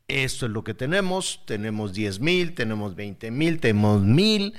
esto 0.09 0.47
es 0.47 0.51
lo 0.51 0.65
que 0.65 0.75
tenemos, 0.75 1.43
tenemos 1.47 1.93
10 1.93 2.19
mil, 2.19 2.53
tenemos 2.57 2.97
20 2.97 3.31
mil, 3.31 3.61
tenemos 3.61 4.03
mil, 4.03 4.55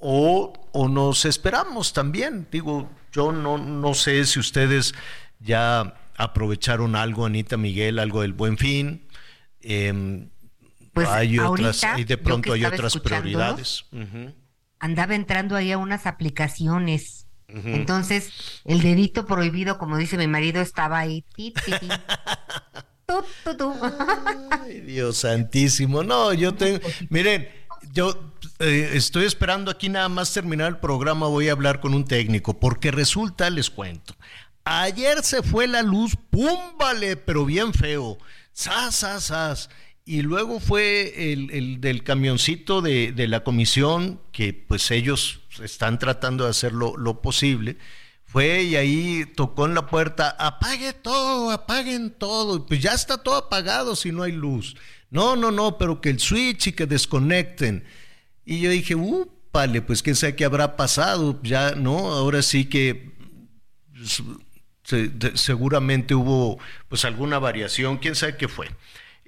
o, 0.00 0.52
o 0.72 0.88
nos 0.88 1.24
esperamos 1.24 1.92
también. 1.92 2.48
Digo, 2.50 2.90
yo 3.12 3.30
no, 3.30 3.58
no 3.58 3.94
sé 3.94 4.24
si 4.24 4.40
ustedes 4.40 4.92
ya 5.38 5.94
aprovecharon 6.16 6.96
algo, 6.96 7.26
Anita 7.26 7.58
Miguel, 7.58 8.00
algo 8.00 8.22
del 8.22 8.32
buen 8.32 8.58
fin. 8.58 9.06
Eh, 9.60 10.26
Pues 11.04 11.08
hay 11.08 11.38
ahorita, 11.38 11.70
otras, 11.70 11.98
y 11.98 12.04
de 12.04 12.18
pronto 12.18 12.52
hay 12.52 12.64
otras 12.64 12.96
prioridades. 12.98 13.84
Andaba 14.80 15.14
entrando 15.14 15.56
ahí 15.56 15.72
a 15.72 15.78
unas 15.78 16.06
aplicaciones. 16.06 17.26
Entonces, 17.48 18.60
el 18.64 18.82
dedito 18.82 19.24
prohibido, 19.24 19.78
como 19.78 19.96
dice 19.96 20.18
mi 20.18 20.26
marido, 20.26 20.60
estaba 20.60 20.98
ahí. 20.98 21.24
ti, 21.34 21.52
ti, 21.64 21.72
ti. 21.80 21.88
Tú, 23.06 23.24
tú, 23.42 23.56
tú. 23.56 23.74
Ay, 24.50 24.80
Dios 24.82 25.16
santísimo. 25.16 26.02
No, 26.02 26.34
yo 26.34 26.52
tengo. 26.52 26.80
Miren, 27.08 27.48
yo 27.92 28.34
eh, 28.58 28.90
estoy 28.92 29.24
esperando 29.24 29.70
aquí 29.70 29.88
nada 29.88 30.10
más 30.10 30.32
terminar 30.34 30.68
el 30.68 30.76
programa. 30.76 31.26
Voy 31.26 31.48
a 31.48 31.52
hablar 31.52 31.80
con 31.80 31.94
un 31.94 32.04
técnico, 32.04 32.60
porque 32.60 32.90
resulta, 32.90 33.48
les 33.48 33.70
cuento. 33.70 34.14
Ayer 34.64 35.24
se 35.24 35.42
fue 35.42 35.66
la 35.66 35.80
luz, 35.80 36.16
¡pum! 36.28 36.76
Vale, 36.78 37.16
pero 37.16 37.46
bien 37.46 37.72
feo. 37.72 38.18
¡Sas, 38.52 38.96
sas, 38.96 39.24
sas! 39.24 39.70
Y 40.08 40.22
luego 40.22 40.58
fue 40.58 41.32
el, 41.34 41.50
el 41.50 41.82
del 41.82 42.02
camioncito 42.02 42.80
de, 42.80 43.12
de 43.12 43.28
la 43.28 43.44
comisión, 43.44 44.18
que 44.32 44.54
pues 44.54 44.90
ellos 44.90 45.40
están 45.62 45.98
tratando 45.98 46.44
de 46.44 46.50
hacer 46.50 46.72
lo, 46.72 47.20
posible. 47.20 47.76
Fue 48.24 48.62
y 48.62 48.76
ahí 48.76 49.26
tocó 49.36 49.66
en 49.66 49.74
la 49.74 49.86
puerta, 49.86 50.30
apague 50.30 50.94
todo, 50.94 51.50
apaguen 51.50 52.10
todo. 52.10 52.64
Pues 52.64 52.80
ya 52.80 52.94
está 52.94 53.18
todo 53.18 53.36
apagado 53.36 53.94
si 53.96 54.10
no 54.10 54.22
hay 54.22 54.32
luz. 54.32 54.76
No, 55.10 55.36
no, 55.36 55.50
no, 55.50 55.76
pero 55.76 56.00
que 56.00 56.08
el 56.08 56.20
switch 56.20 56.68
y 56.68 56.72
que 56.72 56.86
desconecten. 56.86 57.84
Y 58.46 58.60
yo 58.60 58.70
dije, 58.70 58.94
uh, 58.94 59.30
pues 59.86 60.02
quién 60.02 60.16
sabe 60.16 60.36
qué 60.36 60.46
habrá 60.46 60.74
pasado. 60.78 61.38
Ya, 61.42 61.72
¿no? 61.72 62.12
Ahora 62.12 62.40
sí 62.40 62.64
que 62.64 63.12
pues, 63.92 64.22
seguramente 65.34 66.14
hubo 66.14 66.58
pues 66.88 67.04
alguna 67.04 67.38
variación, 67.38 67.98
quién 67.98 68.14
sabe 68.14 68.38
qué 68.38 68.48
fue. 68.48 68.68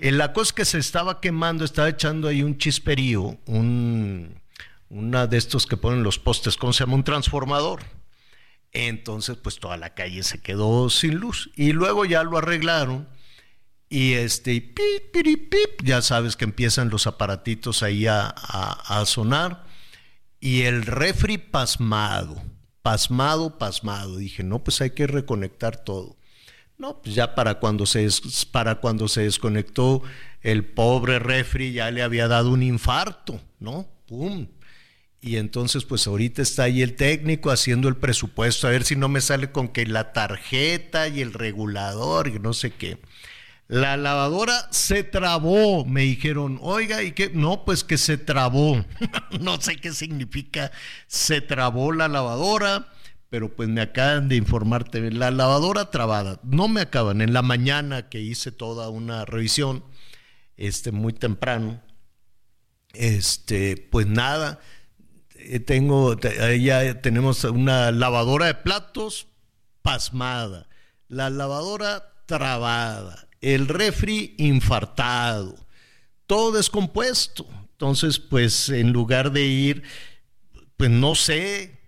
La 0.01 0.33
cosa 0.33 0.49
es 0.49 0.53
que 0.53 0.65
se 0.65 0.79
estaba 0.79 1.21
quemando, 1.21 1.65
estaba 1.65 1.89
echando 1.89 2.29
ahí 2.29 2.43
un 2.43 2.57
chisperío, 2.59 3.39
un, 3.47 4.41
una 4.89 5.27
de 5.27 5.37
estos 5.37 5.67
que 5.67 5.77
ponen 5.77 6.03
los 6.03 6.19
postes, 6.19 6.57
¿cómo 6.57 6.73
se 6.73 6.85
llama? 6.85 6.95
Un 6.95 7.05
transformador. 7.05 7.83
Entonces, 8.73 9.37
pues 9.37 9.59
toda 9.59 9.77
la 9.77 9.95
calle 9.95 10.23
se 10.23 10.41
quedó 10.41 10.89
sin 10.91 11.17
luz. 11.17 11.51
Y 11.57 11.73
luego 11.73 12.05
ya 12.05 12.23
lo 12.23 12.39
arreglaron. 12.39 13.09
Y 13.89 14.13
este, 14.13 14.61
pip, 14.61 15.13
piri, 15.13 15.37
pip, 15.37 15.83
ya 15.83 16.01
sabes 16.01 16.37
que 16.37 16.45
empiezan 16.45 16.89
los 16.91 17.07
aparatitos 17.09 17.83
ahí 17.83 18.07
a, 18.07 18.33
a- 18.37 19.01
a 19.01 19.07
sonar. 19.07 19.65
Y 20.39 20.63
el 20.63 20.83
refri 20.87 21.37
pasmado, 21.39 22.41
pasmado, 22.83 23.59
pasmado. 23.59 24.17
Dije, 24.17 24.45
no, 24.45 24.61
pues 24.63 24.81
hay 24.81 24.91
que 24.93 25.07
reconectar 25.09 25.77
todo. 25.85 26.17
No, 26.81 27.03
pues 27.03 27.15
ya 27.15 27.35
para 27.35 27.57
cuando 27.57 27.85
se, 27.85 28.09
para 28.53 28.77
cuando 28.77 29.07
se 29.07 29.25
desconectó 29.25 30.03
el 30.41 30.65
pobre 30.65 31.19
refri 31.19 31.73
ya 31.73 31.91
le 31.91 32.03
había 32.03 32.27
dado 32.27 32.51
un 32.51 32.63
infarto, 32.63 33.39
¿no? 33.59 33.87
¡Pum! 34.07 34.47
Y 35.21 35.37
entonces, 35.37 35.85
pues 35.85 36.07
ahorita 36.07 36.41
está 36.41 36.63
ahí 36.63 36.81
el 36.81 36.97
técnico 36.97 37.51
haciendo 37.51 37.87
el 37.89 37.97
presupuesto, 37.97 38.67
a 38.67 38.71
ver 38.71 38.85
si 38.85 38.97
no 38.97 39.11
me 39.11 39.21
sale 39.21 39.53
con 39.53 39.69
que 39.69 39.85
la 39.85 40.15
tarjeta 40.15 41.07
y 41.09 41.21
el 41.21 41.35
regulador 41.35 42.29
y 42.29 42.39
no 42.39 42.55
sé 42.55 42.71
qué. 42.71 42.97
La 43.69 43.99
lavadora 43.99 44.67
se 44.71 45.05
trabó, 45.05 45.85
me 45.85 46.01
dijeron, 46.01 46.59
oiga, 46.63 47.03
¿y 47.03 47.13
qué? 47.13 47.31
No, 47.35 47.67
pues 47.67 47.85
que 47.85 47.99
se 47.99 48.17
trabó. 48.17 48.83
no 49.41 49.61
sé 49.61 49.77
qué 49.77 49.93
significa 49.93 50.73
se 51.09 51.43
trabó 51.43 51.93
la 51.93 52.09
lavadora, 52.09 52.89
pero 53.31 53.55
pues 53.55 53.69
me 53.69 53.81
acaban 53.81 54.29
de 54.29 54.35
informarte, 54.37 55.11
la 55.13 55.31
lavadora 55.31 55.91
trabada. 55.91 56.41
No 56.43 56.67
me 56.67 56.83
acaban, 56.83 57.23
en 57.23 57.33
la 57.33 57.43
mañana 57.43 58.09
que 58.09 58.21
hice 58.21 58.51
toda 58.51 58.91
una 58.91 59.25
revisión, 59.25 59.85
este, 60.57 60.91
muy 60.91 61.13
temprano, 61.13 61.81
este, 62.93 63.77
pues 63.91 64.09
nada, 64.09 64.59
eh, 65.37 65.61
tengo, 65.61 66.19
ya 66.19 67.01
tenemos 67.01 67.45
una 67.45 67.93
lavadora 67.93 68.47
de 68.47 68.55
platos 68.55 69.29
pasmada, 69.81 70.69
la 71.07 71.31
lavadora 71.31 72.13
trabada, 72.27 73.29
el 73.41 73.69
refri 73.69 74.35
infartado, 74.39 75.55
todo 76.27 76.51
descompuesto. 76.51 77.47
Entonces, 77.73 78.19
pues 78.19 78.69
en 78.69 78.93
lugar 78.93 79.31
de 79.31 79.47
ir, 79.47 79.83
pues 80.77 80.91
no 80.91 81.15
sé 81.15 81.80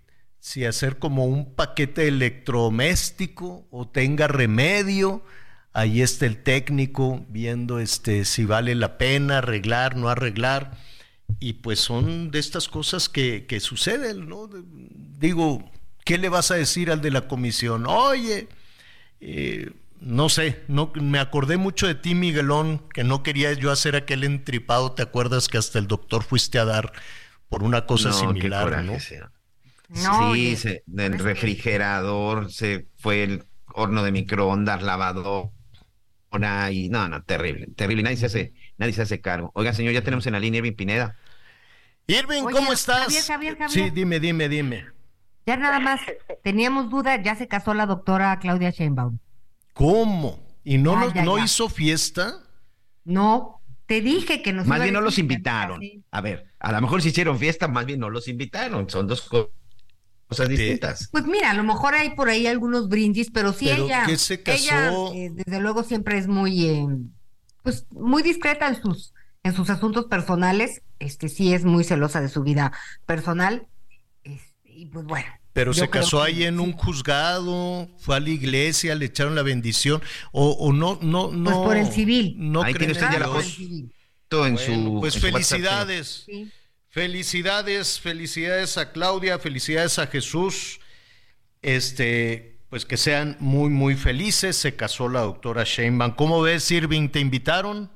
si 0.43 0.65
hacer 0.65 0.99
como 0.99 1.25
un 1.25 1.55
paquete 1.55 2.05
electrodoméstico 2.09 3.65
o 3.71 3.87
tenga 3.87 4.27
remedio. 4.27 5.23
Ahí 5.71 6.01
está 6.01 6.25
el 6.25 6.43
técnico 6.43 7.25
viendo 7.29 7.79
este 7.79 8.25
si 8.25 8.43
vale 8.43 8.75
la 8.75 8.97
pena 8.97 9.37
arreglar, 9.37 9.95
no 9.95 10.09
arreglar. 10.09 10.77
Y 11.39 11.53
pues 11.53 11.79
son 11.79 12.29
de 12.29 12.39
estas 12.39 12.67
cosas 12.67 13.07
que, 13.07 13.45
que 13.45 13.61
suceden, 13.61 14.27
¿no? 14.27 14.49
Digo, 15.17 15.71
¿qué 16.03 16.17
le 16.17 16.27
vas 16.27 16.51
a 16.51 16.55
decir 16.55 16.91
al 16.91 16.99
de 16.99 17.11
la 17.11 17.29
comisión? 17.29 17.85
Oye, 17.87 18.49
eh, 19.21 19.71
no 20.01 20.27
sé, 20.27 20.61
no, 20.67 20.91
me 20.95 21.19
acordé 21.19 21.55
mucho 21.55 21.87
de 21.87 21.95
ti, 21.95 22.15
Miguelón, 22.15 22.83
que 22.93 23.05
no 23.05 23.23
quería 23.23 23.53
yo 23.53 23.71
hacer 23.71 23.95
aquel 23.95 24.25
entripado, 24.25 24.91
¿te 24.91 25.03
acuerdas 25.03 25.47
que 25.47 25.57
hasta 25.57 25.79
el 25.79 25.87
doctor 25.87 26.21
fuiste 26.21 26.59
a 26.59 26.65
dar 26.65 26.91
por 27.47 27.63
una 27.63 27.85
cosa 27.85 28.09
No, 28.09 28.15
qué 28.15 28.27
similar, 28.27 28.63
coraje, 28.65 28.83
¿no? 28.83 29.29
No, 29.95 30.33
sí, 30.33 30.55
se- 30.55 30.83
el 30.97 31.19
refrigerador, 31.19 32.51
se 32.51 32.87
fue 32.97 33.23
el 33.23 33.43
horno 33.73 34.03
de 34.03 34.11
microondas, 34.11 34.81
lavadora 34.81 35.51
y 36.71 36.89
no, 36.89 37.07
no, 37.09 37.23
terrible, 37.23 37.67
terrible. 37.75 38.03
Nadie 38.03 38.17
se 38.17 38.25
hace, 38.25 38.53
nadie 38.77 38.93
se 38.93 39.03
hace 39.03 39.21
cargo. 39.21 39.51
Oiga, 39.53 39.73
señor, 39.73 39.93
ya 39.93 40.01
tenemos 40.03 40.25
en 40.25 40.33
la 40.33 40.39
línea 40.39 40.59
Irving 40.59 40.73
Pineda. 40.75 41.15
Irving, 42.07 42.43
Oye, 42.43 42.55
¿cómo 42.55 42.73
estás? 42.73 43.03
Javier, 43.03 43.23
Javier, 43.23 43.57
Javier. 43.57 43.69
Sí, 43.69 43.89
dime, 43.91 44.19
dime, 44.19 44.49
dime. 44.49 44.85
Ya 45.45 45.57
nada 45.57 45.79
más, 45.79 46.01
teníamos 46.43 46.89
duda, 46.89 47.21
ya 47.21 47.35
se 47.35 47.47
casó 47.47 47.73
la 47.73 47.85
doctora 47.85 48.39
Claudia 48.39 48.71
Sheinbaum. 48.71 49.19
¿Cómo? 49.73 50.39
¿Y 50.63 50.77
no, 50.77 51.13
ya, 51.13 51.23
no 51.23 51.37
ya. 51.37 51.45
hizo 51.45 51.69
fiesta? 51.69 52.39
No, 53.03 53.61
te 53.85 54.01
dije 54.01 54.41
que 54.41 54.53
nos 54.53 54.65
Más 54.65 54.77
iba 54.77 54.83
a 54.83 54.85
bien 54.85 54.93
no 54.93 55.01
los 55.01 55.19
invitaron. 55.19 55.77
así. 55.77 56.03
A 56.11 56.21
ver, 56.21 56.45
a 56.59 56.71
lo 56.71 56.81
mejor 56.81 57.01
si 57.01 57.09
hicieron 57.09 57.37
fiesta, 57.37 57.67
más 57.67 57.85
bien 57.85 57.99
no 57.99 58.09
los 58.09 58.27
invitaron. 58.27 58.89
Son 58.89 59.07
dos 59.07 59.21
co- 59.23 59.51
cosas 60.37 60.49
distintas. 60.49 61.09
Pues 61.11 61.25
mira, 61.25 61.51
a 61.51 61.53
lo 61.53 61.63
mejor 61.63 61.93
hay 61.95 62.11
por 62.11 62.29
ahí 62.29 62.47
algunos 62.47 62.89
brindis, 62.89 63.29
pero 63.31 63.53
sí 63.53 63.65
¿Pero 63.69 63.85
ella, 63.85 64.03
qué 64.05 64.17
se 64.17 64.33
ella 64.35 64.43
casó? 64.85 65.11
eh, 65.13 65.31
desde 65.33 65.59
luego 65.59 65.83
siempre 65.83 66.17
es 66.17 66.27
muy, 66.27 66.65
eh, 66.65 66.85
pues 67.63 67.85
muy 67.91 68.23
discreta 68.23 68.67
en 68.67 68.81
sus, 68.81 69.13
en 69.43 69.53
sus 69.53 69.69
asuntos 69.69 70.05
personales. 70.05 70.81
Este 70.99 71.29
sí 71.29 71.53
es 71.53 71.65
muy 71.65 71.83
celosa 71.83 72.21
de 72.21 72.29
su 72.29 72.43
vida 72.43 72.71
personal. 73.05 73.67
Este, 74.23 74.69
y 74.69 74.85
pues 74.87 75.05
bueno. 75.05 75.27
Pero 75.53 75.71
yo 75.71 75.83
se 75.83 75.89
casó 75.89 76.17
que- 76.21 76.27
ahí 76.31 76.43
en 76.45 76.59
un 76.59 76.71
juzgado, 76.73 77.87
fue 77.99 78.15
a 78.15 78.19
la 78.19 78.29
iglesia, 78.29 78.95
le 78.95 79.05
echaron 79.05 79.35
la 79.35 79.43
bendición, 79.43 80.01
o, 80.31 80.49
o 80.51 80.73
no, 80.73 80.97
no, 81.01 81.31
no. 81.31 81.43
Pues 81.43 81.57
por 81.57 81.77
el 81.77 81.91
civil. 81.91 82.35
No 82.39 82.63
Ahí 82.63 82.73
tiene 82.73 82.93
creen 82.93 83.03
usted 83.03 83.05
en 83.05 83.13
ya 83.13 83.19
la 83.19 83.27
foto 83.27 84.47
en 84.47 84.55
Bueno, 84.55 84.57
su. 84.57 84.99
Pues 84.99 85.15
en 85.15 85.21
su 85.21 85.27
WhatsApp, 85.27 85.87
señor. 85.87 86.47
Felicidades. 86.93 87.99
Felicidades, 87.99 88.77
a 88.77 88.91
Claudia, 88.91 89.39
felicidades 89.39 89.97
a 89.99 90.07
Jesús. 90.07 90.79
Este, 91.63 92.57
pues 92.69 92.85
que 92.85 92.97
sean 92.97 93.35
muy, 93.39 93.69
muy 93.69 93.95
felices. 93.95 94.55
Se 94.55 94.75
casó 94.75 95.09
la 95.09 95.21
doctora 95.21 95.63
Sheinbaum. 95.65 96.11
¿Cómo 96.15 96.41
ves, 96.41 96.69
Irving? 96.71 97.09
¿Te 97.09 97.19
invitaron? 97.19 97.91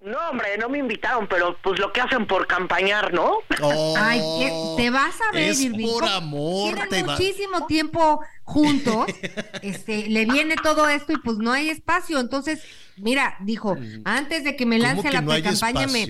No, 0.00 0.16
hombre, 0.30 0.56
no 0.58 0.68
me 0.68 0.78
invitaron, 0.78 1.26
pero 1.26 1.58
pues 1.60 1.80
lo 1.80 1.92
que 1.92 2.00
hacen 2.00 2.26
por 2.28 2.46
campañar, 2.46 3.12
¿no? 3.12 3.38
Ay, 3.98 4.20
que- 4.38 4.74
te 4.76 4.90
vas 4.90 5.16
a 5.20 5.32
ver, 5.32 5.50
es 5.50 5.60
Irving. 5.60 5.88
por 5.88 6.04
amor, 6.04 6.74
Tienen 6.74 6.88
te 6.88 7.02
va- 7.02 7.12
muchísimo 7.14 7.66
tiempo 7.66 8.20
juntos. 8.44 9.06
este, 9.62 10.06
le 10.08 10.24
viene 10.26 10.54
todo 10.62 10.88
esto 10.88 11.12
y 11.12 11.18
pues 11.18 11.38
no 11.38 11.52
hay 11.52 11.68
espacio. 11.70 12.20
Entonces, 12.20 12.62
mira, 12.96 13.36
dijo, 13.40 13.76
antes 14.04 14.44
de 14.44 14.54
que 14.54 14.64
me 14.66 14.78
¿Cómo 14.78 14.88
lance 14.88 15.08
que 15.08 15.14
la 15.14 15.20
no 15.20 15.32
pre-campaña, 15.32 15.88
me? 15.88 16.06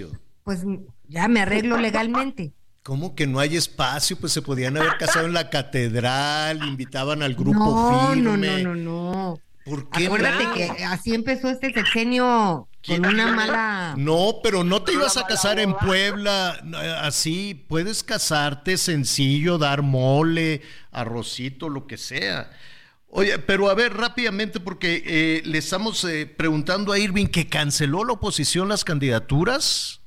Pues 0.49 0.65
ya 1.09 1.29
me 1.29 1.43
arreglo 1.43 1.77
legalmente. 1.77 2.55
¿Cómo 2.83 3.15
que 3.15 3.27
no 3.27 3.39
hay 3.39 3.55
espacio? 3.55 4.17
Pues 4.17 4.33
se 4.33 4.41
podían 4.41 4.79
haber 4.79 4.97
casado 4.97 5.27
en 5.27 5.35
la 5.35 5.51
catedral, 5.51 6.67
invitaban 6.67 7.23
al 7.23 7.35
grupo 7.35 7.59
No, 7.59 8.09
firme. 8.15 8.23
no, 8.23 8.37
no, 8.39 8.75
no, 8.75 8.75
no. 8.75 9.39
¿Por 9.67 9.91
qué 9.91 10.07
Acuérdate 10.07 10.45
no? 10.45 10.55
que 10.55 10.85
así 10.87 11.15
empezó 11.15 11.51
este 11.51 11.71
sexenio 11.71 12.67
con 12.87 13.05
una 13.05 13.31
mala. 13.31 13.95
No, 13.99 14.37
pero 14.43 14.65
no 14.65 14.85
te 14.85 14.95
ibas 14.95 15.19
a 15.19 15.27
casar 15.27 15.59
en 15.59 15.75
Puebla 15.75 16.61
no, 16.65 16.79
así. 16.79 17.67
Puedes 17.69 18.03
casarte 18.03 18.79
sencillo, 18.79 19.59
dar 19.59 19.83
mole, 19.83 20.63
arrocito, 20.91 21.69
lo 21.69 21.87
que 21.87 21.99
sea. 21.99 22.51
Oye, 23.11 23.39
pero 23.39 23.69
a 23.69 23.75
ver 23.75 23.95
rápidamente, 23.95 24.61
porque 24.61 25.03
eh, 25.05 25.43
le 25.45 25.59
estamos 25.59 26.03
eh, 26.05 26.25
preguntando 26.25 26.93
a 26.93 26.99
Irving 26.99 27.27
que 27.27 27.49
canceló 27.49 28.03
la 28.03 28.15
oposición 28.15 28.71
las 28.71 28.83
candidaturas. 28.83 30.01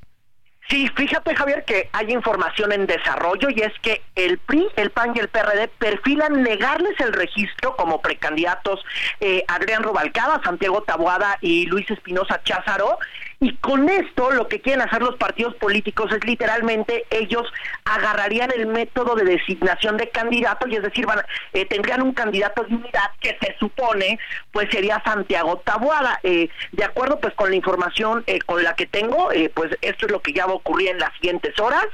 Sí, 0.71 0.87
fíjate 0.95 1.35
Javier 1.35 1.65
que 1.65 1.89
hay 1.91 2.13
información 2.13 2.71
en 2.71 2.87
desarrollo 2.87 3.49
y 3.49 3.59
es 3.59 3.73
que 3.81 4.01
el 4.15 4.37
PRI, 4.37 4.69
el 4.77 4.89
PAN 4.91 5.11
y 5.13 5.19
el 5.19 5.27
PRD 5.27 5.67
perfilan 5.67 6.43
negarles 6.43 6.97
el 7.01 7.11
registro 7.11 7.75
como 7.75 8.01
precandidatos 8.01 8.79
eh, 9.19 9.43
Adrián 9.49 9.83
Rubalcaba, 9.83 10.41
Santiago 10.45 10.81
Taboada 10.83 11.37
y 11.41 11.65
Luis 11.65 11.91
Espinosa 11.91 12.41
Cházaro. 12.45 12.99
Y 13.43 13.55
con 13.55 13.89
esto 13.89 14.29
lo 14.29 14.47
que 14.47 14.61
quieren 14.61 14.83
hacer 14.83 15.01
los 15.01 15.15
partidos 15.15 15.55
políticos 15.55 16.11
es 16.11 16.23
literalmente 16.23 17.05
ellos 17.09 17.51
agarrarían 17.85 18.51
el 18.55 18.67
método 18.67 19.15
de 19.15 19.25
designación 19.25 19.97
de 19.97 20.09
candidatos 20.09 20.69
y 20.69 20.75
es 20.75 20.83
decir, 20.83 21.07
eh, 21.53 21.65
tendrían 21.65 22.03
un 22.03 22.13
candidato 22.13 22.63
de 22.63 22.75
unidad 22.75 23.09
que 23.19 23.35
se 23.41 23.55
supone 23.57 24.19
pues 24.51 24.69
sería 24.69 25.01
Santiago 25.03 25.57
Taboada. 25.65 26.19
Eh, 26.21 26.49
de 26.71 26.83
acuerdo 26.83 27.19
pues 27.19 27.33
con 27.33 27.49
la 27.49 27.55
información 27.55 28.23
eh, 28.27 28.37
con 28.41 28.63
la 28.63 28.75
que 28.75 28.85
tengo, 28.85 29.29
pues 29.55 29.75
esto 29.81 30.05
es 30.05 30.11
lo 30.11 30.21
que 30.21 30.33
ya 30.33 30.45
va 30.45 30.51
a 30.51 30.57
ocurrir 30.57 30.89
en 30.89 30.99
las 30.99 31.11
siguientes 31.13 31.59
horas 31.59 31.87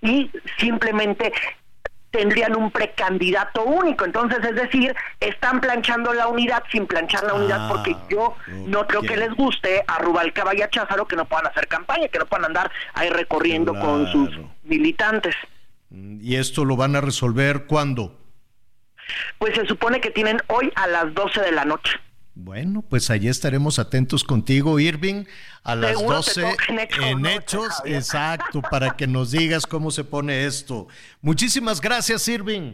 y 0.00 0.30
simplemente 0.56 1.34
tendrían 2.14 2.54
un 2.56 2.70
precandidato 2.70 3.64
único. 3.64 4.04
Entonces, 4.04 4.38
es 4.44 4.54
decir, 4.54 4.94
están 5.18 5.60
planchando 5.60 6.14
la 6.14 6.28
unidad 6.28 6.62
sin 6.70 6.86
planchar 6.86 7.24
la 7.24 7.34
unidad 7.34 7.68
porque 7.68 7.96
yo 8.08 8.36
no 8.46 8.86
creo 8.86 9.02
que 9.02 9.16
les 9.16 9.34
guste 9.34 9.82
a 9.88 9.98
Rubalcaba 9.98 10.54
y 10.54 10.62
a 10.62 10.70
Cházaro 10.70 11.08
que 11.08 11.16
no 11.16 11.24
puedan 11.24 11.48
hacer 11.48 11.66
campaña, 11.66 12.06
que 12.06 12.20
no 12.20 12.26
puedan 12.26 12.46
andar 12.46 12.70
ahí 12.92 13.10
recorriendo 13.10 13.74
con 13.74 14.06
sus 14.12 14.30
militantes. 14.62 15.34
¿Y 15.90 16.36
esto 16.36 16.64
lo 16.64 16.76
van 16.76 16.94
a 16.94 17.00
resolver 17.00 17.66
cuándo? 17.66 18.16
Pues 19.38 19.56
se 19.56 19.66
supone 19.66 20.00
que 20.00 20.10
tienen 20.10 20.40
hoy 20.46 20.72
a 20.76 20.86
las 20.86 21.12
12 21.14 21.40
de 21.40 21.52
la 21.52 21.64
noche. 21.64 21.98
Bueno, 22.36 22.82
pues 22.82 23.10
allí 23.10 23.28
estaremos 23.28 23.78
atentos 23.78 24.24
contigo, 24.24 24.80
Irving, 24.80 25.24
a 25.62 25.76
las 25.76 25.90
Seguro 25.92 26.20
te 26.20 26.40
12 26.40 26.40
toca 26.42 26.64
en 26.68 26.78
Hechos, 26.80 27.04
en 27.04 27.22
¿no? 27.22 27.28
hechos, 27.28 27.82
exacto, 27.84 28.60
para 28.62 28.96
que 28.96 29.06
nos 29.06 29.30
digas 29.30 29.66
cómo 29.66 29.92
se 29.92 30.02
pone 30.02 30.44
esto. 30.44 30.88
Muchísimas 31.20 31.80
gracias, 31.80 32.26
Irving. 32.26 32.72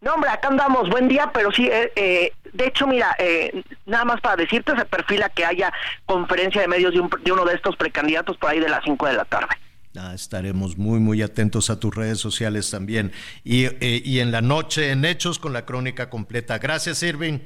No, 0.00 0.14
hombre, 0.14 0.30
acá 0.30 0.48
andamos, 0.48 0.88
buen 0.88 1.08
día, 1.08 1.30
pero 1.34 1.52
sí, 1.52 1.66
eh, 1.70 1.92
eh, 1.94 2.32
de 2.54 2.66
hecho, 2.68 2.86
mira, 2.86 3.14
eh, 3.18 3.62
nada 3.84 4.06
más 4.06 4.20
para 4.22 4.36
decirte, 4.36 4.74
se 4.74 4.86
perfila 4.86 5.28
que 5.28 5.44
haya 5.44 5.70
conferencia 6.06 6.62
de 6.62 6.68
medios 6.68 6.94
de, 6.94 7.00
un- 7.00 7.10
de 7.22 7.32
uno 7.32 7.44
de 7.44 7.54
estos 7.56 7.76
precandidatos 7.76 8.38
por 8.38 8.48
ahí 8.48 8.60
de 8.60 8.68
las 8.70 8.82
5 8.82 9.06
de 9.08 9.12
la 9.12 9.26
tarde. 9.26 9.54
Ah, 9.98 10.14
estaremos 10.14 10.78
muy, 10.78 11.00
muy 11.00 11.20
atentos 11.20 11.68
a 11.68 11.78
tus 11.78 11.94
redes 11.94 12.18
sociales 12.18 12.70
también. 12.70 13.12
Y, 13.44 13.64
eh, 13.66 14.00
y 14.02 14.20
en 14.20 14.30
la 14.32 14.40
noche, 14.40 14.90
en 14.90 15.04
hechos, 15.04 15.38
con 15.38 15.52
la 15.52 15.66
crónica 15.66 16.08
completa. 16.08 16.58
Gracias, 16.58 17.02
Irving. 17.02 17.40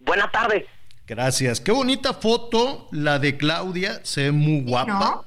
Buena 0.00 0.30
tarde. 0.30 0.66
Gracias. 1.06 1.60
Qué 1.60 1.72
bonita 1.72 2.12
foto 2.14 2.88
la 2.92 3.18
de 3.18 3.36
Claudia, 3.36 4.00
se 4.04 4.24
ve 4.24 4.32
muy 4.32 4.60
guapa. 4.62 4.92
¿no? 4.92 5.24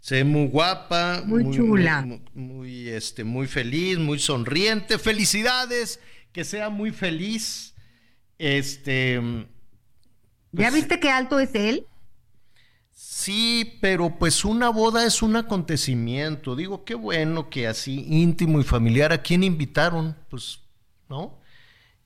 Se 0.00 0.16
ve 0.16 0.24
muy 0.24 0.46
guapa, 0.48 1.22
Muy 1.24 1.50
chula. 1.54 2.02
muy, 2.02 2.22
muy, 2.34 2.88
este, 2.88 3.24
muy 3.24 3.46
feliz, 3.46 3.98
muy 3.98 4.18
sonriente. 4.18 4.98
Felicidades, 4.98 6.00
que 6.32 6.44
sea 6.44 6.68
muy 6.70 6.90
feliz. 6.90 7.74
Este, 8.38 9.20
¿Ya 10.52 10.70
viste 10.70 10.98
qué 11.00 11.10
alto 11.10 11.38
es 11.38 11.54
él? 11.54 11.86
sí, 12.94 13.78
pero 13.80 14.18
pues 14.18 14.44
una 14.44 14.68
boda 14.68 15.06
es 15.06 15.22
un 15.22 15.36
acontecimiento. 15.36 16.56
Digo, 16.56 16.84
qué 16.84 16.94
bueno 16.94 17.48
que 17.50 17.66
así 17.68 18.04
íntimo 18.08 18.60
y 18.60 18.64
familiar. 18.64 19.12
¿A 19.12 19.22
quién 19.22 19.44
invitaron? 19.44 20.16
Pues, 20.28 20.60
¿no? 21.08 21.38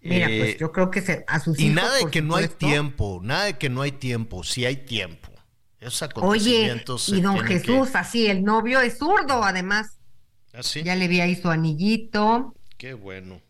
Mira, 0.07 0.31
Eh, 0.31 0.39
pues 0.41 0.59
yo 0.59 0.73
creo 0.73 0.91
que 0.91 1.01
se- 1.03 1.25
a 1.27 1.41
sus 1.41 1.59
y 1.59 1.65
hijos. 1.65 1.75
nada 1.77 1.97
de 1.99 2.11
que 2.11 2.23
no 2.23 2.37
hay 2.37 2.49
tiempo, 2.49 3.21
nada 3.23 3.45
de 3.45 3.59
que 3.59 3.69
no 3.69 3.83
hay 3.83 3.93
tiempo, 3.93 4.45
sí 4.45 4.65
hay 4.65 4.77
tiempo. 4.77 5.31
Esos 5.81 6.03
Oye, 6.03 6.11
acontecimientos 6.11 7.03
se 7.05 7.17
y 7.17 7.21
don 7.21 7.39
que- 7.45 7.59
Jesús, 7.59 7.91
así, 7.95 8.27
el 8.27 8.43
novio 8.45 8.81
es 8.81 8.99
zurdo, 8.99 9.45
además. 9.45 9.99
¿Ah, 10.55 10.63
sí? 10.63 10.83
Ya 10.83 10.97
le 10.97 11.07
vi 11.07 11.21
ahí 11.21 11.37
su 11.37 11.49
anillito. 11.51 12.55
Qué 12.79 12.95
bueno. 12.95 13.41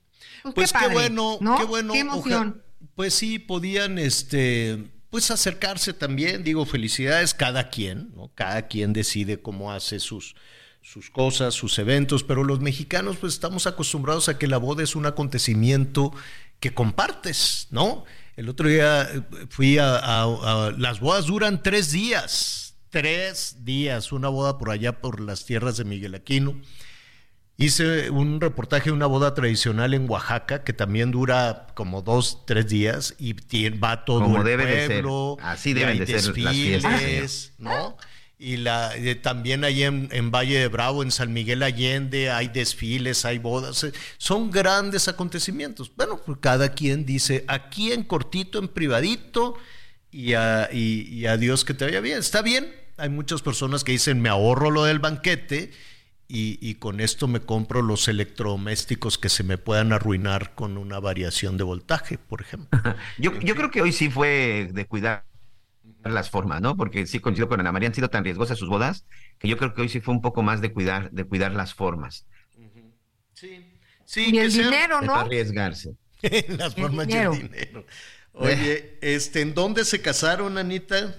Pues, 0.43 0.55
Pues 0.55 0.73
qué, 0.73 0.89
bueno, 0.93 1.39
¿no? 1.41 1.57
qué 1.57 1.65
bueno. 1.65 1.93
Qué 1.93 2.03
oja- 2.03 2.11
emoción. 2.13 2.63
pues 2.95 3.15
sí, 3.15 3.39
podían, 3.39 3.99
este, 3.99 4.79
pues 5.11 5.31
acercarse 5.31 5.93
también. 5.93 6.43
Digo, 6.45 6.65
felicidades 6.67 7.33
cada 7.35 7.69
quien, 7.71 8.11
¿no? 8.15 8.31
Cada 8.35 8.67
quien 8.69 8.93
decide 8.93 9.41
cómo 9.41 9.73
hace 9.73 9.99
sus, 10.01 10.35
sus 10.83 11.11
cosas, 11.11 11.55
sus 11.55 11.79
eventos, 11.79 12.23
pero 12.23 12.45
los 12.45 12.61
mexicanos, 12.61 13.17
pues 13.17 13.33
estamos 13.35 13.67
acostumbrados 13.67 14.29
a 14.29 14.39
que 14.39 14.47
la 14.47 14.59
boda 14.59 14.83
es 14.85 14.95
un 14.95 15.07
acontecimiento 15.07 16.13
que 16.61 16.73
compartes, 16.75 17.69
¿no? 17.71 18.05
El 18.37 18.49
otro 18.49 18.69
día 18.69 19.03
eh, 19.03 19.23
fui 19.51 19.79
a, 19.79 19.97
a- 19.97 20.23
a- 20.67 20.71
las 20.77 21.01
bodas 21.01 21.27
duran 21.27 21.63
tres 21.63 21.91
días, 21.93 22.75
tres 22.91 23.65
días, 23.65 24.13
una 24.13 24.29
boda 24.29 24.59
por 24.59 24.71
allá 24.71 25.01
por 25.01 25.21
las 25.21 25.45
tierras 25.45 25.77
de 25.77 25.85
Miguel 25.85 26.15
Aquino. 26.15 26.61
Hice 27.59 28.11
un 28.11 28.39
reportaje 28.39 28.91
de 28.91 28.93
una 28.93 29.07
boda 29.07 29.33
tradicional 29.33 29.95
en 29.95 30.11
Oaxaca 30.11 30.63
que 30.63 30.75
también 30.75 31.11
dura 31.11 31.69
como 31.75 32.03
dos, 32.03 32.45
tres 32.47 32.69
días 32.69 33.15
y 33.19 33.33
va 33.79 34.05
todo 34.05 34.21
Como 34.21 34.39
el 34.39 34.45
debe 34.45 34.67
de 34.67 34.87
ser. 34.87 35.03
pueblo. 35.03 35.39
Así 35.41 35.71
y 35.71 35.73
deben 35.75 35.89
hay 35.93 35.99
de 36.01 36.07
ser 36.07 36.17
las 36.17 36.25
desfiles, 36.27 36.87
fiestas, 36.87 37.53
¿no? 37.59 37.97
Y 38.39 38.59
la, 38.59 38.95
eh, 38.97 39.15
también 39.15 39.65
ahí 39.65 39.83
en, 39.83 40.31
Valle 40.31 40.59
de 40.59 40.69
Bravo, 40.69 41.03
en 41.03 41.11
San 41.11 41.33
Miguel 41.33 41.63
Allende, 41.63 42.31
hay 42.31 42.49
desfiles, 42.49 43.25
hay 43.25 43.39
bodas. 43.39 43.83
eh, 43.85 43.93
Son 44.19 44.51
grandes 44.51 45.09
acontecimientos. 45.09 45.91
Bueno, 45.97 46.21
pues 46.25 46.39
cada 46.41 46.71
quien 46.75 47.07
dice 47.07 47.45
aquí 47.49 47.93
en 47.93 48.05
cortito, 48.05 48.59
en 48.59 48.69
privadito, 48.69 49.57
y 50.11 50.35
a, 50.35 50.69
y, 50.73 51.03
y 51.11 51.27
a 51.27 51.37
Dios 51.39 51.65
que 51.65 51.75
te 51.75 51.87
vaya 51.87 52.01
bien. 52.01 52.19
Está 52.19 52.43
bien. 52.43 52.75
Hay 52.99 53.09
muchas 53.09 53.43
personas 53.43 53.85
que 53.85 53.93
dicen 53.93 54.21
me 54.21 54.29
ahorro 54.29 54.71
lo 54.71 54.85
del 54.85 54.99
banquete 54.99 55.73
y, 56.29 56.59
y 56.67 56.75
con 56.77 57.01
esto 57.01 57.29
me 57.29 57.41
compro 57.41 57.83
los 57.83 58.09
electrodomésticos 58.09 59.19
que 59.19 59.29
se 59.29 59.45
me 59.45 59.59
puedan 59.59 59.93
arruinar 59.93 60.55
con 60.55 60.77
una 60.79 60.99
variación 61.01 61.57
de 61.57 61.65
voltaje, 61.65 62.19
por 62.19 62.41
ejemplo. 62.43 62.81
Yo, 63.19 63.33
yo 63.41 63.55
creo 63.55 63.71
que 63.71 63.83
hoy 63.83 63.93
sí 63.93 64.11
fue 64.11 64.71
de 64.73 64.87
cuidar 64.87 65.25
las 66.05 66.31
formas, 66.31 66.61
¿no? 66.61 66.77
Porque 66.77 67.07
sí 67.07 67.19
coincido 67.21 67.49
con 67.49 67.59
Ana 67.61 67.73
María, 67.73 67.89
han 67.89 67.95
sido 67.95 68.09
tan 68.11 68.25
riesgosas 68.25 68.59
sus 68.59 68.69
bodas 68.69 69.07
que 69.39 69.49
yo 69.49 69.57
creo 69.57 69.75
que 69.75 69.83
hoy 69.83 69.89
sí 69.89 70.01
fue 70.01 70.15
un 70.15 70.23
poco 70.23 70.43
más 70.43 70.61
de 70.61 70.73
cuidar, 70.73 71.11
de 71.11 71.25
cuidar 71.25 71.53
las 71.53 71.75
formas. 71.75 72.27
Sí, 74.05 74.27
y 74.33 74.39
el 74.39 74.47
que 74.47 74.51
sea- 74.51 74.65
dinero, 74.67 75.01
¿no? 75.03 75.15
arriesgarse. 75.15 75.97
Las 76.49 76.77
El 76.77 76.83
formas 76.83 77.07
dinero. 77.07 77.35
y 77.35 77.37
el 77.41 77.43
dinero. 77.51 77.87
Oye, 78.33 78.99
este, 79.03 79.41
¿en 79.41 79.53
dónde 79.55 79.85
se 79.85 80.01
casaron, 80.01 80.59
Anita? 80.59 81.15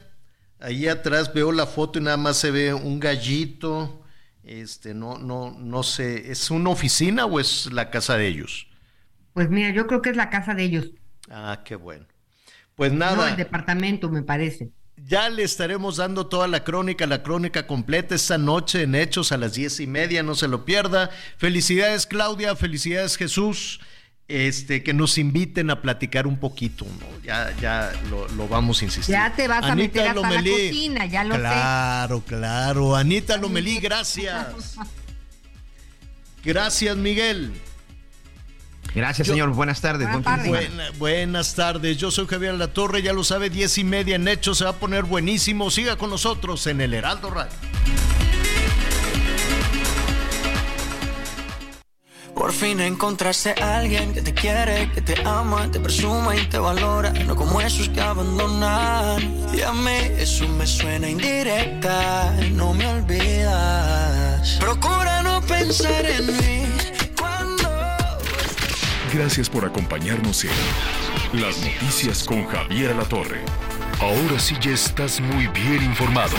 Ahí 0.59 0.87
atrás 0.87 1.33
veo 1.33 1.51
la 1.51 1.67
foto 1.67 1.99
y 1.99 2.01
nada 2.03 2.17
más 2.17 2.37
se 2.37 2.49
ve 2.51 2.73
un 2.73 2.99
gallito. 2.99 4.03
Este, 4.43 4.93
no, 4.93 5.17
no, 5.17 5.51
no 5.51 5.83
sé, 5.83 6.31
¿es 6.31 6.49
una 6.49 6.69
oficina 6.69 7.25
o 7.25 7.39
es 7.39 7.71
la 7.71 7.89
casa 7.91 8.17
de 8.17 8.27
ellos? 8.27 8.67
Pues 9.33 9.49
mira, 9.49 9.69
yo 9.71 9.85
creo 9.87 10.01
que 10.01 10.09
es 10.11 10.15
la 10.15 10.29
casa 10.29 10.53
de 10.55 10.63
ellos. 10.63 10.91
Ah, 11.29 11.61
qué 11.65 11.75
bueno. 11.75 12.05
Pues 12.77 12.93
No, 12.93 12.99
nada, 12.99 13.29
el 13.31 13.35
departamento, 13.35 14.07
me 14.09 14.21
parece. 14.21 14.69
ya 14.95 15.27
le 15.29 15.43
estaremos 15.43 15.97
dando 15.97 16.27
toda 16.27 16.47
la 16.47 16.63
crónica, 16.63 17.05
la 17.07 17.23
crónica 17.23 17.67
completa 17.67 18.13
esta 18.15 18.37
noche 18.37 18.83
en 18.83 18.93
Hechos 18.95 19.31
a 19.33 19.37
las 19.37 19.53
diez 19.55 19.79
y 19.81 19.87
media, 19.87 20.21
no 20.23 20.35
se 20.35 20.47
lo 20.47 20.63
pierda. 20.63 21.09
Felicidades, 21.37 22.05
Claudia, 22.07 22.55
felicidades, 22.55 23.17
Jesús. 23.17 23.79
Este, 24.29 24.83
que 24.83 24.93
nos 24.93 25.17
inviten 25.17 25.69
a 25.69 25.81
platicar 25.81 26.27
un 26.27 26.37
poquito, 26.37 26.83
¿no? 26.99 27.05
Ya, 27.23 27.55
ya 27.61 27.93
lo, 28.09 28.27
lo 28.27 28.47
vamos 28.49 28.81
a 28.81 28.85
insistir. 28.85 29.15
Ya 29.15 29.33
te 29.33 29.47
vas 29.47 29.63
a 29.63 29.71
Anita 29.71 30.01
meter 30.01 30.07
hasta 30.09 30.21
la 30.21 30.29
Lomelí. 30.35 30.67
cocina, 30.69 31.05
ya 31.05 31.23
lo 31.23 31.35
sé. 31.35 31.39
Claro, 31.39 32.21
claro. 32.27 32.95
Anita 32.97 33.37
Lomelí, 33.37 33.79
gracias. 33.79 34.75
Gracias, 36.43 36.97
Miguel. 36.97 37.53
Gracias, 38.97 39.27
Yo- 39.27 39.33
señor. 39.35 39.49
Buenas 39.53 39.79
tardes. 39.79 40.09
Buen 40.11 40.23
fin 40.23 40.35
de 40.37 40.43
semana. 40.43 40.67
Buena- 40.67 40.91
buenas 40.97 41.53
tardes, 41.53 41.97
yo 41.97 42.09
soy 42.09 42.25
Javier 42.25 42.55
La 42.55 42.67
Torre, 42.69 43.03
ya 43.03 43.13
lo 43.13 43.23
sabe, 43.23 43.49
diez 43.51 43.77
y 43.77 43.83
media 43.83 44.15
en 44.15 44.27
Hecho, 44.27 44.55
se 44.55 44.63
va 44.63 44.71
a 44.71 44.73
poner 44.73 45.03
buenísimo. 45.03 45.69
Siga 45.69 45.97
con 45.97 46.09
nosotros 46.09 46.65
en 46.65 46.81
el 46.81 46.93
Heraldo 46.95 47.29
Radio. 47.29 47.51
Por 52.33 52.53
fin 52.53 52.79
encontraste 52.79 53.55
a 53.61 53.77
alguien 53.77 54.13
que 54.13 54.21
te 54.21 54.31
quiere, 54.33 54.91
que 54.93 55.01
te 55.01 55.15
ama, 55.25 55.71
te 55.71 55.79
presuma 55.79 56.35
y 56.35 56.45
te 56.47 56.59
valora, 56.59 57.11
no 57.11 57.35
como 57.35 57.59
esos 57.61 57.89
que 57.89 57.99
abandonan. 57.99 59.19
Y 59.53 59.61
a 59.61 59.71
mí 59.73 59.97
eso 60.19 60.47
me 60.49 60.67
suena 60.67 61.09
indirecta, 61.09 62.31
no 62.53 62.73
me 62.73 62.85
olvidas. 62.87 64.57
Procura 64.59 65.23
no 65.23 65.41
pensar 65.41 66.05
en 66.05 66.27
mí 66.27 66.66
Gracias 69.17 69.49
por 69.49 69.65
acompañarnos 69.65 70.45
en 70.45 71.41
Las 71.41 71.57
Noticias 71.57 72.23
con 72.23 72.45
Javier 72.45 72.95
La 72.95 73.03
Torre. 73.03 73.41
Ahora 73.99 74.37
sí 74.37 74.55
ya 74.61 74.69
estás 74.69 75.19
muy 75.19 75.47
bien 75.47 75.81
informado. 75.81 76.37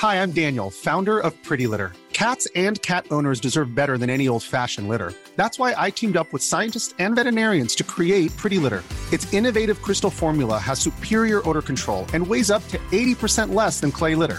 Hi, 0.00 0.14
I'm 0.22 0.30
Daniel, 0.30 0.70
founder 0.70 1.18
of 1.18 1.34
Pretty 1.42 1.66
Litter. 1.66 1.90
Cats 2.12 2.46
and 2.54 2.80
cat 2.82 3.06
owners 3.10 3.40
deserve 3.40 3.74
better 3.74 3.98
than 3.98 4.08
any 4.08 4.28
old 4.28 4.44
fashioned 4.44 4.88
litter. 4.88 5.12
That's 5.34 5.58
why 5.58 5.74
I 5.76 5.90
teamed 5.90 6.16
up 6.16 6.32
with 6.32 6.44
scientists 6.44 6.94
and 7.00 7.16
veterinarians 7.16 7.74
to 7.74 7.82
create 7.82 8.30
Pretty 8.36 8.60
Litter. 8.60 8.84
Its 9.10 9.26
innovative 9.34 9.82
crystal 9.82 10.10
formula 10.10 10.58
has 10.58 10.78
superior 10.78 11.42
odor 11.48 11.62
control 11.62 12.06
and 12.14 12.24
weighs 12.24 12.52
up 12.52 12.62
to 12.68 12.78
80% 12.92 13.52
less 13.52 13.80
than 13.80 13.90
clay 13.90 14.14
litter. 14.14 14.38